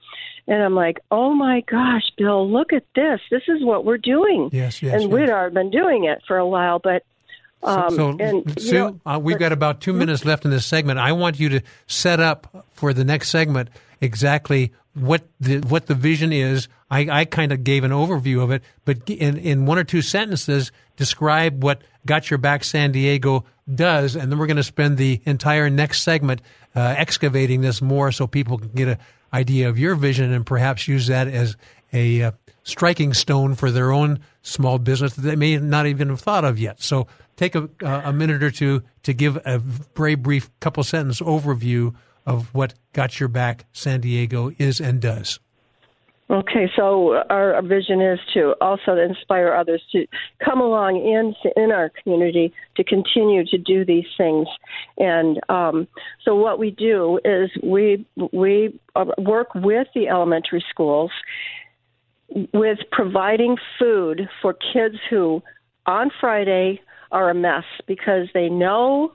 and 0.47 0.62
I'm 0.62 0.75
like, 0.75 0.99
oh 1.11 1.33
my 1.33 1.62
gosh, 1.62 2.05
Bill, 2.19 2.47
look 2.51 2.75
at 2.75 2.85
this. 2.95 3.21
This 3.31 3.45
is 3.49 3.65
what 3.65 3.87
we're 3.87 3.97
doing. 3.97 4.51
Yes, 4.53 4.83
yes, 4.83 4.93
and 4.93 5.05
yes. 5.05 5.11
we'd 5.11 5.31
already 5.31 5.55
been 5.55 5.71
doing 5.71 6.05
it 6.05 6.23
for 6.29 6.37
a 6.37 6.47
while, 6.47 6.81
but 6.81 7.03
um, 7.62 7.94
so, 7.94 8.16
and 8.18 8.61
Sue, 8.61 8.72
know, 8.72 9.01
uh, 9.07 9.20
we've 9.22 9.38
got 9.38 9.53
about 9.53 9.81
two 9.81 9.92
minutes 9.92 10.25
left 10.25 10.44
in 10.44 10.51
this 10.51 10.66
segment. 10.66 10.98
I 10.98 11.12
want 11.12 11.38
you 11.38 11.48
to 11.51 11.61
set 11.87 12.20
up 12.20 12.66
for 12.72 12.92
the 12.92 13.05
next 13.05 13.29
segment 13.29 13.70
exactly 14.01 14.72
what 14.94 15.22
the 15.40 15.59
what 15.61 15.87
the 15.87 15.94
vision 15.94 16.33
is. 16.33 16.68
I, 16.90 17.20
I 17.20 17.25
kind 17.25 17.53
of 17.53 17.64
gave 17.64 17.85
an 17.85 17.90
overview 17.90 18.42
of 18.42 18.51
it, 18.51 18.62
but 18.85 19.09
in, 19.09 19.38
in 19.38 19.64
one 19.64 19.79
or 19.79 19.85
two 19.85 20.03
sentences, 20.03 20.72
describe 20.96 21.62
what 21.62 21.83
Got 22.05 22.31
Your 22.31 22.38
Back 22.38 22.64
San 22.64 22.92
Diego 22.92 23.44
does, 23.72 24.14
and 24.14 24.31
then 24.31 24.38
we're 24.38 24.46
going 24.46 24.57
to 24.59 24.62
spend 24.62 24.98
the 24.98 25.22
entire 25.25 25.70
next 25.70 26.03
segment 26.03 26.42
uh, 26.77 26.94
excavating 26.98 27.62
this 27.62 27.81
more, 27.81 28.12
so 28.12 28.27
people 28.27 28.59
can 28.59 28.68
get 28.70 28.88
an 28.88 28.98
idea 29.33 29.68
of 29.68 29.79
your 29.79 29.94
vision 29.94 30.33
and 30.33 30.44
perhaps 30.44 30.87
use 30.87 31.07
that 31.07 31.29
as 31.29 31.57
a 31.94 32.22
uh, 32.22 32.33
striking 32.64 33.14
stone 33.14 33.55
for 33.55 33.70
their 33.70 33.92
own 33.92 34.20
small 34.42 34.79
business 34.79 35.14
that 35.14 35.22
they 35.22 35.37
may 35.37 35.57
not 35.57 35.87
even 35.87 36.09
have 36.09 36.20
thought 36.20 36.44
of 36.44 36.59
yet. 36.59 36.83
So 36.83 37.07
take 37.37 37.55
a, 37.55 37.68
a 37.83 38.12
minute 38.12 38.42
or 38.42 38.51
two 38.51 38.83
to 39.03 39.12
give 39.12 39.38
a 39.45 39.59
very 39.59 40.14
brief 40.14 40.51
couple 40.61 40.83
sentence 40.85 41.21
overview 41.21 41.95
of 42.27 42.55
what 42.55 42.75
Got 42.92 43.18
Your 43.21 43.29
Back 43.29 43.66
San 43.73 44.01
Diego 44.01 44.53
is 44.59 44.81
and 44.81 45.01
does. 45.01 45.40
Okay, 46.31 46.71
so 46.75 47.23
our, 47.29 47.55
our 47.55 47.62
vision 47.62 48.01
is 48.01 48.18
to 48.33 48.55
also 48.62 48.97
inspire 48.97 49.53
others 49.53 49.83
to 49.92 50.07
come 50.42 50.62
along 50.62 50.97
in 50.97 51.35
in 51.62 51.71
our 51.71 51.90
community 52.03 52.55
to 52.77 52.85
continue 52.85 53.45
to 53.45 53.59
do 53.59 53.85
these 53.85 54.07
things. 54.16 54.49
And 54.97 55.40
um, 55.51 55.87
so, 56.25 56.35
what 56.35 56.59
we 56.59 56.71
do 56.71 57.21
is 57.23 57.51
we 57.62 58.07
we 58.33 58.81
work 59.18 59.49
with 59.55 59.88
the 59.95 60.09
elementary 60.09 60.64
schools 60.71 61.11
with 62.55 62.79
providing 62.92 63.59
food 63.79 64.27
for 64.40 64.57
kids 64.73 64.97
who, 65.11 65.42
on 65.85 66.11
Friday, 66.18 66.81
are 67.12 67.31
a 67.31 67.35
mess 67.35 67.64
because 67.87 68.29
they 68.35 68.48
know 68.48 69.12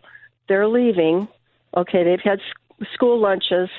they're 0.48 0.68
leaving. 0.68 1.28
Okay, 1.76 2.04
they've 2.04 2.22
had 2.24 2.40
s- 2.40 2.88
school 2.94 3.20
lunches 3.20 3.70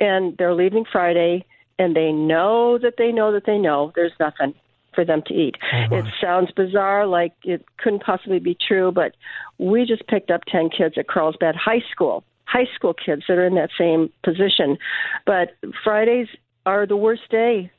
and 0.00 0.36
they're 0.38 0.54
leaving 0.54 0.84
Friday, 0.90 1.44
and 1.78 1.94
they 1.94 2.12
know 2.12 2.78
that 2.78 2.94
they 2.96 3.12
know 3.12 3.32
that 3.32 3.44
they 3.46 3.58
know 3.58 3.92
there's 3.94 4.12
nothing 4.18 4.54
for 4.94 5.04
them 5.04 5.22
to 5.26 5.34
eat. 5.34 5.56
Oh, 5.72 5.96
it 5.96 6.04
sounds 6.20 6.50
bizarre, 6.52 7.06
like 7.06 7.32
it 7.44 7.64
couldn't 7.78 8.02
possibly 8.02 8.38
be 8.38 8.56
true, 8.66 8.92
but 8.92 9.16
we 9.58 9.84
just 9.84 10.06
picked 10.06 10.30
up 10.30 10.42
10 10.46 10.70
kids 10.70 10.94
at 10.96 11.08
Carlsbad 11.08 11.56
High 11.56 11.82
School, 11.90 12.24
high 12.44 12.68
school 12.74 12.94
kids 12.94 13.24
that 13.28 13.38
are 13.38 13.46
in 13.46 13.56
that 13.56 13.70
same 13.76 14.10
position. 14.22 14.78
But 15.26 15.56
Fridays 15.82 16.28
are 16.64 16.86
the 16.86 16.96
worst 16.96 17.28
day 17.30 17.70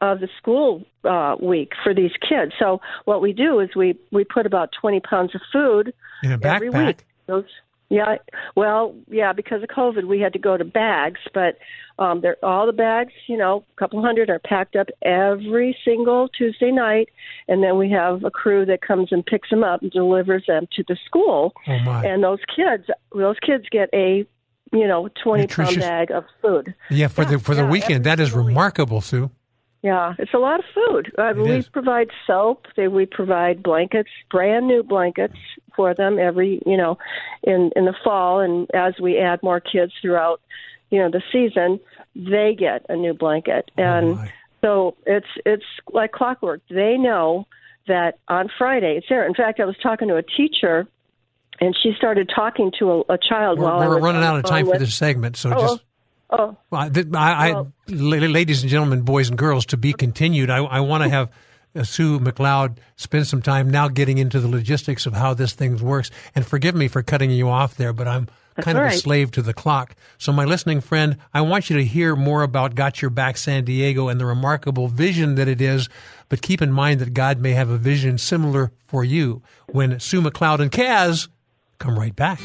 of 0.00 0.20
the 0.20 0.28
school 0.38 0.84
uh, 1.04 1.36
week 1.40 1.72
for 1.82 1.92
these 1.94 2.12
kids. 2.28 2.52
So 2.58 2.80
what 3.04 3.20
we 3.20 3.32
do 3.32 3.60
is 3.60 3.70
we 3.74 3.98
we 4.12 4.24
put 4.24 4.46
about 4.46 4.70
20 4.80 5.00
pounds 5.00 5.34
of 5.34 5.40
food 5.52 5.92
In 6.22 6.32
a 6.32 6.38
every 6.42 6.70
week. 6.70 7.04
Those, 7.26 7.44
yeah, 7.90 8.16
well, 8.54 8.94
yeah, 9.08 9.32
because 9.32 9.62
of 9.62 9.70
COVID, 9.70 10.04
we 10.06 10.20
had 10.20 10.34
to 10.34 10.38
go 10.38 10.56
to 10.58 10.64
bags, 10.64 11.20
but 11.32 11.56
um, 11.98 12.20
they're 12.20 12.36
all 12.44 12.66
the 12.66 12.72
bags, 12.72 13.12
you 13.26 13.36
know, 13.36 13.64
a 13.76 13.80
couple 13.80 14.00
hundred 14.02 14.28
are 14.28 14.38
packed 14.38 14.76
up 14.76 14.88
every 15.02 15.74
single 15.84 16.28
Tuesday 16.28 16.70
night, 16.70 17.08
and 17.48 17.62
then 17.62 17.78
we 17.78 17.90
have 17.90 18.24
a 18.24 18.30
crew 18.30 18.66
that 18.66 18.82
comes 18.82 19.08
and 19.10 19.24
picks 19.24 19.48
them 19.50 19.64
up 19.64 19.80
and 19.82 19.90
delivers 19.90 20.44
them 20.46 20.66
to 20.76 20.84
the 20.86 20.96
school. 21.06 21.54
Oh, 21.66 21.78
my. 21.80 22.04
And 22.04 22.22
those 22.22 22.40
kids, 22.54 22.84
those 23.14 23.36
kids 23.44 23.64
get 23.70 23.88
a, 23.94 24.26
you 24.72 24.86
know, 24.86 25.08
20 25.24 25.44
Nutritious- 25.44 25.76
pound 25.78 26.08
bag 26.08 26.10
of 26.10 26.24
food. 26.42 26.74
Yeah, 26.90 27.08
for 27.08 27.24
the 27.24 27.38
for 27.38 27.54
the 27.54 27.62
yeah, 27.62 27.70
weekend. 27.70 28.04
That 28.04 28.12
every 28.12 28.24
is 28.24 28.28
single 28.30 28.44
week. 28.44 28.48
remarkable, 28.50 29.00
Sue. 29.00 29.30
Yeah, 29.82 30.14
it's 30.18 30.34
a 30.34 30.38
lot 30.38 30.58
of 30.58 30.66
food. 30.74 31.12
Uh, 31.16 31.32
we 31.36 31.52
is. 31.52 31.68
provide 31.68 32.08
soap. 32.26 32.66
They, 32.76 32.88
we 32.88 33.06
provide 33.06 33.62
blankets, 33.62 34.10
brand 34.30 34.66
new 34.66 34.82
blankets 34.82 35.36
for 35.76 35.94
them 35.94 36.18
every, 36.18 36.60
you 36.66 36.76
know, 36.76 36.98
in 37.44 37.70
in 37.76 37.84
the 37.84 37.94
fall, 38.02 38.40
and 38.40 38.68
as 38.74 38.94
we 39.00 39.18
add 39.18 39.40
more 39.42 39.60
kids 39.60 39.92
throughout, 40.02 40.40
you 40.90 40.98
know, 40.98 41.08
the 41.10 41.22
season, 41.32 41.78
they 42.16 42.56
get 42.58 42.84
a 42.88 42.96
new 42.96 43.14
blanket, 43.14 43.70
and 43.76 44.06
Oh, 44.06 44.14
my. 44.16 44.32
so 44.62 44.96
it's 45.06 45.28
it's 45.46 45.64
like 45.92 46.10
clockwork. 46.10 46.60
They 46.68 46.96
know 46.98 47.46
that 47.86 48.18
on 48.26 48.50
Friday 48.58 48.96
it's 48.96 49.06
there. 49.08 49.24
In 49.26 49.34
fact, 49.34 49.60
I 49.60 49.64
was 49.64 49.76
talking 49.80 50.08
to 50.08 50.16
a 50.16 50.22
teacher, 50.24 50.88
and 51.60 51.76
she 51.80 51.92
started 51.96 52.28
talking 52.34 52.72
to 52.80 52.90
a, 53.08 53.14
a 53.14 53.18
child 53.18 53.60
We're, 53.60 53.64
while 53.66 53.78
we're 53.88 53.94
was 53.94 54.02
running 54.02 54.24
out 54.24 54.38
of 54.38 54.44
time 54.44 54.64
phone 54.66 54.74
for 54.74 54.78
this 54.80 54.94
segment, 54.94 55.36
so 55.36 55.52
Oh, 55.54 55.60
just 55.60 55.82
Oh, 56.30 56.56
Well, 56.70 56.90
th- 56.90 57.06
I, 57.14 57.52
Well- 57.52 57.72
I, 57.88 57.92
la- 57.92 58.16
ladies 58.26 58.62
and 58.62 58.70
gentlemen, 58.70 59.02
boys 59.02 59.28
and 59.30 59.38
girls, 59.38 59.64
to 59.66 59.76
be 59.76 59.92
continued. 59.92 60.50
I, 60.50 60.58
I 60.58 60.80
want 60.80 61.02
to 61.04 61.08
have 61.08 61.30
uh, 61.74 61.84
Sue 61.84 62.18
McLeod 62.20 62.78
spend 62.96 63.26
some 63.26 63.40
time 63.42 63.70
now 63.70 63.88
getting 63.88 64.18
into 64.18 64.38
the 64.40 64.48
logistics 64.48 65.06
of 65.06 65.14
how 65.14 65.32
this 65.34 65.52
thing 65.54 65.78
works. 65.78 66.10
And 66.34 66.46
forgive 66.46 66.74
me 66.74 66.88
for 66.88 67.02
cutting 67.02 67.30
you 67.30 67.48
off 67.48 67.76
there, 67.76 67.92
but 67.92 68.06
I'm 68.08 68.28
kind 68.60 68.76
of 68.76 68.82
all 68.84 68.88
a 68.88 68.92
slave 69.00 69.30
to 69.32 69.42
the 69.42 69.54
clock. 69.54 69.94
So, 70.18 70.32
my 70.32 70.44
listening 70.44 70.80
friend, 70.80 71.16
I 71.32 71.40
want 71.42 71.70
you 71.70 71.76
to 71.76 71.84
hear 71.84 72.16
more 72.16 72.42
about 72.42 72.74
Got 72.74 73.00
Your 73.00 73.10
Back 73.10 73.36
San 73.36 73.64
Diego 73.64 74.08
and 74.08 74.20
the 74.20 74.26
remarkable 74.26 74.88
vision 74.88 75.36
that 75.36 75.46
it 75.48 75.60
is. 75.60 75.88
But 76.28 76.42
keep 76.42 76.60
in 76.60 76.72
mind 76.72 77.00
that 77.00 77.14
God 77.14 77.38
may 77.38 77.52
have 77.52 77.70
a 77.70 77.78
vision 77.78 78.18
similar 78.18 78.72
for 78.86 79.04
you 79.04 79.42
when 79.68 79.98
Sue 80.00 80.20
McLeod 80.20 80.58
and 80.60 80.70
Kaz 80.72 81.28
come 81.78 81.98
right 81.98 82.14
back. 82.16 82.40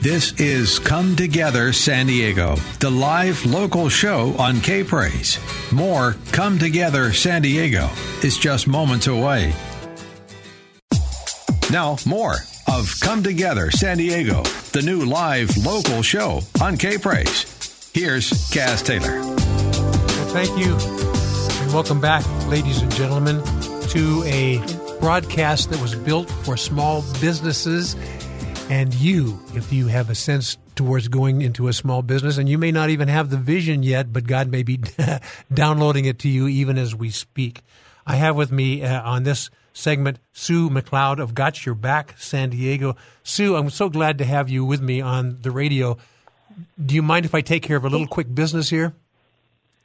This 0.00 0.32
is 0.38 0.78
Come 0.78 1.16
Together 1.16 1.72
San 1.72 2.06
Diego, 2.06 2.54
the 2.78 2.88
live 2.88 3.44
local 3.44 3.88
show 3.88 4.32
on 4.38 4.60
K 4.60 4.84
Praise. 4.84 5.40
More 5.72 6.14
Come 6.30 6.56
Together 6.56 7.12
San 7.12 7.42
Diego 7.42 7.90
is 8.22 8.38
just 8.38 8.68
moments 8.68 9.08
away. 9.08 9.52
Now, 11.72 11.96
more 12.06 12.36
of 12.68 12.94
Come 13.00 13.24
Together 13.24 13.72
San 13.72 13.96
Diego, 13.96 14.44
the 14.70 14.82
new 14.82 15.04
live 15.04 15.56
local 15.56 16.00
show 16.02 16.42
on 16.62 16.76
K 16.76 16.96
Praise. 16.96 17.90
Here's 17.92 18.30
Kaz 18.50 18.84
Taylor. 18.86 19.20
Thank 20.30 20.56
you, 20.56 20.74
and 21.60 21.74
welcome 21.74 22.00
back, 22.00 22.24
ladies 22.46 22.82
and 22.82 22.94
gentlemen, 22.94 23.42
to 23.88 24.22
a 24.26 24.58
broadcast 25.00 25.70
that 25.70 25.82
was 25.82 25.96
built 25.96 26.30
for 26.30 26.56
small 26.56 27.02
businesses 27.20 27.96
and 28.70 28.92
you, 28.94 29.40
if 29.54 29.72
you 29.72 29.86
have 29.86 30.10
a 30.10 30.14
sense 30.14 30.58
towards 30.74 31.08
going 31.08 31.42
into 31.42 31.68
a 31.68 31.72
small 31.72 32.02
business, 32.02 32.38
and 32.38 32.48
you 32.48 32.58
may 32.58 32.70
not 32.70 32.90
even 32.90 33.08
have 33.08 33.30
the 33.30 33.36
vision 33.36 33.82
yet, 33.82 34.12
but 34.12 34.26
God 34.26 34.48
may 34.48 34.62
be 34.62 34.80
downloading 35.52 36.04
it 36.04 36.18
to 36.20 36.28
you 36.28 36.46
even 36.48 36.78
as 36.78 36.94
we 36.94 37.10
speak. 37.10 37.62
I 38.06 38.16
have 38.16 38.36
with 38.36 38.52
me 38.52 38.82
uh, 38.84 39.02
on 39.02 39.24
this 39.24 39.50
segment 39.72 40.18
Sue 40.32 40.70
McLeod 40.70 41.18
of 41.20 41.34
Got 41.34 41.64
Your 41.66 41.74
Back 41.74 42.14
San 42.18 42.50
Diego. 42.50 42.96
Sue, 43.22 43.56
I'm 43.56 43.70
so 43.70 43.88
glad 43.88 44.18
to 44.18 44.24
have 44.24 44.48
you 44.48 44.64
with 44.64 44.80
me 44.80 45.00
on 45.00 45.38
the 45.42 45.50
radio. 45.50 45.96
Do 46.84 46.94
you 46.94 47.02
mind 47.02 47.24
if 47.24 47.34
I 47.34 47.40
take 47.40 47.62
care 47.62 47.76
of 47.76 47.84
a 47.84 47.88
little 47.88 48.06
quick 48.06 48.32
business 48.34 48.68
here? 48.70 48.94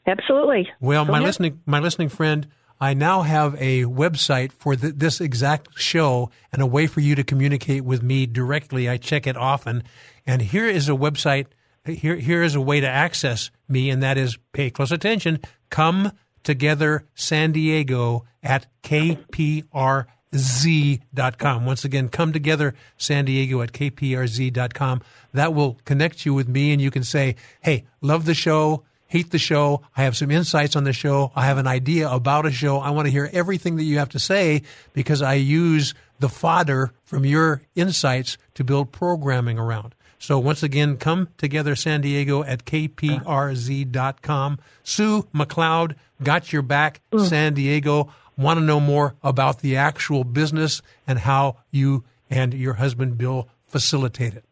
absolutely. 0.05 0.69
Well, 0.81 1.05
Go 1.05 1.11
my 1.13 1.19
ahead. 1.19 1.27
listening 1.27 1.61
my 1.65 1.79
listening 1.79 2.09
friend, 2.09 2.47
I 2.83 2.93
now 2.93 3.21
have 3.21 3.55
a 3.61 3.83
website 3.83 4.51
for 4.51 4.75
th- 4.75 4.95
this 4.97 5.21
exact 5.21 5.79
show 5.79 6.29
and 6.51 6.61
a 6.61 6.65
way 6.65 6.85
for 6.85 6.99
you 6.99 7.15
to 7.15 7.23
communicate 7.23 7.85
with 7.85 8.03
me 8.03 8.25
directly. 8.25 8.89
I 8.89 8.97
check 8.97 9.25
it 9.25 9.37
often. 9.37 9.83
And 10.27 10.41
here 10.41 10.67
is 10.67 10.89
a 10.89 10.91
website. 10.91 11.45
Here, 11.85 12.17
here 12.17 12.43
is 12.43 12.55
a 12.55 12.61
way 12.61 12.81
to 12.81 12.87
access 12.87 13.51
me, 13.69 13.89
and 13.89 14.03
that 14.03 14.17
is 14.17 14.37
pay 14.51 14.69
close 14.69 14.91
attention. 14.91 15.39
Come 15.69 16.11
together 16.43 17.07
San 17.15 17.53
Diego 17.53 18.25
at 18.43 18.67
kprz.com. 18.83 20.05
Once 21.65 21.85
again, 21.85 22.09
come 22.09 22.33
together 22.33 22.75
San 22.97 23.23
Diego 23.23 23.61
at 23.61 23.71
kprz.com. 23.71 25.01
That 25.31 25.53
will 25.53 25.79
connect 25.85 26.25
you 26.25 26.33
with 26.33 26.49
me, 26.49 26.73
and 26.73 26.81
you 26.81 26.91
can 26.91 27.05
say, 27.05 27.37
hey, 27.61 27.85
love 28.01 28.25
the 28.25 28.33
show 28.33 28.83
hate 29.13 29.29
the 29.29 29.37
show. 29.37 29.79
I 29.95 30.05
have 30.05 30.17
some 30.17 30.31
insights 30.31 30.75
on 30.75 30.85
the 30.85 30.91
show. 30.91 31.31
I 31.35 31.45
have 31.45 31.59
an 31.59 31.67
idea 31.67 32.09
about 32.09 32.47
a 32.47 32.51
show. 32.51 32.79
I 32.79 32.89
want 32.89 33.05
to 33.05 33.11
hear 33.11 33.29
everything 33.31 33.75
that 33.75 33.83
you 33.83 33.99
have 33.99 34.09
to 34.09 34.19
say 34.19 34.63
because 34.93 35.21
I 35.21 35.35
use 35.35 35.93
the 36.17 36.29
fodder 36.29 36.93
from 37.05 37.23
your 37.23 37.61
insights 37.75 38.39
to 38.55 38.63
build 38.63 38.91
programming 38.91 39.59
around. 39.59 39.93
So 40.17 40.39
once 40.39 40.63
again, 40.63 40.97
come 40.97 41.27
together 41.37 41.75
San 41.75 42.01
Diego 42.01 42.43
at 42.43 42.65
kprz.com. 42.65 44.59
Sue 44.83 45.27
McLeod, 45.31 45.93
got 46.23 46.51
your 46.51 46.63
back, 46.63 47.01
mm. 47.11 47.23
San 47.29 47.53
Diego. 47.53 48.11
Want 48.35 48.57
to 48.59 48.65
know 48.65 48.79
more 48.79 49.13
about 49.21 49.59
the 49.59 49.77
actual 49.77 50.23
business 50.23 50.81
and 51.05 51.19
how 51.19 51.57
you 51.69 52.03
and 52.31 52.51
your 52.51 52.73
husband 52.73 53.19
Bill 53.19 53.47
facilitate 53.67 54.33
it. 54.33 54.43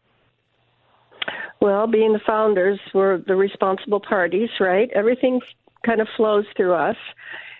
Well, 1.62 1.86
being 1.86 2.12
the 2.12 2.18
founders, 2.26 2.80
we're 2.92 3.18
the 3.18 3.36
responsible 3.36 4.00
parties, 4.00 4.48
right? 4.58 4.90
Everything 4.96 5.40
kind 5.86 6.00
of 6.00 6.08
flows 6.16 6.44
through 6.56 6.74
us, 6.74 6.96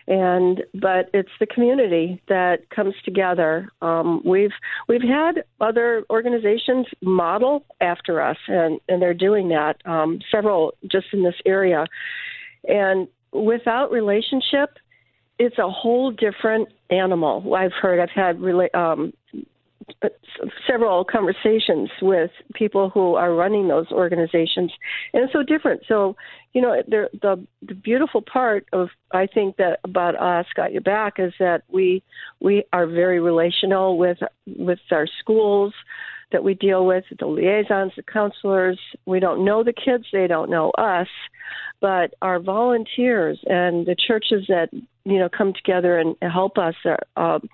and 0.08 0.60
but 0.74 1.08
it's 1.14 1.30
the 1.38 1.46
community 1.46 2.20
that 2.26 2.68
comes 2.70 2.94
together. 3.04 3.68
Um, 3.80 4.20
we've 4.24 4.50
we've 4.88 5.08
had 5.08 5.44
other 5.60 6.04
organizations 6.10 6.88
model 7.00 7.64
after 7.80 8.20
us, 8.20 8.38
and 8.48 8.80
and 8.88 9.00
they're 9.00 9.14
doing 9.14 9.50
that. 9.50 9.76
Um, 9.84 10.18
several 10.32 10.74
just 10.90 11.06
in 11.12 11.22
this 11.22 11.36
area, 11.46 11.86
and 12.66 13.06
without 13.32 13.92
relationship, 13.92 14.78
it's 15.38 15.58
a 15.58 15.70
whole 15.70 16.10
different 16.10 16.70
animal. 16.90 17.54
I've 17.54 17.72
heard. 17.80 18.00
I've 18.00 18.10
had 18.10 18.42
um, 18.74 19.12
several 20.66 21.04
conversations 21.04 21.90
with 22.00 22.30
people 22.54 22.90
who 22.90 23.14
are 23.14 23.34
running 23.34 23.68
those 23.68 23.90
organizations, 23.90 24.72
and 25.12 25.24
it's 25.24 25.32
so 25.32 25.42
different. 25.42 25.82
So, 25.86 26.16
you 26.52 26.62
know, 26.62 26.82
the 26.86 27.08
the, 27.62 27.74
beautiful 27.74 28.22
part 28.22 28.66
of 28.72 28.88
I 29.12 29.26
think 29.26 29.56
that 29.56 29.80
about 29.84 30.20
us, 30.20 30.46
got 30.54 30.72
your 30.72 30.82
back, 30.82 31.14
is 31.18 31.32
that 31.38 31.62
we 31.68 32.02
we 32.40 32.64
are 32.72 32.86
very 32.86 33.20
relational 33.20 33.98
with 33.98 34.18
with 34.46 34.80
our 34.90 35.06
schools 35.20 35.72
that 36.32 36.42
we 36.42 36.54
deal 36.54 36.86
with, 36.86 37.04
the 37.18 37.26
liaisons, 37.26 37.92
the 37.94 38.02
counselors. 38.02 38.78
We 39.06 39.20
don't 39.20 39.44
know 39.44 39.62
the 39.62 39.72
kids; 39.72 40.04
they 40.12 40.26
don't 40.26 40.50
know 40.50 40.70
us, 40.70 41.08
but 41.80 42.14
our 42.22 42.40
volunteers 42.40 43.38
and 43.46 43.86
the 43.86 43.96
churches 43.96 44.44
that 44.48 44.68
you 45.04 45.18
know 45.18 45.28
come 45.28 45.52
together 45.52 45.98
and 45.98 46.16
help 46.22 46.58
us 46.58 46.74
are, 46.84 47.34
um, 47.34 47.48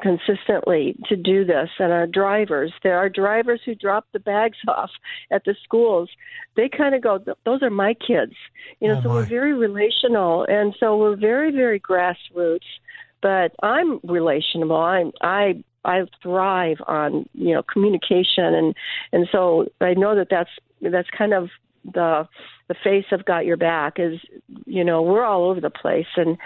consistently 0.00 0.96
to 1.08 1.16
do 1.16 1.44
this 1.44 1.68
and 1.78 1.92
our 1.92 2.06
drivers. 2.06 2.72
There 2.82 2.96
are 2.96 3.08
drivers 3.08 3.60
who 3.64 3.74
drop 3.74 4.06
the 4.12 4.20
bags 4.20 4.56
off 4.68 4.90
at 5.30 5.44
the 5.44 5.54
schools. 5.64 6.10
They 6.56 6.68
kind 6.68 6.94
of 6.94 7.02
go 7.02 7.18
those 7.44 7.62
are 7.62 7.70
my 7.70 7.94
kids. 7.94 8.34
You 8.80 8.88
know 8.88 8.98
oh 8.98 9.02
so 9.02 9.08
we're 9.10 9.26
very 9.26 9.54
relational 9.54 10.44
and 10.48 10.74
so 10.78 10.96
we're 10.96 11.16
very 11.16 11.50
very 11.52 11.80
grassroots 11.80 12.60
but 13.20 13.52
i'm 13.62 14.00
relational. 14.04 14.76
I'm 14.76 15.12
i 15.20 15.62
i 15.84 16.02
thrive 16.22 16.78
on 16.86 17.28
you 17.34 17.54
know 17.54 17.62
communication 17.62 18.54
and 18.54 18.74
and 19.12 19.28
so 19.30 19.66
i 19.80 19.94
know 19.94 20.14
that 20.14 20.28
that's 20.30 20.50
that's 20.80 21.08
kind 21.16 21.32
of 21.32 21.48
the 21.94 22.28
the 22.68 22.74
face 22.84 23.06
of 23.12 23.24
got 23.24 23.46
your 23.46 23.56
back 23.56 23.94
is 23.98 24.20
you 24.66 24.84
know 24.84 25.02
we're 25.02 25.24
all 25.24 25.44
over 25.44 25.60
the 25.60 25.70
place 25.70 26.06
and 26.16 26.36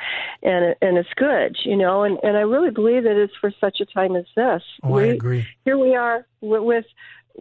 and 0.43 0.75
and 0.81 0.97
it's 0.99 1.09
good 1.17 1.57
you 1.65 1.77
know 1.77 2.03
and 2.03 2.19
and 2.23 2.37
I 2.37 2.41
really 2.41 2.71
believe 2.71 3.05
that 3.05 3.17
it's 3.17 3.35
for 3.41 3.53
such 3.61 3.81
a 3.81 3.87
time 3.87 4.17
as 4.17 4.27
this. 4.37 4.63
Oh, 4.83 4.93
we, 4.93 5.05
I 5.05 5.07
agree. 5.07 5.47
Here 5.65 5.79
we 5.79 5.95
are 5.95 6.27
with, 6.41 6.85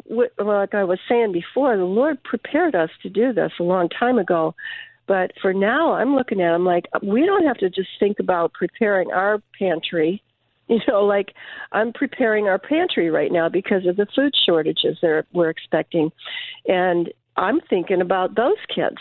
with 0.05 0.31
like 0.37 0.73
I 0.73 0.83
was 0.83 0.99
saying 1.07 1.31
before, 1.31 1.75
the 1.77 1.83
Lord 1.83 2.23
prepared 2.23 2.75
us 2.75 2.89
to 3.03 3.09
do 3.09 3.33
this 3.33 3.51
a 3.59 3.63
long 3.63 3.89
time 3.89 4.17
ago. 4.17 4.55
But 5.07 5.31
for 5.41 5.53
now, 5.53 5.93
I'm 5.93 6.15
looking 6.15 6.41
at. 6.41 6.53
I'm 6.53 6.65
like, 6.65 6.85
we 7.03 7.25
don't 7.25 7.45
have 7.45 7.57
to 7.57 7.69
just 7.69 7.89
think 7.99 8.19
about 8.19 8.53
preparing 8.53 9.11
our 9.11 9.41
pantry 9.59 10.23
you 10.71 10.79
know 10.87 11.03
like 11.03 11.33
i'm 11.71 11.91
preparing 11.91 12.47
our 12.47 12.57
pantry 12.57 13.09
right 13.09 13.31
now 13.31 13.49
because 13.49 13.85
of 13.85 13.97
the 13.97 14.07
food 14.15 14.33
shortages 14.45 14.97
that 15.01 15.25
we're 15.33 15.49
expecting 15.49 16.11
and 16.65 17.11
I'm 17.37 17.59
thinking 17.69 18.01
about 18.01 18.35
those 18.35 18.57
kids. 18.73 18.97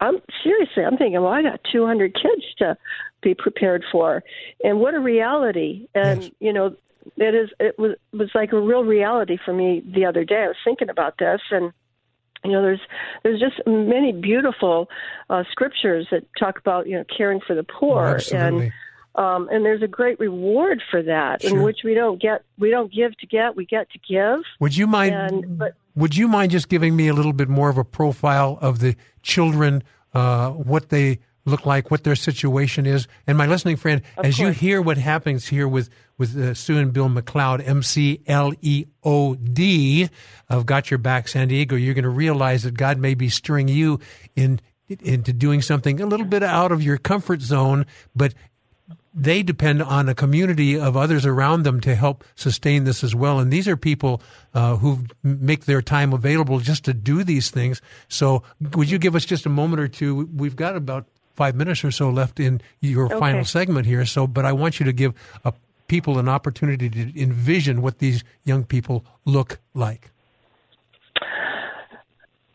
I'm 0.00 0.20
seriously, 0.42 0.84
I'm 0.84 0.96
thinking, 0.96 1.20
well, 1.20 1.32
I 1.32 1.42
got 1.42 1.60
200 1.70 2.14
kids 2.14 2.42
to 2.58 2.76
be 3.22 3.34
prepared 3.34 3.84
for, 3.92 4.22
and 4.64 4.80
what 4.80 4.94
a 4.94 5.00
reality! 5.00 5.88
And 5.94 6.22
yes. 6.22 6.32
you 6.40 6.52
know, 6.52 6.74
it 7.16 7.34
is. 7.34 7.50
It 7.58 7.78
was 7.78 7.92
it 8.12 8.16
was 8.16 8.30
like 8.34 8.52
a 8.52 8.60
real 8.60 8.82
reality 8.82 9.36
for 9.44 9.52
me 9.52 9.82
the 9.94 10.06
other 10.06 10.24
day. 10.24 10.44
I 10.44 10.48
was 10.48 10.56
thinking 10.64 10.88
about 10.88 11.18
this, 11.18 11.40
and 11.50 11.72
you 12.44 12.52
know, 12.52 12.62
there's 12.62 12.80
there's 13.22 13.40
just 13.40 13.60
many 13.66 14.12
beautiful 14.12 14.88
uh, 15.28 15.44
scriptures 15.50 16.06
that 16.10 16.24
talk 16.38 16.58
about 16.58 16.86
you 16.86 16.96
know 16.96 17.04
caring 17.14 17.40
for 17.46 17.54
the 17.54 17.64
poor 17.64 18.20
oh, 18.32 18.36
and. 18.36 18.72
Um, 19.20 19.50
and 19.52 19.66
there's 19.66 19.82
a 19.82 19.86
great 19.86 20.18
reward 20.18 20.82
for 20.90 21.02
that, 21.02 21.42
sure. 21.42 21.50
in 21.50 21.62
which 21.62 21.80
we 21.84 21.92
don't 21.92 22.20
get, 22.20 22.42
we 22.58 22.70
don't 22.70 22.90
give 22.90 23.14
to 23.18 23.26
get, 23.26 23.54
we 23.54 23.66
get 23.66 23.90
to 23.90 23.98
give. 23.98 24.40
Would 24.60 24.74
you 24.74 24.86
mind? 24.86 25.14
And, 25.14 25.58
but 25.58 25.74
would 25.94 26.16
you 26.16 26.26
mind 26.26 26.52
just 26.52 26.70
giving 26.70 26.96
me 26.96 27.08
a 27.08 27.12
little 27.12 27.34
bit 27.34 27.50
more 27.50 27.68
of 27.68 27.76
a 27.76 27.84
profile 27.84 28.56
of 28.62 28.78
the 28.78 28.96
children, 29.22 29.82
uh, 30.14 30.52
what 30.52 30.88
they 30.88 31.18
look 31.44 31.66
like, 31.66 31.90
what 31.90 32.02
their 32.02 32.16
situation 32.16 32.86
is? 32.86 33.08
And 33.26 33.36
my 33.36 33.44
listening 33.44 33.76
friend, 33.76 34.00
as 34.16 34.36
course. 34.36 34.38
you 34.38 34.48
hear 34.48 34.80
what 34.80 34.96
happens 34.96 35.46
here 35.46 35.68
with 35.68 35.90
with 36.16 36.34
uh, 36.38 36.54
Sue 36.54 36.78
and 36.78 36.90
Bill 36.90 37.10
McLeod, 37.10 37.66
M 37.68 37.82
C 37.82 38.22
L 38.26 38.54
E 38.62 38.86
O 39.04 39.34
D, 39.34 40.08
of 40.48 40.64
Got 40.64 40.90
Your 40.90 40.96
Back 40.96 41.28
San 41.28 41.48
Diego, 41.48 41.76
you're 41.76 41.92
going 41.92 42.04
to 42.04 42.08
realize 42.08 42.62
that 42.62 42.72
God 42.72 42.96
may 42.96 43.12
be 43.12 43.28
stirring 43.28 43.68
you 43.68 44.00
in 44.34 44.60
into 44.98 45.32
doing 45.32 45.62
something 45.62 46.00
a 46.00 46.06
little 46.06 46.26
bit 46.26 46.42
out 46.42 46.72
of 46.72 46.82
your 46.82 46.98
comfort 46.98 47.40
zone, 47.40 47.86
but 48.14 48.34
they 49.12 49.42
depend 49.42 49.82
on 49.82 50.08
a 50.08 50.14
community 50.14 50.78
of 50.78 50.96
others 50.96 51.26
around 51.26 51.64
them 51.64 51.80
to 51.80 51.94
help 51.94 52.24
sustain 52.36 52.84
this 52.84 53.02
as 53.02 53.14
well. 53.14 53.38
And 53.38 53.52
these 53.52 53.66
are 53.66 53.76
people 53.76 54.22
uh, 54.54 54.76
who 54.76 55.04
make 55.22 55.64
their 55.64 55.82
time 55.82 56.12
available 56.12 56.60
just 56.60 56.84
to 56.84 56.94
do 56.94 57.24
these 57.24 57.50
things. 57.50 57.82
So, 58.08 58.42
would 58.74 58.90
you 58.90 58.98
give 58.98 59.16
us 59.16 59.24
just 59.24 59.46
a 59.46 59.48
moment 59.48 59.80
or 59.80 59.88
two? 59.88 60.28
We've 60.34 60.56
got 60.56 60.76
about 60.76 61.06
five 61.34 61.54
minutes 61.54 61.84
or 61.84 61.90
so 61.90 62.10
left 62.10 62.38
in 62.38 62.60
your 62.80 63.06
okay. 63.06 63.18
final 63.18 63.44
segment 63.44 63.86
here. 63.86 64.04
So, 64.06 64.26
but 64.26 64.44
I 64.44 64.52
want 64.52 64.78
you 64.78 64.86
to 64.86 64.92
give 64.92 65.14
a, 65.44 65.52
people 65.88 66.18
an 66.18 66.28
opportunity 66.28 66.88
to 66.88 67.20
envision 67.20 67.82
what 67.82 67.98
these 67.98 68.22
young 68.44 68.64
people 68.64 69.04
look 69.24 69.58
like. 69.74 70.10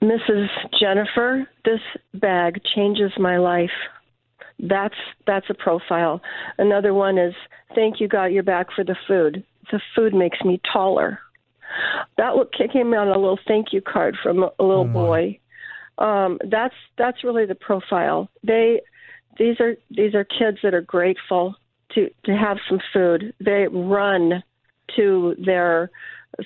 Mrs. 0.01 0.47
Jennifer, 0.79 1.47
this 1.65 1.79
bag 2.13 2.61
changes 2.75 3.11
my 3.17 3.37
life. 3.37 3.71
That's 4.59 4.95
that's 5.27 5.49
a 5.49 5.53
profile. 5.53 6.21
Another 6.57 6.93
one 6.93 7.17
is 7.17 7.33
thank 7.73 7.99
you 7.99 8.07
got 8.07 8.31
your 8.31 8.43
back 8.43 8.67
for 8.73 8.83
the 8.83 8.95
food. 9.07 9.43
The 9.71 9.81
food 9.95 10.13
makes 10.13 10.41
me 10.43 10.61
taller. 10.71 11.19
That 12.17 12.33
came 12.71 12.93
on 12.93 13.07
a 13.07 13.19
little 13.19 13.39
thank 13.47 13.73
you 13.73 13.81
card 13.81 14.15
from 14.21 14.43
a 14.43 14.63
little 14.63 14.85
oh 14.89 14.93
boy. 14.93 15.39
Um, 15.97 16.39
that's 16.49 16.75
that's 16.97 17.23
really 17.23 17.45
the 17.45 17.55
profile. 17.55 18.29
They 18.43 18.81
these 19.37 19.59
are 19.59 19.75
these 19.89 20.15
are 20.15 20.23
kids 20.23 20.59
that 20.63 20.73
are 20.73 20.81
grateful 20.81 21.55
to 21.93 22.09
to 22.25 22.31
have 22.31 22.57
some 22.69 22.79
food. 22.93 23.33
They 23.39 23.67
run 23.69 24.43
to 24.95 25.35
their 25.43 25.91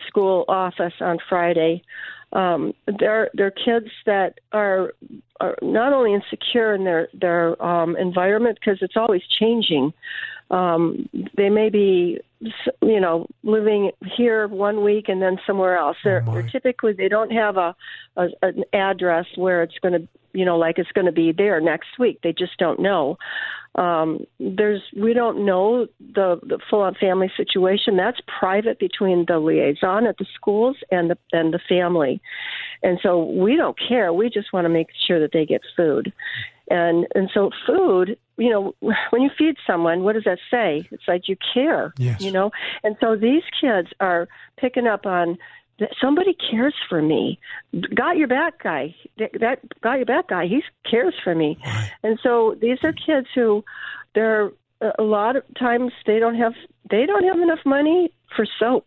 school 0.07 0.45
office 0.47 0.93
on 1.01 1.17
Friday 1.27 1.83
um, 2.33 2.73
they're 2.99 3.29
they're 3.33 3.51
kids 3.51 3.87
that 4.05 4.39
are 4.51 4.93
are 5.39 5.55
not 5.61 5.93
only 5.93 6.13
insecure 6.13 6.73
in 6.75 6.83
their 6.83 7.09
their 7.13 7.61
um, 7.63 7.95
environment 7.97 8.59
because 8.59 8.79
it's 8.81 8.97
always 8.97 9.21
changing. 9.39 9.93
Um, 10.51 11.09
they 11.35 11.49
may 11.49 11.69
be 11.69 12.19
you 12.81 12.99
know 12.99 13.27
living 13.43 13.91
here 14.15 14.47
one 14.47 14.83
week 14.83 15.09
and 15.09 15.21
then 15.21 15.39
somewhere 15.45 15.77
else. 15.77 15.97
They're, 16.03 16.23
oh 16.27 16.33
they're 16.33 16.49
typically 16.49 16.93
they 16.93 17.07
don't 17.07 17.31
have 17.31 17.57
a, 17.57 17.75
a 18.15 18.27
an 18.41 18.63
address 18.73 19.25
where 19.35 19.63
it's 19.63 19.77
going 19.81 19.93
to 19.93 20.07
you 20.33 20.45
know 20.45 20.57
like 20.57 20.77
it's 20.77 20.91
going 20.91 21.05
to 21.05 21.11
be 21.11 21.31
there 21.31 21.59
next 21.59 21.97
week. 21.97 22.19
They 22.21 22.33
just 22.33 22.57
don't 22.57 22.79
know. 22.79 23.17
Um, 23.75 24.25
there's 24.39 24.81
we 24.97 25.13
don't 25.13 25.45
know 25.45 25.87
the, 25.99 26.39
the 26.43 26.59
full 26.69 26.81
on 26.81 26.95
family 26.95 27.31
situation. 27.37 27.95
That's 27.97 28.19
private 28.39 28.79
between 28.79 29.25
the 29.27 29.39
liaison 29.39 30.07
at 30.07 30.17
the 30.17 30.25
schools 30.35 30.77
and 30.91 31.09
the 31.11 31.17
and 31.31 31.53
the 31.53 31.59
family, 31.69 32.19
and 32.83 32.99
so 33.01 33.23
we 33.23 33.55
don't 33.55 33.77
care. 33.79 34.11
We 34.11 34.29
just 34.29 34.51
want 34.51 34.65
to 34.65 34.69
make 34.69 34.87
sure 35.07 35.19
that 35.19 35.31
they 35.31 35.45
get 35.45 35.61
food. 35.77 36.11
and 36.69 37.07
and 37.15 37.29
so 37.33 37.49
food 37.65 38.17
you 38.37 38.49
know 38.49 38.73
when 39.09 39.21
you 39.21 39.29
feed 39.37 39.55
someone 39.65 40.03
what 40.03 40.13
does 40.13 40.23
that 40.23 40.37
say 40.51 40.87
it's 40.91 41.07
like 41.07 41.27
you 41.27 41.35
care 41.53 41.93
Yes. 41.97 42.21
you 42.21 42.31
know 42.31 42.51
and 42.83 42.95
so 43.01 43.15
these 43.15 43.43
kids 43.59 43.87
are 43.99 44.27
picking 44.57 44.85
up 44.87 45.05
on 45.05 45.37
that 45.79 45.91
somebody 46.01 46.35
cares 46.49 46.75
for 46.87 47.01
me. 47.01 47.39
Got 47.95 48.17
your 48.17 48.27
back 48.27 48.63
guy. 48.63 48.95
That, 49.17 49.31
that 49.39 49.81
got 49.81 49.93
your 49.93 50.05
back 50.05 50.29
guy. 50.29 50.47
He 50.47 50.63
cares 50.89 51.15
for 51.23 51.35
me. 51.35 51.57
And 52.03 52.19
so 52.21 52.55
these 52.61 52.79
are 52.83 52.93
kids 52.93 53.27
who 53.35 53.63
they're 54.15 54.51
a 54.97 55.03
lot 55.03 55.35
of 55.35 55.43
times 55.59 55.91
they 56.05 56.19
don't 56.19 56.35
have 56.35 56.53
they 56.89 57.05
don't 57.05 57.23
have 57.23 57.39
enough 57.39 57.59
money 57.65 58.11
for 58.35 58.47
soap. 58.59 58.85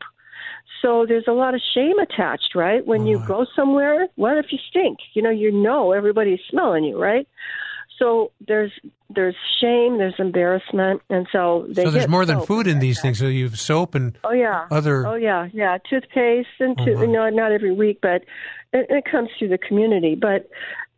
So 0.80 1.06
there's 1.06 1.28
a 1.28 1.32
lot 1.32 1.54
of 1.54 1.60
shame 1.74 1.98
attached, 2.00 2.54
right? 2.54 2.84
When 2.84 3.06
you 3.06 3.22
go 3.26 3.46
somewhere, 3.54 4.08
what 4.16 4.36
if 4.38 4.46
you 4.50 4.58
stink? 4.68 4.98
You 5.14 5.22
know, 5.22 5.30
you 5.30 5.52
know 5.52 5.92
everybody's 5.92 6.40
smelling 6.50 6.84
you, 6.84 7.00
right? 7.00 7.28
So 7.98 8.32
there's 8.46 8.72
there's 9.14 9.36
shame, 9.60 9.98
there's 9.98 10.14
embarrassment, 10.18 11.02
and 11.10 11.26
so 11.30 11.66
they 11.68 11.84
so 11.84 11.90
there's 11.90 12.08
more 12.08 12.24
than 12.24 12.40
food 12.40 12.66
in 12.66 12.78
these 12.78 13.00
things. 13.00 13.18
So 13.18 13.26
you've 13.26 13.58
soap 13.58 13.94
and 13.94 14.18
Oh 14.24 14.32
yeah. 14.32 14.66
other. 14.70 15.06
Oh 15.06 15.14
yeah, 15.14 15.48
yeah. 15.52 15.78
Toothpaste 15.88 16.48
and 16.58 16.76
to, 16.78 16.92
Oh, 16.92 16.96
my. 16.96 17.02
you 17.02 17.08
know 17.08 17.28
not 17.28 17.52
every 17.52 17.72
week, 17.72 17.98
but 18.02 18.22
it, 18.72 18.86
it 18.88 19.04
comes 19.04 19.28
through 19.38 19.48
the 19.48 19.58
community. 19.58 20.14
But 20.14 20.48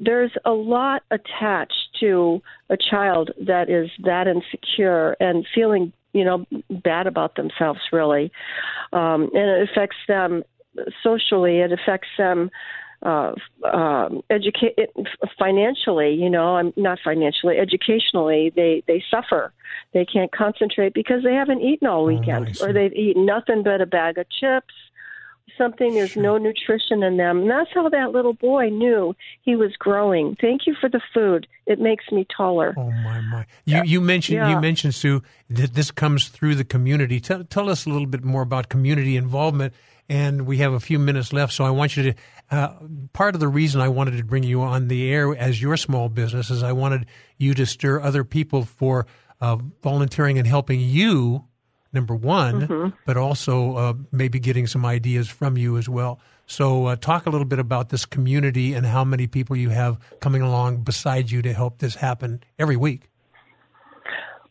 there's 0.00 0.32
a 0.44 0.52
lot 0.52 1.02
attached 1.10 1.88
to 2.00 2.42
a 2.70 2.76
child 2.76 3.30
that 3.46 3.68
is 3.68 3.90
that 4.04 4.26
insecure 4.26 5.16
and 5.20 5.46
feeling 5.54 5.92
you 6.12 6.24
know 6.24 6.46
bad 6.70 7.06
about 7.06 7.34
themselves 7.36 7.80
really, 7.92 8.32
um, 8.92 9.30
and 9.34 9.50
it 9.50 9.68
affects 9.70 9.96
them 10.08 10.42
socially. 11.02 11.58
It 11.60 11.72
affects 11.72 12.08
them. 12.16 12.50
Uh, 13.04 13.34
um, 13.70 14.22
educate 14.30 14.78
financially, 15.38 16.14
you 16.14 16.30
know, 16.30 16.56
I'm 16.56 16.72
not 16.74 16.98
financially, 17.04 17.58
educationally, 17.58 18.50
they 18.56 18.82
they 18.86 19.04
suffer. 19.10 19.52
They 19.92 20.06
can't 20.06 20.32
concentrate 20.32 20.94
because 20.94 21.22
they 21.22 21.34
haven't 21.34 21.60
eaten 21.60 21.86
all 21.86 22.04
weekend, 22.06 22.48
I 22.48 22.52
see. 22.52 22.64
or 22.64 22.72
they've 22.72 22.94
eaten 22.94 23.26
nothing 23.26 23.62
but 23.62 23.82
a 23.82 23.86
bag 23.86 24.16
of 24.16 24.26
chips, 24.30 24.72
something. 25.58 25.94
There's 25.94 26.16
no 26.16 26.38
nutrition 26.38 27.02
in 27.02 27.16
them, 27.16 27.42
and 27.42 27.50
that's 27.50 27.70
how 27.74 27.88
that 27.88 28.12
little 28.12 28.32
boy 28.32 28.70
knew 28.70 29.14
he 29.42 29.56
was 29.56 29.76
growing. 29.78 30.36
Thank 30.40 30.66
you 30.66 30.74
for 30.80 30.88
the 30.88 31.00
food. 31.12 31.46
It 31.66 31.80
makes 31.80 32.10
me 32.10 32.26
taller. 32.34 32.74
Oh 32.76 32.90
my 32.90 33.20
my! 33.20 33.46
You 33.64 33.82
you 33.84 34.00
mentioned 34.00 34.48
you 34.48 34.60
mentioned 34.60 34.94
Sue 34.94 35.22
that 35.50 35.74
this 35.74 35.90
comes 35.90 36.28
through 36.28 36.54
the 36.54 36.64
community. 36.64 37.20
Tell 37.20 37.44
tell 37.44 37.68
us 37.68 37.86
a 37.86 37.90
little 37.90 38.06
bit 38.06 38.24
more 38.24 38.42
about 38.42 38.68
community 38.68 39.16
involvement. 39.16 39.74
And 40.08 40.46
we 40.46 40.58
have 40.58 40.72
a 40.74 40.80
few 40.80 40.98
minutes 40.98 41.32
left, 41.32 41.52
so 41.52 41.64
I 41.64 41.70
want 41.70 41.96
you 41.96 42.12
to. 42.12 42.14
Uh, 42.50 42.74
part 43.14 43.34
of 43.34 43.40
the 43.40 43.48
reason 43.48 43.80
I 43.80 43.88
wanted 43.88 44.18
to 44.18 44.24
bring 44.24 44.42
you 44.42 44.60
on 44.60 44.88
the 44.88 45.10
air 45.10 45.34
as 45.34 45.62
your 45.62 45.78
small 45.78 46.10
business 46.10 46.50
is 46.50 46.62
I 46.62 46.72
wanted 46.72 47.06
you 47.38 47.54
to 47.54 47.64
stir 47.64 48.00
other 48.00 48.22
people 48.22 48.64
for 48.64 49.06
uh, 49.40 49.56
volunteering 49.82 50.38
and 50.38 50.46
helping 50.46 50.80
you. 50.80 51.44
Number 51.92 52.14
one, 52.16 52.92
but 53.06 53.16
also 53.16 53.76
uh, 53.76 53.94
maybe 54.10 54.40
getting 54.40 54.66
some 54.66 54.84
ideas 54.84 55.28
from 55.28 55.56
you 55.56 55.78
as 55.78 55.88
well. 55.88 56.18
So, 56.46 56.86
uh, 56.86 56.96
talk 56.96 57.24
a 57.26 57.30
little 57.30 57.44
bit 57.44 57.60
about 57.60 57.90
this 57.90 58.04
community 58.04 58.74
and 58.74 58.84
how 58.84 59.04
many 59.04 59.28
people 59.28 59.54
you 59.56 59.70
have 59.70 59.98
coming 60.20 60.42
along 60.42 60.78
beside 60.78 61.30
you 61.30 61.40
to 61.42 61.52
help 61.52 61.78
this 61.78 61.94
happen 61.94 62.42
every 62.58 62.76
week. 62.76 63.08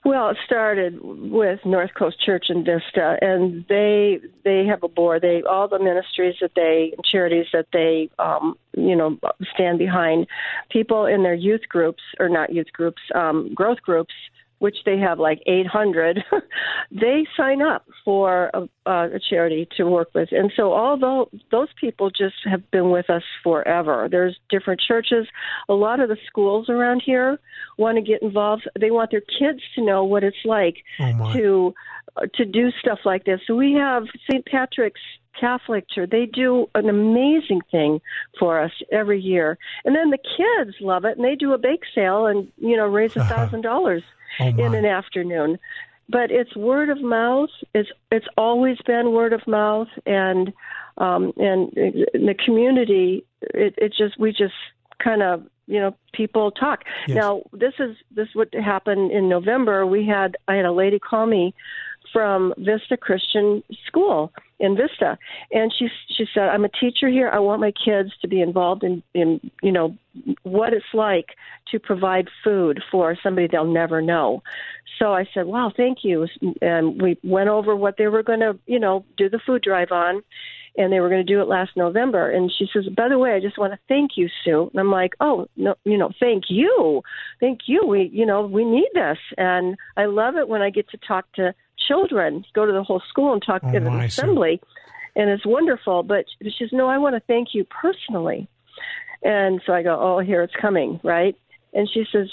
Well, 0.05 0.29
it 0.29 0.37
started 0.45 0.99
with 1.01 1.61
North 1.63 1.93
Coast 1.93 2.19
Church 2.19 2.47
in 2.49 2.65
Vista, 2.65 3.17
and 3.21 3.65
they 3.69 4.19
they 4.43 4.65
have 4.65 4.83
a 4.83 4.89
board. 4.89 5.21
They 5.21 5.43
all 5.43 5.69
the 5.69 5.79
ministries 5.79 6.35
that 6.41 6.51
they 6.55 6.93
charities 7.05 7.45
that 7.53 7.67
they 7.71 8.09
um, 8.19 8.57
you 8.75 8.97
know 8.97 9.17
stand 9.53 9.79
behind. 9.79 10.27
People 10.69 11.05
in 11.05 11.23
their 11.23 11.33
youth 11.33 11.69
groups 11.69 12.03
or 12.19 12.27
not 12.27 12.51
youth 12.51 12.73
groups, 12.73 13.01
um, 13.15 13.53
growth 13.53 13.81
groups, 13.81 14.13
which 14.63 14.77
they 14.85 14.97
have 14.97 15.19
like 15.19 15.41
800. 15.45 16.23
they 16.91 17.27
sign 17.35 17.61
up 17.61 17.85
for 18.05 18.49
a, 18.53 18.65
a 18.89 19.19
charity 19.29 19.67
to 19.75 19.83
work 19.83 20.07
with, 20.15 20.29
and 20.31 20.53
so 20.55 20.71
although 20.71 21.29
those 21.51 21.67
people 21.81 22.09
just 22.09 22.35
have 22.45 22.71
been 22.71 22.89
with 22.89 23.09
us 23.09 23.23
forever. 23.43 24.07
There's 24.09 24.37
different 24.49 24.79
churches. 24.79 25.27
A 25.67 25.73
lot 25.73 25.99
of 25.99 26.07
the 26.07 26.15
schools 26.27 26.69
around 26.69 27.03
here 27.05 27.39
want 27.77 27.97
to 27.97 28.01
get 28.01 28.21
involved. 28.21 28.65
They 28.79 28.89
want 28.89 29.11
their 29.11 29.19
kids 29.19 29.59
to 29.75 29.83
know 29.83 30.05
what 30.05 30.23
it's 30.23 30.45
like 30.45 30.77
Oh, 30.97 31.33
to 31.33 31.73
uh, 32.15 32.27
to 32.35 32.45
do 32.45 32.71
stuff 32.79 32.99
like 33.03 33.25
this. 33.25 33.41
So 33.45 33.55
we 33.55 33.73
have 33.73 34.03
St. 34.29 34.45
Patrick's 34.45 35.01
Catholic 35.37 35.89
Church. 35.89 36.09
They 36.09 36.25
do 36.25 36.67
an 36.73 36.87
amazing 36.87 37.63
thing 37.69 37.99
for 38.39 38.61
us 38.61 38.71
every 38.93 39.19
year, 39.19 39.57
and 39.83 39.93
then 39.93 40.09
the 40.09 40.17
kids 40.17 40.77
love 40.79 41.03
it, 41.03 41.17
and 41.17 41.25
they 41.25 41.35
do 41.35 41.51
a 41.51 41.57
bake 41.57 41.83
sale 41.93 42.27
and 42.27 42.49
you 42.55 42.77
know 42.77 42.87
raise 42.87 43.13
a 43.17 43.25
thousand 43.25 43.61
dollars 43.61 44.03
Oh, 44.39 44.47
in 44.47 44.73
an 44.73 44.85
afternoon. 44.85 45.59
But 46.09 46.31
it's 46.31 46.55
word 46.55 46.89
of 46.89 47.01
mouth. 47.01 47.49
It's 47.73 47.89
it's 48.11 48.27
always 48.37 48.77
been 48.85 49.13
word 49.13 49.33
of 49.33 49.45
mouth, 49.47 49.87
and 50.05 50.51
um, 50.97 51.33
and 51.37 51.71
in 51.77 52.25
the 52.25 52.35
community, 52.45 53.25
it, 53.41 53.73
it 53.77 53.93
just 53.97 54.19
we 54.19 54.31
just 54.31 54.53
kind 55.01 55.23
of 55.23 55.43
you 55.65 55.79
know 55.79 55.95
people 56.13 56.51
talk. 56.51 56.83
Yes. 57.07 57.15
Now 57.15 57.43
this 57.53 57.73
is 57.79 57.95
this 58.13 58.27
would 58.35 58.53
happen 58.53 59.11
in 59.11 59.29
November. 59.29 59.85
We 59.85 60.05
had 60.05 60.35
I 60.47 60.55
had 60.55 60.65
a 60.65 60.73
lady 60.73 60.99
call 60.99 61.25
me 61.25 61.55
from 62.13 62.53
Vista 62.57 62.95
Christian 62.95 63.63
School 63.87 64.31
in 64.59 64.77
Vista, 64.77 65.17
and 65.51 65.73
she 65.77 65.89
she 66.15 66.25
said, 66.33 66.47
"I'm 66.47 66.63
a 66.63 66.69
teacher 66.69 67.09
here. 67.09 67.29
I 67.29 67.39
want 67.39 67.59
my 67.59 67.73
kids 67.73 68.11
to 68.21 68.27
be 68.27 68.39
involved 68.39 68.83
in 68.83 69.03
in 69.13 69.41
you 69.61 69.71
know 69.71 69.97
what 70.43 70.73
it's 70.73 70.93
like 70.93 71.29
to 71.71 71.79
provide 71.79 72.29
food 72.43 72.81
for 72.89 73.17
somebody 73.21 73.47
they'll 73.47 73.65
never 73.65 74.01
know." 74.01 74.43
So 74.99 75.13
I 75.13 75.27
said, 75.33 75.47
"Wow, 75.47 75.73
thank 75.75 76.03
you." 76.03 76.27
And 76.61 77.01
we 77.01 77.17
went 77.23 77.49
over 77.49 77.75
what 77.75 77.97
they 77.97 78.07
were 78.07 78.23
going 78.23 78.39
to 78.41 78.57
you 78.67 78.79
know 78.79 79.03
do 79.17 79.27
the 79.27 79.39
food 79.39 79.63
drive 79.63 79.91
on. 79.91 80.23
And 80.75 80.91
they 80.91 80.99
were 81.01 81.09
going 81.09 81.23
to 81.23 81.33
do 81.33 81.39
it 81.39 81.47
last 81.47 81.77
November. 81.77 82.31
And 82.31 82.51
she 82.51 82.67
says, 82.73 82.87
"By 82.89 83.07
the 83.07 83.19
way, 83.19 83.33
I 83.33 83.39
just 83.39 83.59
want 83.59 83.73
to 83.73 83.79
thank 83.87 84.17
you, 84.17 84.27
Sue." 84.43 84.71
And 84.71 84.79
I'm 84.79 84.89
like, 84.89 85.13
"Oh, 85.19 85.45
no, 85.55 85.75
you 85.85 85.99
know, 85.99 86.09
thank 86.19 86.45
you, 86.49 87.03
thank 87.39 87.67
you. 87.67 87.85
We, 87.85 88.09
you 88.11 88.25
know, 88.25 88.47
we 88.47 88.65
need 88.65 88.89
this." 88.95 89.19
And 89.37 89.77
I 89.97 90.05
love 90.05 90.35
it 90.35 90.49
when 90.49 90.63
I 90.63 90.71
get 90.71 90.89
to 90.89 90.97
talk 90.97 91.31
to 91.33 91.53
children, 91.87 92.45
go 92.53 92.65
to 92.65 92.71
the 92.71 92.83
whole 92.83 93.01
school 93.09 93.33
and 93.33 93.41
talk 93.45 93.61
Oh, 93.63 93.69
at 93.69 93.75
an 93.75 93.85
my, 93.85 94.05
assembly, 94.05 94.61
and 95.15 95.29
it's 95.29 95.45
wonderful. 95.45 96.03
But 96.03 96.25
she 96.41 96.51
says, 96.57 96.69
"No, 96.71 96.87
I 96.87 96.97
want 96.97 97.15
to 97.15 97.21
thank 97.21 97.49
you 97.53 97.65
personally." 97.65 98.47
And 99.23 99.61
so 99.65 99.73
I 99.73 99.83
go, 99.83 99.97
"Oh, 99.99 100.19
here 100.19 100.41
it's 100.43 100.55
coming, 100.59 100.99
right?" 101.03 101.35
And 101.73 101.89
she 101.91 102.05
says, 102.11 102.29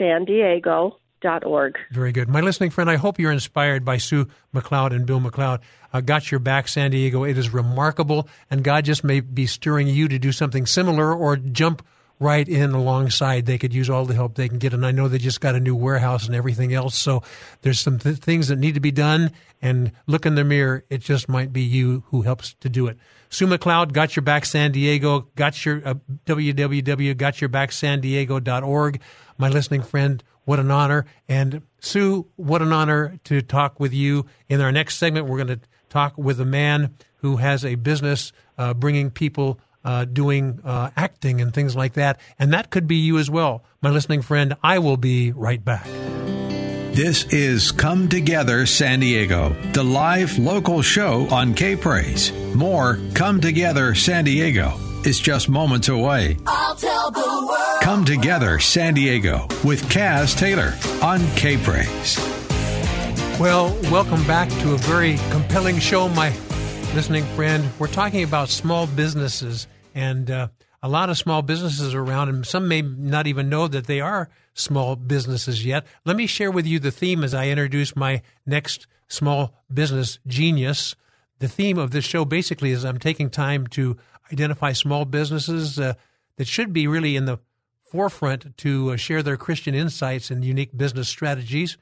Yeah. 0.00 0.08
website. 0.56 0.92
www.gotyourbacksandiego.org. 1.22 1.78
Very 1.90 2.12
good. 2.12 2.28
My 2.28 2.40
listening 2.40 2.70
friend, 2.70 2.90
I 2.90 2.96
hope 2.96 3.18
you're 3.18 3.32
inspired 3.32 3.84
by 3.84 3.98
Sue 3.98 4.26
McLeod 4.54 4.92
and 4.92 5.06
Bill 5.06 5.20
McLeod. 5.20 5.60
Uh, 5.92 6.00
Got 6.00 6.30
Your 6.30 6.40
Back, 6.40 6.68
San 6.68 6.92
Diego. 6.92 7.24
It 7.24 7.36
is 7.36 7.52
remarkable, 7.52 8.28
and 8.50 8.64
God 8.64 8.84
just 8.84 9.04
may 9.04 9.20
be 9.20 9.46
stirring 9.46 9.88
you 9.88 10.08
to 10.08 10.18
do 10.18 10.32
something 10.32 10.64
similar 10.66 11.14
or 11.14 11.36
jump 11.36 11.84
right 12.20 12.48
in 12.48 12.72
alongside. 12.72 13.46
They 13.46 13.58
could 13.58 13.72
use 13.72 13.88
all 13.88 14.04
the 14.04 14.14
help 14.14 14.34
they 14.34 14.48
can 14.48 14.58
get. 14.58 14.74
And 14.74 14.84
I 14.84 14.90
know 14.90 15.08
they 15.08 15.18
just 15.18 15.40
got 15.40 15.54
a 15.54 15.60
new 15.60 15.74
warehouse 15.74 16.26
and 16.26 16.34
everything 16.34 16.74
else. 16.74 16.94
So 16.94 17.22
there's 17.62 17.80
some 17.80 17.98
th- 17.98 18.18
things 18.18 18.48
that 18.48 18.58
need 18.58 18.74
to 18.74 18.80
be 18.80 18.90
done. 18.90 19.30
And 19.62 19.92
look 20.06 20.26
in 20.26 20.34
the 20.34 20.44
mirror. 20.44 20.84
It 20.90 20.98
just 20.98 21.30
might 21.30 21.50
be 21.52 21.62
you 21.62 22.04
who 22.08 22.20
helps 22.22 22.54
to 22.60 22.68
do 22.68 22.88
it. 22.88 22.98
Sue 23.30 23.46
McLeod, 23.46 23.92
Got 23.92 24.16
Your 24.16 24.22
Back 24.22 24.44
San 24.44 24.72
Diego, 24.72 25.28
got 25.34 25.64
your 25.64 25.80
uh, 25.86 25.94
www.gotyourbacksandiego.org. 26.26 29.00
My 29.40 29.48
listening 29.48 29.80
friend, 29.80 30.22
what 30.44 30.60
an 30.60 30.70
honor. 30.70 31.06
And 31.26 31.62
Sue, 31.80 32.26
what 32.36 32.60
an 32.60 32.74
honor 32.74 33.18
to 33.24 33.40
talk 33.40 33.80
with 33.80 33.94
you. 33.94 34.26
In 34.50 34.60
our 34.60 34.70
next 34.70 34.98
segment, 34.98 35.26
we're 35.26 35.42
going 35.42 35.58
to 35.58 35.66
talk 35.88 36.18
with 36.18 36.38
a 36.40 36.44
man 36.44 36.94
who 37.16 37.38
has 37.38 37.64
a 37.64 37.76
business 37.76 38.32
uh, 38.58 38.74
bringing 38.74 39.10
people 39.10 39.58
uh, 39.82 40.04
doing 40.04 40.60
uh, 40.62 40.90
acting 40.94 41.40
and 41.40 41.54
things 41.54 41.74
like 41.74 41.94
that. 41.94 42.20
And 42.38 42.52
that 42.52 42.68
could 42.68 42.86
be 42.86 42.96
you 42.96 43.16
as 43.16 43.30
well. 43.30 43.64
My 43.80 43.88
listening 43.88 44.20
friend, 44.20 44.56
I 44.62 44.78
will 44.78 44.98
be 44.98 45.32
right 45.32 45.64
back. 45.64 45.86
This 46.92 47.24
is 47.32 47.72
Come 47.72 48.10
Together 48.10 48.66
San 48.66 49.00
Diego, 49.00 49.56
the 49.72 49.84
live 49.84 50.36
local 50.38 50.82
show 50.82 51.26
on 51.30 51.54
K 51.54 51.76
Praise. 51.76 52.30
More 52.54 52.98
Come 53.14 53.40
Together 53.40 53.94
San 53.94 54.24
Diego 54.24 54.74
is 55.06 55.18
just 55.18 55.48
moments 55.48 55.88
away. 55.88 56.36
I'll 56.46 56.74
tell 56.74 57.10
the 57.10 57.46
world. 57.48 57.69
Come 57.90 58.04
Together 58.04 58.60
San 58.60 58.94
Diego 58.94 59.48
with 59.64 59.82
Kaz 59.90 60.38
Taylor 60.38 60.78
on 61.02 61.18
K 61.34 61.56
Praise. 61.56 62.16
Well, 63.40 63.76
welcome 63.90 64.24
back 64.28 64.48
to 64.48 64.74
a 64.74 64.78
very 64.78 65.18
compelling 65.32 65.80
show, 65.80 66.08
my 66.08 66.28
listening 66.94 67.24
friend. 67.34 67.68
We're 67.80 67.88
talking 67.88 68.22
about 68.22 68.48
small 68.48 68.86
businesses 68.86 69.66
and 69.92 70.30
uh, 70.30 70.48
a 70.80 70.88
lot 70.88 71.10
of 71.10 71.18
small 71.18 71.42
businesses 71.42 71.92
around, 71.92 72.28
and 72.28 72.46
some 72.46 72.68
may 72.68 72.80
not 72.80 73.26
even 73.26 73.48
know 73.48 73.66
that 73.66 73.88
they 73.88 74.00
are 74.00 74.28
small 74.54 74.94
businesses 74.94 75.66
yet. 75.66 75.84
Let 76.04 76.14
me 76.14 76.28
share 76.28 76.52
with 76.52 76.68
you 76.68 76.78
the 76.78 76.92
theme 76.92 77.24
as 77.24 77.34
I 77.34 77.48
introduce 77.48 77.96
my 77.96 78.22
next 78.46 78.86
small 79.08 79.64
business 79.74 80.20
genius. 80.28 80.94
The 81.40 81.48
theme 81.48 81.76
of 81.76 81.90
this 81.90 82.04
show 82.04 82.24
basically 82.24 82.70
is 82.70 82.84
I'm 82.84 83.00
taking 83.00 83.30
time 83.30 83.66
to 83.70 83.96
identify 84.32 84.74
small 84.74 85.06
businesses 85.06 85.76
uh, 85.76 85.94
that 86.36 86.46
should 86.46 86.72
be 86.72 86.86
really 86.86 87.16
in 87.16 87.24
the 87.24 87.40
forefront 87.90 88.56
to 88.58 88.92
uh, 88.92 88.96
share 88.96 89.22
their 89.22 89.36
Christian 89.36 89.74
insights 89.74 90.30
and 90.30 90.44
unique 90.44 90.76
business 90.76 91.08
strategies. 91.08 91.76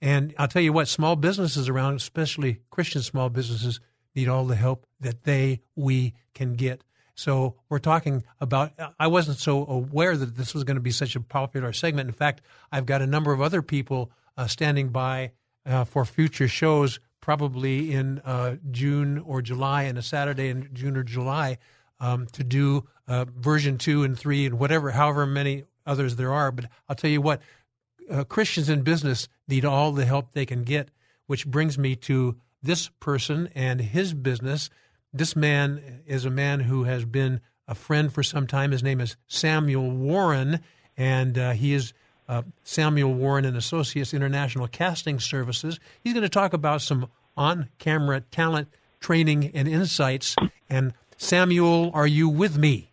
And 0.00 0.34
I'll 0.38 0.48
tell 0.48 0.62
you 0.62 0.72
what, 0.72 0.88
small 0.88 1.14
businesses 1.16 1.68
around, 1.68 1.96
especially 1.96 2.60
Christian 2.70 3.02
small 3.02 3.28
businesses, 3.28 3.80
need 4.14 4.28
all 4.28 4.46
the 4.46 4.56
help 4.56 4.86
that 5.00 5.24
they, 5.24 5.60
we 5.76 6.14
can 6.34 6.54
get. 6.54 6.82
So 7.14 7.56
we're 7.68 7.78
talking 7.78 8.24
about, 8.40 8.72
I 8.98 9.08
wasn't 9.08 9.38
so 9.38 9.66
aware 9.66 10.16
that 10.16 10.36
this 10.36 10.54
was 10.54 10.64
going 10.64 10.76
to 10.76 10.80
be 10.80 10.90
such 10.90 11.14
a 11.16 11.20
popular 11.20 11.72
segment. 11.74 12.08
In 12.08 12.14
fact, 12.14 12.40
I've 12.72 12.86
got 12.86 13.02
a 13.02 13.06
number 13.06 13.32
of 13.32 13.42
other 13.42 13.60
people 13.60 14.10
uh, 14.38 14.46
standing 14.46 14.88
by 14.88 15.32
uh, 15.66 15.84
for 15.84 16.06
future 16.06 16.48
shows, 16.48 16.98
probably 17.20 17.92
in 17.92 18.20
uh, 18.20 18.56
June 18.70 19.18
or 19.18 19.42
July, 19.42 19.82
and 19.82 19.98
a 19.98 20.02
Saturday 20.02 20.48
in 20.48 20.70
June 20.72 20.96
or 20.96 21.02
July, 21.02 21.58
um, 22.00 22.26
to 22.32 22.42
do 22.42 22.88
uh, 23.10 23.26
version 23.36 23.76
two 23.76 24.02
and 24.02 24.18
three 24.18 24.46
and 24.46 24.58
whatever, 24.58 24.92
however 24.92 25.26
many 25.26 25.64
others 25.84 26.16
there 26.16 26.32
are. 26.32 26.50
But 26.50 26.66
I'll 26.88 26.96
tell 26.96 27.10
you 27.10 27.20
what, 27.20 27.42
uh, 28.10 28.24
Christians 28.24 28.70
in 28.70 28.80
business 28.80 29.28
need 29.46 29.66
all 29.66 29.92
the 29.92 30.06
help 30.06 30.32
they 30.32 30.46
can 30.46 30.62
get, 30.62 30.88
which 31.26 31.46
brings 31.46 31.76
me 31.76 31.94
to 31.96 32.36
this 32.62 32.88
person 33.00 33.50
and 33.54 33.80
his 33.82 34.14
business 34.14 34.70
this 35.12 35.34
man 35.34 36.02
is 36.06 36.24
a 36.24 36.30
man 36.30 36.60
who 36.60 36.84
has 36.84 37.04
been 37.04 37.40
a 37.66 37.74
friend 37.74 38.12
for 38.12 38.22
some 38.22 38.46
time. 38.46 38.70
His 38.70 38.82
name 38.82 39.00
is 39.00 39.16
Samuel 39.26 39.90
Warren, 39.90 40.60
and 40.96 41.36
uh, 41.36 41.50
he 41.52 41.74
is 41.74 41.92
uh, 42.28 42.42
Samuel 42.62 43.14
Warren 43.14 43.44
and 43.44 43.56
Associates 43.56 44.14
International 44.14 44.68
Casting 44.68 45.18
Services. 45.18 45.80
He's 46.02 46.12
going 46.12 46.22
to 46.22 46.28
talk 46.28 46.52
about 46.52 46.82
some 46.82 47.08
on-camera 47.36 48.20
talent 48.30 48.68
training 49.00 49.50
and 49.54 49.66
insights. 49.66 50.36
And 50.68 50.92
Samuel, 51.16 51.90
are 51.92 52.06
you 52.06 52.28
with 52.28 52.56
me? 52.56 52.89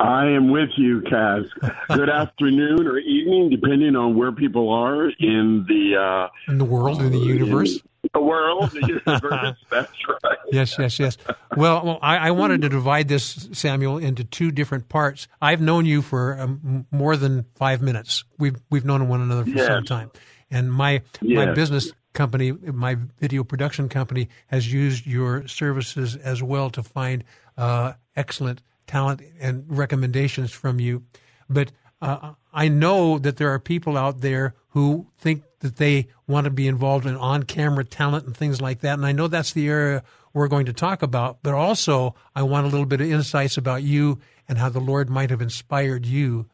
I 0.00 0.26
am 0.26 0.50
with 0.50 0.70
you, 0.76 1.02
Kaz. 1.02 1.44
Good 1.88 2.10
afternoon 2.10 2.86
or 2.86 2.98
evening, 2.98 3.50
depending 3.50 3.96
on 3.96 4.16
where 4.16 4.32
people 4.32 4.70
are 4.70 5.08
in 5.18 5.64
the 5.68 5.96
uh, 5.96 6.50
in 6.50 6.58
the 6.58 6.64
world, 6.64 7.00
in 7.00 7.12
the 7.12 7.18
universe. 7.18 7.76
In, 7.76 8.10
the 8.12 8.20
world, 8.20 8.70
the 8.70 8.80
universe. 9.06 9.56
That's 9.70 9.92
right. 10.22 10.38
Yes, 10.52 10.76
yes, 10.78 10.98
yes. 10.98 11.16
Well, 11.56 11.84
well 11.84 11.98
I, 12.02 12.18
I, 12.18 12.30
wanted 12.32 12.62
to 12.62 12.68
divide 12.68 13.08
this, 13.08 13.48
Samuel, 13.52 13.96
into 13.96 14.24
two 14.24 14.50
different 14.50 14.90
parts. 14.90 15.26
I've 15.40 15.62
known 15.62 15.86
you 15.86 16.02
for 16.02 16.38
um, 16.38 16.86
more 16.90 17.16
than 17.16 17.46
five 17.54 17.80
minutes. 17.80 18.24
We've 18.38 18.56
we've 18.70 18.84
known 18.84 19.08
one 19.08 19.20
another 19.20 19.44
for 19.44 19.50
yes. 19.50 19.66
some 19.66 19.84
time, 19.84 20.10
and 20.50 20.72
my 20.72 21.02
yes. 21.22 21.46
my 21.46 21.52
business 21.52 21.92
company, 22.12 22.52
my 22.52 22.96
video 23.20 23.44
production 23.44 23.88
company, 23.88 24.28
has 24.48 24.72
used 24.72 25.06
your 25.06 25.46
services 25.46 26.16
as 26.16 26.42
well 26.42 26.70
to 26.70 26.82
find 26.82 27.24
uh, 27.56 27.92
excellent 28.16 28.60
talent 28.86 29.22
and 29.40 29.64
recommendations 29.68 30.52
from 30.52 30.80
you. 30.80 31.04
But 31.48 31.72
uh, 32.00 32.32
I 32.52 32.68
know 32.68 33.18
that 33.18 33.36
there 33.36 33.50
are 33.50 33.58
people 33.58 33.96
out 33.96 34.20
there 34.20 34.54
who 34.70 35.06
think 35.18 35.42
that 35.60 35.76
they 35.76 36.08
want 36.26 36.44
to 36.44 36.50
be 36.50 36.68
involved 36.68 37.06
in 37.06 37.16
on 37.16 37.44
camera 37.44 37.84
talent 37.84 38.26
and 38.26 38.36
things 38.36 38.60
like 38.60 38.80
that. 38.80 38.94
And 38.94 39.06
I 39.06 39.12
know 39.12 39.28
that's 39.28 39.52
the 39.52 39.68
area 39.68 40.02
we're 40.32 40.48
going 40.48 40.66
to 40.66 40.72
talk 40.72 41.02
about, 41.02 41.38
but 41.42 41.54
also 41.54 42.14
I 42.34 42.42
want 42.42 42.66
a 42.66 42.68
little 42.68 42.86
bit 42.86 43.00
of 43.00 43.10
insights 43.10 43.56
about 43.56 43.82
you 43.82 44.18
and 44.48 44.58
how 44.58 44.68
the 44.68 44.80
Lord 44.80 45.08
might 45.08 45.30
have 45.30 45.40
inspired 45.40 46.04
you 46.04 46.46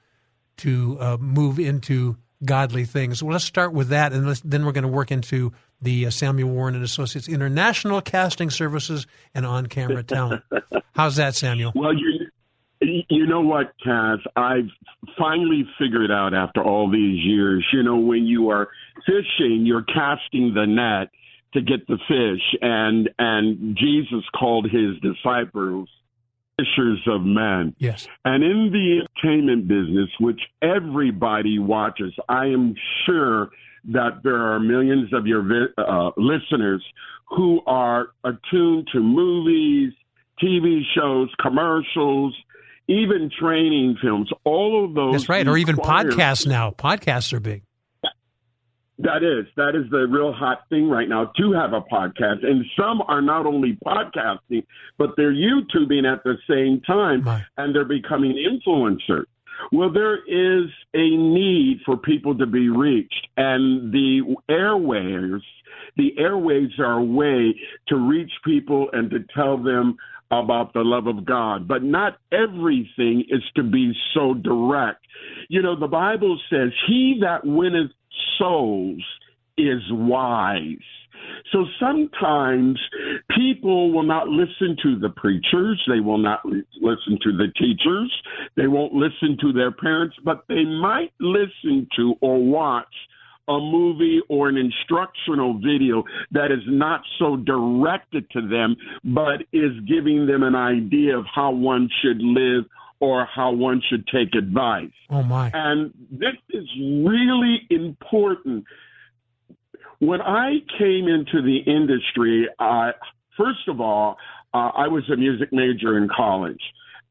to 0.59 0.99
uh, 1.01 1.16
move 1.18 1.59
into 1.59 2.16
godly 2.45 2.85
things. 2.85 3.22
Well, 3.22 3.33
let's 3.33 3.45
start 3.45 3.72
with 3.72 3.89
that, 3.89 4.12
and 4.12 4.28
then 4.45 4.64
we're 4.64 4.72
going 4.72 4.83
to 4.83 4.89
work 4.89 5.11
into 5.11 5.53
the 5.83 6.07
uh, 6.07 6.11
Samuel 6.11 6.51
Warren 6.51 6.74
and 6.74 6.85
Associates 6.85 7.28
International 7.28 8.01
Casting 8.01 8.51
Services 8.51 9.07
and 9.35 9.47
on 9.47 9.66
camera 9.66 10.03
talent. 10.03 10.43
How's 10.95 11.16
that, 11.16 11.35
Samuel? 11.35 11.72
Well, 11.74 11.95
you 11.95 12.26
you 12.81 13.26
know 13.26 13.43
what, 13.43 13.72
Kaz? 13.85 14.18
I've 14.37 14.70
finally 15.18 15.64
figured 15.78 16.11
out 16.11 16.33
after 16.33 16.62
all 16.62 16.91
these 16.91 17.24
years, 17.24 17.66
you 17.72 17.83
know, 17.83 17.97
when 17.97 18.24
you 18.26 18.51
are 18.51 18.68
fishing, 19.07 19.66
you're 19.66 19.83
casting 19.83 20.55
the 20.55 20.66
net 20.66 21.11
to 21.53 21.61
get 21.61 21.87
the 21.87 21.99
fish. 22.09 22.59
And 22.62 23.11
and 23.18 23.76
Jesus 23.76 24.24
called 24.39 24.66
his 24.70 24.99
disciples 25.01 25.89
fishers 26.57 27.01
of 27.07 27.22
men. 27.22 27.74
Yes. 27.78 28.07
And 28.24 28.43
in 28.45 28.70
the 28.72 29.01
entertainment 29.01 29.68
business, 29.68 30.11
which 30.18 30.41
everybody 30.62 31.59
watches, 31.59 32.12
I 32.28 32.47
am 32.47 32.74
sure 33.07 33.51
that 33.85 34.22
there 34.22 34.37
are 34.37 34.61
millions 34.61 35.12
of 35.12 35.26
your 35.26 35.43
uh, 35.78 36.11
listeners 36.16 36.85
who 37.28 37.61
are 37.66 38.09
attuned 38.24 38.89
to 38.93 39.01
movies, 39.01 39.93
TV 40.43 40.81
shows, 40.95 41.28
commercials, 41.41 42.35
even 42.89 43.31
training 43.39 43.97
films, 44.03 44.31
all 44.45 44.85
of 44.85 44.95
those. 44.95 45.12
That's 45.12 45.28
right, 45.28 45.47
or 45.47 45.57
even 45.57 45.76
podcasts 45.76 46.47
now. 46.47 46.70
Podcasts 46.70 47.33
are 47.33 47.41
big. 47.41 47.62
That 49.03 49.22
is 49.22 49.47
that 49.57 49.74
is 49.74 49.91
the 49.91 50.07
real 50.07 50.33
hot 50.33 50.64
thing 50.68 50.91
right 50.91 51.09
now 51.09 51.33
to 51.39 51.53
have 51.53 51.72
a 51.72 51.81
podcast, 51.81 52.45
and 52.45 52.66
some 52.78 53.01
are 53.09 53.22
not 53.22 53.47
only 53.47 53.78
podcasting, 53.87 54.66
but 54.99 55.11
they're 55.16 55.33
YouTubing 55.33 56.05
at 56.05 56.22
the 56.22 56.37
same 56.49 56.83
time, 56.83 57.24
My. 57.24 57.47
and 57.57 57.74
they're 57.74 57.87
becoming 57.87 58.33
influencers. 58.33 59.24
Well, 59.72 59.92
there 59.92 60.16
is 60.16 60.70
a 60.94 61.16
need 61.16 61.80
for 61.84 61.96
people 61.96 62.36
to 62.38 62.46
be 62.46 62.68
reached, 62.68 63.28
and 63.36 63.92
the 63.92 64.36
airways, 64.48 65.42
the 65.96 66.12
airways 66.18 66.70
are 66.78 66.98
a 66.98 67.04
way 67.04 67.54
to 67.88 67.96
reach 67.96 68.32
people 68.44 68.88
and 68.92 69.11
to 69.11 69.18
tell 69.34 69.56
them 69.62 69.96
about 70.30 70.72
the 70.72 70.82
love 70.82 71.06
of 71.06 71.24
God, 71.24 71.66
but 71.66 71.82
not 71.82 72.18
everything 72.30 73.24
is 73.28 73.42
to 73.56 73.62
be 73.62 73.92
so 74.14 74.34
direct. 74.34 75.04
You 75.48 75.62
know, 75.62 75.78
the 75.78 75.88
Bible 75.88 76.38
says, 76.48 76.70
He 76.86 77.18
that 77.22 77.44
winneth 77.44 77.90
souls 78.38 79.02
is 79.58 79.82
wise. 79.90 80.76
So 81.52 81.64
sometimes 81.80 82.78
people 83.36 83.92
will 83.92 84.04
not 84.04 84.28
listen 84.28 84.76
to 84.82 84.98
the 84.98 85.10
preachers, 85.10 85.82
they 85.88 86.00
will 86.00 86.18
not 86.18 86.44
listen 86.44 87.18
to 87.22 87.36
the 87.36 87.48
teachers, 87.58 88.12
they 88.56 88.66
won't 88.66 88.92
listen 88.92 89.36
to 89.40 89.52
their 89.52 89.72
parents, 89.72 90.16
but 90.24 90.44
they 90.48 90.64
might 90.64 91.12
listen 91.18 91.88
to 91.96 92.14
or 92.20 92.42
watch 92.42 92.94
a 93.48 93.58
movie 93.58 94.20
or 94.28 94.48
an 94.48 94.56
instructional 94.56 95.54
video 95.54 96.04
that 96.30 96.52
is 96.52 96.62
not 96.68 97.00
so 97.18 97.36
directed 97.36 98.30
to 98.30 98.46
them, 98.46 98.76
but 99.04 99.42
is 99.52 99.72
giving 99.88 100.26
them 100.26 100.42
an 100.44 100.54
idea 100.54 101.18
of 101.18 101.24
how 101.34 101.50
one 101.50 101.88
should 102.00 102.20
live 102.20 102.64
or 103.00 103.26
how 103.34 103.50
one 103.50 103.82
should 103.88 104.06
take 104.06 104.34
advice. 104.34 104.90
Oh, 105.08 105.22
my. 105.22 105.50
And 105.52 105.92
this 106.10 106.36
is 106.50 106.68
really 106.78 107.62
important. 107.70 108.64
When 110.01 110.20
I 110.20 110.61
came 110.78 111.09
into 111.09 111.42
the 111.42 111.59
industry, 111.66 112.48
uh, 112.59 112.92
first 113.36 113.68
of 113.68 113.80
all, 113.80 114.16
uh, 114.53 114.70
I 114.74 114.88
was 114.88 115.05
a 115.11 115.16
music 115.16 115.53
major 115.53 115.96
in 115.96 116.09
college. 116.14 116.61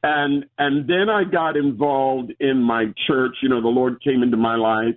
and 0.03 0.45
and 0.57 0.87
then 0.87 1.09
I 1.09 1.23
got 1.23 1.57
involved 1.57 2.33
in 2.39 2.61
my 2.61 2.85
church. 3.07 3.35
You 3.41 3.49
know, 3.49 3.61
the 3.61 3.67
Lord 3.67 4.01
came 4.01 4.23
into 4.23 4.37
my 4.37 4.55
life, 4.55 4.95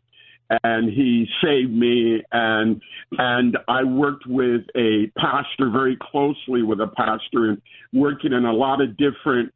and 0.62 0.90
He 0.92 1.26
saved 1.42 1.72
me, 1.72 2.22
and 2.32 2.80
and 3.18 3.58
I 3.68 3.84
worked 3.84 4.26
with 4.26 4.62
a 4.76 5.10
pastor 5.18 5.70
very 5.70 5.96
closely 6.00 6.62
with 6.62 6.80
a 6.80 6.88
pastor, 6.96 7.48
and 7.50 7.60
working 7.92 8.32
in 8.32 8.44
a 8.44 8.52
lot 8.52 8.80
of 8.80 8.96
different 8.96 9.52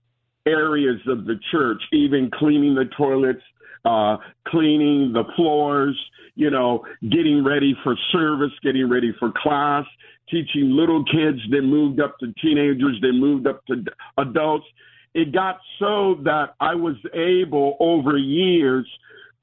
areas 0.47 1.01
of 1.07 1.25
the 1.27 1.39
church, 1.51 1.83
even 1.93 2.31
cleaning 2.33 2.75
the 2.75 2.89
toilets, 2.97 3.43
uh, 3.87 4.17
cleaning 4.49 5.13
the 5.13 5.25
floors, 5.37 5.97
you 6.35 6.51
know, 6.51 6.85
getting 7.09 7.45
ready 7.45 7.75
for 7.83 7.97
service, 8.13 8.53
getting 8.63 8.91
ready 8.91 9.15
for 9.19 9.33
class, 9.43 9.85
teaching 10.29 10.71
little 10.73 11.05
kids, 11.05 11.39
then 11.51 11.67
moved 11.67 12.01
up 12.01 12.19
to 12.19 12.33
teenagers, 12.43 12.99
then 13.01 13.21
moved 13.21 13.47
up 13.47 13.65
to 13.67 13.85
adults. 14.19 14.67
It 15.15 15.33
got 15.33 15.61
so 15.79 16.17
that 16.25 16.55
I 16.61 16.75
was 16.75 16.97
able 17.15 17.77
over 17.81 18.19
years 18.19 18.87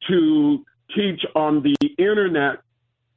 to 0.10 0.64
teach 0.96 1.22
on 1.36 1.64
the 1.64 1.76
internet 1.98 2.60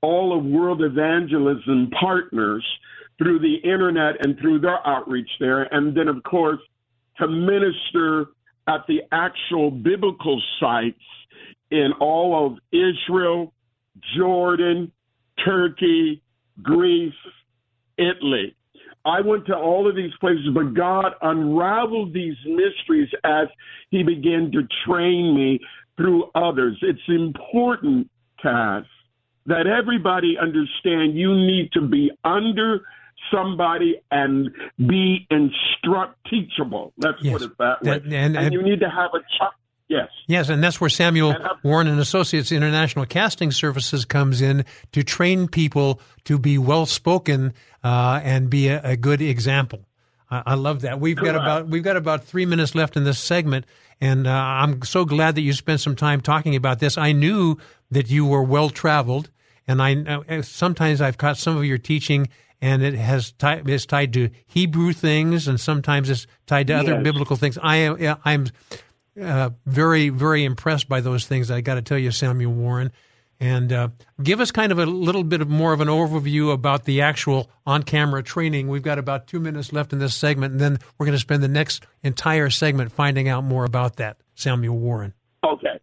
all 0.01 0.39
of 0.39 0.45
World 0.45 0.83
Evangelism 0.83 1.91
partners 1.99 2.64
through 3.18 3.41
the 3.41 3.57
internet 3.57 4.24
and 4.24 4.39
through 4.39 4.61
their 4.61 4.87
outreach 4.87 5.29
there. 5.41 5.62
And 5.74 5.97
then, 5.97 6.09
of 6.09 6.22
course, 6.22 6.61
to 7.18 7.27
minister 7.27 8.27
at 8.69 8.85
the 8.89 9.01
actual 9.12 9.71
biblical 9.71 10.43
sites 10.61 10.99
in 11.71 11.91
all 12.01 12.47
of 12.47 12.59
Israel, 12.73 13.53
Jordan, 14.17 14.93
Turkey, 15.45 16.23
Greece, 16.62 17.12
Italy. 17.99 18.55
I 19.05 19.21
went 19.21 19.47
to 19.47 19.57
all 19.57 19.89
of 19.89 19.95
these 19.95 20.12
places, 20.21 20.49
but 20.53 20.75
God 20.75 21.12
unraveled 21.23 22.12
these 22.12 22.37
mysteries 22.45 23.09
as 23.25 23.47
He 23.91 24.03
began 24.03 24.51
to 24.53 24.67
train 24.85 25.35
me 25.35 25.61
through 25.97 26.25
others. 26.35 26.77
It's 26.83 26.99
important, 27.09 28.11
Kaz, 28.45 28.85
that 29.47 29.67
everybody 29.67 30.37
understand 30.41 31.17
you 31.17 31.35
need 31.35 31.71
to 31.73 31.81
be 31.81 32.11
under 32.25 32.81
somebody 33.33 34.01
and 34.11 34.51
be 34.79 35.27
instruct 35.31 36.19
teachable. 36.31 36.93
Let's 36.99 37.19
yes. 37.21 37.33
put 37.33 37.43
it 37.43 37.59
that 37.59 37.83
way. 37.83 37.93
and, 37.97 38.12
and, 38.12 38.37
and, 38.37 38.53
you 38.53 38.62
need 38.62 38.81
to 38.81 38.91
have 38.91 39.11
a 39.14 39.21
ch- 39.21 39.55
Yes. 39.89 40.09
Yes, 40.27 40.49
and 40.49 40.62
that's 40.62 40.81
where 40.81 40.91
Samuel 40.91 41.37
Warren 41.62 41.87
and 41.87 42.01
Associates 42.01 42.51
International 42.51 43.07
Casting 43.07 43.53
Services 43.53 44.05
comes 44.05 44.43
in 44.43 44.64
to 44.91 45.05
train 45.05 45.47
people 45.47 46.01
to 46.25 46.39
be 46.39 46.59
well 46.59 46.87
spoken 46.87 47.55
uh, 47.85 48.21
and 48.25 48.51
be 48.51 48.67
a, 48.69 48.81
a 48.83 48.97
good 48.97 49.23
example. 49.23 49.87
I, 50.29 50.43
I, 50.45 50.55
love 50.55 50.81
that. 50.81 50.99
We've 50.99 51.17
Correct. 51.17 51.35
got 51.35 51.41
about 51.41 51.69
we've 51.69 51.85
got 51.85 51.97
about 51.97 52.25
three 52.25 52.47
minutes 52.47 52.75
left 52.75 52.97
in 52.97 53.05
this 53.05 53.21
segment, 53.21 53.64
and 54.01 54.27
uh, 54.27 54.31
I'm 54.31 54.83
so 54.83 55.05
glad 55.05 55.37
that 55.37 55.43
you 55.43 55.53
spent 55.53 55.81
some 55.81 55.95
time 55.95 56.21
talking 56.21 56.57
about 56.57 56.81
this. 56.81 56.99
I 56.99 57.12
knew 57.12 57.57
that 57.93 58.11
you 58.11 58.27
were 58.27 58.43
well 58.43 58.71
traveled, 58.71 59.31
and 59.69 59.81
I 59.81 59.95
uh, 59.95 60.43
sometimes 60.43 61.01
I've 61.01 61.17
caught 61.17 61.37
some 61.37 61.57
of 61.57 61.64
your 61.64 61.79
teaching 61.79 62.29
and 62.61 62.83
it 62.83 62.95
has 62.95 63.33
tied, 63.33 63.69
is 63.69 63.87
tied 63.87 64.13
to 64.15 64.31
Hebrew 64.47 64.93
things, 64.93 65.49
and 65.49 65.61
sometimes 65.61 66.11
it's 66.11 66.27
tied 66.47 66.69
to 66.69 66.75
yes. 66.75 66.83
other 66.83 67.03
biblical 67.03 67.37
things. 67.37 67.59
I 67.63 67.77
am 67.77 68.19
I'm 68.25 68.47
uh, 69.21 69.51
very, 69.65 70.09
very 70.09 70.45
impressed 70.45 70.89
by 70.89 71.01
those 71.01 71.27
things. 71.27 71.51
I 71.51 71.61
got 71.61 71.75
to 71.75 71.83
tell 71.83 71.99
you, 71.99 72.11
Samuel 72.11 72.53
Warren. 72.53 72.93
And 73.39 73.71
uh, 73.71 73.89
give 74.23 74.41
us 74.41 74.51
kind 74.51 74.73
of 74.73 74.79
a 74.79 74.87
little 74.87 75.23
bit 75.23 75.43
of 75.43 75.49
more 75.49 75.75
of 75.75 75.83
an 75.83 75.89
overview 75.89 76.53
about 76.53 76.85
the 76.85 77.03
actual 77.03 77.51
on 77.67 77.83
camera 77.83 78.23
training. 78.23 78.69
We've 78.69 78.83
got 78.83 78.99
about 78.99 79.27
two 79.27 79.41
minutes 79.41 79.73
left 79.75 79.93
in 79.93 79.99
this 79.99 80.15
segment, 80.15 80.53
and 80.53 80.61
then 80.61 80.79
we're 80.97 81.05
going 81.05 81.17
to 81.17 81.21
spend 81.21 81.43
the 81.43 81.49
next 81.49 81.85
entire 82.03 82.49
segment 82.49 82.93
finding 82.93 83.29
out 83.29 83.45
more 83.45 83.65
about 83.65 83.97
that. 83.97 84.17
Samuel 84.35 84.79
Warren. 84.79 85.13
Okay. 85.45 85.79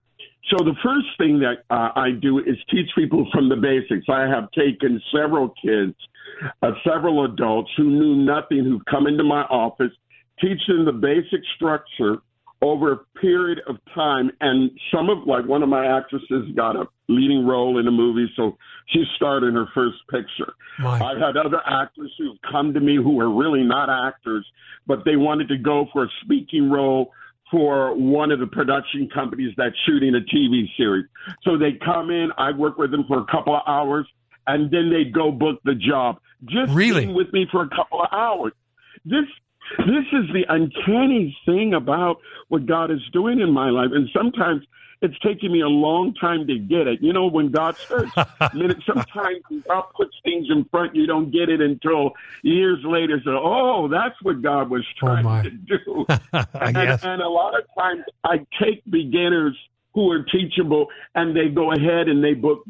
So, 0.49 0.63
the 0.63 0.75
first 0.83 1.07
thing 1.17 1.39
that 1.39 1.63
uh, 1.69 1.89
I 1.95 2.11
do 2.11 2.39
is 2.39 2.57
teach 2.69 2.89
people 2.95 3.27
from 3.31 3.49
the 3.49 3.55
basics. 3.55 4.07
I 4.09 4.27
have 4.27 4.51
taken 4.51 5.01
several 5.15 5.49
kids, 5.49 5.95
uh, 6.61 6.71
several 6.87 7.25
adults 7.25 7.71
who 7.77 7.85
knew 7.85 8.15
nothing, 8.15 8.63
who've 8.63 8.85
come 8.85 9.07
into 9.07 9.23
my 9.23 9.41
office, 9.43 9.91
teach 10.41 10.59
them 10.67 10.85
the 10.85 10.91
basic 10.91 11.41
structure 11.55 12.17
over 12.61 12.93
a 12.93 12.97
period 13.19 13.59
of 13.67 13.75
time. 13.93 14.31
And 14.39 14.71
some 14.93 15.09
of, 15.09 15.27
like, 15.27 15.45
one 15.45 15.63
of 15.63 15.69
my 15.69 15.85
actresses 15.97 16.49
got 16.55 16.75
a 16.75 16.85
leading 17.09 17.45
role 17.45 17.77
in 17.77 17.87
a 17.87 17.91
movie, 17.91 18.31
so 18.35 18.57
she 18.87 19.03
starred 19.17 19.43
in 19.43 19.53
her 19.53 19.67
first 19.73 19.97
picture. 20.09 20.53
I've 21.01 21.17
had 21.17 21.37
other 21.37 21.61
actors 21.65 22.11
who've 22.17 22.37
come 22.49 22.73
to 22.73 22.79
me 22.79 22.95
who 22.95 23.19
are 23.19 23.29
really 23.29 23.63
not 23.63 23.89
actors, 23.89 24.45
but 24.87 25.03
they 25.05 25.17
wanted 25.17 25.49
to 25.49 25.57
go 25.57 25.87
for 25.91 26.05
a 26.05 26.07
speaking 26.23 26.71
role 26.71 27.11
for 27.51 27.93
one 27.95 28.31
of 28.31 28.39
the 28.39 28.47
production 28.47 29.07
companies 29.13 29.53
that's 29.57 29.75
shooting 29.85 30.15
a 30.15 30.35
TV 30.35 30.65
series. 30.75 31.05
So 31.43 31.57
they 31.57 31.73
come 31.85 32.09
in, 32.09 32.29
I 32.37 32.51
work 32.51 32.77
with 32.77 32.89
them 32.91 33.03
for 33.07 33.19
a 33.19 33.25
couple 33.25 33.55
of 33.55 33.61
hours, 33.67 34.07
and 34.47 34.71
then 34.71 34.89
they 34.89 35.05
go 35.05 35.31
book 35.31 35.59
the 35.63 35.75
job. 35.75 36.19
Just 36.45 36.73
really 36.73 37.07
with 37.07 37.31
me 37.31 37.47
for 37.51 37.63
a 37.63 37.69
couple 37.69 38.01
of 38.01 38.09
hours. 38.11 38.53
This 39.05 39.25
this 39.79 40.05
is 40.11 40.27
the 40.33 40.45
uncanny 40.49 41.35
thing 41.45 41.73
about 41.73 42.17
what 42.49 42.65
God 42.65 42.91
is 42.91 43.01
doing 43.11 43.39
in 43.39 43.51
my 43.51 43.69
life. 43.69 43.89
And 43.93 44.09
sometimes 44.15 44.63
it's 45.01 45.17
taking 45.19 45.51
me 45.51 45.61
a 45.61 45.67
long 45.67 46.13
time 46.13 46.47
to 46.47 46.57
get 46.59 46.87
it. 46.87 47.01
You 47.01 47.11
know, 47.11 47.27
when 47.27 47.49
God 47.49 47.77
starts, 47.77 48.11
sometimes 48.85 49.41
God 49.67 49.83
puts 49.95 50.15
things 50.23 50.47
in 50.49 50.65
front, 50.65 50.95
you 50.95 51.07
don't 51.07 51.31
get 51.31 51.49
it 51.49 51.61
until 51.61 52.11
years 52.41 52.79
later. 52.83 53.21
So, 53.23 53.39
oh, 53.41 53.87
that's 53.87 54.21
what 54.21 54.41
God 54.41 54.69
was 54.69 54.85
oh, 55.01 55.05
trying 55.05 55.25
oh 55.25 55.43
to 55.43 55.49
do. 55.49 56.05
and, 56.53 56.77
and 56.77 57.21
a 57.21 57.29
lot 57.29 57.57
of 57.57 57.65
times 57.77 58.03
I 58.23 58.45
take 58.61 58.83
beginners– 58.89 59.57
who 59.93 60.11
are 60.11 60.23
teachable 60.23 60.87
and 61.15 61.35
they 61.35 61.49
go 61.49 61.71
ahead 61.71 62.07
and 62.07 62.23
they 62.23 62.33
book 62.33 62.63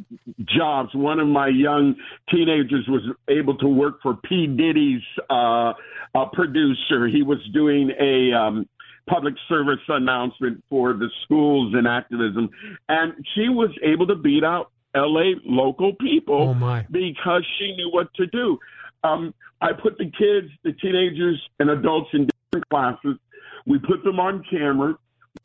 jobs. 0.46 0.90
One 0.94 1.20
of 1.20 1.28
my 1.28 1.48
young 1.48 1.96
teenagers 2.30 2.86
was 2.88 3.02
able 3.30 3.58
to 3.60 3.68
work 3.68 4.02
for 4.02 4.16
P. 4.16 4.48
Diddy's 4.48 5.02
uh, 5.30 5.74
uh, 6.16 6.26
producer. 6.34 7.08
He 7.08 7.24
was 7.24 7.40
doing 7.54 7.92
a 8.00 8.38
um, 8.38 8.68
public 9.08 9.36
service 9.48 9.80
announcement 9.88 10.64
for 10.70 10.94
the 10.94 11.10
schools 11.24 11.74
and 11.76 11.88
activism, 11.88 12.50
and 12.90 13.14
she 13.36 13.50
was 13.50 13.70
able 13.84 14.08
to 14.08 14.16
beat 14.16 14.44
out 14.44 14.72
LA 14.96 15.34
local 15.46 15.94
people 15.96 16.56
oh 16.62 16.82
because 16.92 17.46
she 17.58 17.76
knew 17.76 17.90
what 17.92 18.14
to 18.16 18.28
do. 18.28 18.60
Um, 19.04 19.34
I 19.62 19.72
put 19.74 19.98
the 19.98 20.06
kids, 20.06 20.52
the 20.64 20.74
teenagers, 20.74 21.42
and 21.60 21.70
adults 21.70 22.10
in 22.14 22.28
different 22.28 22.70
classes. 22.70 23.18
We 23.66 23.80
put 23.80 24.04
them 24.04 24.20
on 24.20 24.44
camera 24.50 24.96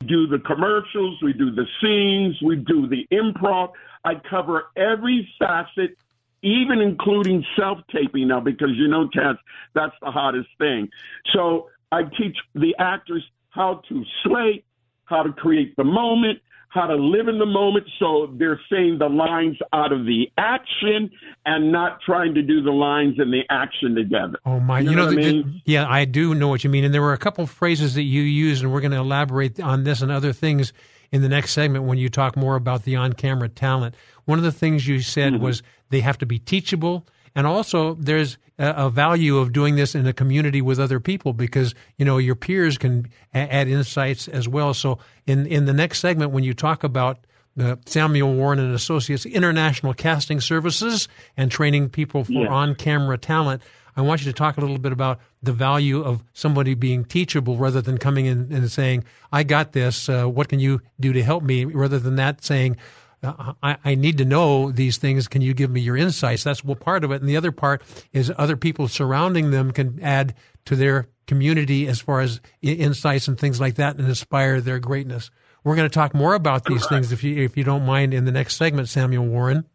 do 0.05 0.27
the 0.27 0.39
commercials, 0.39 1.21
we 1.21 1.33
do 1.33 1.51
the 1.51 1.65
scenes, 1.81 2.41
we 2.41 2.55
do 2.55 2.87
the 2.87 3.05
improv. 3.11 3.71
I 4.05 4.13
cover 4.29 4.67
every 4.77 5.29
facet, 5.37 5.97
even 6.41 6.79
including 6.79 7.45
self 7.57 7.79
taping 7.93 8.29
now, 8.29 8.39
because 8.39 8.71
you 8.75 8.87
know, 8.87 9.09
Chance, 9.09 9.39
that's 9.75 9.95
the 10.01 10.11
hottest 10.11 10.49
thing. 10.57 10.89
So 11.33 11.69
I 11.91 12.03
teach 12.03 12.37
the 12.55 12.75
actors 12.79 13.23
how 13.49 13.81
to 13.89 14.03
slate, 14.23 14.65
how 15.05 15.23
to 15.23 15.33
create 15.33 15.75
the 15.75 15.83
moment, 15.83 16.39
how 16.69 16.85
to 16.85 16.95
live 16.95 17.27
in 17.27 17.39
the 17.39 17.45
moment 17.45 17.87
so 17.99 18.33
they're 18.37 18.59
saying 18.71 18.99
the 18.99 19.09
lines 19.09 19.57
out 19.73 19.91
of 19.91 20.05
the 20.05 20.31
action 20.37 21.09
and 21.45 21.71
not 21.71 21.99
trying 22.05 22.35
to 22.35 22.43
do 22.43 22.61
the 22.61 22.71
lines 22.71 23.15
and 23.17 23.33
the 23.33 23.41
action 23.49 23.95
together. 23.95 24.39
Oh 24.45 24.59
my, 24.59 24.79
you, 24.79 24.91
you 24.91 24.95
know, 24.95 25.05
know 25.05 25.11
the, 25.11 25.21
I 25.21 25.31
mean? 25.31 25.61
the, 25.65 25.71
yeah, 25.71 25.89
I 25.89 26.05
do 26.05 26.35
know 26.35 26.47
what 26.47 26.63
you 26.63 26.69
mean. 26.69 26.83
And 26.83 26.93
there 26.93 27.01
were 27.01 27.13
a 27.13 27.17
couple 27.17 27.43
of 27.43 27.49
phrases 27.49 27.95
that 27.95 28.03
you 28.03 28.21
used, 28.21 28.63
and 28.63 28.71
we're 28.71 28.81
going 28.81 28.91
to 28.91 28.97
elaborate 28.97 29.59
on 29.59 29.83
this 29.83 30.01
and 30.01 30.11
other 30.11 30.31
things 30.31 30.71
in 31.11 31.23
the 31.23 31.29
next 31.29 31.51
segment 31.51 31.85
when 31.85 31.97
you 31.97 32.07
talk 32.07 32.37
more 32.37 32.55
about 32.55 32.83
the 32.83 32.95
on-camera 32.95 33.49
talent. 33.49 33.95
One 34.25 34.37
of 34.37 34.43
the 34.43 34.51
things 34.51 34.87
you 34.87 34.99
said 34.99 35.33
mm-hmm. 35.33 35.43
was 35.43 35.63
they 35.89 36.01
have 36.01 36.19
to 36.19 36.27
be 36.27 36.37
teachable 36.37 37.07
and 37.35 37.47
also, 37.47 37.95
there's 37.95 38.37
a, 38.57 38.89
value 38.89 39.37
of 39.37 39.53
doing 39.53 39.75
this 39.75 39.95
in 39.95 40.05
a 40.05 40.13
community 40.13 40.61
with 40.61 40.79
other 40.79 40.99
people 40.99 41.33
because 41.33 41.73
you 41.97 42.05
know 42.05 42.17
your 42.17 42.35
peers 42.35 42.77
can 42.77 43.07
add 43.33 43.67
insights 43.67 44.27
as 44.27 44.47
well. 44.47 44.73
So, 44.73 44.99
in 45.25 45.45
in 45.45 45.65
the 45.65 45.73
next 45.73 45.99
segment, 45.99 46.31
when 46.31 46.43
you 46.43 46.53
talk 46.53 46.83
about 46.83 47.19
the 47.55 47.79
Samuel 47.85 48.33
Warren 48.33 48.59
and 48.59 48.73
Associates 48.73 49.25
International 49.25 49.93
Casting 49.93 50.39
Services 50.39 51.07
and 51.35 51.51
training 51.51 51.89
people 51.89 52.23
for 52.23 52.31
yes. 52.31 52.47
on-camera 52.49 53.17
talent. 53.17 53.61
I 53.97 54.01
want 54.01 54.21
you 54.21 54.31
to 54.31 54.33
talk 54.33 54.55
a 54.57 54.61
little 54.61 54.77
bit 54.77 54.93
about 54.93 55.19
the 55.43 55.51
value 55.51 56.01
of 56.01 56.23
somebody 56.33 56.73
being 56.73 57.03
teachable 57.03 57.57
rather 57.57 57.81
than 57.81 57.97
coming 57.97 58.27
in 58.27 58.47
and 58.51 58.71
saying, 58.71 59.03
"I 59.31 59.43
got 59.43 59.73
this. 59.73 60.07
Uh, 60.07 60.25
what 60.25 60.47
can 60.47 60.59
you 60.59 60.81
do 60.99 61.11
to 61.11 61.21
help 61.21 61.43
me?" 61.43 61.65
Rather 61.65 61.99
than 61.99 62.15
that 62.15 62.43
saying, 62.43 62.77
I, 63.21 63.77
I, 63.83 63.95
need 63.95 64.17
to 64.19 64.25
know 64.25 64.71
these 64.71 64.97
things. 64.97 65.27
Can 65.27 65.41
you 65.41 65.53
give 65.53 65.69
me 65.69 65.81
your 65.81 65.97
insights? 65.97 66.43
That's 66.43 66.63
one 66.63 66.77
part 66.77 67.03
of 67.03 67.11
it. 67.11 67.19
And 67.19 67.29
the 67.29 67.35
other 67.35 67.51
part 67.51 67.81
is 68.13 68.31
other 68.37 68.55
people 68.55 68.87
surrounding 68.87 69.51
them 69.51 69.71
can 69.71 70.01
add 70.01 70.35
to 70.65 70.75
their 70.75 71.09
community 71.27 71.87
as 71.87 71.99
far 71.99 72.21
as 72.21 72.39
insights 72.61 73.27
and 73.27 73.37
things 73.37 73.59
like 73.59 73.75
that 73.75 73.97
and 73.97 74.07
inspire 74.07 74.61
their 74.61 74.79
greatness. 74.79 75.31
We're 75.63 75.75
going 75.75 75.89
to 75.89 75.93
talk 75.93 76.13
more 76.13 76.33
about 76.33 76.63
these 76.63 76.87
things 76.87 77.11
if 77.11 77.23
you, 77.23 77.43
if 77.43 77.57
you 77.57 77.63
don't 77.65 77.85
mind 77.85 78.13
in 78.13 78.23
the 78.23 78.31
next 78.31 78.55
segment, 78.55 78.87
Samuel 78.87 79.25
Warren. 79.25 79.65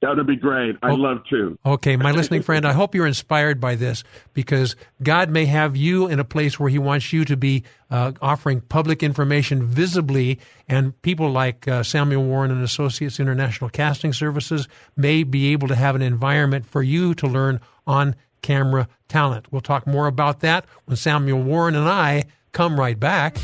That 0.00 0.16
would 0.16 0.28
be 0.28 0.36
great. 0.36 0.76
I'd 0.80 0.92
oh, 0.92 0.94
love 0.94 1.24
to. 1.30 1.58
Okay, 1.66 1.96
my 1.96 2.12
listening 2.12 2.42
friend, 2.42 2.64
I 2.64 2.72
hope 2.72 2.94
you're 2.94 3.06
inspired 3.06 3.60
by 3.60 3.74
this 3.74 4.04
because 4.32 4.76
God 5.02 5.28
may 5.28 5.44
have 5.46 5.76
you 5.76 6.06
in 6.06 6.20
a 6.20 6.24
place 6.24 6.58
where 6.58 6.68
He 6.68 6.78
wants 6.78 7.12
you 7.12 7.24
to 7.24 7.36
be 7.36 7.64
uh, 7.90 8.12
offering 8.22 8.60
public 8.60 9.02
information 9.02 9.66
visibly, 9.66 10.38
and 10.68 11.00
people 11.02 11.30
like 11.30 11.66
uh, 11.66 11.82
Samuel 11.82 12.22
Warren 12.22 12.52
and 12.52 12.62
Associates 12.62 13.18
International 13.18 13.68
Casting 13.70 14.12
Services 14.12 14.68
may 14.96 15.24
be 15.24 15.52
able 15.52 15.66
to 15.66 15.74
have 15.74 15.96
an 15.96 16.02
environment 16.02 16.64
for 16.64 16.82
you 16.82 17.12
to 17.16 17.26
learn 17.26 17.60
on 17.84 18.14
camera 18.40 18.86
talent. 19.08 19.50
We'll 19.50 19.62
talk 19.62 19.84
more 19.84 20.06
about 20.06 20.40
that 20.40 20.64
when 20.84 20.96
Samuel 20.96 21.42
Warren 21.42 21.74
and 21.74 21.88
I 21.88 22.24
come 22.52 22.78
right 22.78 22.98
back. 22.98 23.36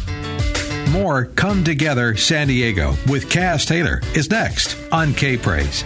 More 0.91 1.27
Come 1.27 1.65
Together 1.65 2.17
San 2.17 2.47
Diego 2.47 2.91
with 3.09 3.29
Kaz 3.29 3.67
Taylor 3.67 4.01
is 4.15 4.31
next 4.31 4.77
on 4.93 5.15
K 5.15 5.37
Praise. 5.37 5.83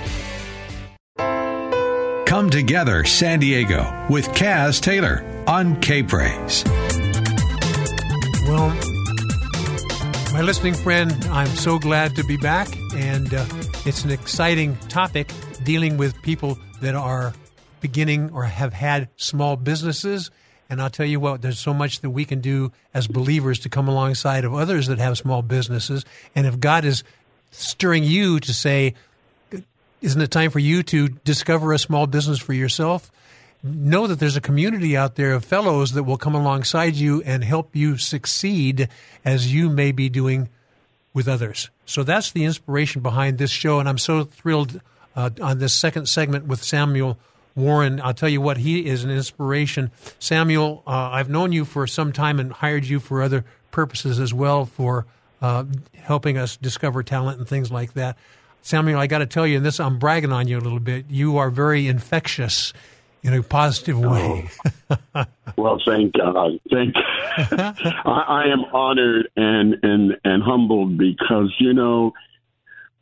Come 2.29 2.51
Together 2.51 3.07
San 3.07 3.41
Diego 3.41 4.07
with 4.11 4.29
Kaz 4.33 4.83
Taylor 4.83 5.25
on 5.47 5.81
K 5.81 6.03
Praise. 6.03 6.63
Well, 8.47 8.69
my 10.35 10.43
listening 10.43 10.75
friend, 10.75 11.11
I'm 11.31 11.47
so 11.47 11.79
glad 11.79 12.15
to 12.17 12.25
be 12.25 12.37
back, 12.37 12.69
and 12.95 13.33
uh, 13.33 13.47
it's 13.87 14.05
an 14.05 14.11
exciting 14.11 14.77
topic 14.89 15.33
dealing 15.65 15.97
with 15.97 16.21
people 16.21 16.59
that 16.83 16.95
are 16.95 17.33
beginning 17.81 18.31
or 18.33 18.43
have 18.43 18.75
had 18.75 19.09
small 19.17 19.57
businesses. 19.57 20.31
And 20.69 20.83
I'll 20.83 20.91
tell 20.91 21.07
you 21.07 21.21
what, 21.21 21.41
there's 21.41 21.59
so 21.59 21.73
much 21.73 22.01
that 22.01 22.11
we 22.11 22.27
can 22.27 22.43
do 22.43 22.73
as 22.93 23.07
believers 23.07 23.59
to 23.61 23.71
come 23.71 23.89
alongside 23.89 24.45
of 24.45 24.53
others 24.53 24.89
that 24.89 24.99
have 24.99 25.17
small 25.17 25.41
businesses. 25.41 26.05
And 26.35 26.47
if 26.47 26.61
God 26.61 26.85
is 26.85 27.05
stirring 27.53 28.05
you 28.05 28.39
to 28.41 28.53
say, 28.53 28.93
isn't 30.01 30.21
it 30.21 30.31
time 30.31 30.51
for 30.51 30.59
you 30.59 30.83
to 30.85 31.09
discover 31.09 31.73
a 31.73 31.79
small 31.79 32.07
business 32.07 32.39
for 32.39 32.53
yourself? 32.53 33.11
Know 33.63 34.07
that 34.07 34.21
there's 34.21 34.37
a 34.37 34.41
community 34.41 34.97
out 34.97 35.17
there 35.17 35.33
of 35.33 35.45
fellows 35.45 35.93
that 35.93 36.05
will 36.05 36.17
come 36.17 36.35
alongside 36.35 36.95
you 36.95 37.23
and 37.23 37.43
help 37.43 37.75
you 37.75 37.97
succeed 37.97 38.89
as 39.25 39.53
you 39.53 39.69
may 39.69 39.91
be 39.91 40.09
doing 40.09 40.49
with 41.13 41.27
others. 41.27 41.69
So 41.85 42.05
that's 42.05 42.31
the 42.31 42.45
inspiration 42.45 43.03
behind 43.03 43.39
this 43.39 43.51
show. 43.51 43.81
And 43.81 43.89
I'm 43.89 43.99
so 43.99 44.25
thrilled 44.25 44.81
uh, 45.17 45.31
on 45.43 45.59
this 45.59 45.75
second 45.75 46.07
segment 46.07 46.47
with 46.47 46.63
Samuel 46.63 47.19
Warren. 47.57 48.01
I'll 48.01 48.15
tell 48.15 48.29
you 48.29 48.41
what, 48.41 48.59
he 48.59 48.87
is 48.87 49.03
an 49.03 49.11
inspiration. 49.11 49.91
Samuel, 50.21 50.85
uh, 50.87 50.91
I've 50.91 51.29
known 51.29 51.51
you 51.51 51.65
for 51.65 51.89
some 51.89 52.13
time 52.13 52.39
and 52.39 52.53
hired 52.53 52.85
you 52.85 53.01
for 53.01 53.23
other 53.23 53.45
purposes 53.73 54.21
as 54.21 54.33
well 54.33 54.65
for 54.65 55.07
uh, 55.43 55.65
helping 55.95 56.39
us 56.39 56.57
discover 56.57 57.03
talent 57.03 57.39
and 57.39 57.49
things 57.49 57.73
like 57.73 57.95
that. 57.95 58.17
Samuel, 58.63 58.99
I 58.99 59.07
got 59.07 59.19
to 59.19 59.27
tell 59.27 59.47
you, 59.47 59.57
and 59.57 59.67
this 59.67 59.81
I'm 59.81 59.99
bragging 59.99 60.33
on 60.33 60.49
you 60.49 60.59
a 60.59 60.61
little 60.61 60.81
bit. 60.81 61.07
You 61.09 61.39
are 61.39 61.51
very 61.51 61.87
infectious 61.87 62.73
in 63.23 63.35
a 63.35 63.43
positive 63.43 63.99
way. 63.99 64.51
oh. 65.15 65.25
well, 65.57 65.81
thank 65.85 66.15
God. 66.15 66.59
Thank. 66.71 66.95
I, 67.37 68.25
I 68.29 68.45
am 68.53 68.65
honored 68.73 69.29
and 69.37 69.77
and 69.83 70.17
and 70.25 70.43
humbled 70.43 70.99
because 70.99 71.55
you 71.59 71.73
know 71.73 72.13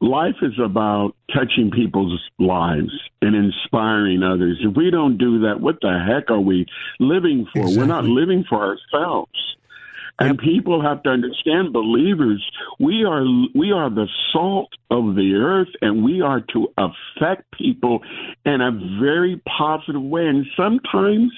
life 0.00 0.36
is 0.42 0.58
about 0.62 1.14
touching 1.34 1.70
people's 1.70 2.20
lives 2.38 2.92
and 3.22 3.34
inspiring 3.34 4.22
others. 4.22 4.58
If 4.60 4.76
we 4.76 4.90
don't 4.90 5.18
do 5.18 5.40
that, 5.40 5.60
what 5.60 5.80
the 5.80 5.98
heck 6.06 6.30
are 6.30 6.40
we 6.40 6.66
living 7.00 7.46
for? 7.52 7.60
Exactly. 7.60 7.78
We're 7.78 7.86
not 7.86 8.04
living 8.04 8.44
for 8.48 8.62
ourselves. 8.62 9.45
And 10.18 10.38
people 10.38 10.80
have 10.80 11.02
to 11.02 11.10
understand, 11.10 11.72
believers, 11.72 12.42
we 12.78 13.04
are 13.04 13.22
we 13.54 13.70
are 13.72 13.90
the 13.90 14.08
salt 14.32 14.72
of 14.90 15.14
the 15.14 15.34
earth, 15.34 15.68
and 15.82 16.02
we 16.02 16.22
are 16.22 16.40
to 16.52 16.68
affect 16.78 17.50
people 17.52 18.00
in 18.46 18.60
a 18.62 18.70
very 18.98 19.40
positive 19.46 20.00
way. 20.00 20.26
And 20.26 20.46
sometimes 20.56 21.32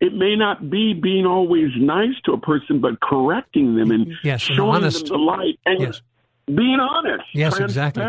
it 0.00 0.12
may 0.12 0.36
not 0.36 0.68
be 0.68 0.92
being 0.92 1.24
always 1.24 1.70
nice 1.76 2.14
to 2.26 2.32
a 2.32 2.38
person, 2.38 2.80
but 2.80 3.00
correcting 3.00 3.76
them 3.76 3.90
and 3.90 4.12
yes, 4.22 4.42
showing 4.42 4.82
them 4.82 4.92
the 4.92 5.16
light 5.16 5.58
and 5.64 5.80
yes. 5.80 6.02
being 6.46 6.80
honest. 6.80 7.24
Yes, 7.32 7.58
exactly. 7.58 8.04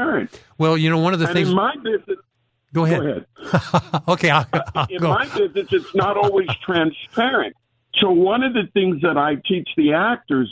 Well, 0.57 0.77
you 0.77 0.89
know, 0.89 0.97
one 0.97 1.13
of 1.13 1.19
the 1.19 1.27
and 1.27 1.33
things. 1.33 1.49
In 1.49 1.55
my 1.55 1.75
business, 1.77 2.19
Go 2.73 2.85
ahead. 2.85 3.25
Go 3.35 3.43
ahead. 3.53 4.01
okay, 4.07 4.29
I'll, 4.31 4.47
I'll 4.75 4.87
in 4.89 4.97
go. 4.97 5.09
my 5.09 5.25
business, 5.37 5.67
it's 5.71 5.95
not 5.95 6.17
always 6.17 6.49
transparent. 6.65 7.55
So 8.01 8.11
one 8.11 8.43
of 8.43 8.53
the 8.53 8.67
things 8.73 9.01
that 9.01 9.17
I 9.17 9.35
teach 9.47 9.69
the 9.77 9.93
actors, 9.93 10.51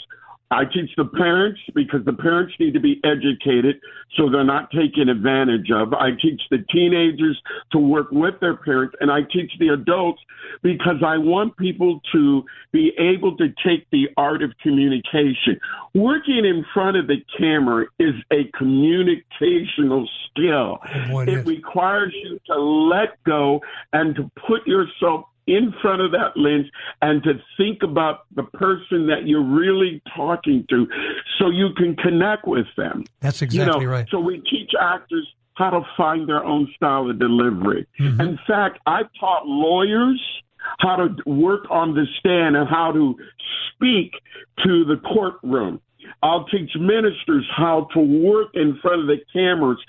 I 0.52 0.66
teach 0.66 0.92
the 0.98 1.06
parents 1.06 1.60
because 1.74 2.04
the 2.06 2.14
parents 2.14 2.54
need 2.60 2.74
to 2.74 2.80
be 2.80 3.00
educated 3.06 3.78
so 4.18 4.30
they're 4.30 4.44
not 4.44 4.70
taken 4.72 5.08
advantage 5.08 5.72
of. 5.72 5.94
I 5.94 6.10
teach 6.22 6.42
the 6.52 6.60
teenagers 6.72 7.42
to 7.72 7.78
work 7.80 8.12
with 8.12 8.36
their 8.42 8.58
parents 8.58 8.96
and 9.00 9.10
I 9.10 9.22
teach 9.22 9.52
the 9.60 9.70
adults 9.70 10.22
because 10.62 11.02
I 11.06 11.18
want 11.18 11.56
people 11.56 12.02
to 12.12 12.44
be 12.74 12.92
able 13.00 13.38
to 13.38 13.48
take 13.66 13.90
the 13.92 14.10
art 14.18 14.44
of 14.44 14.52
communication. 14.62 15.58
Working 15.94 16.46
in 16.46 16.66
front 16.74 16.98
of 16.98 17.08
the 17.08 17.24
camera 17.38 17.86
is 17.98 18.16
a 18.32 18.52
communicational 18.62 20.06
skill. 20.30 20.80
Oh, 21.12 21.20
it 21.20 21.46
requires 21.46 22.14
you 22.14 22.40
to 22.48 22.60
let 22.60 23.24
go 23.24 23.62
and 23.94 24.16
to 24.16 24.30
put 24.48 24.68
yourself 24.68 25.26
in 25.48 25.74
front 25.82 26.02
of 26.02 26.12
that 26.12 26.36
lens 26.36 26.68
and 27.02 27.24
to 27.24 27.34
think 27.58 27.84
about 27.84 28.26
the 28.36 28.44
person 28.44 29.08
that 29.08 29.26
you're 29.26 29.44
really 29.44 30.02
talking 30.16 30.66
to 30.70 30.88
so 31.40 31.50
you 31.50 31.70
can 31.76 31.96
connect 31.96 32.48
with 32.48 32.68
them. 32.78 33.04
That's 33.20 33.42
exactly 33.42 33.82
you 33.82 33.88
know, 33.88 33.92
right. 33.92 34.08
So 34.10 34.20
we 34.20 34.38
teach 34.50 34.72
actors 34.80 35.28
how 35.56 35.72
to 35.72 35.82
find 35.98 36.28
their 36.28 36.44
own 36.44 36.72
style 36.76 37.10
of 37.10 37.20
delivery. 37.20 37.86
Mm-hmm. 38.00 38.22
In 38.22 38.40
fact, 38.48 38.80
I 38.86 39.02
taught 39.20 39.46
lawyers 39.46 40.22
how 40.80 40.96
to 40.96 41.16
work 41.26 41.66
on 41.70 41.94
the 41.94 42.06
stand 42.20 42.56
and 42.56 42.68
how 42.70 42.92
to 42.92 43.16
speak 43.74 44.14
to 44.64 44.86
the 44.86 44.98
courtroom. 44.98 45.82
I'll 46.24 46.46
teach 46.46 46.72
ministers 46.80 47.48
how 47.56 47.88
to 47.94 48.00
work 48.00 48.50
in 48.54 48.78
front 48.82 49.02
of 49.02 49.08
the 49.08 49.18
cameras 49.34 49.80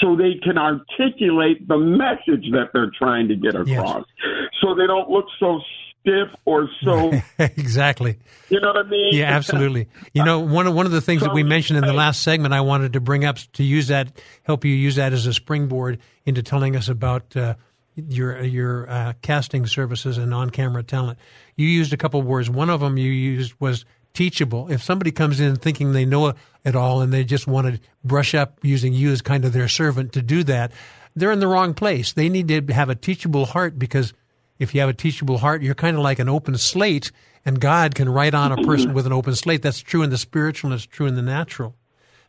so 0.00 0.16
they 0.16 0.34
can 0.42 0.58
articulate 0.58 1.66
the 1.66 1.78
message 1.78 2.50
that 2.52 2.70
they're 2.72 2.92
trying 2.98 3.28
to 3.28 3.36
get 3.36 3.54
across. 3.54 4.04
Yes. 4.24 4.48
So 4.60 4.74
they 4.74 4.86
don't 4.86 5.08
look 5.10 5.26
so 5.38 5.60
stiff 6.00 6.28
or 6.44 6.68
so 6.82 7.12
exactly. 7.38 8.18
You 8.48 8.60
know 8.60 8.68
what 8.68 8.86
I 8.86 8.88
mean? 8.88 9.14
Yeah, 9.14 9.26
absolutely. 9.26 9.88
You 10.12 10.24
know, 10.24 10.40
one 10.40 10.66
of 10.66 10.74
one 10.74 10.86
of 10.86 10.92
the 10.92 11.00
things 11.00 11.20
so, 11.20 11.26
that 11.26 11.34
we 11.34 11.42
mentioned 11.42 11.78
in 11.78 11.84
the 11.84 11.92
last 11.92 12.22
segment, 12.22 12.54
I 12.54 12.60
wanted 12.60 12.94
to 12.94 13.00
bring 13.00 13.24
up 13.24 13.38
to 13.54 13.62
use 13.62 13.88
that, 13.88 14.12
help 14.42 14.64
you 14.64 14.72
use 14.72 14.96
that 14.96 15.12
as 15.12 15.26
a 15.26 15.32
springboard 15.32 15.98
into 16.24 16.42
telling 16.42 16.76
us 16.76 16.88
about 16.88 17.36
uh, 17.36 17.54
your 17.96 18.42
your 18.42 18.88
uh, 18.90 19.12
casting 19.22 19.66
services 19.66 20.18
and 20.18 20.32
on 20.32 20.50
camera 20.50 20.82
talent. 20.82 21.18
You 21.56 21.66
used 21.66 21.92
a 21.92 21.96
couple 21.96 22.22
words. 22.22 22.48
One 22.48 22.70
of 22.70 22.80
them 22.80 22.96
you 22.96 23.10
used 23.10 23.54
was 23.60 23.84
teachable. 24.14 24.70
If 24.70 24.82
somebody 24.82 25.10
comes 25.10 25.40
in 25.40 25.56
thinking 25.56 25.92
they 25.92 26.04
know 26.04 26.34
it 26.64 26.76
all 26.76 27.00
and 27.00 27.12
they 27.12 27.24
just 27.24 27.46
want 27.46 27.66
to 27.66 27.80
brush 28.04 28.34
up 28.34 28.58
using 28.62 28.92
you 28.92 29.10
as 29.10 29.22
kind 29.22 29.44
of 29.44 29.52
their 29.52 29.68
servant 29.68 30.12
to 30.14 30.22
do 30.22 30.42
that, 30.44 30.72
they're 31.16 31.32
in 31.32 31.40
the 31.40 31.48
wrong 31.48 31.74
place. 31.74 32.12
They 32.12 32.28
need 32.28 32.48
to 32.48 32.72
have 32.72 32.88
a 32.88 32.94
teachable 32.94 33.46
heart 33.46 33.78
because 33.78 34.12
if 34.58 34.74
you 34.74 34.80
have 34.80 34.90
a 34.90 34.94
teachable 34.94 35.38
heart, 35.38 35.62
you're 35.62 35.74
kind 35.74 35.96
of 35.96 36.02
like 36.02 36.18
an 36.18 36.28
open 36.28 36.56
slate 36.56 37.10
and 37.44 37.60
God 37.60 37.94
can 37.94 38.08
write 38.08 38.34
on 38.34 38.52
a 38.52 38.62
person 38.62 38.92
with 38.92 39.06
an 39.06 39.12
open 39.12 39.34
slate. 39.34 39.62
That's 39.62 39.80
true 39.80 40.02
in 40.02 40.10
the 40.10 40.18
spiritual 40.18 40.70
and 40.70 40.78
it's 40.78 40.86
true 40.86 41.06
in 41.06 41.14
the 41.14 41.22
natural. 41.22 41.74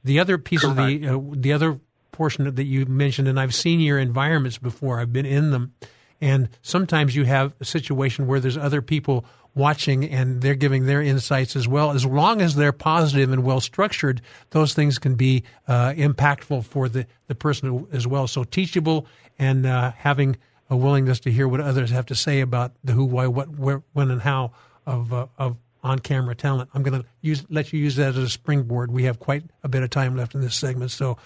The 0.03 0.19
other 0.19 0.37
piece 0.37 0.61
Correct. 0.61 0.79
of 0.79 0.85
the, 0.87 1.07
uh, 1.07 1.19
the 1.33 1.53
other 1.53 1.79
portion 2.11 2.53
that 2.53 2.63
you 2.63 2.85
mentioned, 2.85 3.27
and 3.27 3.39
I've 3.39 3.53
seen 3.53 3.79
your 3.79 3.99
environments 3.99 4.57
before, 4.57 4.99
I've 4.99 5.13
been 5.13 5.25
in 5.25 5.51
them. 5.51 5.73
And 6.19 6.49
sometimes 6.61 7.15
you 7.15 7.25
have 7.25 7.53
a 7.59 7.65
situation 7.65 8.27
where 8.27 8.39
there's 8.39 8.57
other 8.57 8.81
people 8.81 9.25
watching 9.53 10.09
and 10.09 10.41
they're 10.41 10.55
giving 10.55 10.85
their 10.85 11.01
insights 11.01 11.55
as 11.55 11.67
well. 11.67 11.91
As 11.91 12.05
long 12.05 12.41
as 12.41 12.55
they're 12.55 12.71
positive 12.71 13.31
and 13.31 13.43
well 13.43 13.59
structured, 13.59 14.21
those 14.51 14.73
things 14.73 14.97
can 14.97 15.15
be 15.15 15.43
uh, 15.67 15.91
impactful 15.91 16.65
for 16.65 16.87
the, 16.87 17.05
the 17.27 17.35
person 17.35 17.87
as 17.91 18.07
well. 18.07 18.27
So 18.27 18.43
teachable 18.43 19.07
and 19.37 19.65
uh, 19.65 19.91
having 19.91 20.37
a 20.69 20.77
willingness 20.77 21.19
to 21.21 21.31
hear 21.31 21.47
what 21.47 21.59
others 21.59 21.89
have 21.91 22.05
to 22.07 22.15
say 22.15 22.39
about 22.39 22.71
the 22.83 22.93
who, 22.93 23.03
why, 23.03 23.27
what, 23.27 23.49
where, 23.49 23.83
when, 23.93 24.09
and 24.09 24.21
how 24.21 24.51
of 24.85 25.13
uh, 25.13 25.27
of 25.37 25.57
on 25.83 25.99
camera 25.99 26.35
talent. 26.35 26.69
I'm 26.73 26.83
going 26.83 27.01
to 27.01 27.07
use 27.21 27.43
let 27.49 27.73
you 27.73 27.79
use 27.79 27.95
that 27.97 28.09
as 28.09 28.17
a 28.17 28.29
springboard. 28.29 28.91
We 28.91 29.03
have 29.03 29.19
quite 29.19 29.43
a 29.63 29.67
bit 29.67 29.83
of 29.83 29.89
time 29.89 30.15
left 30.15 30.35
in 30.35 30.41
this 30.41 30.55
segment, 30.55 30.91
so. 30.91 31.17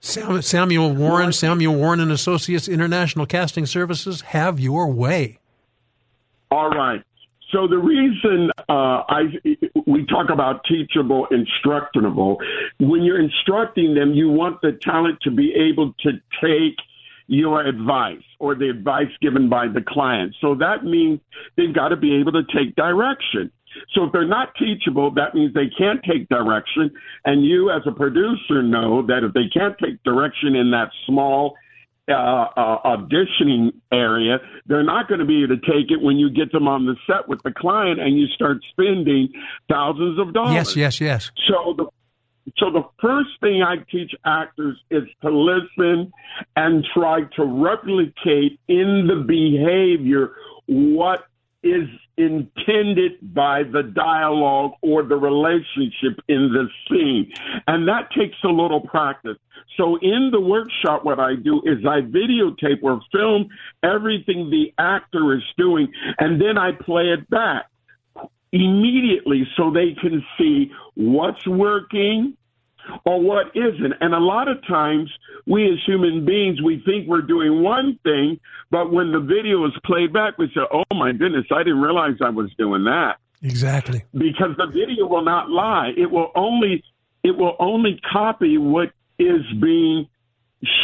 Samuel 0.00 0.94
Warren, 0.94 1.32
Samuel 1.32 1.74
Warren 1.74 1.98
and 1.98 2.12
Associates 2.12 2.68
International 2.68 3.26
Casting 3.26 3.66
Services, 3.66 4.20
have 4.20 4.60
your 4.60 4.86
way. 4.92 5.40
All 6.52 6.70
right. 6.70 7.02
So 7.52 7.66
the 7.66 7.78
reason 7.78 8.50
uh, 8.68 9.02
I 9.08 9.22
we 9.86 10.04
talk 10.06 10.28
about 10.30 10.64
teachable, 10.64 11.26
instructable, 11.32 12.36
when 12.78 13.02
you're 13.02 13.20
instructing 13.20 13.94
them, 13.94 14.12
you 14.12 14.28
want 14.28 14.60
the 14.60 14.78
talent 14.82 15.18
to 15.22 15.30
be 15.30 15.54
able 15.54 15.94
to 16.00 16.12
take 16.42 16.76
your 17.26 17.64
advice 17.64 18.22
or 18.38 18.54
the 18.54 18.68
advice 18.68 19.08
given 19.20 19.48
by 19.48 19.66
the 19.68 19.82
client. 19.86 20.34
So 20.40 20.54
that 20.56 20.84
means 20.84 21.20
they've 21.56 21.74
got 21.74 21.88
to 21.88 21.96
be 21.96 22.16
able 22.16 22.32
to 22.32 22.42
take 22.54 22.74
direction. 22.74 23.50
So 23.94 24.04
if 24.04 24.12
they're 24.12 24.26
not 24.26 24.54
teachable, 24.58 25.10
that 25.14 25.34
means 25.34 25.54
they 25.54 25.70
can't 25.76 26.02
take 26.02 26.28
direction. 26.28 26.90
And 27.24 27.44
you, 27.44 27.70
as 27.70 27.82
a 27.86 27.92
producer, 27.92 28.62
know 28.62 29.06
that 29.06 29.24
if 29.24 29.32
they 29.34 29.48
can't 29.52 29.76
take 29.78 30.02
direction 30.04 30.56
in 30.56 30.70
that 30.72 30.90
small 31.06 31.54
uh, 32.08 32.12
uh, 32.12 32.96
auditioning 32.96 33.72
area, 33.92 34.38
they're 34.66 34.82
not 34.82 35.08
going 35.08 35.20
to 35.20 35.26
be 35.26 35.44
able 35.44 35.56
to 35.56 35.60
take 35.60 35.90
it 35.90 36.00
when 36.00 36.16
you 36.16 36.30
get 36.30 36.52
them 36.52 36.66
on 36.66 36.86
the 36.86 36.96
set 37.06 37.28
with 37.28 37.42
the 37.42 37.52
client 37.52 38.00
and 38.00 38.18
you 38.18 38.26
start 38.28 38.58
spending 38.70 39.28
thousands 39.68 40.18
of 40.18 40.32
dollars. 40.32 40.54
Yes, 40.54 40.76
yes, 40.76 41.00
yes. 41.00 41.30
So 41.48 41.74
the 41.76 41.86
so 42.56 42.70
the 42.70 42.84
first 43.00 43.30
thing 43.40 43.62
I 43.62 43.76
teach 43.90 44.14
actors 44.24 44.78
is 44.90 45.02
to 45.22 45.30
listen 45.30 46.10
and 46.56 46.86
try 46.94 47.20
to 47.36 47.44
replicate 47.44 48.58
in 48.68 49.06
the 49.06 49.22
behavior 49.26 50.32
what 50.66 51.24
is 51.62 51.88
intended 52.18 53.34
by 53.34 53.62
the 53.62 53.82
dialogue 53.82 54.72
or 54.82 55.02
the 55.02 55.16
relationship 55.16 56.20
in 56.28 56.52
the 56.52 56.68
scene. 56.88 57.32
And 57.66 57.88
that 57.88 58.10
takes 58.10 58.36
a 58.44 58.48
little 58.48 58.80
practice. 58.80 59.36
So 59.76 59.96
in 60.02 60.30
the 60.32 60.40
workshop, 60.40 61.04
what 61.04 61.20
I 61.20 61.36
do 61.36 61.62
is 61.64 61.86
I 61.86 62.00
videotape 62.00 62.82
or 62.82 63.00
film 63.12 63.48
everything 63.82 64.50
the 64.50 64.72
actor 64.78 65.34
is 65.34 65.42
doing, 65.56 65.92
and 66.18 66.40
then 66.40 66.58
I 66.58 66.72
play 66.72 67.10
it 67.10 67.30
back 67.30 67.66
immediately 68.50 69.46
so 69.56 69.70
they 69.70 69.94
can 70.00 70.24
see 70.38 70.72
what's 70.94 71.46
working, 71.46 72.36
or 73.04 73.20
what 73.20 73.46
isn't. 73.54 73.94
And 74.00 74.14
a 74.14 74.18
lot 74.18 74.48
of 74.48 74.58
times, 74.66 75.10
we 75.46 75.64
as 75.64 75.78
human 75.86 76.24
beings, 76.24 76.62
we 76.62 76.82
think 76.84 77.08
we're 77.08 77.22
doing 77.22 77.62
one 77.62 77.98
thing, 78.02 78.38
but 78.70 78.92
when 78.92 79.12
the 79.12 79.20
video 79.20 79.64
is 79.66 79.72
played 79.84 80.12
back, 80.12 80.38
we 80.38 80.46
say, 80.54 80.60
oh 80.72 80.94
my 80.94 81.12
goodness, 81.12 81.46
I 81.54 81.62
didn't 81.62 81.80
realize 81.80 82.14
I 82.24 82.30
was 82.30 82.50
doing 82.58 82.84
that. 82.84 83.16
Exactly. 83.42 84.04
Because 84.12 84.56
the 84.56 84.66
video 84.66 85.06
will 85.06 85.24
not 85.24 85.48
lie. 85.48 85.92
It 85.96 86.10
will 86.10 86.32
only 86.34 86.82
it 87.22 87.36
will 87.36 87.56
only 87.58 88.00
copy 88.10 88.58
what 88.58 88.92
is 89.18 89.42
being 89.60 90.08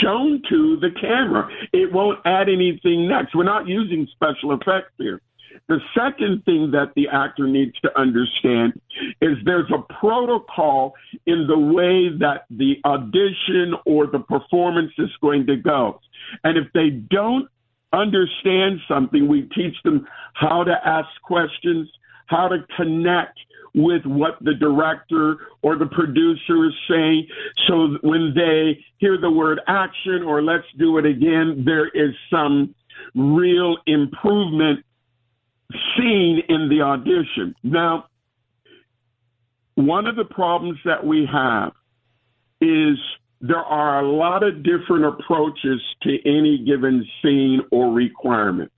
shown 0.03 0.43
to 0.49 0.77
the 0.81 0.91
camera. 1.01 1.49
It 1.73 1.93
won't 1.93 2.21
add 2.25 2.49
anything 2.49 3.09
next. 3.09 3.35
We're 3.35 3.45
not 3.45 3.67
using 3.67 4.07
special 4.13 4.53
effects 4.53 4.93
here. 4.99 5.21
The 5.69 5.81
second 5.97 6.45
thing 6.45 6.71
that 6.73 6.93
the 6.95 7.09
actor 7.09 7.47
needs 7.47 7.79
to 7.81 7.99
understand 7.99 8.81
is 9.21 9.37
there's 9.45 9.71
a 9.73 9.93
protocol 9.95 10.95
in 11.27 11.47
the 11.47 11.59
way 11.59 12.17
that 12.19 12.45
the 12.51 12.77
audition 12.85 13.75
or 13.87 14.07
the 14.07 14.19
performance 14.19 14.93
is 14.99 15.11
going 15.21 15.47
to 15.47 15.57
go. 15.57 16.01
And 16.43 16.59
if 16.59 16.73
they 16.73 16.91
don't 16.91 17.49
understand 17.93 18.81
something, 18.89 19.29
we 19.29 19.43
teach 19.55 19.77
them 19.85 20.07
how 20.35 20.65
to 20.65 20.75
ask 20.85 21.09
questions, 21.23 21.89
how 22.27 22.49
to 22.49 22.59
connect 22.77 23.39
with 23.75 24.05
what 24.05 24.39
the 24.41 24.55
director 24.55 25.37
or 25.63 25.77
the 25.77 25.87
producer 25.87 26.67
is 26.67 26.75
saying. 26.89 27.27
So 27.67 27.99
when 28.03 28.33
they 28.35 28.85
hear 28.99 29.19
the 29.21 29.31
word 29.31 29.61
action 29.67 30.23
or 30.23 30.43
let's 30.43 30.67
do 30.79 30.99
it 30.99 31.07
again, 31.07 31.65
there 31.65 31.89
is 31.89 32.15
some 32.31 32.75
real 33.15 33.77
improvement 33.87 34.85
seen 35.97 36.43
in 36.49 36.69
the 36.69 36.83
audition. 36.83 37.55
Now, 37.63 38.07
one 39.75 40.07
of 40.07 40.17
the 40.17 40.25
problems 40.25 40.79
that 40.85 41.05
we 41.05 41.29
have 41.31 41.73
is 42.61 42.99
there 43.41 43.57
are 43.57 44.01
a 44.01 44.09
lot 44.09 44.43
of 44.43 44.63
different 44.63 45.05
approaches 45.05 45.81
to 46.03 46.19
any 46.25 46.65
given 46.65 47.07
scene 47.21 47.61
or 47.71 47.93
requirement. 47.93 48.71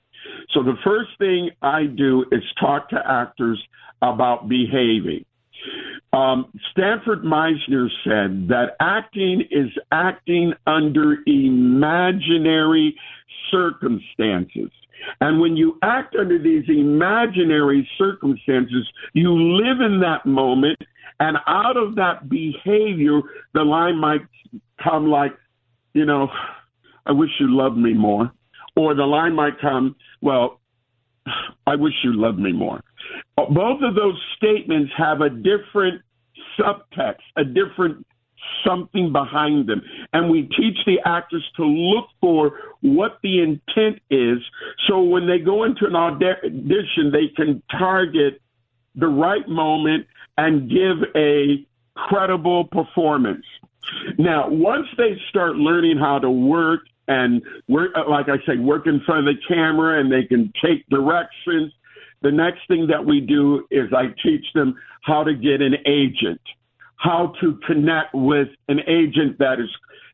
So 0.51 0.62
the 0.62 0.76
first 0.84 1.11
thing 1.18 1.51
I 1.62 1.84
do 1.84 2.24
is 2.32 2.42
talk 2.59 2.88
to 2.90 2.97
actors 3.07 3.62
about 4.03 4.49
behaving. 4.49 5.24
Um, 6.12 6.47
Sanford 6.76 7.22
Meisner 7.22 7.88
said 8.05 8.49
that 8.49 8.76
acting 8.80 9.42
is 9.51 9.68
acting 9.92 10.55
under 10.66 11.18
imaginary 11.26 12.97
circumstances. 13.51 14.70
And 15.20 15.40
when 15.40 15.57
you 15.57 15.78
act 15.82 16.16
under 16.18 16.38
these 16.38 16.64
imaginary 16.68 17.88
circumstances, 17.99 18.86
you 19.12 19.32
live 19.32 19.80
in 19.80 20.01
that 20.01 20.26
moment, 20.26 20.78
and 21.20 21.38
out 21.47 21.76
of 21.76 21.94
that 21.97 22.28
behavior, 22.28 23.20
the 23.55 23.62
line 23.62 23.99
might 23.99 24.20
come 24.82 25.09
like, 25.09 25.32
you 25.94 26.05
know, 26.05 26.28
I 27.07 27.12
wish 27.12 27.30
you 27.40 27.57
loved 27.57 27.78
me 27.78 27.94
more. 27.94 28.32
Or 28.76 28.94
the 28.94 29.05
line 29.05 29.34
might 29.34 29.59
come, 29.61 29.97
well, 30.20 30.61
I 31.66 31.74
wish 31.76 31.94
you 32.05 32.12
loved 32.14 32.38
me 32.38 32.53
more. 32.53 32.82
Both 33.36 33.82
of 33.82 33.94
those 33.94 34.20
statements 34.36 34.92
have 34.99 35.22
a 35.22 35.30
different 35.30 36.03
subtext, 36.59 37.22
a 37.36 37.44
different 37.44 38.07
something 38.66 39.12
behind 39.12 39.68
them. 39.68 39.82
And 40.12 40.30
we 40.30 40.42
teach 40.42 40.78
the 40.86 40.99
actors 41.05 41.44
to 41.57 41.64
look 41.64 42.07
for 42.20 42.59
what 42.80 43.18
the 43.22 43.42
intent 43.42 44.01
is 44.11 44.38
so 44.88 45.03
when 45.03 45.26
they 45.26 45.38
go 45.38 45.64
into 45.64 45.86
an 45.86 45.97
audition, 45.97 47.11
they 47.12 47.28
can 47.34 47.62
target 47.70 48.40
the 48.94 49.09
right 49.09 49.47
moment 49.49 50.07
and 50.38 50.70
give 50.70 51.09
a 51.14 51.66
credible 51.94 52.64
performance. 52.64 53.44
Now, 54.18 54.49
once 54.49 54.86
they 54.97 55.16
start 55.28 55.57
learning 55.57 55.99
how 55.99 56.18
to 56.18 56.30
work 56.30 56.80
and 57.09 57.42
work, 57.68 57.92
like 58.09 58.28
I 58.28 58.38
say, 58.47 58.59
work 58.59 58.86
in 58.86 59.01
front 59.07 59.28
of 59.28 59.34
the 59.34 59.55
camera 59.55 60.01
and 60.01 60.11
they 60.11 60.24
can 60.24 60.53
take 60.62 60.86
directions, 60.88 61.72
the 62.22 62.32
next 62.32 62.66
thing 62.68 62.88
that 62.88 63.05
we 63.05 63.20
do 63.20 63.66
is 63.70 63.92
I 63.92 64.07
teach 64.22 64.44
them 64.55 64.76
how 65.03 65.22
to 65.22 65.34
get 65.34 65.61
an 65.62 65.76
agent 65.86 66.40
how 66.97 67.32
to 67.40 67.59
connect 67.66 68.14
with 68.14 68.49
an 68.68 68.80
agent 68.86 69.38
that 69.38 69.61
is 69.61 69.68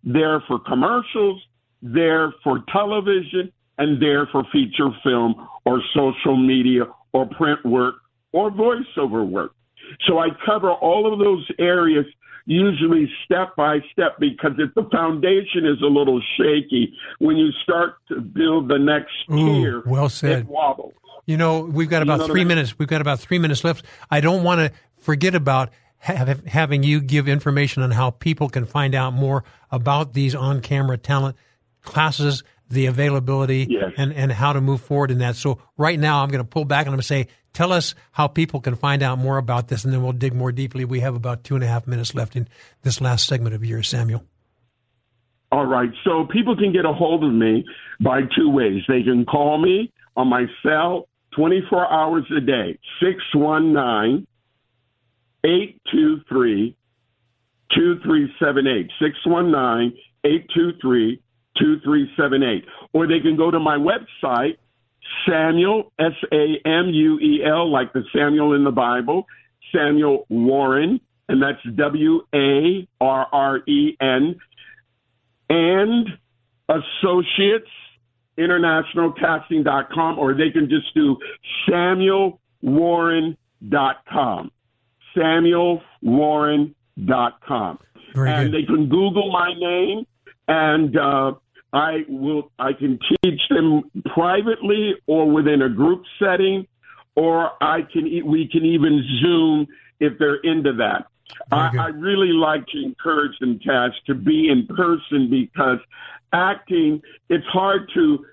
there 0.04 0.42
for 0.48 0.58
commercials, 0.58 1.40
there 1.80 2.32
for 2.42 2.60
television, 2.72 3.52
and 3.78 4.00
there 4.02 4.26
for 4.30 4.44
feature 4.52 4.90
film 5.02 5.48
or 5.64 5.80
social 5.94 6.36
media 6.36 6.84
or 7.12 7.26
print 7.26 7.64
work 7.64 7.94
or 8.32 8.50
voiceover 8.50 9.26
work. 9.28 9.52
So 10.06 10.18
I 10.18 10.28
cover 10.44 10.72
all 10.72 11.12
of 11.12 11.18
those 11.18 11.46
areas 11.58 12.06
usually 12.46 13.08
step 13.24 13.54
by 13.56 13.78
step 13.92 14.16
because 14.18 14.52
if 14.58 14.74
the 14.74 14.88
foundation 14.90 15.64
is 15.64 15.80
a 15.82 15.86
little 15.86 16.20
shaky, 16.36 16.92
when 17.20 17.36
you 17.36 17.50
start 17.62 17.94
to 18.08 18.20
build 18.20 18.68
the 18.68 18.78
next 18.78 19.12
Ooh, 19.30 19.36
tier, 19.62 19.82
well 19.86 20.08
said. 20.08 20.40
it 20.40 20.46
wobbles. 20.46 20.94
You 21.26 21.36
know, 21.36 21.60
we've 21.60 21.88
got 21.88 22.02
about 22.02 22.14
You 22.14 22.18
know 22.18 22.24
what 22.24 22.30
I 22.30 22.32
three 22.32 22.40
mean? 22.40 22.48
minutes. 22.48 22.78
We've 22.78 22.88
got 22.88 23.00
about 23.00 23.20
three 23.20 23.38
minutes 23.38 23.62
left. 23.62 23.84
I 24.10 24.20
don't 24.20 24.42
want 24.42 24.60
to 24.60 24.72
forget 24.98 25.34
about 25.36 25.70
have, 26.02 26.44
having 26.46 26.82
you 26.82 27.00
give 27.00 27.28
information 27.28 27.82
on 27.82 27.90
how 27.90 28.10
people 28.10 28.48
can 28.48 28.66
find 28.66 28.94
out 28.94 29.12
more 29.12 29.44
about 29.70 30.12
these 30.14 30.34
on-camera 30.34 30.98
talent 30.98 31.36
classes, 31.82 32.42
the 32.68 32.86
availability, 32.86 33.66
Yes. 33.70 33.92
and 33.96 34.12
and 34.12 34.32
how 34.32 34.52
to 34.52 34.60
move 34.60 34.80
forward 34.80 35.10
in 35.10 35.18
that. 35.18 35.36
So 35.36 35.58
right 35.76 35.98
now, 35.98 36.22
I'm 36.22 36.28
going 36.28 36.42
to 36.42 36.48
pull 36.48 36.64
back 36.64 36.86
and 36.86 36.88
I'm 36.88 36.94
going 36.94 37.00
to 37.02 37.06
say, 37.06 37.28
tell 37.52 37.72
us 37.72 37.94
how 38.12 38.26
people 38.28 38.60
can 38.60 38.74
find 38.74 39.02
out 39.02 39.18
more 39.18 39.38
about 39.38 39.68
this, 39.68 39.84
and 39.84 39.92
then 39.92 40.02
we'll 40.02 40.12
dig 40.12 40.34
more 40.34 40.50
deeply. 40.52 40.84
We 40.84 41.00
have 41.00 41.14
about 41.14 41.44
two 41.44 41.54
and 41.54 41.62
a 41.62 41.66
half 41.66 41.86
minutes 41.86 42.14
left 42.14 42.34
in 42.34 42.48
this 42.82 43.00
last 43.00 43.26
segment 43.26 43.54
of 43.54 43.64
yours, 43.64 43.88
Samuel. 43.88 44.24
All 45.52 45.66
right. 45.66 45.90
So 46.02 46.24
people 46.32 46.56
can 46.56 46.72
get 46.72 46.84
a 46.86 46.92
hold 46.92 47.22
of 47.24 47.32
me 47.32 47.64
by 48.00 48.22
two 48.36 48.48
ways. 48.48 48.82
They 48.88 49.02
can 49.02 49.24
call 49.26 49.58
me 49.58 49.92
on 50.16 50.28
my 50.28 50.46
cell 50.62 51.08
24 51.36 51.92
hours 51.92 52.24
a 52.36 52.40
day, 52.40 52.78
619 53.00 54.26
823 55.44 56.76
2378. 57.74 58.90
619 59.00 59.98
823 60.24 61.22
2378. 61.58 62.64
Or 62.92 63.06
they 63.06 63.20
can 63.20 63.36
go 63.36 63.50
to 63.50 63.58
my 63.58 63.76
website, 63.76 64.58
Samuel, 65.28 65.92
S 65.98 66.12
A 66.32 66.56
M 66.66 66.88
U 66.88 67.18
E 67.18 67.42
L, 67.44 67.70
like 67.70 67.92
the 67.92 68.02
Samuel 68.14 68.54
in 68.54 68.64
the 68.64 68.70
Bible, 68.70 69.26
Samuel 69.74 70.26
Warren, 70.28 71.00
and 71.28 71.42
that's 71.42 71.62
W 71.76 72.20
A 72.34 72.86
R 73.00 73.26
R 73.32 73.58
E 73.66 73.96
N, 74.00 74.36
and 75.48 76.08
Associates 76.68 77.68
internationalcasting.com 78.38 80.18
or 80.18 80.34
they 80.34 80.50
can 80.50 80.68
just 80.68 80.94
do 80.94 81.16
Samuel 81.68 82.40
samuelwarren.com 82.64 84.50
samuelwarren.com 85.16 87.78
Very 88.14 88.30
and 88.30 88.50
good. 88.50 88.62
they 88.62 88.66
can 88.66 88.88
google 88.88 89.30
my 89.32 89.52
name 89.54 90.06
and 90.48 90.96
uh, 90.96 91.32
i 91.72 92.04
will 92.08 92.50
i 92.58 92.72
can 92.72 92.98
teach 93.22 93.40
them 93.50 93.82
privately 94.14 94.94
or 95.06 95.30
within 95.30 95.62
a 95.62 95.68
group 95.68 96.02
setting 96.18 96.66
or 97.14 97.52
i 97.62 97.82
can 97.92 98.04
we 98.26 98.48
can 98.50 98.64
even 98.64 99.04
zoom 99.20 99.68
if 100.00 100.18
they're 100.18 100.40
into 100.42 100.72
that 100.72 101.06
I. 101.50 101.70
I 101.78 101.86
really 101.88 102.32
like 102.32 102.66
to 102.68 102.82
encourage 102.82 103.38
them, 103.38 103.58
Kaz, 103.66 103.90
to 104.06 104.14
be 104.14 104.48
in 104.48 104.66
person 104.66 105.30
because 105.30 105.78
acting, 106.32 107.02
it's 107.28 107.46
hard 107.46 107.90
to 107.94 108.24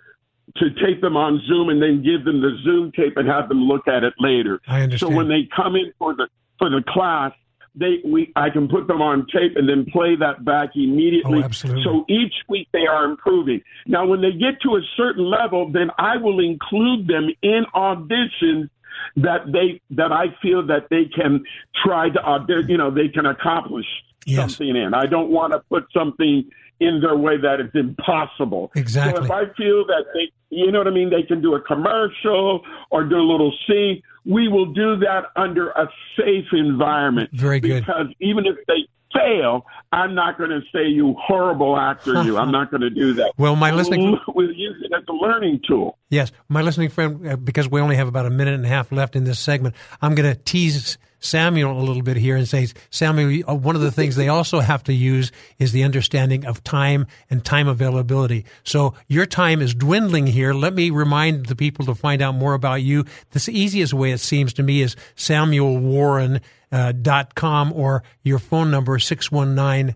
to 0.58 0.70
tape 0.84 1.00
them 1.02 1.16
on 1.16 1.40
Zoom 1.48 1.70
and 1.70 1.82
then 1.82 2.04
give 2.04 2.26
them 2.26 2.42
the 2.42 2.58
Zoom 2.64 2.92
tape 2.94 3.14
and 3.18 3.28
have 3.28 3.50
them 3.50 3.60
look 3.60 3.88
at 3.88 4.04
it 4.04 4.14
later. 4.20 4.60
I 4.68 4.82
understand. 4.82 5.12
So 5.12 5.16
when 5.16 5.28
they 5.28 5.48
come 5.56 5.76
in 5.76 5.94
for 6.00 6.16
the 6.16 6.28
for 6.60 6.70
the 6.70 6.84
class, 6.88 7.32
they 7.76 7.98
we 8.06 8.32
I 8.36 8.50
can 8.52 8.68
put 8.68 8.88
them 8.88 9.02
on 9.02 9.26
tape 9.34 9.56
and 9.56 9.68
then 9.68 9.86
play 9.92 10.16
that 10.20 10.46
back 10.46 10.72
immediately. 10.76 11.40
Oh, 11.40 11.46
absolutely. 11.46 11.84
So 11.84 12.06
each 12.08 12.34
week 12.48 12.68
they 12.74 12.86
are 12.86 13.06
improving. 13.06 13.62
Now, 13.88 14.06
when 14.06 14.22
they 14.22 14.32
get 14.32 14.62
to 14.64 14.76
a 14.76 14.82
certain 14.96 15.28
level, 15.30 15.72
then 15.72 15.90
I 15.98 16.18
will 16.18 16.40
include 16.40 17.08
them 17.08 17.30
in 17.42 17.64
auditions 17.74 18.70
that 19.16 19.52
they 19.52 19.82
that 19.96 20.12
I 20.12 20.26
feel 20.42 20.66
that 20.68 20.90
they 20.90 21.06
can 21.06 21.44
try 21.84 22.10
to 22.10 22.20
uh, 22.20 22.46
you 22.68 22.78
know 22.78 22.92
they 22.92 23.08
can 23.08 23.26
accomplish 23.26 23.88
Yes. 24.26 24.56
something 24.56 24.76
in. 24.76 24.94
I 24.94 25.06
don't 25.06 25.32
want 25.32 25.54
to 25.54 25.60
put 25.60 25.86
something 25.94 26.50
in 26.80 27.02
their 27.02 27.16
way 27.18 27.38
that 27.38 27.60
is 27.60 27.72
impossible. 27.74 28.72
Exactly. 28.76 29.18
So 29.20 29.26
if 29.26 29.32
I 29.32 29.46
feel 29.56 29.86
that 29.88 30.06
they, 30.14 30.32
you 30.50 30.72
know 30.72 30.80
what 30.80 30.88
I 30.88 30.92
mean, 30.92 31.10
they 31.10 31.24
can 31.24 31.42
do 31.42 31.56
a 31.56 31.62
commercial 31.62 32.62
or 32.92 33.04
do 33.04 33.16
a 33.16 33.24
little 33.26 33.54
scene, 33.68 34.02
we 34.30 34.48
will 34.48 34.68
do 34.68 34.96
that 34.98 35.26
under 35.36 35.70
a 35.72 35.90
safe 36.18 36.46
environment. 36.54 37.30
Very 37.34 37.60
good. 37.60 37.86
Because 37.86 38.08
even 38.20 38.46
if 38.46 38.56
they 38.68 38.88
fail, 39.14 39.66
I'm 39.92 40.14
not 40.14 40.38
going 40.38 40.52
to 40.52 40.62
say 40.72 40.88
you 40.88 41.16
horrible 41.20 41.76
actor. 41.78 42.22
you, 42.24 42.38
I'm 42.38 42.52
not 42.52 42.70
going 42.70 42.82
to 42.82 42.92
do 42.92 43.14
that. 43.16 43.34
Well, 43.38 43.56
my 43.56 43.72
listening- 43.72 44.20
we'll 44.28 44.52
use 44.52 44.78
it 44.84 44.92
as 44.96 45.04
a 45.10 45.14
learning 45.14 45.62
tool. 45.68 45.98
Yes, 46.10 46.32
my 46.48 46.62
listening 46.62 46.90
friend, 46.90 47.28
uh, 47.28 47.36
because 47.38 47.68
we 47.68 47.82
only 47.82 47.96
have 47.96 48.08
about 48.08 48.28
a 48.28 48.30
minute 48.30 48.54
and 48.54 48.66
a 48.66 48.70
half 48.70 48.92
left 48.92 49.16
in 49.16 49.24
this 49.24 49.40
segment, 49.40 49.76
I'm 50.02 50.14
going 50.14 50.32
to 50.32 50.40
tease 50.40 51.00
Samuel 51.20 51.80
a 51.80 51.84
little 51.84 52.02
bit 52.02 52.18
here 52.18 52.36
and 52.36 52.48
say, 52.48 52.68
Samuel, 52.90 53.44
uh, 53.48 53.56
one 53.56 53.76
of 53.76 53.82
the 53.82 53.92
things 53.92 54.16
they 54.16 54.28
also 54.28 54.60
have 54.60 54.84
to 54.86 54.94
use 54.94 55.32
is 55.58 55.72
the 55.72 55.84
understanding 55.84 56.46
of 56.46 56.64
time 56.64 57.08
and 57.30 57.44
time 57.44 57.68
availability. 57.68 58.46
So 58.64 58.94
your 59.08 59.26
time 59.26 59.62
is 59.62 59.74
dwindling 59.74 60.28
here. 60.28 60.54
Let 60.54 60.74
me 60.74 60.90
remind 60.90 61.48
the 61.48 61.56
people 61.56 61.86
to 61.86 61.96
find 61.96 62.22
out 62.22 62.36
more 62.36 62.54
about 62.54 62.82
you. 62.82 63.06
The 63.32 63.50
easiest 63.52 63.94
way, 63.94 64.12
it 64.12 64.20
seems 64.20 64.54
to 64.54 64.64
me, 64.64 64.82
is 64.82 64.96
samuelwarren.com 65.16 66.42
uh, 66.72 66.92
dot 66.92 67.36
com 67.36 67.74
or 67.74 68.04
your 68.24 68.40
phone 68.40 68.70
number, 68.72 69.00
619 69.00 69.96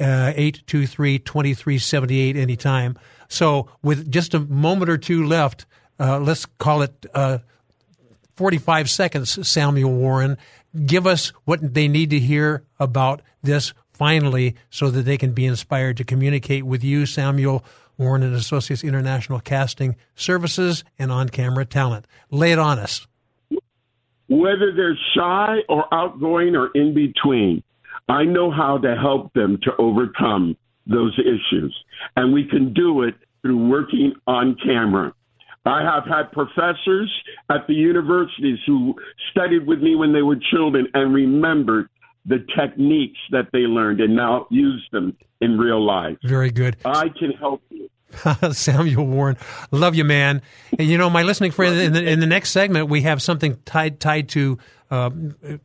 uh, 0.00 0.32
823 0.36 1.18
2378 1.18 2.36
anytime. 2.36 2.98
So, 3.28 3.68
with 3.82 4.10
just 4.10 4.34
a 4.34 4.40
moment 4.40 4.90
or 4.90 4.98
two 4.98 5.24
left, 5.24 5.66
uh, 5.98 6.18
let's 6.18 6.46
call 6.46 6.82
it 6.82 7.06
uh, 7.14 7.38
45 8.36 8.88
seconds, 8.88 9.48
Samuel 9.48 9.92
Warren. 9.92 10.38
Give 10.86 11.06
us 11.06 11.32
what 11.44 11.74
they 11.74 11.88
need 11.88 12.10
to 12.10 12.18
hear 12.18 12.64
about 12.78 13.22
this 13.42 13.72
finally 13.92 14.54
so 14.70 14.90
that 14.90 15.02
they 15.02 15.18
can 15.18 15.32
be 15.32 15.46
inspired 15.46 15.96
to 15.98 16.04
communicate 16.04 16.64
with 16.64 16.84
you, 16.84 17.06
Samuel 17.06 17.64
Warren 17.98 18.22
and 18.22 18.34
Associates 18.34 18.82
International 18.82 19.40
Casting 19.40 19.94
Services 20.14 20.84
and 20.98 21.12
on 21.12 21.28
camera 21.28 21.66
talent. 21.66 22.06
Lay 22.30 22.52
it 22.52 22.58
on 22.58 22.78
us. 22.78 23.06
Whether 24.28 24.72
they're 24.74 24.98
shy 25.14 25.58
or 25.68 25.92
outgoing 25.92 26.56
or 26.56 26.70
in 26.74 26.94
between, 26.94 27.62
I 28.08 28.24
know 28.24 28.50
how 28.50 28.78
to 28.78 28.96
help 28.96 29.32
them 29.34 29.58
to 29.64 29.72
overcome 29.78 30.56
those 30.86 31.18
issues. 31.18 31.74
And 32.16 32.32
we 32.32 32.44
can 32.44 32.72
do 32.72 33.02
it 33.02 33.14
through 33.42 33.68
working 33.68 34.14
on 34.26 34.56
camera. 34.64 35.12
I 35.66 35.82
have 35.82 36.04
had 36.04 36.32
professors 36.32 37.12
at 37.50 37.66
the 37.66 37.74
universities 37.74 38.58
who 38.66 38.94
studied 39.30 39.66
with 39.66 39.80
me 39.80 39.94
when 39.94 40.12
they 40.12 40.22
were 40.22 40.36
children 40.50 40.86
and 40.94 41.12
remembered 41.14 41.88
the 42.26 42.38
techniques 42.56 43.18
that 43.30 43.48
they 43.52 43.60
learned 43.60 44.00
and 44.00 44.14
now 44.16 44.46
use 44.50 44.86
them 44.92 45.16
in 45.40 45.58
real 45.58 45.84
life. 45.84 46.16
Very 46.22 46.50
good. 46.50 46.76
I 46.84 47.08
can 47.08 47.32
help 47.32 47.62
you. 47.70 47.88
Samuel 48.52 49.06
Warren, 49.06 49.36
love 49.70 49.94
you, 49.94 50.04
man. 50.04 50.42
And 50.78 50.88
you 50.88 50.98
know, 50.98 51.08
my 51.08 51.22
listening 51.22 51.52
friend, 51.52 51.78
in 51.78 51.92
the, 51.92 52.02
in 52.02 52.20
the 52.20 52.26
next 52.26 52.50
segment, 52.50 52.88
we 52.88 53.02
have 53.02 53.22
something 53.22 53.58
tied 53.64 54.00
tied 54.00 54.28
to 54.30 54.58
uh, 54.90 55.10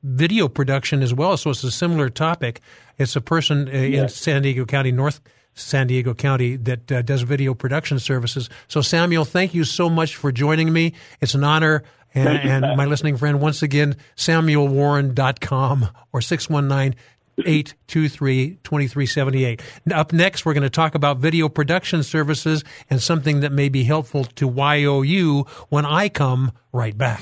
video 0.03 0.47
production 0.47 1.01
as 1.01 1.13
well. 1.13 1.37
So 1.37 1.49
it's 1.49 1.63
a 1.63 1.71
similar 1.71 2.09
topic. 2.09 2.61
It's 2.97 3.15
a 3.15 3.21
person 3.21 3.67
uh, 3.67 3.71
in 3.71 4.09
San 4.09 4.43
Diego 4.43 4.65
County, 4.65 4.91
North 4.91 5.21
San 5.55 5.87
Diego 5.87 6.13
County, 6.13 6.57
that 6.57 6.91
uh, 6.91 7.01
does 7.01 7.23
video 7.23 7.53
production 7.53 7.97
services. 7.97 8.49
So, 8.67 8.81
Samuel, 8.81 9.25
thank 9.25 9.53
you 9.53 9.63
so 9.63 9.89
much 9.89 10.15
for 10.15 10.31
joining 10.31 10.71
me. 10.71 10.93
It's 11.21 11.33
an 11.33 11.43
honor. 11.43 11.83
And, 12.13 12.37
and 12.37 12.77
my 12.77 12.85
listening 12.85 13.17
friend, 13.17 13.41
once 13.41 13.61
again, 13.61 13.97
samuelwarren.com 14.15 15.89
or 16.13 16.21
619 16.21 16.95
823 17.39 18.59
2378. 18.63 19.61
Up 19.93 20.13
next, 20.13 20.45
we're 20.45 20.53
going 20.53 20.63
to 20.63 20.69
talk 20.69 20.95
about 20.95 21.17
video 21.17 21.49
production 21.49 22.03
services 22.03 22.63
and 22.89 23.01
something 23.01 23.41
that 23.41 23.51
may 23.51 23.67
be 23.67 23.83
helpful 23.83 24.23
to 24.23 24.47
YOU 24.49 25.45
when 25.69 25.85
I 25.85 26.07
come 26.07 26.53
right 26.71 26.97
back. 26.97 27.21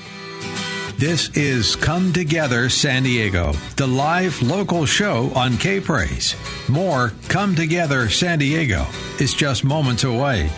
This 0.97 1.35
is 1.35 1.75
Come 1.75 2.13
Together 2.13 2.69
San 2.69 3.03
Diego, 3.03 3.53
the 3.77 3.87
live 3.87 4.39
local 4.43 4.85
show 4.85 5.31
on 5.35 5.57
K 5.57 5.81
Praise. 5.81 6.35
More 6.69 7.11
Come 7.29 7.55
Together 7.55 8.09
San 8.09 8.37
Diego 8.37 8.85
is 9.19 9.33
just 9.33 9.63
moments 9.63 10.03
away. 10.03 10.51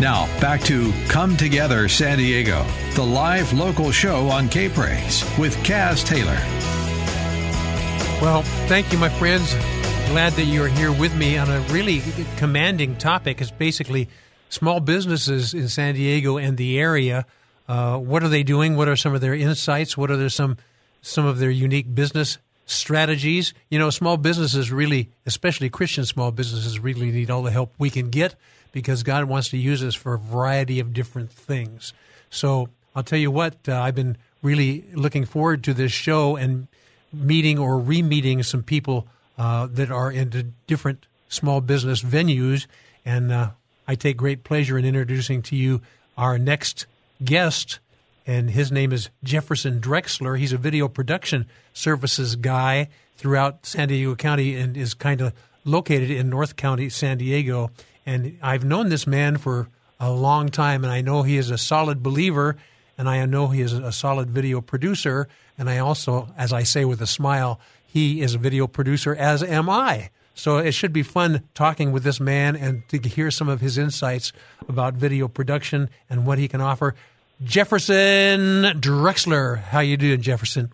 Now, 0.00 0.26
back 0.40 0.62
to 0.62 0.92
Come 1.08 1.36
Together 1.36 1.88
San 1.88 2.16
Diego, 2.16 2.64
the 2.94 3.04
live 3.04 3.52
local 3.52 3.92
show 3.92 4.28
on 4.28 4.48
K 4.48 4.70
Praise 4.70 5.22
with 5.38 5.54
Kaz 5.58 6.04
Taylor. 6.04 6.38
Well, 8.22 8.42
thank 8.66 8.90
you, 8.92 8.98
my 8.98 9.10
friends. 9.10 9.52
Glad 10.08 10.32
that 10.32 10.46
you're 10.46 10.68
here 10.68 10.90
with 10.90 11.14
me 11.14 11.36
on 11.36 11.50
a 11.50 11.60
really 11.68 12.02
commanding 12.38 12.96
topic. 12.96 13.42
It's 13.42 13.50
basically 13.50 14.08
small 14.48 14.80
businesses 14.80 15.52
in 15.52 15.68
San 15.68 15.94
Diego 15.94 16.38
and 16.38 16.56
the 16.56 16.80
area. 16.80 17.26
Uh, 17.70 17.98
what 17.98 18.24
are 18.24 18.28
they 18.28 18.42
doing? 18.42 18.74
What 18.74 18.88
are 18.88 18.96
some 18.96 19.14
of 19.14 19.20
their 19.20 19.32
insights? 19.32 19.96
What 19.96 20.10
are 20.10 20.28
some 20.28 20.56
some 21.02 21.24
of 21.24 21.38
their 21.38 21.52
unique 21.52 21.94
business 21.94 22.36
strategies? 22.66 23.54
You 23.68 23.78
know, 23.78 23.90
small 23.90 24.16
businesses 24.16 24.72
really, 24.72 25.10
especially 25.24 25.70
Christian 25.70 26.04
small 26.04 26.32
businesses, 26.32 26.80
really 26.80 27.12
need 27.12 27.30
all 27.30 27.44
the 27.44 27.52
help 27.52 27.72
we 27.78 27.88
can 27.88 28.10
get 28.10 28.34
because 28.72 29.04
God 29.04 29.26
wants 29.26 29.50
to 29.50 29.56
use 29.56 29.84
us 29.84 29.94
for 29.94 30.14
a 30.14 30.18
variety 30.18 30.80
of 30.80 30.92
different 30.92 31.30
things. 31.30 31.92
So 32.28 32.70
I'll 32.96 33.04
tell 33.04 33.20
you 33.20 33.30
what, 33.30 33.54
uh, 33.68 33.80
I've 33.80 33.94
been 33.94 34.16
really 34.42 34.84
looking 34.92 35.24
forward 35.24 35.62
to 35.62 35.72
this 35.72 35.92
show 35.92 36.34
and 36.34 36.66
meeting 37.12 37.56
or 37.56 37.78
re-meeting 37.78 38.42
some 38.42 38.64
people 38.64 39.06
uh, 39.38 39.68
that 39.70 39.92
are 39.92 40.10
into 40.10 40.42
different 40.66 41.06
small 41.28 41.60
business 41.60 42.02
venues, 42.02 42.66
and 43.04 43.30
uh, 43.30 43.50
I 43.86 43.94
take 43.94 44.16
great 44.16 44.42
pleasure 44.42 44.76
in 44.76 44.84
introducing 44.84 45.40
to 45.42 45.54
you 45.54 45.82
our 46.18 46.36
next 46.36 46.86
guest, 47.24 47.78
and 48.26 48.50
his 48.50 48.70
name 48.70 48.92
is 48.92 49.10
Jefferson 49.24 49.80
Drexler. 49.80 50.38
He's 50.38 50.52
a 50.52 50.58
video 50.58 50.88
production 50.88 51.46
services 51.72 52.36
guy 52.36 52.88
throughout 53.16 53.66
San 53.66 53.88
Diego 53.88 54.14
County 54.14 54.56
and 54.56 54.76
is 54.76 54.94
kind 54.94 55.20
of 55.20 55.32
located 55.64 56.10
in 56.10 56.30
North 56.30 56.56
County, 56.56 56.88
San 56.88 57.18
Diego. 57.18 57.70
And 58.06 58.38
I've 58.42 58.64
known 58.64 58.88
this 58.88 59.06
man 59.06 59.36
for 59.36 59.68
a 59.98 60.10
long 60.10 60.48
time, 60.48 60.84
and 60.84 60.92
I 60.92 61.02
know 61.02 61.22
he 61.22 61.36
is 61.36 61.50
a 61.50 61.58
solid 61.58 62.02
believer, 62.02 62.56
and 62.96 63.08
I 63.08 63.24
know 63.26 63.48
he 63.48 63.60
is 63.60 63.72
a 63.72 63.92
solid 63.92 64.30
video 64.30 64.60
producer. 64.60 65.28
And 65.58 65.68
I 65.68 65.78
also, 65.78 66.28
as 66.36 66.52
I 66.52 66.62
say 66.62 66.84
with 66.84 67.02
a 67.02 67.06
smile, 67.06 67.60
he 67.86 68.22
is 68.22 68.34
a 68.34 68.38
video 68.38 68.66
producer, 68.66 69.14
as 69.14 69.42
am 69.42 69.68
I. 69.68 70.10
So 70.40 70.56
it 70.56 70.72
should 70.72 70.94
be 70.94 71.02
fun 71.02 71.42
talking 71.52 71.92
with 71.92 72.02
this 72.02 72.18
man 72.18 72.56
and 72.56 72.88
to 72.88 72.98
hear 72.98 73.30
some 73.30 73.50
of 73.50 73.60
his 73.60 73.76
insights 73.76 74.32
about 74.66 74.94
video 74.94 75.28
production 75.28 75.90
and 76.08 76.24
what 76.26 76.38
he 76.38 76.48
can 76.48 76.62
offer. 76.62 76.94
Jefferson 77.44 78.80
Drexler, 78.80 79.58
how 79.58 79.80
you 79.80 79.98
doing, 79.98 80.22
Jefferson? 80.22 80.72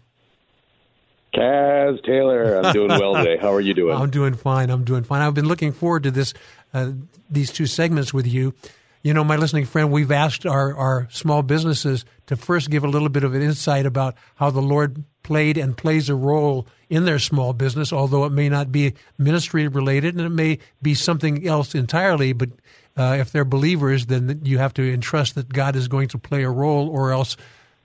Kaz 1.35 2.01
Taylor, 2.05 2.61
I'm 2.61 2.73
doing 2.73 2.91
well 2.91 3.15
today. 3.17 3.39
How 3.39 3.53
are 3.53 3.61
you 3.61 3.75
doing? 3.75 3.97
I'm 3.97 4.11
doing 4.11 4.35
fine. 4.35 4.71
I'm 4.71 4.85
doing 4.85 5.03
fine. 5.03 5.21
I've 5.21 5.35
been 5.35 5.49
looking 5.49 5.73
forward 5.73 6.05
to 6.05 6.13
this, 6.13 6.33
uh, 6.73 6.93
these 7.29 7.51
two 7.51 7.67
segments 7.67 8.15
with 8.15 8.29
you. 8.29 8.55
You 9.03 9.15
know, 9.15 9.25
my 9.25 9.35
listening 9.35 9.67
friend, 9.67 9.91
we've 9.91 10.13
asked 10.13 10.47
our, 10.47 10.77
our 10.77 11.09
small 11.11 11.43
businesses 11.43 12.05
to 12.29 12.37
first 12.37 12.71
give 12.71 12.85
a 12.85 12.89
little 12.89 13.09
bit 13.09 13.25
of 13.25 13.35
an 13.35 13.43
insight 13.43 13.85
about 13.85 14.15
how 14.37 14.51
the 14.51 14.63
Lord 14.63 15.03
played 15.27 15.59
and 15.59 15.77
plays 15.77 16.09
a 16.09 16.15
role 16.15 16.67
in 16.89 17.05
their 17.05 17.19
small 17.19 17.53
business, 17.53 17.93
although 17.93 18.25
it 18.25 18.31
may 18.31 18.49
not 18.49 18.71
be 18.71 18.95
ministry 19.19 19.67
related 19.67 20.15
and 20.15 20.25
it 20.25 20.31
may 20.31 20.59
be 20.81 20.95
something 20.95 21.47
else 21.47 21.75
entirely. 21.75 22.33
But 22.33 22.51
uh, 22.97 23.17
if 23.19 23.33
they're 23.33 23.45
believers, 23.45 24.07
then 24.07 24.41
you 24.45 24.59
have 24.59 24.73
to 24.75 24.93
entrust 24.93 25.35
that 25.35 25.53
God 25.53 25.75
is 25.75 25.89
going 25.89 26.09
to 26.09 26.19
play 26.19 26.45
a 26.45 26.51
role, 26.51 26.89
or 26.89 27.11
else 27.11 27.37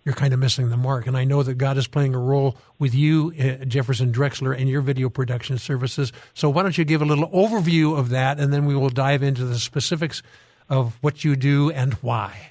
you're 0.05 0.15
kind 0.15 0.33
of 0.33 0.39
missing 0.39 0.69
the 0.69 0.77
mark. 0.77 1.07
And 1.07 1.17
I 1.17 1.23
know 1.23 1.41
that 1.43 1.55
God 1.55 1.77
is 1.77 1.87
playing 1.87 2.13
a 2.13 2.19
role 2.19 2.55
with 2.77 2.93
you, 2.93 3.33
uh, 3.39 3.65
Jefferson 3.65 4.13
Drexler, 4.13 4.55
and 4.57 4.69
your 4.69 4.81
video 4.81 5.09
production 5.09 5.57
services. 5.57 6.13
So 6.35 6.49
why 6.49 6.61
don't 6.61 6.77
you 6.77 6.85
give 6.85 7.01
a 7.01 7.05
little 7.05 7.29
overview 7.29 7.97
of 7.97 8.09
that, 8.09 8.39
and 8.39 8.53
then 8.53 8.65
we 8.65 8.75
will 8.75 8.89
dive 8.89 9.23
into 9.23 9.45
the 9.45 9.59
specifics 9.59 10.21
of 10.69 10.97
what 11.01 11.25
you 11.25 11.35
do 11.35 11.71
and 11.71 11.95
why. 11.95 12.50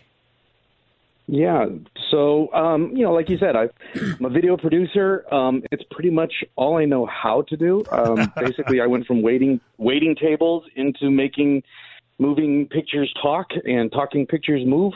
Yeah. 1.32 1.66
So, 2.10 2.52
um, 2.52 2.90
you 2.96 3.04
know, 3.04 3.12
like 3.12 3.28
you 3.28 3.38
said, 3.38 3.54
I, 3.54 3.68
I'm 3.94 4.24
a 4.24 4.28
video 4.28 4.56
producer. 4.56 5.24
Um, 5.32 5.62
it's 5.70 5.84
pretty 5.92 6.10
much 6.10 6.32
all 6.56 6.76
I 6.76 6.86
know 6.86 7.06
how 7.06 7.42
to 7.42 7.56
do. 7.56 7.84
Um, 7.92 8.32
basically, 8.36 8.80
I 8.80 8.86
went 8.86 9.06
from 9.06 9.22
waiting 9.22 9.60
waiting 9.78 10.16
tables 10.16 10.64
into 10.74 11.08
making 11.08 11.62
moving 12.18 12.66
pictures 12.66 13.14
talk 13.22 13.50
and 13.64 13.92
talking 13.92 14.26
pictures 14.26 14.66
move. 14.66 14.94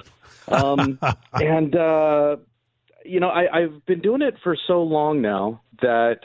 Um, 0.49 0.99
and 1.35 1.77
uh, 1.77 2.37
you 3.05 3.21
know, 3.21 3.29
I, 3.29 3.61
I've 3.61 3.87
been 3.87 4.01
doing 4.01 4.21
it 4.21 4.35
for 4.43 4.57
so 4.67 4.83
long 4.83 5.23
now 5.23 5.63
that 5.83 6.19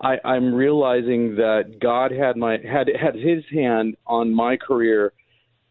I, 0.00 0.18
I'm 0.24 0.54
realizing 0.54 1.34
that 1.34 1.80
God 1.80 2.12
had 2.12 2.36
my 2.36 2.58
had 2.58 2.88
had 2.94 3.16
His 3.16 3.42
hand 3.52 3.96
on 4.06 4.32
my 4.32 4.56
career 4.56 5.12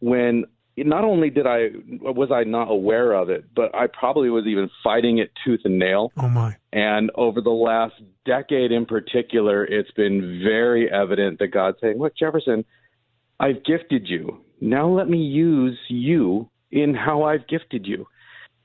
when 0.01 0.43
not 0.77 1.03
only 1.03 1.29
did 1.29 1.47
I 1.47 1.69
was 2.01 2.29
I 2.31 2.43
not 2.43 2.69
aware 2.69 3.13
of 3.13 3.29
it, 3.29 3.45
but 3.55 3.73
I 3.73 3.87
probably 3.87 4.29
was 4.29 4.45
even 4.45 4.69
fighting 4.83 5.17
it 5.17 5.31
tooth 5.43 5.61
and 5.65 5.79
nail. 5.79 6.11
Oh 6.17 6.29
my! 6.29 6.55
And 6.71 7.09
over 7.15 7.41
the 7.41 7.49
last 7.49 7.95
decade, 8.25 8.71
in 8.71 8.85
particular, 8.85 9.65
it's 9.65 9.91
been 9.91 10.41
very 10.43 10.91
evident 10.91 11.39
that 11.39 11.47
God's 11.47 11.77
saying, 11.81 11.97
"Look, 11.97 12.15
Jefferson, 12.15 12.63
I've 13.39 13.63
gifted 13.63 14.07
you. 14.07 14.41
Now 14.61 14.87
let 14.87 15.09
me 15.09 15.17
use 15.17 15.77
you 15.89 16.49
in 16.71 16.93
how 16.93 17.23
I've 17.23 17.47
gifted 17.47 17.87
you." 17.87 18.07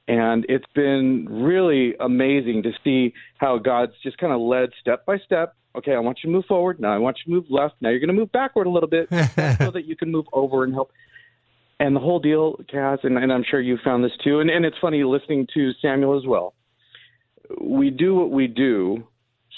And 0.09 0.45
it's 0.49 0.67
been 0.75 1.27
really 1.31 1.95
amazing 1.99 2.65
to 2.65 2.73
see 2.85 3.15
how 3.39 3.57
God's 3.59 3.93
just 4.03 4.19
kind 4.19 4.33
of 4.33 4.41
led 4.41 4.71
step 4.81 5.07
by 5.07 5.17
step. 5.19 5.55
Okay, 5.75 5.95
I 5.95 6.01
want 6.01 6.19
you 6.23 6.29
to 6.29 6.37
move 6.37 6.45
forward. 6.45 6.81
Now 6.81 6.93
I 6.93 6.99
want 6.99 7.17
you 7.25 7.33
to 7.33 7.41
move 7.41 7.51
left. 7.51 7.77
Now 7.81 7.89
you're 7.89 8.01
going 8.01 8.09
to 8.09 8.15
move 8.15 8.33
backward 8.33 8.67
a 8.67 8.71
little 8.71 8.89
bit 8.89 9.09
so 9.59 9.71
that 9.71 9.85
you 9.87 9.97
can 9.97 10.11
move 10.11 10.27
over 10.33 10.65
and 10.65 10.75
help. 10.75 10.91
And 11.83 11.97
the 11.97 12.01
whole 12.01 12.21
deal, 12.21 12.55
Kaz, 12.73 13.03
and, 13.03 13.19
and 13.19 13.33
I'm 13.33 13.43
sure 13.43 13.61
you 13.61 13.77
found 13.83 14.05
this 14.05 14.13
too, 14.23 14.39
and, 14.39 14.49
and 14.49 14.65
it's 14.65 14.77
funny 14.81 15.03
listening 15.03 15.49
to 15.53 15.73
Samuel 15.83 16.17
as 16.17 16.25
well. 16.25 16.55
We 17.61 17.91
do 17.91 18.15
what 18.15 18.31
we 18.31 18.47
do 18.47 19.09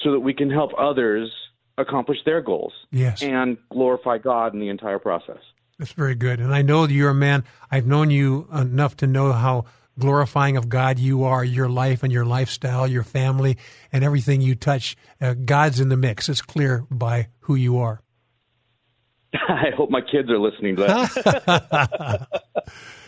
so 0.03 0.13
that 0.13 0.21
we 0.21 0.33
can 0.33 0.51
help 0.51 0.71
others 0.79 1.31
accomplish 1.77 2.17
their 2.25 2.41
goals 2.41 2.73
yes. 2.91 3.23
and 3.23 3.59
glorify 3.71 4.17
God 4.17 4.55
in 4.55 4.61
the 4.61 4.71
entire 4.71 4.99
process. 4.99 5.37
That's 5.79 5.93
very 5.93 6.15
good. 6.15 6.41
And 6.41 6.55
I 6.55 6.63
know 6.63 6.87
you're 6.87 7.11
a 7.11 7.15
man, 7.15 7.45
I've 7.71 7.87
known 7.87 8.11
you 8.11 8.49
enough 8.55 8.97
to 8.99 9.07
know 9.07 9.33
how 9.33 9.67
glorifying 9.99 10.57
of 10.57 10.71
God 10.71 10.99
you 10.99 11.25
are, 11.25 11.45
your 11.45 11.69
life 11.69 12.03
and 12.03 12.11
your 12.11 12.25
lifestyle, 12.25 12.89
your 12.89 13.05
family, 13.05 13.59
and 13.93 14.03
everything 14.03 14.41
you 14.41 14.55
touch. 14.55 14.97
Uh, 15.21 15.35
God's 15.35 15.79
in 15.79 15.91
the 15.91 15.97
mix. 15.99 16.31
It's 16.31 16.41
clear 16.41 16.87
by 16.91 17.29
who 17.41 17.55
you 17.55 17.77
are. 17.77 18.01
I 19.49 19.71
hope 19.77 19.91
my 19.91 20.01
kids 20.01 20.31
are 20.31 20.39
listening 20.39 20.77
to 20.77 20.83
that. 20.83 22.29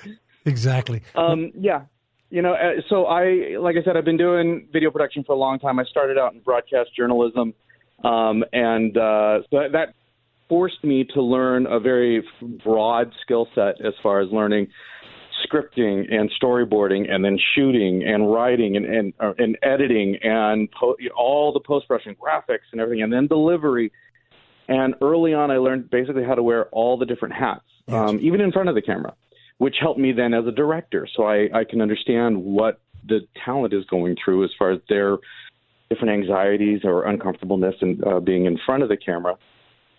exactly. 0.44 1.02
Um, 1.14 1.52
yeah. 1.58 1.82
You 2.30 2.42
know, 2.42 2.54
uh, 2.54 2.80
so 2.88 3.06
I, 3.06 3.56
like 3.58 3.76
I 3.76 3.84
said, 3.84 3.96
I've 3.96 4.04
been 4.04 4.16
doing 4.16 4.68
video 4.72 4.90
production 4.90 5.22
for 5.22 5.32
a 5.32 5.36
long 5.36 5.60
time. 5.60 5.78
I 5.78 5.84
started 5.84 6.18
out 6.18 6.34
in 6.34 6.40
broadcast 6.40 6.90
journalism, 6.96 7.54
um, 8.02 8.44
and 8.52 8.96
uh, 8.96 9.42
so 9.50 9.68
that 9.70 9.94
forced 10.48 10.82
me 10.82 11.04
to 11.14 11.22
learn 11.22 11.66
a 11.66 11.78
very 11.78 12.26
broad 12.64 13.12
skill 13.22 13.48
set 13.54 13.80
as 13.84 13.94
far 14.02 14.20
as 14.20 14.30
learning 14.32 14.66
scripting 15.46 16.12
and 16.12 16.30
storyboarding 16.42 17.10
and 17.10 17.24
then 17.24 17.38
shooting 17.54 18.02
and 18.02 18.32
writing 18.32 18.76
and 18.76 18.86
and, 18.86 19.12
uh, 19.20 19.32
and 19.38 19.56
editing 19.62 20.16
and 20.22 20.68
po- 20.72 20.96
all 21.16 21.52
the 21.52 21.60
post 21.60 21.86
production 21.86 22.16
graphics 22.16 22.64
and 22.72 22.80
everything 22.80 23.02
and 23.02 23.12
then 23.12 23.26
delivery 23.26 23.92
and 24.68 24.94
early 25.00 25.34
on, 25.34 25.50
I 25.50 25.58
learned 25.58 25.90
basically 25.90 26.24
how 26.24 26.34
to 26.34 26.42
wear 26.42 26.66
all 26.66 26.96
the 26.96 27.06
different 27.06 27.34
hats, 27.34 27.64
um, 27.88 28.18
even 28.20 28.40
in 28.40 28.52
front 28.52 28.68
of 28.68 28.74
the 28.74 28.82
camera, 28.82 29.14
which 29.58 29.76
helped 29.80 30.00
me 30.00 30.12
then 30.12 30.34
as 30.34 30.46
a 30.46 30.52
director. 30.52 31.06
So 31.14 31.24
I, 31.24 31.48
I 31.54 31.64
can 31.64 31.80
understand 31.80 32.42
what 32.42 32.80
the 33.06 33.20
talent 33.44 33.72
is 33.72 33.84
going 33.86 34.16
through 34.22 34.44
as 34.44 34.50
far 34.58 34.72
as 34.72 34.80
their 34.88 35.18
different 35.88 36.12
anxieties 36.12 36.80
or 36.82 37.04
uncomfortableness 37.04 37.76
in 37.80 38.00
uh, 38.04 38.18
being 38.20 38.46
in 38.46 38.58
front 38.66 38.82
of 38.82 38.88
the 38.88 38.96
camera. 38.96 39.36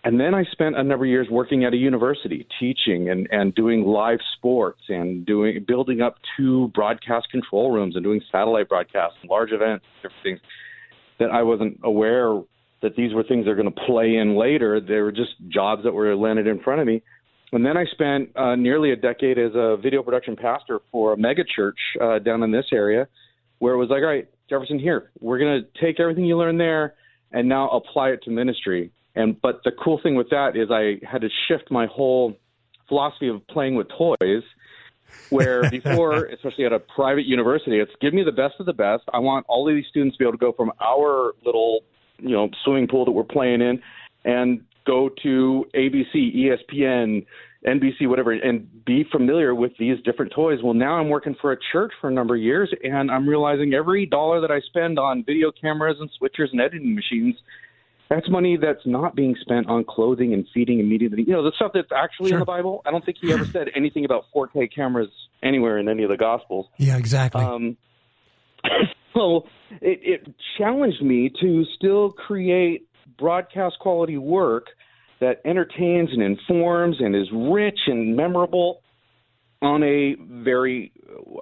And 0.04 0.20
then 0.20 0.34
I 0.34 0.44
spent 0.52 0.76
a 0.76 0.82
number 0.82 1.04
of 1.04 1.10
years 1.10 1.26
working 1.30 1.64
at 1.64 1.72
a 1.72 1.76
university, 1.76 2.46
teaching 2.60 3.08
and, 3.08 3.26
and 3.32 3.54
doing 3.54 3.84
live 3.84 4.20
sports 4.36 4.80
and 4.88 5.26
doing 5.26 5.64
building 5.66 6.00
up 6.00 6.16
two 6.36 6.68
broadcast 6.68 7.30
control 7.30 7.72
rooms 7.72 7.96
and 7.96 8.04
doing 8.04 8.20
satellite 8.30 8.68
broadcasts 8.68 9.16
and 9.22 9.30
large 9.30 9.50
events, 9.50 9.84
different 10.02 10.22
things 10.22 10.40
that 11.18 11.30
I 11.30 11.42
wasn't 11.42 11.80
aware 11.82 12.40
that 12.82 12.96
these 12.96 13.12
were 13.12 13.22
things 13.24 13.44
that 13.44 13.50
are 13.50 13.56
going 13.56 13.72
to 13.72 13.80
play 13.86 14.16
in 14.16 14.36
later. 14.36 14.80
They 14.80 15.00
were 15.00 15.12
just 15.12 15.32
jobs 15.48 15.82
that 15.84 15.92
were 15.92 16.14
landed 16.14 16.46
in 16.46 16.60
front 16.60 16.80
of 16.80 16.86
me. 16.86 17.02
And 17.52 17.64
then 17.64 17.76
I 17.76 17.84
spent 17.86 18.36
uh, 18.36 18.56
nearly 18.56 18.92
a 18.92 18.96
decade 18.96 19.38
as 19.38 19.52
a 19.54 19.76
video 19.76 20.02
production 20.02 20.36
pastor 20.36 20.80
for 20.92 21.14
a 21.14 21.16
mega 21.16 21.44
church 21.44 21.78
uh, 22.00 22.18
down 22.18 22.42
in 22.42 22.52
this 22.52 22.66
area, 22.72 23.08
where 23.58 23.74
it 23.74 23.78
was 23.78 23.88
like, 23.88 24.02
all 24.02 24.08
right, 24.08 24.28
Jefferson, 24.50 24.78
here 24.78 25.10
we're 25.20 25.38
going 25.38 25.62
to 25.62 25.80
take 25.80 25.98
everything 25.98 26.24
you 26.24 26.36
learned 26.36 26.60
there 26.60 26.94
and 27.32 27.48
now 27.48 27.68
apply 27.70 28.10
it 28.10 28.22
to 28.24 28.30
ministry. 28.30 28.90
And 29.14 29.40
but 29.40 29.62
the 29.64 29.72
cool 29.72 29.98
thing 30.02 30.14
with 30.14 30.30
that 30.30 30.56
is 30.56 30.70
I 30.70 31.04
had 31.06 31.22
to 31.22 31.28
shift 31.48 31.70
my 31.70 31.86
whole 31.86 32.36
philosophy 32.88 33.28
of 33.28 33.46
playing 33.48 33.74
with 33.74 33.88
toys. 33.88 34.42
Where 35.30 35.68
before, 35.70 36.26
especially 36.26 36.66
at 36.66 36.72
a 36.74 36.78
private 36.78 37.24
university, 37.24 37.80
it's 37.80 37.90
give 38.00 38.12
me 38.12 38.22
the 38.24 38.32
best 38.32 38.54
of 38.60 38.66
the 38.66 38.74
best. 38.74 39.04
I 39.12 39.18
want 39.20 39.46
all 39.48 39.66
of 39.66 39.74
these 39.74 39.86
students 39.88 40.16
to 40.16 40.18
be 40.18 40.24
able 40.24 40.32
to 40.32 40.38
go 40.38 40.52
from 40.52 40.70
our 40.80 41.32
little 41.44 41.80
you 42.18 42.30
know 42.30 42.48
swimming 42.64 42.88
pool 42.88 43.04
that 43.04 43.12
we're 43.12 43.24
playing 43.24 43.60
in, 43.60 43.80
and 44.24 44.62
go 44.86 45.10
to 45.22 45.66
ABC, 45.74 46.34
ESPN, 46.34 47.26
NBC, 47.66 48.08
whatever, 48.08 48.32
and 48.32 48.84
be 48.84 49.04
familiar 49.10 49.54
with 49.54 49.72
these 49.78 49.98
different 50.04 50.32
toys. 50.34 50.60
Well, 50.62 50.74
now 50.74 50.94
I'm 50.94 51.08
working 51.08 51.36
for 51.40 51.52
a 51.52 51.56
church 51.72 51.92
for 52.00 52.08
a 52.08 52.12
number 52.12 52.36
of 52.36 52.40
years, 52.40 52.72
and 52.82 53.10
I'm 53.10 53.28
realizing 53.28 53.74
every 53.74 54.06
dollar 54.06 54.40
that 54.40 54.50
I 54.50 54.60
spend 54.60 54.98
on 54.98 55.24
video 55.24 55.50
cameras 55.50 55.96
and 56.00 56.08
switchers 56.20 56.52
and 56.52 56.60
editing 56.60 56.94
machines, 56.94 57.34
that's 58.08 58.28
money 58.30 58.56
that's 58.56 58.86
not 58.86 59.14
being 59.14 59.36
spent 59.40 59.68
on 59.68 59.84
clothing 59.84 60.32
and 60.32 60.46
feeding 60.54 60.80
and 60.80 60.88
media. 60.88 61.08
You 61.12 61.32
know, 61.32 61.42
the 61.42 61.52
stuff 61.56 61.72
that's 61.74 61.92
actually 61.94 62.30
sure. 62.30 62.38
in 62.38 62.40
the 62.40 62.46
Bible. 62.46 62.80
I 62.86 62.90
don't 62.90 63.04
think 63.04 63.18
he 63.20 63.32
ever 63.32 63.44
said 63.44 63.68
anything 63.76 64.04
about 64.04 64.24
4K 64.34 64.74
cameras 64.74 65.10
anywhere 65.42 65.78
in 65.78 65.88
any 65.88 66.04
of 66.04 66.10
the 66.10 66.16
Gospels. 66.16 66.66
Yeah, 66.78 66.96
exactly. 66.96 67.42
Um, 67.42 67.76
so 69.18 69.44
it, 69.80 70.00
it 70.02 70.34
challenged 70.56 71.02
me 71.02 71.30
to 71.40 71.64
still 71.76 72.10
create 72.12 72.88
broadcast 73.18 73.76
quality 73.80 74.16
work 74.16 74.66
that 75.20 75.40
entertains 75.44 76.10
and 76.12 76.22
informs 76.22 76.96
and 77.00 77.16
is 77.16 77.26
rich 77.32 77.78
and 77.86 78.16
memorable 78.16 78.80
on 79.60 79.82
a 79.82 80.14
very, 80.42 80.92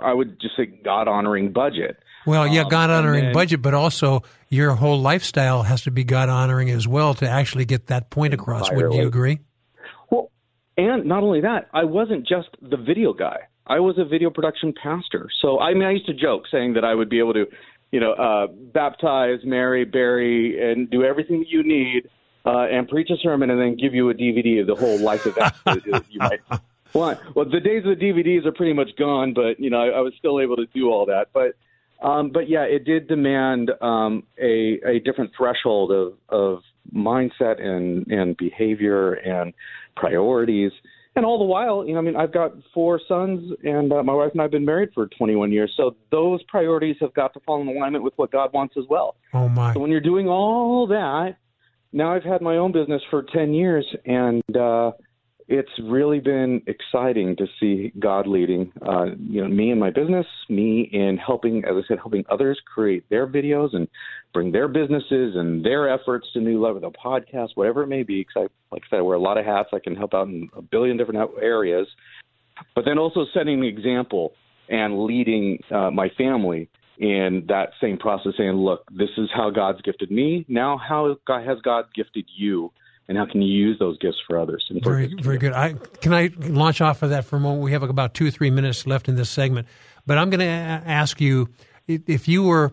I 0.02 0.14
would 0.14 0.40
just 0.40 0.56
say, 0.56 0.66
God 0.66 1.06
honoring 1.08 1.52
budget. 1.52 1.98
Well, 2.26 2.46
yeah, 2.46 2.62
um, 2.62 2.68
God 2.68 2.90
honoring 2.90 3.32
budget, 3.32 3.60
but 3.62 3.74
also 3.74 4.22
your 4.48 4.72
whole 4.72 5.00
lifestyle 5.00 5.62
has 5.62 5.82
to 5.82 5.90
be 5.90 6.02
God 6.02 6.28
honoring 6.28 6.70
as 6.70 6.88
well 6.88 7.14
to 7.14 7.28
actually 7.28 7.66
get 7.66 7.88
that 7.88 8.10
point 8.10 8.34
across. 8.34 8.70
Wouldn't 8.72 8.94
you 8.94 9.06
agree? 9.06 9.40
Well, 10.10 10.30
and 10.76 11.04
not 11.04 11.22
only 11.22 11.42
that, 11.42 11.68
I 11.72 11.84
wasn't 11.84 12.26
just 12.26 12.48
the 12.62 12.78
video 12.78 13.12
guy. 13.12 13.48
I 13.66 13.80
was 13.80 13.98
a 13.98 14.05
video 14.05 14.30
production 14.30 14.72
pastor. 14.80 15.28
So 15.43 15.59
I 15.59 15.74
mean, 15.74 15.84
I 15.84 15.93
used 15.93 16.06
to 16.06 16.14
joke 16.14 16.44
saying 16.51 16.74
that 16.74 16.84
I 16.84 16.94
would 16.94 17.09
be 17.09 17.18
able 17.18 17.34
to, 17.34 17.47
you 17.90 18.01
know, 18.01 18.12
uh, 18.12 18.47
baptize, 18.47 19.40
marry, 19.44 19.84
bury, 19.84 20.70
and 20.70 20.88
do 20.90 21.05
everything 21.05 21.40
that 21.40 21.48
you 21.48 21.62
need, 21.62 22.09
uh, 22.44 22.66
and 22.70 22.88
preach 22.88 23.10
a 23.10 23.16
sermon, 23.16 23.51
and 23.51 23.60
then 23.60 23.76
give 23.76 23.94
you 23.94 24.10
a 24.10 24.14
DVD 24.14 24.60
of 24.60 24.66
the 24.66 24.74
whole 24.74 24.98
life 25.01 25.26
event 25.26 25.55
that 25.64 25.84
you 26.10 26.18
might 26.20 26.40
want. 26.94 27.18
Well, 27.34 27.44
the 27.44 27.60
days 27.60 27.84
of 27.84 27.98
the 27.98 28.05
DVDs 28.05 28.47
are 28.47 28.52
pretty 28.52 28.72
much 28.72 28.90
gone, 28.97 29.34
but 29.34 29.59
you 29.59 29.70
know, 29.70 29.78
I, 29.78 29.98
I 29.98 30.01
was 30.01 30.12
still 30.18 30.40
able 30.40 30.56
to 30.56 30.66
do 30.66 30.90
all 30.90 31.06
that. 31.06 31.28
But, 31.32 31.56
um, 32.06 32.30
but 32.30 32.48
yeah, 32.48 32.62
it 32.62 32.84
did 32.84 33.09
demand 33.09 33.72
um, 33.80 34.22
a 34.40 34.80
a 34.86 35.01
different 35.01 35.32
threshold 35.36 35.90
of 35.90 36.14
of 36.28 36.62
mindset 36.94 37.60
and 37.60 38.06
and 38.06 38.36
behavior 38.36 39.14
and 39.14 39.52
priorities 39.97 40.72
and 41.16 41.24
all 41.24 41.38
the 41.38 41.44
while, 41.44 41.84
you 41.86 41.94
know, 41.94 41.98
I 41.98 42.02
mean, 42.02 42.16
I've 42.16 42.32
got 42.32 42.52
four 42.72 43.01
sons, 43.09 43.52
and 43.64 43.93
uh, 43.93 44.02
my 44.02 44.12
wife 44.12 44.32
and 44.32 44.40
I 44.40 44.44
have 44.44 44.51
been 44.51 44.64
married 44.64 44.90
for 44.94 45.06
21 45.06 45.51
years. 45.51 45.72
So 45.76 45.97
those 46.10 46.43
priorities 46.44 46.97
have 47.01 47.14
got 47.14 47.32
to 47.34 47.40
fall 47.40 47.60
in 47.62 47.68
alignment 47.68 48.05
with 48.05 48.12
what 48.16 48.30
God 48.30 48.52
wants 48.52 48.74
as 48.76 48.84
well. 48.88 49.16
Oh 49.32 49.48
my! 49.48 49.72
So 49.74 49.80
when 49.80 49.90
you're 49.90 50.01
doing 50.01 50.28
all 50.28 50.86
that, 50.88 51.36
now 51.93 52.14
I've 52.14 52.22
had 52.22 52.43
my 52.43 52.56
own 52.56 52.72
business 52.72 53.02
for 53.10 53.24
10 53.34 53.55
years, 53.55 53.86
and 54.05 54.43
uh, 54.56 54.93
it's 55.48 55.70
really 55.81 56.18
been 56.18 56.60
exciting 56.66 57.36
to 57.36 57.47
see 57.60 57.93
God 58.01 58.27
leading, 58.27 58.73
uh, 58.86 59.06
you 59.18 59.43
know, 59.43 59.48
me 59.48 59.70
in 59.70 59.78
my 59.78 59.90
business, 59.90 60.27
me 60.48 60.89
in 60.93 61.18
helping, 61.24 61.59
as 61.64 61.73
I 61.77 61.86
said, 61.86 61.98
helping 61.98 62.24
others 62.28 62.60
create 62.74 63.09
their 63.10 63.28
videos 63.28 63.74
and 63.74 63.86
bring 64.35 64.51
their 64.51 64.66
businesses 64.66 65.36
and 65.36 65.64
their 65.64 65.89
efforts 65.89 66.27
to 66.32 66.40
new 66.40 66.60
level, 66.60 66.81
the 66.81 66.90
podcast, 66.90 67.51
whatever 67.55 67.85
it 67.85 67.86
may 67.86 68.02
be. 68.02 68.23
Because 68.23 68.48
I, 68.51 68.74
like 68.74 68.82
I 68.86 68.90
said, 68.90 68.98
I 68.98 69.02
wear 69.02 69.16
a 69.16 69.20
lot 69.20 69.39
of 69.39 69.44
hats. 69.44 69.68
I 69.73 69.78
can 69.78 69.94
help 69.94 70.14
out 70.14 70.27
in 70.27 70.48
a 70.56 70.62
billion 70.62 70.97
different 70.97 71.31
areas, 71.40 71.86
but 72.74 72.85
then 72.85 72.98
also 72.98 73.24
setting 73.32 73.60
the 73.60 73.68
example 73.68 74.32
and 74.68 75.05
leading 75.05 75.60
uh, 75.70 75.93
my 75.93 76.09
family 76.18 76.68
in 76.98 77.44
that 77.47 77.70
same 77.81 77.98
process, 77.98 78.32
saying, 78.36 78.52
"Look, 78.55 78.85
this 78.90 79.10
is 79.16 79.28
how 79.32 79.51
God's 79.51 79.81
gifted 79.82 80.10
me. 80.10 80.44
Now, 80.48 80.77
how 80.77 81.16
has 81.28 81.59
God 81.62 81.85
gifted 81.94 82.24
you?" 82.36 82.73
And 83.08 83.16
how 83.16 83.26
can 83.26 83.40
you 83.42 83.48
use 83.48 83.78
those 83.78 83.98
gifts 83.98 84.18
for 84.26 84.38
others? 84.38 84.68
very, 84.82 85.06
very 85.06 85.38
good. 85.38 85.52
I, 85.52 85.74
can 86.00 86.12
I 86.12 86.30
launch 86.38 86.80
off 86.80 87.02
of 87.02 87.10
that 87.10 87.24
for 87.24 87.36
a 87.36 87.40
moment? 87.40 87.62
We 87.62 87.72
have 87.72 87.82
about 87.82 88.14
two, 88.14 88.26
or 88.26 88.30
three 88.30 88.50
minutes 88.50 88.86
left 88.86 89.08
in 89.08 89.14
this 89.14 89.30
segment, 89.30 89.68
but 90.06 90.18
I'm 90.18 90.30
going 90.30 90.40
to 90.40 90.46
ask 90.46 91.20
you 91.20 91.48
if 91.86 92.26
you 92.26 92.42
were 92.42 92.72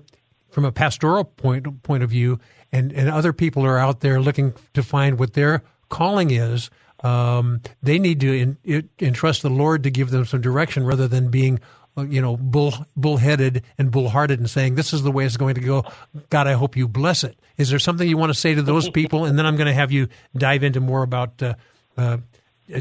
from 0.50 0.66
a 0.66 0.72
pastoral 0.72 1.24
point 1.24 1.84
point 1.84 2.04
of 2.04 2.10
view, 2.10 2.40
and 2.72 2.92
and 2.94 3.10
other 3.10 3.34
people 3.34 3.66
are 3.66 3.78
out 3.78 4.02
there 4.02 4.22
looking 4.22 4.54
to 4.74 4.84
find 4.84 5.20
what 5.20 5.34
their 5.34 5.64
calling 5.90 6.32
is. 6.32 6.70
Um, 7.04 7.62
they 7.82 8.00
need 8.00 8.22
to 8.22 8.34
in, 8.34 8.58
in, 8.64 8.90
entrust 9.00 9.42
the 9.42 9.50
Lord 9.50 9.84
to 9.84 9.92
give 9.92 10.10
them 10.12 10.26
some 10.26 10.42
direction 10.42 10.86
rather 10.86 11.08
than 11.08 11.30
being 11.30 11.60
you 11.98 12.22
know, 12.22 12.38
bull 12.38 12.74
bullheaded 12.96 13.64
and 13.78 13.92
bullhearted 13.92 14.40
and 14.40 14.50
saying 14.50 14.76
this 14.76 14.94
is 14.94 15.04
the 15.04 15.12
way 15.12 15.26
it's 15.26 15.38
going 15.38 15.56
to 15.56 15.62
go. 15.62 15.86
God, 16.30 16.48
I 16.48 16.54
hope 16.54 16.76
you 16.76 16.88
bless 16.88 17.24
it. 17.24 17.38
Is 17.58 17.70
there 17.70 17.80
something 17.80 18.08
you 18.08 18.18
want 18.18 18.34
to 18.34 18.40
say 18.40 18.56
to 18.56 18.62
those 18.62 18.90
people? 18.90 19.26
And 19.26 19.38
then 19.38 19.46
I'm 19.46 19.56
going 19.56 19.68
to 19.68 19.74
have 19.74 19.92
you 19.92 20.08
dive 20.36 20.64
into 20.64 20.80
more 20.80 21.04
about 21.04 21.42
uh, 21.42 21.54
uh, 21.98 22.18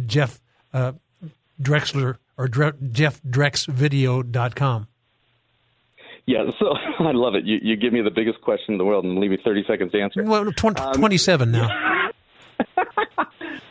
Jeff 0.06 0.40
uh, 0.72 0.93
Drexler 1.60 2.16
or 2.39 2.48
Dre- 2.48 2.72
JeffDrexVideo.com. 2.72 4.86
Yeah, 6.24 6.44
so 6.59 6.74
I 7.05 7.10
love 7.12 7.34
it. 7.34 7.44
You, 7.44 7.59
you 7.62 7.76
give 7.76 7.93
me 7.93 8.01
the 8.01 8.10
biggest 8.10 8.40
question 8.40 8.74
in 8.74 8.78
the 8.78 8.84
world 8.84 9.05
and 9.05 9.18
leave 9.18 9.30
me 9.30 9.39
30 9.44 9.64
seconds 9.66 9.93
to 9.93 10.01
answer. 10.01 10.22
Well, 10.22 10.51
tw- 10.52 10.80
um, 10.80 10.94
27 10.94 11.51
now. 11.51 11.68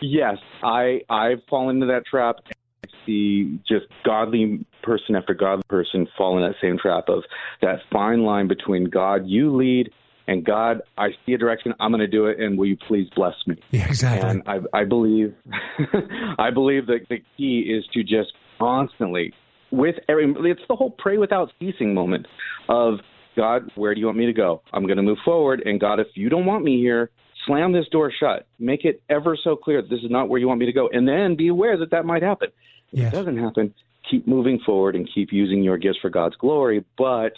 yes, 0.01 0.37
I 0.61 1.01
I've 1.09 1.41
fallen 1.49 1.77
into 1.77 1.87
that 1.87 2.05
trap. 2.05 2.35
I 2.83 2.89
see 3.05 3.59
just 3.67 3.85
godly 4.03 4.65
person 4.81 5.15
after 5.15 5.35
godly 5.35 5.63
person 5.69 6.07
fall 6.17 6.37
in 6.37 6.43
that 6.43 6.55
same 6.59 6.79
trap 6.79 7.09
of 7.09 7.23
that 7.61 7.75
fine 7.91 8.23
line 8.23 8.47
between 8.47 8.85
God, 8.85 9.27
you 9.27 9.55
lead, 9.55 9.91
and 10.27 10.43
God, 10.43 10.81
I 10.97 11.09
see 11.23 11.33
a 11.33 11.37
direction, 11.37 11.75
I'm 11.79 11.91
going 11.91 11.99
to 11.99 12.07
do 12.07 12.25
it, 12.25 12.39
and 12.39 12.57
will 12.57 12.65
you 12.65 12.77
please 12.87 13.07
bless 13.15 13.35
me? 13.45 13.57
Yeah, 13.69 13.85
exactly. 13.87 14.27
And 14.27 14.41
I, 14.47 14.79
I 14.79 14.85
believe, 14.85 15.35
I 16.39 16.49
believe 16.49 16.87
that 16.87 17.01
the 17.07 17.17
key 17.37 17.71
is 17.71 17.85
to 17.93 18.01
just 18.01 18.33
constantly, 18.57 19.31
with 19.71 19.95
every, 20.09 20.33
it's 20.49 20.61
the 20.67 20.75
whole 20.75 20.95
pray 20.97 21.19
without 21.19 21.51
ceasing 21.59 21.93
moment 21.93 22.25
of 22.67 22.95
God, 23.35 23.71
where 23.75 23.93
do 23.93 23.99
you 23.99 24.07
want 24.07 24.17
me 24.17 24.25
to 24.25 24.33
go? 24.33 24.63
I'm 24.73 24.85
going 24.85 24.97
to 24.97 25.03
move 25.03 25.19
forward, 25.23 25.61
and 25.65 25.79
God, 25.79 25.99
if 25.99 26.07
you 26.15 26.29
don't 26.29 26.47
want 26.47 26.63
me 26.63 26.79
here, 26.79 27.11
slam 27.45 27.71
this 27.71 27.87
door 27.89 28.11
shut. 28.17 28.47
Make 28.59 28.85
it 28.85 29.01
ever 29.09 29.37
so 29.41 29.55
clear 29.55 29.81
that 29.81 29.89
this 29.89 30.03
is 30.03 30.11
not 30.11 30.29
where 30.29 30.39
you 30.39 30.47
want 30.47 30.59
me 30.59 30.65
to 30.65 30.73
go, 30.73 30.89
and 30.91 31.07
then 31.07 31.35
be 31.35 31.47
aware 31.47 31.77
that 31.77 31.91
that 31.91 32.05
might 32.05 32.23
happen. 32.23 32.49
If 32.91 32.99
it 32.99 33.11
doesn't 33.11 33.37
happen, 33.37 33.73
keep 34.09 34.27
moving 34.27 34.59
forward 34.65 34.95
and 34.95 35.09
keep 35.13 35.31
using 35.31 35.63
your 35.63 35.77
gifts 35.77 35.99
for 36.01 36.09
God's 36.09 36.35
glory, 36.35 36.83
but 36.97 37.33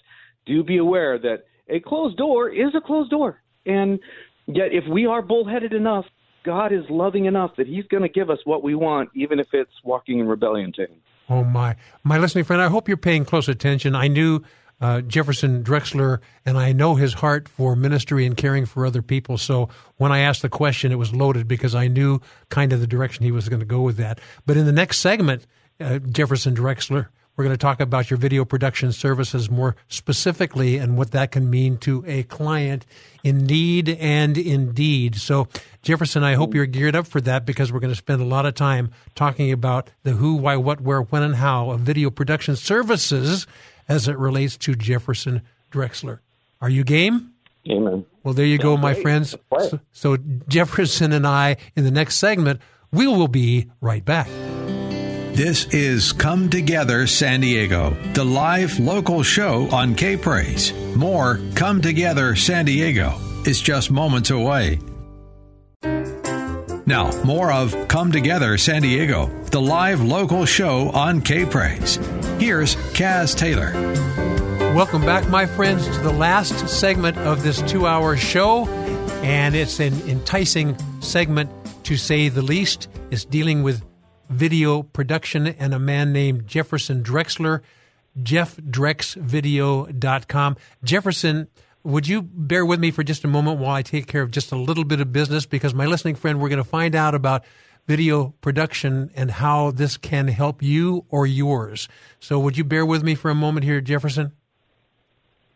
do 0.46 0.64
be 0.64 0.78
aware 0.78 1.20
that 1.20 1.46
a 1.70 1.80
closed 1.80 2.18
door 2.18 2.50
is 2.50 2.74
a 2.76 2.82
closed 2.82 3.12
door. 3.12 3.42
And 3.66 4.00
yet, 4.48 4.74
if 4.74 4.84
we 4.90 5.06
are 5.06 5.22
bullheaded 5.22 5.74
enough, 5.74 6.06
God 6.44 6.74
is 6.74 6.84
loving 6.90 7.26
enough 7.26 7.52
that 7.58 7.68
He's 7.68 7.86
going 7.88 8.04
to 8.04 8.10
give 8.10 8.30
us 8.30 8.40
what 8.44 8.64
we 8.64 8.76
want, 8.76 9.10
even 9.16 9.40
if 9.40 9.48
it's 9.54 9.72
walking 9.84 10.20
in 10.20 10.28
rebellion 10.28 10.74
to 10.74 10.82
Him. 10.84 10.98
Oh, 11.30 11.44
my. 11.44 11.76
My 12.04 12.18
listening 12.18 12.44
friend, 12.44 12.62
I 12.62 12.68
hope 12.68 12.88
you're 12.88 12.98
paying 12.98 13.24
close 13.24 13.48
attention. 13.48 13.96
I 13.96 14.08
knew 14.08 14.42
uh, 14.84 15.00
Jefferson 15.00 15.64
Drexler, 15.64 16.20
and 16.46 16.58
I 16.58 16.74
know 16.74 16.96
his 16.96 17.14
heart 17.14 17.48
for 17.48 17.74
ministry 17.74 18.26
and 18.26 18.36
caring 18.36 18.66
for 18.66 18.86
other 18.86 19.02
people. 19.02 19.38
So 19.38 19.70
when 19.96 20.12
I 20.12 20.20
asked 20.20 20.42
the 20.42 20.50
question, 20.50 20.92
it 20.92 20.96
was 20.96 21.16
loaded 21.16 21.48
because 21.48 21.74
I 21.74 21.88
knew 21.88 22.20
kind 22.50 22.74
of 22.74 22.82
the 22.82 22.88
direction 22.88 23.24
he 23.24 23.32
was 23.32 23.48
going 23.48 23.62
to 23.62 23.66
go 23.66 23.80
with 23.80 23.96
that. 23.96 24.20
But 24.46 24.58
in 24.58 24.66
the 24.66 24.74
next 24.74 25.00
segment, 25.00 25.48
uh, 25.80 26.00
Jefferson 26.00 26.54
Drexler, 26.54 27.08
we're 27.38 27.46
going 27.46 27.56
to 27.56 27.62
talk 27.62 27.80
about 27.80 28.10
your 28.10 28.18
video 28.18 28.44
production 28.44 28.92
services 28.92 29.50
more 29.50 29.78
specifically 29.88 30.78
and 30.78 30.98
what 30.98 31.12
that 31.12 31.32
can 31.32 31.50
mean 31.50 31.78
to 31.78 32.04
a 32.06 32.24
client 32.24 32.86
in 33.24 33.46
need 33.46 33.88
and 33.88 34.38
indeed. 34.38 35.16
So, 35.16 35.48
Jefferson, 35.82 36.24
I 36.24 36.34
hope 36.34 36.54
you're 36.54 36.66
geared 36.66 36.96
up 36.96 37.08
for 37.08 37.22
that 37.22 37.46
because 37.46 37.72
we're 37.72 37.80
going 37.80 37.94
to 37.94 37.98
spend 37.98 38.22
a 38.22 38.26
lot 38.26 38.46
of 38.46 38.54
time 38.54 38.92
talking 39.16 39.50
about 39.54 39.92
the 40.04 40.12
who, 40.12 40.36
why, 40.36 40.58
what, 40.58 40.82
where, 40.82 41.02
when, 41.02 41.24
and 41.24 41.36
how 41.36 41.72
of 41.72 41.80
video 41.80 42.10
production 42.10 42.58
services 42.58 43.48
as 43.88 44.08
it 44.08 44.18
relates 44.18 44.58
to 44.58 44.76
Jefferson 44.76 45.42
Drexler. 45.72 46.20
Are 46.62 46.70
you 46.70 46.84
game? 46.84 47.34
Amen. 47.70 48.06
Well, 48.24 48.34
there 48.34 48.46
you 48.46 48.58
go, 48.58 48.78
my 48.78 48.94
friends. 48.94 49.36
So, 49.60 49.80
so, 49.92 50.18
Jefferson 50.48 51.12
and 51.12 51.26
I, 51.28 51.58
in 51.76 51.84
the 51.84 51.92
next 51.92 52.18
segment, 52.18 52.62
we 52.92 53.08
will 53.08 53.28
be 53.28 53.70
right 53.82 54.04
back. 54.04 54.28
This 55.34 55.66
is 55.74 56.14
Come 56.14 56.50
Together 56.50 57.08
San 57.08 57.42
Diego, 57.42 57.98
the 58.14 58.24
live 58.24 58.80
local 58.80 59.24
show 59.24 59.68
on 59.72 59.96
K 59.96 60.16
Praise. 60.16 60.74
More 60.96 61.40
Come 61.56 61.82
Together 61.82 62.36
San 62.36 62.66
Diego 62.66 63.20
is 63.46 63.60
just 63.60 63.90
moments 63.90 64.30
away. 64.30 64.80
Now, 66.86 67.12
more 67.24 67.52
of 67.52 67.76
Come 67.88 68.12
Together 68.12 68.58
San 68.58 68.84
Diego, 68.84 69.26
the 69.46 69.62
live 69.62 70.02
local 70.02 70.46
show 70.46 70.90
on 70.92 71.22
K 71.22 71.46
Praise. 71.46 71.98
Here's 72.44 72.76
Kaz 72.92 73.38
Taylor. 73.38 73.72
Welcome 74.76 75.06
back, 75.06 75.30
my 75.30 75.46
friends, 75.46 75.88
to 75.88 75.98
the 76.04 76.12
last 76.12 76.68
segment 76.68 77.18
of 77.20 77.42
this 77.42 77.62
two 77.62 77.88
hour 77.88 78.18
show. 78.18 78.68
And 79.24 79.56
it's 79.56 79.80
an 79.80 79.94
enticing 80.10 80.76
segment 81.00 81.50
to 81.86 81.96
say 81.96 82.28
the 82.28 82.42
least. 82.42 82.90
It's 83.12 83.24
dealing 83.24 83.64
with 83.64 83.82
video 84.30 84.84
production 84.84 85.48
and 85.48 85.74
a 85.74 85.80
man 85.80 86.12
named 86.12 86.46
Jefferson 86.46 87.02
Drexler, 87.02 87.62
jeffdrexvideo.com. 88.22 90.58
Jefferson, 90.84 91.48
would 91.84 92.10
you 92.10 92.24
bear 92.24 92.66
with 92.66 92.82
me 92.82 92.92
for 92.92 93.04
just 93.04 93.24
a 93.24 93.30
moment 93.30 93.62
while 93.62 93.74
I 93.74 93.84
take 93.84 94.08
care 94.08 94.22
of 94.22 94.32
just 94.32 94.52
a 94.52 94.58
little 94.58 94.84
bit 94.84 95.00
of 95.00 95.14
business? 95.14 95.46
Because, 95.46 95.74
my 95.74 95.86
listening 95.86 96.16
friend, 96.16 96.42
we're 96.42 96.50
going 96.50 96.58
to 96.58 96.66
find 96.66 96.94
out 96.94 97.16
about 97.16 97.46
video 97.88 98.34
production 98.42 99.12
and 99.16 99.32
how 99.32 99.72
this 99.72 99.98
can 99.98 100.28
help 100.28 100.64
you 100.64 101.06
or 101.10 101.26
yours. 101.26 101.88
So, 102.20 102.40
would 102.40 102.58
you 102.58 102.64
bear 102.64 102.86
with 102.86 103.04
me 103.04 103.16
for 103.16 103.30
a 103.30 103.36
moment 103.36 103.66
here, 103.66 103.82
Jefferson? 103.82 104.32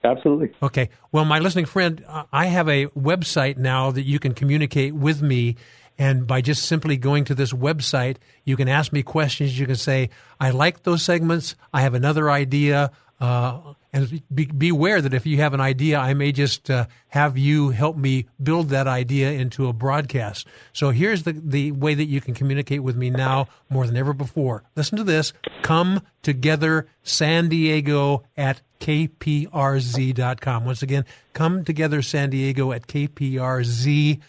Absolutely. 0.04 0.52
Okay. 0.62 0.90
Well, 1.12 1.26
my 1.26 1.40
listening 1.40 1.66
friend, 1.66 2.04
I 2.32 2.46
have 2.46 2.70
a 2.70 2.88
website 2.88 3.58
now 3.58 3.92
that 3.92 4.04
you 4.04 4.20
can 4.20 4.34
communicate 4.34 4.94
with 4.94 5.22
me. 5.22 5.56
And 6.00 6.28
by 6.28 6.42
just 6.42 6.66
simply 6.66 6.96
going 6.96 7.26
to 7.26 7.36
this 7.36 7.52
website, 7.52 8.18
you 8.46 8.56
can 8.56 8.70
ask 8.70 8.94
me 8.94 9.02
questions. 9.02 9.60
You 9.60 9.66
can 9.66 9.76
say, 9.76 10.12
I 10.40 10.52
like 10.52 10.84
those 10.84 11.02
segments. 11.02 11.56
I 11.74 11.82
have 11.82 11.96
another 11.96 12.30
idea. 12.30 12.92
Uh, 13.20 13.74
and 13.98 14.22
be, 14.34 14.46
beware 14.46 15.02
that 15.02 15.14
if 15.14 15.26
you 15.26 15.38
have 15.38 15.54
an 15.54 15.62
idea, 15.62 15.98
I 15.98 16.14
may 16.14 16.32
just 16.32 16.70
uh, 16.70 16.86
have 17.10 17.38
you 17.38 17.70
help 17.70 17.98
me 17.98 18.28
build 18.42 18.70
that 18.70 18.88
idea 18.88 19.32
into 19.32 19.68
a 19.68 19.74
broadcast. 19.74 20.46
So 20.72 20.92
here's 20.92 21.24
the, 21.24 21.34
the 21.34 21.72
way 21.72 21.96
that 21.96 22.06
you 22.06 22.22
can 22.22 22.36
communicate 22.36 22.84
with 22.84 22.96
me 22.96 23.10
now 23.10 23.48
more 23.70 23.88
than 23.88 23.98
ever 23.98 24.14
before. 24.14 24.64
Listen 24.76 24.98
to 24.98 25.04
this. 25.04 25.34
Come 25.64 26.02
together 26.22 26.88
San 27.02 27.50
Diego 27.50 28.24
at 28.36 28.62
kprz.com. 28.80 30.66
Once 30.66 30.84
again, 30.84 31.06
come 31.34 31.66
together 31.66 32.02
San 32.04 32.30
Diego 32.30 32.72
at 32.72 32.86
kprz.com 32.88 34.22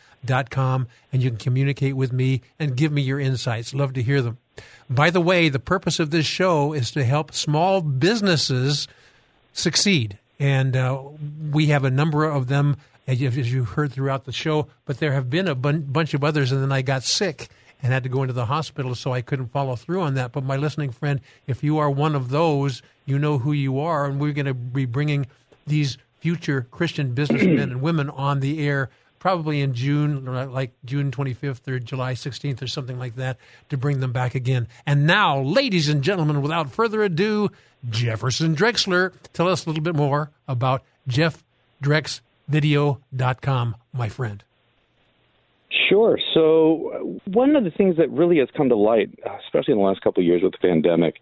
and 1.13 1.23
you 1.23 1.31
can 1.31 1.39
communicate 1.39 1.95
with 1.95 2.13
me 2.13 2.41
and 2.59 2.77
give 2.77 2.91
me 2.91 3.03
your 3.03 3.21
insights. 3.21 3.75
Love 3.75 3.93
to 3.93 4.03
hear 4.03 4.23
them. 4.23 4.39
By 4.91 5.11
the 5.11 5.21
way, 5.21 5.49
the 5.49 5.59
purpose 5.59 6.01
of 6.01 6.11
this 6.11 6.27
show 6.27 6.73
is 6.73 6.91
to 6.93 7.05
help 7.05 7.35
small 7.35 7.83
businesses 7.83 8.89
succeed. 9.53 10.19
And 10.39 10.77
uh, 10.77 11.03
we 11.51 11.67
have 11.67 11.85
a 11.85 11.91
number 11.91 12.25
of 12.25 12.47
them, 12.47 12.77
as 13.07 13.21
you 13.21 13.65
heard 13.65 13.93
throughout 13.93 14.25
the 14.25 14.33
show, 14.33 14.69
but 14.85 14.99
there 14.99 15.13
have 15.13 15.29
been 15.29 15.49
a 15.49 15.55
bun- 15.55 15.83
bunch 15.83 16.15
of 16.15 16.23
others, 16.23 16.53
and 16.53 16.63
then 16.63 16.73
I 16.73 16.83
got 16.83 17.03
sick 17.03 17.49
and 17.83 17.93
had 17.93 18.03
to 18.03 18.09
go 18.09 18.23
into 18.23 18.35
the 18.35 18.47
hospital, 18.47 18.95
so 18.95 19.13
I 19.13 19.23
couldn't 19.23 19.49
follow 19.49 19.77
through 19.77 20.03
on 20.03 20.15
that. 20.15 20.33
But 20.33 20.45
my 20.45 20.57
listening 20.57 20.91
friend, 20.91 21.21
if 21.47 21.63
you 21.63 21.79
are 21.79 21.91
one 21.91 22.15
of 22.15 22.31
those, 22.31 22.83
you 23.07 23.19
know 23.19 23.39
who 23.39 23.53
you 23.53 23.79
are, 23.79 24.07
and 24.07 24.21
we're 24.21 24.33
going 24.33 24.47
to 24.47 24.55
be 24.55 24.85
bringing 24.85 25.27
these 25.67 25.99
future 26.21 26.67
Christian 26.71 27.15
businessmen 27.15 27.59
and 27.59 27.81
women 27.81 28.11
on 28.11 28.41
the 28.41 28.67
air 28.67 28.91
probably 29.19 29.61
in 29.61 29.75
June, 29.75 30.25
like 30.53 30.73
June 30.85 31.11
25th 31.11 31.67
or 31.69 31.79
July 31.79 32.15
16th 32.15 32.63
or 32.63 32.67
something 32.67 32.99
like 32.99 33.17
that, 33.17 33.37
to 33.69 33.77
bring 33.77 34.01
them 34.01 34.13
back 34.13 34.35
again. 34.35 34.69
And 34.87 35.07
now, 35.07 35.41
ladies 35.41 35.89
and 35.89 36.03
gentlemen, 36.03 36.43
without 36.43 36.71
further 36.71 37.03
ado, 37.03 37.51
Jefferson 37.89 38.57
Drexler. 38.57 39.13
Tell 39.33 39.49
us 39.49 39.65
a 39.65 39.71
little 39.71 39.83
bit 39.83 39.95
more 39.95 40.31
about 40.47 40.83
jeffdrexvideo.com, 41.09 43.77
my 43.93 44.09
friend. 44.09 44.45
Sure. 45.89 46.19
So, 46.35 47.21
one 47.27 47.57
of 47.57 47.65
the 47.65 47.71
things 47.71 47.97
that 47.97 48.11
really 48.11 48.37
has 48.39 48.49
come 48.57 48.69
to 48.69 48.77
light, 48.77 49.11
especially 49.45 49.73
in 49.73 49.79
the 49.79 49.85
last 49.85 50.03
couple 50.03 50.23
of 50.23 50.27
years 50.27 50.43
with 50.43 50.53
the 50.53 50.59
pandemic, 50.59 51.17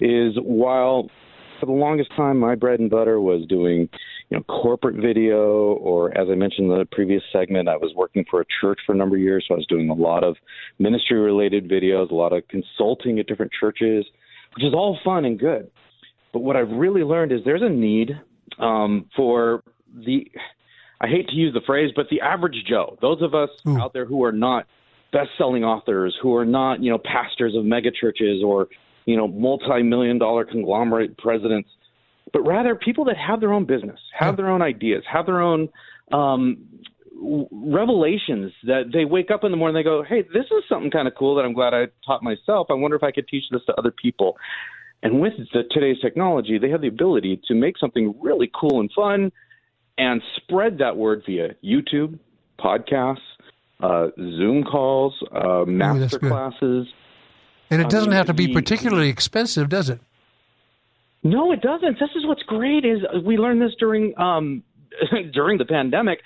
is 0.00 0.36
while 0.42 1.10
for 1.58 1.66
the 1.66 1.72
longest 1.72 2.10
time 2.16 2.38
my 2.38 2.54
bread 2.54 2.80
and 2.80 2.90
butter 2.90 3.20
was 3.20 3.46
doing 3.48 3.88
you 4.28 4.36
know 4.36 4.42
corporate 4.44 4.96
video 4.96 5.74
or 5.74 6.16
as 6.16 6.28
i 6.30 6.34
mentioned 6.34 6.70
in 6.70 6.78
the 6.78 6.84
previous 6.92 7.22
segment 7.32 7.68
i 7.68 7.76
was 7.76 7.92
working 7.94 8.24
for 8.30 8.40
a 8.40 8.44
church 8.60 8.78
for 8.86 8.92
a 8.92 8.96
number 8.96 9.16
of 9.16 9.22
years 9.22 9.44
so 9.46 9.54
i 9.54 9.56
was 9.56 9.66
doing 9.66 9.90
a 9.90 9.94
lot 9.94 10.24
of 10.24 10.36
ministry 10.78 11.18
related 11.18 11.68
videos 11.68 12.10
a 12.10 12.14
lot 12.14 12.32
of 12.32 12.46
consulting 12.48 13.18
at 13.18 13.26
different 13.26 13.52
churches 13.58 14.04
which 14.54 14.64
is 14.64 14.74
all 14.74 14.98
fun 15.04 15.24
and 15.24 15.38
good 15.38 15.70
but 16.32 16.40
what 16.40 16.56
i've 16.56 16.70
really 16.70 17.02
learned 17.02 17.32
is 17.32 17.40
there's 17.44 17.62
a 17.62 17.68
need 17.68 18.12
um, 18.58 19.06
for 19.14 19.62
the 20.06 20.30
i 21.00 21.06
hate 21.06 21.28
to 21.28 21.34
use 21.34 21.52
the 21.54 21.60
phrase 21.66 21.92
but 21.94 22.06
the 22.10 22.20
average 22.20 22.64
joe 22.68 22.96
those 23.00 23.22
of 23.22 23.34
us 23.34 23.50
Ooh. 23.66 23.78
out 23.78 23.92
there 23.92 24.04
who 24.04 24.24
are 24.24 24.32
not 24.32 24.66
best-selling 25.12 25.64
authors 25.64 26.16
who 26.20 26.34
are 26.34 26.44
not 26.44 26.82
you 26.82 26.90
know 26.90 26.98
pastors 26.98 27.54
of 27.54 27.64
mega 27.64 27.90
churches 27.90 28.42
or 28.44 28.68
you 29.06 29.16
know, 29.16 29.26
multi-million 29.26 30.18
dollar 30.18 30.44
conglomerate 30.44 31.16
presidents, 31.16 31.70
but 32.32 32.42
rather 32.42 32.74
people 32.74 33.04
that 33.06 33.16
have 33.16 33.40
their 33.40 33.52
own 33.52 33.64
business, 33.64 33.98
have 34.12 34.36
their 34.36 34.50
own 34.50 34.60
ideas, 34.60 35.04
have 35.10 35.26
their 35.26 35.40
own 35.40 35.68
um, 36.12 36.58
revelations 37.50 38.52
that 38.64 38.90
they 38.92 39.04
wake 39.04 39.30
up 39.30 39.44
in 39.44 39.50
the 39.50 39.56
morning 39.56 39.74
they 39.74 39.82
go, 39.82 40.02
hey, 40.02 40.22
this 40.34 40.44
is 40.44 40.64
something 40.68 40.90
kind 40.90 41.08
of 41.08 41.14
cool 41.14 41.36
that 41.36 41.42
I'm 41.44 41.54
glad 41.54 41.72
I 41.72 41.86
taught 42.04 42.22
myself. 42.22 42.66
I 42.68 42.74
wonder 42.74 42.96
if 42.96 43.02
I 43.02 43.12
could 43.12 43.28
teach 43.28 43.44
this 43.50 43.62
to 43.66 43.74
other 43.78 43.90
people. 43.90 44.36
And 45.02 45.20
with 45.20 45.34
the, 45.52 45.62
today's 45.70 46.00
technology, 46.00 46.58
they 46.58 46.70
have 46.70 46.80
the 46.80 46.88
ability 46.88 47.40
to 47.48 47.54
make 47.54 47.78
something 47.78 48.14
really 48.20 48.50
cool 48.58 48.80
and 48.80 48.90
fun 48.94 49.30
and 49.98 50.20
spread 50.36 50.78
that 50.78 50.96
word 50.96 51.22
via 51.24 51.54
YouTube, 51.64 52.18
podcasts, 52.58 53.18
uh, 53.80 54.08
Zoom 54.16 54.64
calls, 54.64 55.14
uh, 55.32 55.64
master 55.66 56.18
classes. 56.18 56.86
And 57.70 57.80
it 57.80 57.88
doesn't 57.88 58.10
I 58.10 58.12
mean, 58.12 58.16
have 58.16 58.26
to 58.26 58.34
be 58.34 58.52
particularly 58.52 59.08
expensive, 59.08 59.68
does 59.68 59.88
it? 59.90 60.00
No, 61.22 61.52
it 61.52 61.60
doesn't. 61.60 61.98
This 61.98 62.10
is 62.14 62.24
what's 62.24 62.42
great 62.44 62.84
is 62.84 63.00
we 63.24 63.36
learned 63.36 63.60
this 63.60 63.72
during 63.78 64.16
um, 64.18 64.62
during 65.32 65.58
the 65.58 65.64
pandemic. 65.64 66.20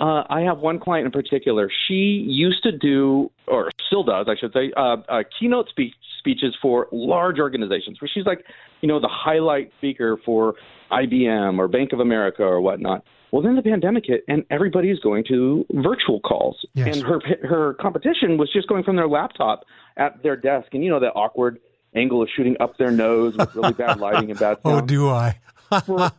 Uh, 0.00 0.22
I 0.30 0.42
have 0.42 0.58
one 0.58 0.78
client 0.78 1.06
in 1.06 1.12
particular. 1.12 1.70
She 1.88 2.24
used 2.26 2.62
to 2.62 2.70
do, 2.70 3.32
or 3.48 3.70
still 3.88 4.04
does, 4.04 4.26
I 4.28 4.36
should 4.36 4.52
say, 4.52 4.72
uh, 4.76 4.98
uh, 5.08 5.22
keynote 5.38 5.68
speech, 5.70 5.94
speeches 6.18 6.56
for 6.62 6.86
large 6.92 7.40
organizations, 7.40 8.00
where 8.00 8.08
she's 8.12 8.24
like, 8.24 8.44
you 8.80 8.86
know, 8.86 9.00
the 9.00 9.08
highlight 9.08 9.72
speaker 9.78 10.16
for 10.24 10.54
IBM 10.92 11.58
or 11.58 11.66
Bank 11.66 11.92
of 11.92 11.98
America 11.98 12.44
or 12.44 12.60
whatnot. 12.60 13.04
Well, 13.30 13.42
then 13.42 13.56
the 13.56 13.62
pandemic 13.62 14.04
hit, 14.06 14.24
and 14.26 14.44
everybody's 14.50 14.98
going 15.00 15.24
to 15.28 15.66
virtual 15.70 16.20
calls, 16.20 16.64
yes. 16.74 16.96
and 16.96 17.06
her 17.06 17.20
her 17.46 17.74
competition 17.74 18.38
was 18.38 18.50
just 18.52 18.68
going 18.68 18.84
from 18.84 18.96
their 18.96 19.08
laptop 19.08 19.64
at 19.96 20.22
their 20.22 20.36
desk, 20.36 20.68
and 20.72 20.82
you 20.82 20.90
know 20.90 21.00
that 21.00 21.12
awkward 21.14 21.58
angle 21.94 22.22
of 22.22 22.28
shooting 22.34 22.56
up 22.60 22.76
their 22.78 22.90
nose 22.90 23.36
with 23.36 23.54
really 23.54 23.72
bad 23.72 23.98
lighting 24.00 24.30
and 24.30 24.38
bad 24.38 24.58
oh, 24.64 24.70
sound. 24.70 24.82
Oh, 24.82 24.86
do 24.86 25.08
I? 25.08 25.38
for, 25.84 26.10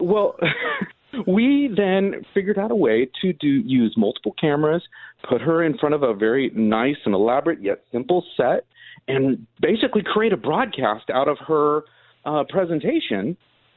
well, 0.00 0.36
we 1.26 1.72
then 1.74 2.24
figured 2.32 2.58
out 2.58 2.70
a 2.70 2.74
way 2.74 3.08
to 3.22 3.32
do 3.32 3.48
use 3.48 3.94
multiple 3.96 4.34
cameras, 4.40 4.82
put 5.28 5.40
her 5.40 5.62
in 5.62 5.76
front 5.78 5.94
of 5.94 6.02
a 6.02 6.14
very 6.14 6.50
nice 6.54 6.96
and 7.04 7.14
elaborate 7.14 7.62
yet 7.62 7.82
simple 7.92 8.24
set, 8.36 8.66
and 9.08 9.46
basically 9.60 10.02
create 10.02 10.32
a 10.32 10.36
broadcast 10.36 11.10
out 11.12 11.28
of 11.28 11.38
her 11.46 11.82
uh, 12.24 12.44
presentation. 12.48 13.36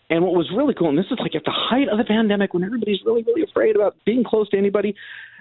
And 0.10 0.24
what 0.24 0.34
was 0.34 0.50
really 0.56 0.74
cool, 0.74 0.90
and 0.90 0.98
this 0.98 1.06
is 1.12 1.20
like 1.20 1.36
at 1.36 1.44
the 1.44 1.52
height 1.52 1.90
of 1.90 1.98
the 1.98 2.06
pandemic 2.06 2.54
when 2.54 2.64
everybody's 2.64 3.00
really, 3.06 3.24
really 3.24 3.44
afraid 3.44 3.76
about 3.76 3.98
being 4.06 4.24
close 4.24 4.50
to 4.50 4.58
anybody. 4.58 4.96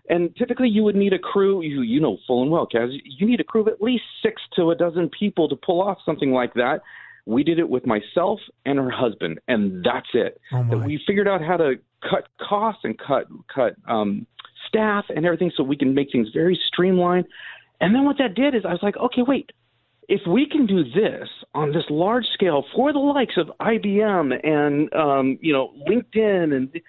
And 0.09 0.35
typically, 0.37 0.69
you 0.69 0.83
would 0.83 0.97
need 0.97 1.13
a 1.13 1.19
crew. 1.19 1.63
You 1.63 1.83
you 1.83 2.01
know 2.01 2.19
full 2.27 2.43
and 2.43 2.51
well, 2.51 2.67
Kaz. 2.67 2.91
You 3.05 3.27
need 3.27 3.41
a 3.41 3.45
crew 3.45 3.63
of 3.63 3.69
at 3.69 3.81
least 3.81 4.05
six 4.23 4.43
to 4.57 4.71
a 4.71 4.75
dozen 4.75 5.09
people 5.09 5.49
to 5.49 5.57
pull 5.57 5.81
off 5.81 5.99
something 6.05 6.33
like 6.33 6.55
that. 6.55 6.81
We 7.27 7.43
did 7.43 7.59
it 7.59 7.69
with 7.69 7.87
myself 7.87 8.39
and 8.65 8.79
her 8.79 8.91
husband, 8.91 9.41
and 9.49 9.85
that's 9.85 10.09
it. 10.15 10.41
Oh 10.53 10.63
we 10.79 11.01
figured 11.07 11.27
out 11.29 11.43
how 11.43 11.57
to 11.57 11.75
cut 12.09 12.29
costs 12.41 12.83
and 12.85 12.97
cut 12.99 13.27
cut 13.53 13.77
um, 13.89 14.27
staff 14.69 15.05
and 15.15 15.25
everything, 15.27 15.53
so 15.57 15.63
we 15.63 15.77
can 15.77 15.95
make 15.95 16.13
things 16.13 16.29
very 16.33 16.59
streamlined. 16.69 17.27
And 17.81 17.95
then 17.95 18.05
what 18.05 18.19
that 18.19 18.35
did 18.35 18.55
is 18.55 18.63
I 18.65 18.71
was 18.71 18.83
like, 18.83 18.97
okay, 18.97 19.23
wait. 19.23 19.51
If 20.09 20.21
we 20.27 20.49
can 20.49 20.67
do 20.67 20.85
this 20.85 21.29
on 21.55 21.73
this 21.73 21.85
large 21.91 22.27
scale 22.35 22.65
for 22.75 22.93
the 22.93 22.99
likes 22.99 23.37
of 23.37 23.51
IBM 23.61 24.47
and 24.47 24.93
um, 24.95 25.39
you 25.41 25.53
know 25.53 25.73
LinkedIn, 25.89 26.55
and 26.55 26.81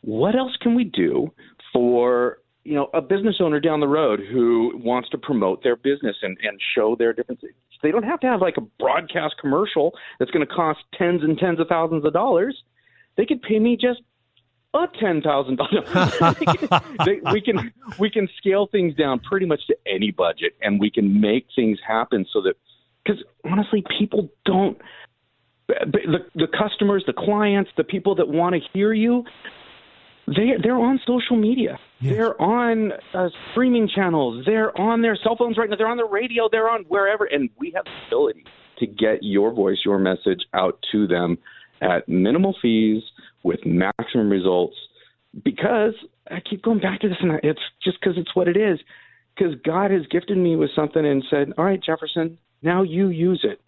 what 0.00 0.34
else 0.34 0.56
can 0.60 0.74
we 0.74 0.84
do 0.84 1.32
for 1.72 2.38
you 2.66 2.74
know, 2.74 2.90
a 2.94 3.00
business 3.00 3.36
owner 3.38 3.60
down 3.60 3.78
the 3.78 3.86
road 3.86 4.18
who 4.18 4.72
wants 4.82 5.08
to 5.10 5.18
promote 5.18 5.62
their 5.62 5.76
business 5.76 6.16
and, 6.22 6.36
and 6.42 6.60
show 6.74 6.96
their 6.96 7.12
different 7.12 7.40
things. 7.40 7.54
They 7.80 7.92
don't 7.92 8.02
have 8.02 8.18
to 8.20 8.26
have 8.26 8.40
like 8.40 8.56
a 8.56 8.62
broadcast 8.80 9.36
commercial 9.40 9.92
that's 10.18 10.32
going 10.32 10.44
to 10.44 10.52
cost 10.52 10.80
tens 10.98 11.22
and 11.22 11.38
tens 11.38 11.60
of 11.60 11.68
thousands 11.68 12.04
of 12.04 12.12
dollars. 12.12 12.60
They 13.16 13.24
could 13.24 13.40
pay 13.42 13.60
me 13.60 13.76
just 13.76 14.00
a 14.84 14.88
ten 15.00 15.22
thousand 15.22 15.56
dollars. 15.56 16.82
We 17.32 17.40
can 17.40 17.72
we 17.98 18.10
can 18.10 18.28
scale 18.38 18.66
things 18.70 18.94
down 18.94 19.20
pretty 19.20 19.46
much 19.46 19.66
to 19.68 19.76
any 19.86 20.10
budget, 20.10 20.54
and 20.60 20.80
we 20.80 20.90
can 20.90 21.20
make 21.20 21.46
things 21.54 21.78
happen 21.86 22.26
so 22.32 22.40
that 22.42 22.54
because 23.04 23.22
honestly, 23.44 23.84
people 23.98 24.28
don't. 24.44 24.78
The 25.68 26.18
the 26.34 26.46
customers, 26.46 27.04
the 27.06 27.12
clients, 27.12 27.70
the 27.76 27.84
people 27.84 28.14
that 28.16 28.28
want 28.28 28.54
to 28.54 28.60
hear 28.72 28.92
you, 28.92 29.24
they 30.26 30.54
they're 30.62 30.78
on 30.78 31.00
social 31.06 31.36
media. 31.36 31.78
Yes. 32.00 32.14
They're 32.14 32.40
on 32.40 32.92
uh, 33.14 33.28
streaming 33.50 33.88
channels. 33.92 34.44
They're 34.46 34.78
on 34.78 35.02
their 35.02 35.16
cell 35.16 35.36
phones 35.36 35.58
right 35.58 35.68
now. 35.68 35.76
They're 35.76 35.88
on 35.88 35.96
the 35.96 36.04
radio. 36.04 36.48
They're 36.50 36.70
on 36.70 36.84
wherever, 36.88 37.24
and 37.24 37.50
we 37.58 37.72
have 37.74 37.84
the 37.84 38.06
ability 38.06 38.44
to 38.78 38.86
get 38.86 39.22
your 39.22 39.52
voice, 39.52 39.78
your 39.84 39.98
message 39.98 40.44
out 40.52 40.78
to 40.92 41.06
them 41.06 41.38
at 41.80 42.08
minimal 42.08 42.54
fees 42.60 43.02
with 43.42 43.60
maximum 43.64 44.30
results. 44.30 44.76
Because 45.44 45.94
I 46.30 46.40
keep 46.40 46.62
going 46.62 46.80
back 46.80 47.00
to 47.00 47.08
this, 47.08 47.18
and 47.20 47.38
it's 47.42 47.60
just 47.82 47.98
because 48.00 48.16
it's 48.16 48.34
what 48.34 48.48
it 48.48 48.56
is. 48.56 48.78
Because 49.36 49.54
God 49.64 49.90
has 49.90 50.02
gifted 50.10 50.38
me 50.38 50.56
with 50.56 50.70
something 50.74 51.04
and 51.04 51.22
said, 51.28 51.52
"All 51.58 51.64
right, 51.64 51.82
Jefferson, 51.82 52.38
now 52.62 52.82
you 52.82 53.08
use 53.08 53.44
it." 53.44 53.60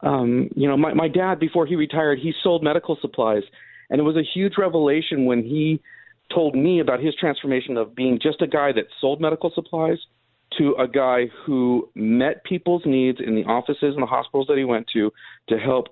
Um, 0.00 0.48
you 0.54 0.68
know, 0.68 0.76
my 0.76 0.94
my 0.94 1.08
dad 1.08 1.40
before 1.40 1.66
he 1.66 1.74
retired, 1.74 2.20
he 2.20 2.32
sold 2.42 2.62
medical 2.62 2.96
supplies, 3.00 3.42
and 3.90 4.00
it 4.00 4.04
was 4.04 4.16
a 4.16 4.22
huge 4.22 4.54
revelation 4.56 5.24
when 5.24 5.42
he 5.42 5.80
told 6.32 6.54
me 6.54 6.80
about 6.80 7.00
his 7.00 7.14
transformation 7.16 7.76
of 7.76 7.94
being 7.94 8.18
just 8.22 8.42
a 8.42 8.46
guy 8.46 8.70
that 8.72 8.84
sold 9.00 9.20
medical 9.20 9.50
supplies 9.54 9.98
to 10.56 10.74
a 10.78 10.88
guy 10.88 11.26
who 11.44 11.88
met 11.94 12.44
people's 12.44 12.82
needs 12.84 13.18
in 13.24 13.34
the 13.34 13.44
offices 13.44 13.94
and 13.94 14.02
the 14.02 14.06
hospitals 14.06 14.46
that 14.48 14.56
he 14.56 14.64
went 14.64 14.86
to 14.92 15.10
to 15.48 15.58
help 15.58 15.88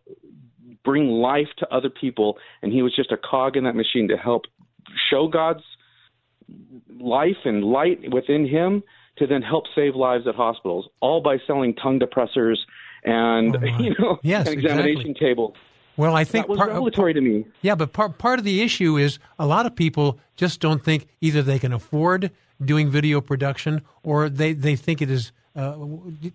bring 0.86 1.08
life 1.08 1.48
to 1.58 1.68
other 1.74 1.90
people 1.90 2.38
and 2.62 2.72
he 2.72 2.80
was 2.80 2.94
just 2.96 3.12
a 3.12 3.18
cog 3.18 3.56
in 3.56 3.64
that 3.64 3.74
machine 3.74 4.08
to 4.08 4.16
help 4.16 4.44
show 5.10 5.28
God's 5.28 5.64
life 6.98 7.36
and 7.44 7.64
light 7.64 7.98
within 8.10 8.46
him 8.48 8.82
to 9.18 9.26
then 9.26 9.42
help 9.42 9.64
save 9.74 9.96
lives 9.96 10.26
at 10.26 10.34
hospitals 10.34 10.88
all 11.00 11.20
by 11.20 11.36
selling 11.46 11.74
tongue 11.74 11.98
depressors 11.98 12.58
and 13.04 13.56
oh 13.56 13.64
you 13.80 13.94
know 13.98 14.18
yes, 14.22 14.48
examination 14.48 15.10
exactly. 15.10 15.14
tables 15.14 15.54
well, 15.96 16.14
I 16.14 16.24
think 16.24 16.44
that 16.44 16.50
was 16.50 16.58
part, 16.58 16.68
revelatory 16.68 17.14
to 17.14 17.20
me. 17.20 17.46
Yeah, 17.62 17.74
but 17.74 17.92
part 17.92 18.18
part 18.18 18.38
of 18.38 18.44
the 18.44 18.60
issue 18.62 18.98
is 18.98 19.18
a 19.38 19.46
lot 19.46 19.66
of 19.66 19.74
people 19.74 20.18
just 20.36 20.60
don't 20.60 20.84
think 20.84 21.06
either 21.20 21.42
they 21.42 21.58
can 21.58 21.72
afford 21.72 22.30
doing 22.62 22.90
video 22.90 23.20
production 23.20 23.82
or 24.02 24.28
they, 24.28 24.52
they 24.52 24.76
think 24.76 25.00
it 25.00 25.10
is 25.10 25.32
uh, 25.54 25.74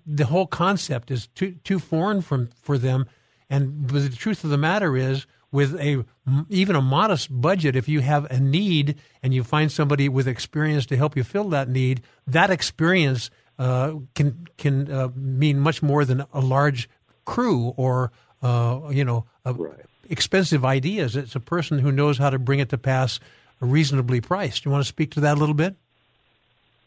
the 0.05 0.25
whole 0.25 0.47
concept 0.47 1.11
is 1.11 1.27
too 1.27 1.51
too 1.63 1.79
foreign 1.79 2.21
from 2.21 2.49
for 2.59 2.77
them. 2.77 3.05
And 3.51 3.89
the 3.89 4.07
truth 4.09 4.45
of 4.45 4.49
the 4.49 4.57
matter 4.57 4.95
is, 4.95 5.27
with 5.51 5.75
a 5.75 6.05
even 6.49 6.77
a 6.77 6.81
modest 6.81 7.27
budget, 7.29 7.75
if 7.75 7.89
you 7.89 7.99
have 7.99 8.23
a 8.31 8.39
need 8.39 8.95
and 9.21 9.33
you 9.33 9.43
find 9.43 9.69
somebody 9.69 10.07
with 10.07 10.25
experience 10.25 10.85
to 10.85 10.95
help 10.95 11.17
you 11.17 11.25
fill 11.25 11.49
that 11.49 11.67
need, 11.67 12.01
that 12.25 12.49
experience 12.49 13.29
uh, 13.59 13.95
can 14.15 14.47
can 14.57 14.89
uh, 14.89 15.09
mean 15.13 15.59
much 15.59 15.83
more 15.83 16.05
than 16.05 16.23
a 16.33 16.39
large 16.39 16.89
crew 17.25 17.73
or 17.75 18.13
uh, 18.41 18.79
you 18.89 19.03
know, 19.03 19.25
right. 19.45 19.73
expensive 20.09 20.63
ideas. 20.63 21.17
It's 21.17 21.35
a 21.35 21.41
person 21.41 21.79
who 21.79 21.91
knows 21.91 22.17
how 22.17 22.29
to 22.29 22.39
bring 22.39 22.59
it 22.59 22.69
to 22.69 22.77
pass 22.77 23.19
reasonably 23.59 24.21
priced. 24.21 24.63
You 24.63 24.71
want 24.71 24.83
to 24.83 24.87
speak 24.87 25.11
to 25.11 25.19
that 25.19 25.35
a 25.35 25.39
little 25.39 25.53
bit? 25.53 25.75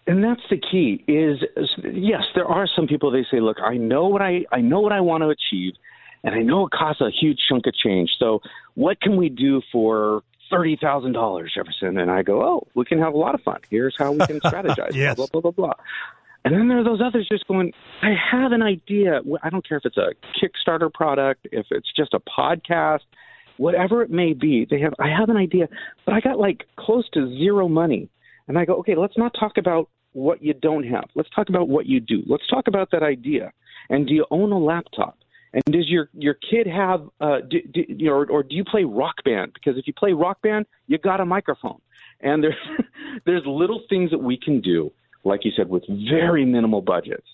And 0.06 0.24
that's 0.24 0.42
the 0.48 0.56
key 0.56 1.04
is 1.06 1.42
yes, 1.82 2.22
there 2.34 2.46
are 2.46 2.66
some 2.66 2.86
people 2.86 3.10
they 3.10 3.26
say, 3.30 3.40
look, 3.40 3.58
I 3.62 3.76
know 3.76 4.08
what 4.08 4.22
I 4.22 4.46
I 4.50 4.62
know 4.62 4.80
what 4.80 4.92
I 4.92 5.02
want 5.02 5.22
to 5.22 5.28
achieve 5.28 5.74
and 6.24 6.34
I 6.34 6.40
know 6.40 6.66
it 6.66 6.72
costs 6.72 7.00
a 7.00 7.10
huge 7.10 7.38
chunk 7.48 7.66
of 7.68 7.74
change. 7.74 8.10
So 8.18 8.40
what 8.74 9.00
can 9.00 9.16
we 9.16 9.28
do 9.28 9.62
for 9.70 10.22
thirty 10.50 10.76
thousand 10.76 11.12
dollars, 11.12 11.52
Jefferson? 11.54 11.98
And 11.98 12.10
I 12.10 12.22
go, 12.22 12.42
Oh, 12.42 12.66
we 12.74 12.84
can 12.84 12.98
have 12.98 13.14
a 13.14 13.18
lot 13.18 13.34
of 13.36 13.42
fun. 13.42 13.60
Here's 13.70 13.94
how 13.96 14.10
we 14.12 14.26
can 14.26 14.40
strategize. 14.44 14.94
yes. 14.94 15.14
Blah 15.14 15.26
blah 15.30 15.40
blah 15.40 15.50
blah 15.52 15.66
blah. 15.66 15.74
And 16.44 16.54
then 16.54 16.68
there 16.68 16.78
are 16.78 16.84
those 16.84 17.00
others 17.02 17.26
just 17.30 17.46
going, 17.46 17.72
I 18.02 18.12
have 18.30 18.52
an 18.52 18.60
idea. 18.62 19.20
I 19.42 19.48
don't 19.48 19.66
care 19.66 19.78
if 19.78 19.86
it's 19.86 19.96
a 19.96 20.10
Kickstarter 20.38 20.92
product, 20.92 21.46
if 21.52 21.66
it's 21.70 21.90
just 21.96 22.12
a 22.12 22.20
podcast, 22.20 23.00
whatever 23.56 24.02
it 24.02 24.10
may 24.10 24.34
be. 24.34 24.66
They 24.68 24.78
have, 24.80 24.92
I 24.98 25.08
have 25.08 25.30
an 25.30 25.38
idea, 25.38 25.68
but 26.04 26.12
I 26.14 26.20
got 26.20 26.38
like 26.38 26.64
close 26.76 27.08
to 27.14 27.28
zero 27.38 27.66
money. 27.66 28.10
And 28.46 28.58
I 28.58 28.66
go, 28.66 28.74
okay, 28.80 28.94
let's 28.94 29.16
not 29.16 29.32
talk 29.40 29.56
about 29.56 29.88
what 30.12 30.42
you 30.42 30.52
don't 30.52 30.84
have. 30.84 31.04
Let's 31.14 31.30
talk 31.30 31.48
about 31.48 31.68
what 31.70 31.86
you 31.86 31.98
do. 31.98 32.22
Let's 32.26 32.46
talk 32.46 32.68
about 32.68 32.90
that 32.92 33.02
idea. 33.02 33.50
And 33.88 34.06
do 34.06 34.12
you 34.12 34.26
own 34.30 34.52
a 34.52 34.58
laptop? 34.58 35.16
And 35.54 35.62
does 35.70 35.88
your 35.88 36.10
your 36.12 36.34
kid 36.34 36.66
have, 36.66 37.08
uh, 37.20 37.38
do, 37.48 37.62
do, 37.72 37.84
you 37.88 38.06
know, 38.06 38.12
or, 38.12 38.26
or 38.26 38.42
do 38.42 38.54
you 38.54 38.64
play 38.64 38.84
rock 38.84 39.24
band? 39.24 39.52
Because 39.54 39.78
if 39.78 39.86
you 39.86 39.92
play 39.92 40.12
rock 40.12 40.42
band, 40.42 40.66
you 40.88 40.98
got 40.98 41.20
a 41.20 41.24
microphone. 41.24 41.80
And 42.20 42.42
there's 42.42 42.54
there's 43.24 43.42
little 43.46 43.82
things 43.88 44.10
that 44.10 44.18
we 44.18 44.36
can 44.36 44.60
do 44.60 44.92
like 45.24 45.44
you 45.44 45.52
said, 45.56 45.68
with 45.68 45.84
very 45.88 46.44
minimal 46.44 46.82
budgets 46.82 47.26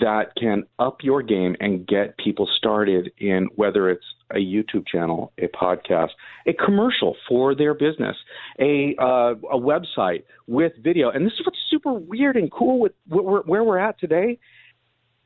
that 0.00 0.32
can 0.36 0.64
up 0.78 0.98
your 1.02 1.22
game 1.22 1.56
and 1.60 1.86
get 1.86 2.16
people 2.18 2.48
started 2.58 3.10
in 3.18 3.48
whether 3.54 3.88
it's 3.88 4.04
a 4.32 4.38
YouTube 4.38 4.86
channel, 4.86 5.32
a 5.38 5.46
podcast, 5.48 6.10
a 6.46 6.52
commercial 6.52 7.16
for 7.28 7.54
their 7.54 7.72
business, 7.72 8.16
a 8.58 8.94
uh, 8.98 9.34
a 9.50 9.58
website 9.58 10.24
with 10.46 10.72
video. 10.82 11.10
And 11.10 11.24
this 11.24 11.32
is 11.34 11.46
what's 11.46 11.58
super 11.70 11.92
weird 11.92 12.36
and 12.36 12.50
cool 12.50 12.80
with 12.80 12.92
where 13.06 13.64
we're 13.64 13.78
at 13.78 13.98
today. 13.98 14.38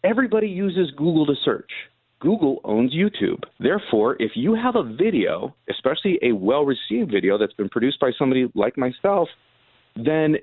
Everybody 0.04 0.48
uses 0.48 0.90
Google 0.96 1.26
to 1.26 1.34
search. 1.44 1.70
Google 2.22 2.60
owns 2.62 2.94
YouTube. 2.94 3.42
Therefore, 3.58 4.14
if 4.20 4.30
you 4.36 4.54
have 4.54 4.76
a 4.76 4.84
video, 4.84 5.56
especially 5.68 6.20
a 6.22 6.30
well 6.30 6.64
received 6.64 7.10
video 7.10 7.36
that's 7.36 7.52
been 7.54 7.68
produced 7.68 7.98
by 7.98 8.12
somebody 8.16 8.48
like 8.54 8.78
myself, 8.78 9.28
then 9.96 10.36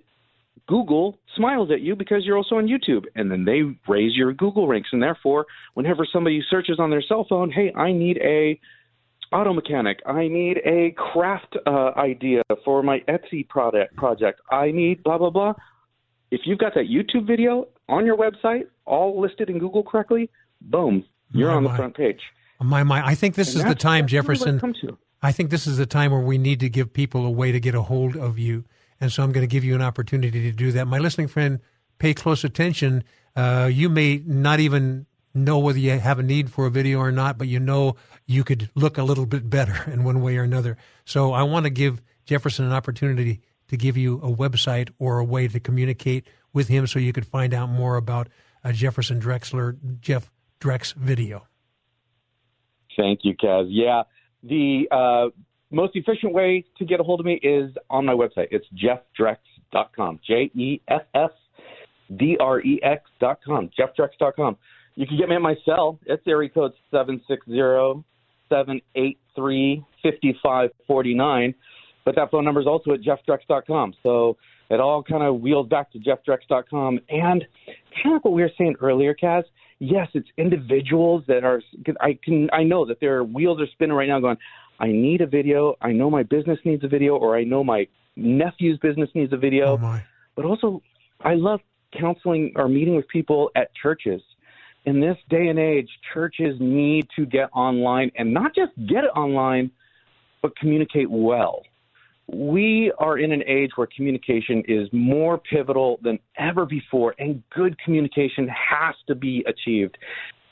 Google 0.67 1.17
smiles 1.37 1.71
at 1.71 1.79
you 1.79 1.95
because 1.95 2.25
you're 2.25 2.35
also 2.35 2.55
on 2.55 2.67
YouTube, 2.67 3.05
and 3.15 3.31
then 3.31 3.45
they 3.45 3.61
raise 3.87 4.13
your 4.13 4.33
Google 4.33 4.67
ranks, 4.67 4.89
and 4.91 5.01
therefore, 5.01 5.45
whenever 5.73 6.05
somebody 6.11 6.43
searches 6.49 6.79
on 6.79 6.89
their 6.89 7.01
cell 7.01 7.25
phone, 7.29 7.49
hey, 7.49 7.71
I 7.73 7.93
need 7.93 8.17
a 8.17 8.59
auto 9.31 9.53
mechanic, 9.53 9.99
I 10.05 10.27
need 10.27 10.57
a 10.65 10.93
craft 10.97 11.55
uh, 11.65 11.91
idea 11.95 12.41
for 12.65 12.83
my 12.83 12.99
Etsy 13.07 13.47
product 13.47 13.95
project, 13.95 14.41
I 14.51 14.71
need 14.71 15.01
blah 15.01 15.17
blah 15.17 15.29
blah. 15.29 15.53
If 16.29 16.41
you've 16.43 16.59
got 16.59 16.73
that 16.75 16.89
YouTube 16.89 17.25
video 17.25 17.69
on 17.87 18.05
your 18.05 18.17
website, 18.17 18.63
all 18.85 19.19
listed 19.19 19.49
in 19.49 19.59
Google 19.59 19.81
correctly, 19.81 20.29
boom, 20.61 21.05
you're 21.31 21.49
My, 21.49 21.55
on 21.55 21.63
the 21.63 21.73
front 21.75 21.95
page. 21.95 22.21
My, 22.61 22.83
my, 22.83 23.05
I 23.05 23.15
think 23.15 23.35
this 23.35 23.55
And 23.55 23.63
is 23.63 23.65
the 23.65 23.75
time, 23.75 24.07
Jefferson. 24.07 24.61
I 25.21 25.31
think 25.31 25.49
this 25.49 25.67
is 25.67 25.77
the 25.77 25.85
time 25.85 26.11
where 26.11 26.21
we 26.21 26.37
need 26.37 26.59
to 26.61 26.69
give 26.69 26.93
people 26.93 27.25
a 27.25 27.29
way 27.29 27.51
to 27.51 27.59
get 27.59 27.75
a 27.75 27.81
hold 27.81 28.15
of 28.15 28.39
you. 28.39 28.65
And 29.01 29.11
so 29.11 29.23
I'm 29.23 29.31
going 29.31 29.47
to 29.47 29.51
give 29.51 29.63
you 29.63 29.75
an 29.75 29.81
opportunity 29.81 30.43
to 30.43 30.51
do 30.51 30.71
that. 30.73 30.85
My 30.85 30.99
listening 30.99 31.27
friend, 31.27 31.59
pay 31.99 32.13
close 32.13 32.43
attention. 32.43 33.03
Uh, 33.35 33.69
you 33.71 33.89
may 33.89 34.21
not 34.25 34.59
even 34.59 35.05
know 35.33 35.59
whether 35.59 35.79
you 35.79 35.91
have 35.91 36.19
a 36.19 36.23
need 36.23 36.51
for 36.51 36.65
a 36.65 36.69
video 36.69 36.99
or 36.99 37.11
not, 37.11 37.37
but 37.37 37.47
you 37.47 37.59
know 37.59 37.95
you 38.25 38.43
could 38.43 38.69
look 38.75 38.97
a 38.97 39.03
little 39.03 39.25
bit 39.25 39.49
better 39.49 39.89
in 39.91 40.03
one 40.03 40.21
way 40.21 40.37
or 40.37 40.43
another. 40.43 40.77
So 41.05 41.33
I 41.33 41.43
want 41.43 41.65
to 41.65 41.69
give 41.69 42.01
Jefferson 42.25 42.65
an 42.65 42.73
opportunity 42.73 43.41
to 43.67 43.77
give 43.77 43.97
you 43.97 44.15
a 44.17 44.31
website 44.31 44.89
or 44.99 45.19
a 45.19 45.23
way 45.23 45.47
to 45.47 45.59
communicate 45.59 46.27
with 46.53 46.67
him 46.67 46.87
so 46.87 46.99
you 46.99 47.13
could 47.13 47.27
find 47.27 47.53
out 47.53 47.69
more 47.69 47.95
about 47.95 48.27
uh, 48.63 48.71
Jefferson 48.71 49.21
Drexler, 49.21 49.77
Jeff 50.01 50.31
Drex 50.61 50.93
video. 50.93 51.47
Thank 52.97 53.21
you, 53.23 53.35
Kaz. 53.35 53.67
Yeah, 53.69 54.03
the 54.43 54.87
uh, 54.91 55.29
most 55.71 55.95
efficient 55.95 56.33
way 56.33 56.65
to 56.77 56.85
get 56.85 56.99
a 56.99 57.03
hold 57.03 57.19
of 57.19 57.25
me 57.25 57.39
is 57.41 57.71
on 57.89 58.05
my 58.05 58.13
website. 58.13 58.47
It's 58.51 58.65
jeffdrex.com. 58.75 60.19
J 60.25 60.51
E 60.53 60.81
F 60.87 61.03
F 61.13 61.31
D 62.17 62.37
R 62.39 62.59
E 62.61 62.79
X 62.83 63.03
dot 63.19 63.39
com. 63.45 63.69
Jeffdrex.com. 63.77 64.57
You 64.95 65.07
can 65.07 65.17
get 65.17 65.29
me 65.29 65.35
at 65.35 65.41
my 65.41 65.55
cell. 65.63 65.99
It's 66.05 66.23
area 66.27 66.49
code 66.49 66.73
seven 66.91 67.21
six 67.27 67.45
zero 67.47 68.03
seven 68.49 68.81
eight 68.95 69.19
three 69.35 69.85
fifty 70.03 70.37
five 70.43 70.71
forty 70.87 71.13
nine. 71.13 71.53
But 72.03 72.15
that 72.15 72.31
phone 72.31 72.43
number 72.43 72.59
is 72.59 72.67
also 72.67 72.91
at 72.91 73.01
jeffdrex.com. 73.01 73.93
So 74.03 74.37
it 74.69 74.79
all 74.79 75.03
kind 75.03 75.23
of 75.23 75.41
wheels 75.41 75.67
back 75.67 75.91
to 75.91 75.99
jeffdrex.com. 75.99 76.99
And 77.09 77.45
kind 78.03 78.15
of 78.15 78.23
what 78.23 78.33
we 78.33 78.41
were 78.41 78.51
saying 78.57 78.75
earlier, 78.81 79.15
Kaz, 79.15 79.43
yes, 79.79 80.07
it's 80.13 80.27
individuals 80.37 81.23
that 81.27 81.43
are. 81.43 81.61
I 81.99 82.17
can 82.23 82.49
I 82.53 82.63
know 82.63 82.85
that 82.85 82.99
their 82.99 83.23
wheels 83.23 83.59
are 83.61 83.67
spinning 83.73 83.95
right 83.95 84.07
now, 84.07 84.19
going, 84.19 84.37
I 84.79 84.87
need 84.87 85.21
a 85.21 85.27
video. 85.27 85.75
I 85.81 85.91
know 85.91 86.09
my 86.09 86.23
business 86.23 86.59
needs 86.63 86.83
a 86.83 86.87
video, 86.87 87.15
or 87.15 87.37
I 87.37 87.43
know 87.43 87.63
my 87.63 87.87
nephew's 88.15 88.77
business 88.79 89.09
needs 89.13 89.33
a 89.33 89.37
video. 89.37 89.73
Oh, 89.73 89.77
my. 89.77 90.03
But 90.35 90.45
also, 90.45 90.81
I 91.21 91.33
love 91.33 91.59
counseling 91.99 92.53
or 92.55 92.67
meeting 92.67 92.95
with 92.95 93.07
people 93.07 93.51
at 93.55 93.73
churches. 93.75 94.21
In 94.85 95.01
this 95.01 95.17
day 95.29 95.47
and 95.47 95.59
age, 95.59 95.89
churches 96.13 96.55
need 96.59 97.07
to 97.15 97.25
get 97.25 97.49
online 97.53 98.11
and 98.17 98.33
not 98.33 98.55
just 98.55 98.71
get 98.87 99.03
it 99.03 99.11
online, 99.15 99.71
but 100.41 100.55
communicate 100.55 101.09
well. 101.09 101.63
We 102.31 102.91
are 102.99 103.17
in 103.17 103.31
an 103.31 103.43
age 103.47 103.71
where 103.75 103.87
communication 103.95 104.63
is 104.67 104.87
more 104.91 105.37
pivotal 105.37 105.99
than 106.03 106.19
ever 106.37 106.65
before, 106.65 107.15
and 107.17 107.43
good 107.55 107.77
communication 107.83 108.47
has 108.47 108.95
to 109.07 109.15
be 109.15 109.43
achieved. 109.47 109.97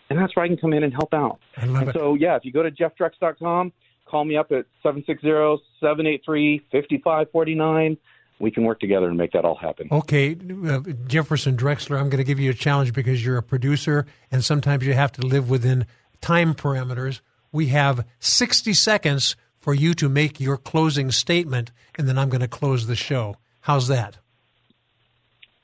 And 0.09 0.17
that's 0.17 0.35
where 0.35 0.45
I 0.45 0.47
can 0.47 0.57
come 0.57 0.73
in 0.73 0.83
and 0.83 0.93
help 0.93 1.13
out. 1.13 1.39
I 1.57 1.65
love 1.65 1.81
and 1.81 1.89
it. 1.89 1.95
so, 1.95 2.15
yeah, 2.15 2.35
if 2.35 2.45
you 2.45 2.51
go 2.51 2.63
to 2.63 2.71
jeffdrex.com, 2.71 3.73
call 4.05 4.25
me 4.25 4.37
up 4.37 4.51
at 4.51 4.65
760 4.83 5.63
783 5.79 6.59
5549. 6.71 7.97
We 8.39 8.51
can 8.51 8.63
work 8.63 8.79
together 8.79 9.07
and 9.07 9.17
make 9.17 9.31
that 9.31 9.45
all 9.45 9.55
happen. 9.55 9.87
Okay, 9.91 10.37
uh, 10.67 10.81
Jefferson 11.07 11.57
Drexler, 11.57 11.99
I'm 11.99 12.09
going 12.09 12.17
to 12.17 12.23
give 12.23 12.39
you 12.39 12.51
a 12.51 12.53
challenge 12.53 12.93
because 12.93 13.25
you're 13.25 13.37
a 13.37 13.43
producer 13.43 14.05
and 14.31 14.43
sometimes 14.43 14.85
you 14.85 14.93
have 14.93 15.11
to 15.13 15.25
live 15.25 15.49
within 15.49 15.87
time 16.21 16.53
parameters. 16.53 17.21
We 17.51 17.67
have 17.67 18.05
60 18.19 18.73
seconds 18.73 19.35
for 19.67 19.73
you 19.73 19.93
to 19.93 20.07
make 20.07 20.39
your 20.39 20.55
closing 20.55 21.11
statement, 21.11 21.73
and 21.97 22.07
then 22.07 22.17
I'm 22.17 22.29
going 22.29 22.39
to 22.39 22.47
close 22.47 22.87
the 22.87 22.95
show. 22.95 23.35
How's 23.59 23.89
that? 23.89 24.17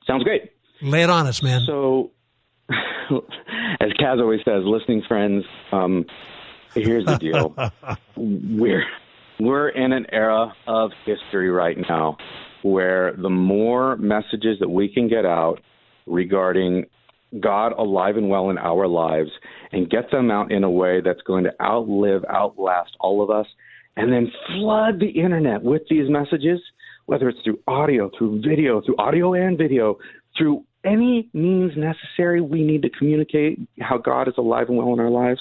Sounds 0.05 0.25
great. 0.25 0.51
Lay 0.81 1.03
it 1.03 1.09
on 1.09 1.25
us, 1.25 1.41
man. 1.41 1.61
So, 1.65 2.11
as 2.69 3.93
Kaz 4.01 4.19
always 4.19 4.41
says, 4.43 4.63
listening 4.65 5.03
friends, 5.07 5.45
um, 5.71 6.05
here's 6.75 7.05
the 7.05 7.15
deal: 7.15 7.55
we're 8.17 8.83
we're 9.39 9.69
in 9.69 9.93
an 9.93 10.05
era 10.11 10.53
of 10.67 10.91
history 11.05 11.49
right 11.49 11.77
now 11.87 12.17
where 12.61 13.13
the 13.15 13.29
more 13.29 13.95
messages 13.95 14.59
that 14.59 14.69
we 14.69 14.93
can 14.93 15.07
get 15.07 15.25
out 15.25 15.61
regarding 16.07 16.87
God 17.39 17.71
alive 17.71 18.17
and 18.17 18.27
well 18.27 18.49
in 18.49 18.57
our 18.57 18.85
lives 18.85 19.31
and 19.71 19.89
get 19.89 20.11
them 20.11 20.29
out 20.29 20.51
in 20.51 20.65
a 20.65 20.69
way 20.69 20.99
that's 20.99 21.21
going 21.21 21.45
to 21.45 21.53
outlive, 21.61 22.25
outlast 22.29 22.97
all 22.99 23.23
of 23.23 23.29
us, 23.29 23.47
and 23.95 24.11
then 24.11 24.31
flood 24.47 24.99
the 24.99 25.09
internet 25.09 25.61
with 25.63 25.83
these 25.89 26.09
messages, 26.09 26.59
whether 27.05 27.29
it's 27.29 27.39
through 27.43 27.59
audio, 27.67 28.09
through 28.17 28.41
video, 28.41 28.81
through 28.81 28.97
audio 28.97 29.33
and 29.33 29.57
video, 29.57 29.97
through 30.37 30.63
any 30.83 31.29
means 31.33 31.71
necessary, 31.77 32.41
we 32.41 32.63
need 32.63 32.81
to 32.81 32.89
communicate 32.89 33.59
how 33.79 33.97
God 33.97 34.27
is 34.27 34.33
alive 34.37 34.67
and 34.69 34.77
well 34.77 34.93
in 34.93 34.99
our 34.99 35.09
lives. 35.09 35.39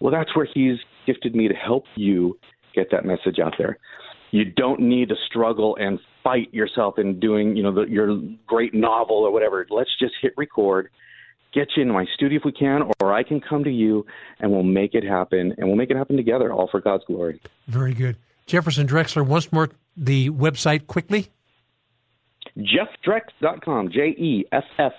Well, 0.00 0.12
that's 0.12 0.34
where 0.34 0.48
He's 0.52 0.78
gifted 1.06 1.34
me 1.34 1.48
to 1.48 1.54
help 1.54 1.84
you 1.94 2.38
get 2.74 2.90
that 2.90 3.04
message 3.04 3.38
out 3.38 3.54
there. 3.58 3.78
You 4.30 4.44
don't 4.44 4.80
need 4.80 5.10
to 5.10 5.14
struggle 5.26 5.76
and 5.78 6.00
fight 6.24 6.52
yourself 6.52 6.98
in 6.98 7.20
doing, 7.20 7.56
you 7.56 7.62
know, 7.62 7.72
the, 7.72 7.82
your 7.82 8.18
great 8.46 8.74
novel 8.74 9.18
or 9.18 9.30
whatever. 9.30 9.64
Let's 9.70 9.96
just 10.00 10.14
hit 10.20 10.32
record, 10.36 10.90
get 11.54 11.68
you 11.76 11.82
in 11.82 11.90
my 11.90 12.04
studio 12.14 12.38
if 12.38 12.44
we 12.44 12.52
can, 12.52 12.90
or 13.00 13.12
I 13.12 13.22
can 13.22 13.40
come 13.40 13.64
to 13.64 13.70
you 13.70 14.04
and 14.40 14.50
we'll 14.50 14.62
make 14.62 14.94
it 14.94 15.04
happen, 15.04 15.54
and 15.56 15.66
we'll 15.66 15.76
make 15.76 15.90
it 15.90 15.96
happen 15.96 16.16
together, 16.16 16.52
all 16.52 16.68
for 16.68 16.80
God's 16.80 17.04
glory. 17.04 17.40
Very 17.68 17.94
good. 17.94 18.16
Jefferson 18.46 18.86
Drexler, 18.86 19.26
once 19.26 19.52
more, 19.52 19.70
the 19.96 20.30
website 20.30 20.86
quickly. 20.86 21.28
JeffDrex.com, 22.58 23.90
J 23.90 24.08
E 24.18 24.44
F 24.52 24.64
F 24.78 24.92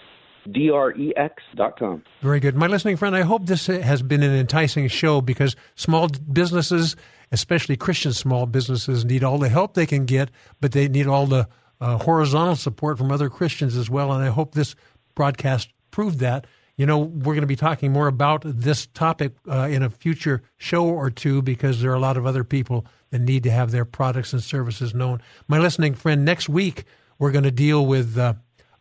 D 0.51 0.69
R 0.69 0.91
E 0.93 1.13
X 1.15 1.43
dot 1.55 1.77
com. 1.77 2.03
Very 2.21 2.39
good. 2.39 2.55
My 2.55 2.67
listening 2.67 2.97
friend, 2.97 3.15
I 3.15 3.21
hope 3.21 3.45
this 3.45 3.67
has 3.67 4.01
been 4.01 4.23
an 4.23 4.33
enticing 4.33 4.87
show 4.87 5.21
because 5.21 5.55
small 5.75 6.07
businesses, 6.07 6.95
especially 7.31 7.77
Christian 7.77 8.13
small 8.13 8.45
businesses, 8.45 9.05
need 9.05 9.23
all 9.23 9.37
the 9.37 9.49
help 9.49 9.73
they 9.73 9.85
can 9.85 10.05
get, 10.05 10.29
but 10.59 10.71
they 10.71 10.87
need 10.87 11.07
all 11.07 11.27
the 11.27 11.47
uh, 11.79 11.97
horizontal 11.97 12.55
support 12.55 12.97
from 12.97 13.11
other 13.11 13.29
Christians 13.29 13.75
as 13.75 13.89
well. 13.89 14.11
And 14.11 14.23
I 14.23 14.29
hope 14.29 14.53
this 14.53 14.75
broadcast 15.13 15.69
proved 15.95 16.19
that. 16.19 16.45
You 16.75 16.85
know, 16.85 16.97
we're 16.97 17.35
going 17.35 17.41
to 17.41 17.47
be 17.47 17.55
talking 17.55 17.93
more 17.93 18.07
about 18.07 18.41
this 18.43 18.85
topic 18.87 19.31
uh, 19.47 19.69
in 19.71 19.81
a 19.81 19.89
future 19.89 20.41
show 20.57 20.85
or 20.85 21.09
two 21.09 21.41
because 21.41 21.81
there 21.81 21.89
are 21.91 21.95
a 21.95 21.99
lot 21.99 22.17
of 22.17 22.25
other 22.25 22.43
people 22.43 22.85
that 23.11 23.19
need 23.19 23.43
to 23.43 23.49
have 23.49 23.71
their 23.71 23.85
products 23.85 24.33
and 24.33 24.43
services 24.43 24.93
known. 24.93 25.21
My 25.47 25.57
listening 25.57 25.95
friend, 25.95 26.25
next 26.25 26.49
week, 26.49 26.83
we're 27.17 27.31
going 27.31 27.45
to 27.45 27.51
deal 27.51 27.85
with 27.85 28.17
uh, 28.17 28.33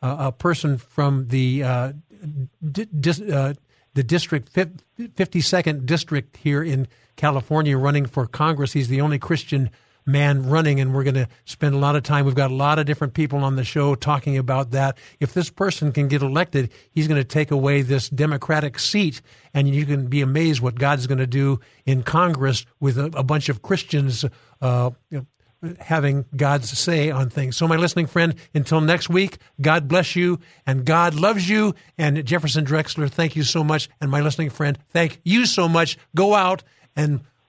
a 0.02 0.32
person 0.32 0.76
from 0.76 1.28
the 1.28 1.62
uh, 1.62 1.92
di- 2.72 2.88
dis, 2.98 3.20
uh, 3.20 3.54
the 3.94 4.02
district 4.02 4.50
fifty 5.14 5.40
second 5.40 5.86
district 5.86 6.36
here 6.38 6.64
in 6.64 6.88
California, 7.14 7.78
running 7.78 8.06
for 8.06 8.26
Congress. 8.26 8.72
He's 8.72 8.88
the 8.88 9.00
only 9.00 9.20
Christian 9.20 9.70
man 10.06 10.48
running, 10.48 10.80
and 10.80 10.94
we're 10.94 11.04
going 11.04 11.14
to 11.14 11.28
spend 11.44 11.74
a 11.74 11.78
lot 11.78 11.96
of 11.96 12.02
time. 12.02 12.24
We've 12.24 12.34
got 12.34 12.50
a 12.50 12.54
lot 12.54 12.78
of 12.78 12.86
different 12.86 13.14
people 13.14 13.38
on 13.40 13.56
the 13.56 13.64
show 13.64 13.94
talking 13.94 14.36
about 14.36 14.70
that. 14.72 14.98
If 15.20 15.34
this 15.34 15.50
person 15.50 15.92
can 15.92 16.08
get 16.08 16.22
elected, 16.22 16.70
he's 16.90 17.08
going 17.08 17.20
to 17.20 17.28
take 17.28 17.50
away 17.50 17.82
this 17.82 18.08
Democratic 18.08 18.78
seat, 18.78 19.22
and 19.52 19.68
you 19.68 19.86
can 19.86 20.06
be 20.06 20.20
amazed 20.20 20.60
what 20.60 20.76
God's 20.76 21.06
going 21.06 21.18
to 21.18 21.26
do 21.26 21.60
in 21.86 22.02
Congress 22.02 22.66
with 22.80 22.98
a, 22.98 23.06
a 23.16 23.22
bunch 23.22 23.48
of 23.48 23.62
Christians. 23.62 24.24
Uh, 24.60 24.90
you 25.10 25.18
know, 25.18 25.26
having 25.80 26.24
God's 26.36 26.76
say 26.76 27.10
on 27.10 27.30
things. 27.30 27.56
So, 27.56 27.66
my 27.66 27.76
listening 27.76 28.06
friend, 28.06 28.34
until 28.54 28.80
next 28.80 29.08
week, 29.08 29.38
God 29.60 29.88
bless 29.88 30.14
you 30.14 30.40
and 30.66 30.84
God 30.84 31.14
loves 31.14 31.48
you. 31.48 31.74
And 31.96 32.24
Jefferson 32.24 32.64
Drexler, 32.64 33.10
thank 33.10 33.36
you 33.36 33.42
so 33.42 33.64
much. 33.64 33.88
And 34.00 34.10
my 34.10 34.20
listening 34.20 34.50
friend, 34.50 34.78
thank 34.90 35.20
you 35.24 35.46
so 35.46 35.68
much. 35.68 35.96
Go 36.14 36.34
out 36.34 36.62
and 36.96 37.22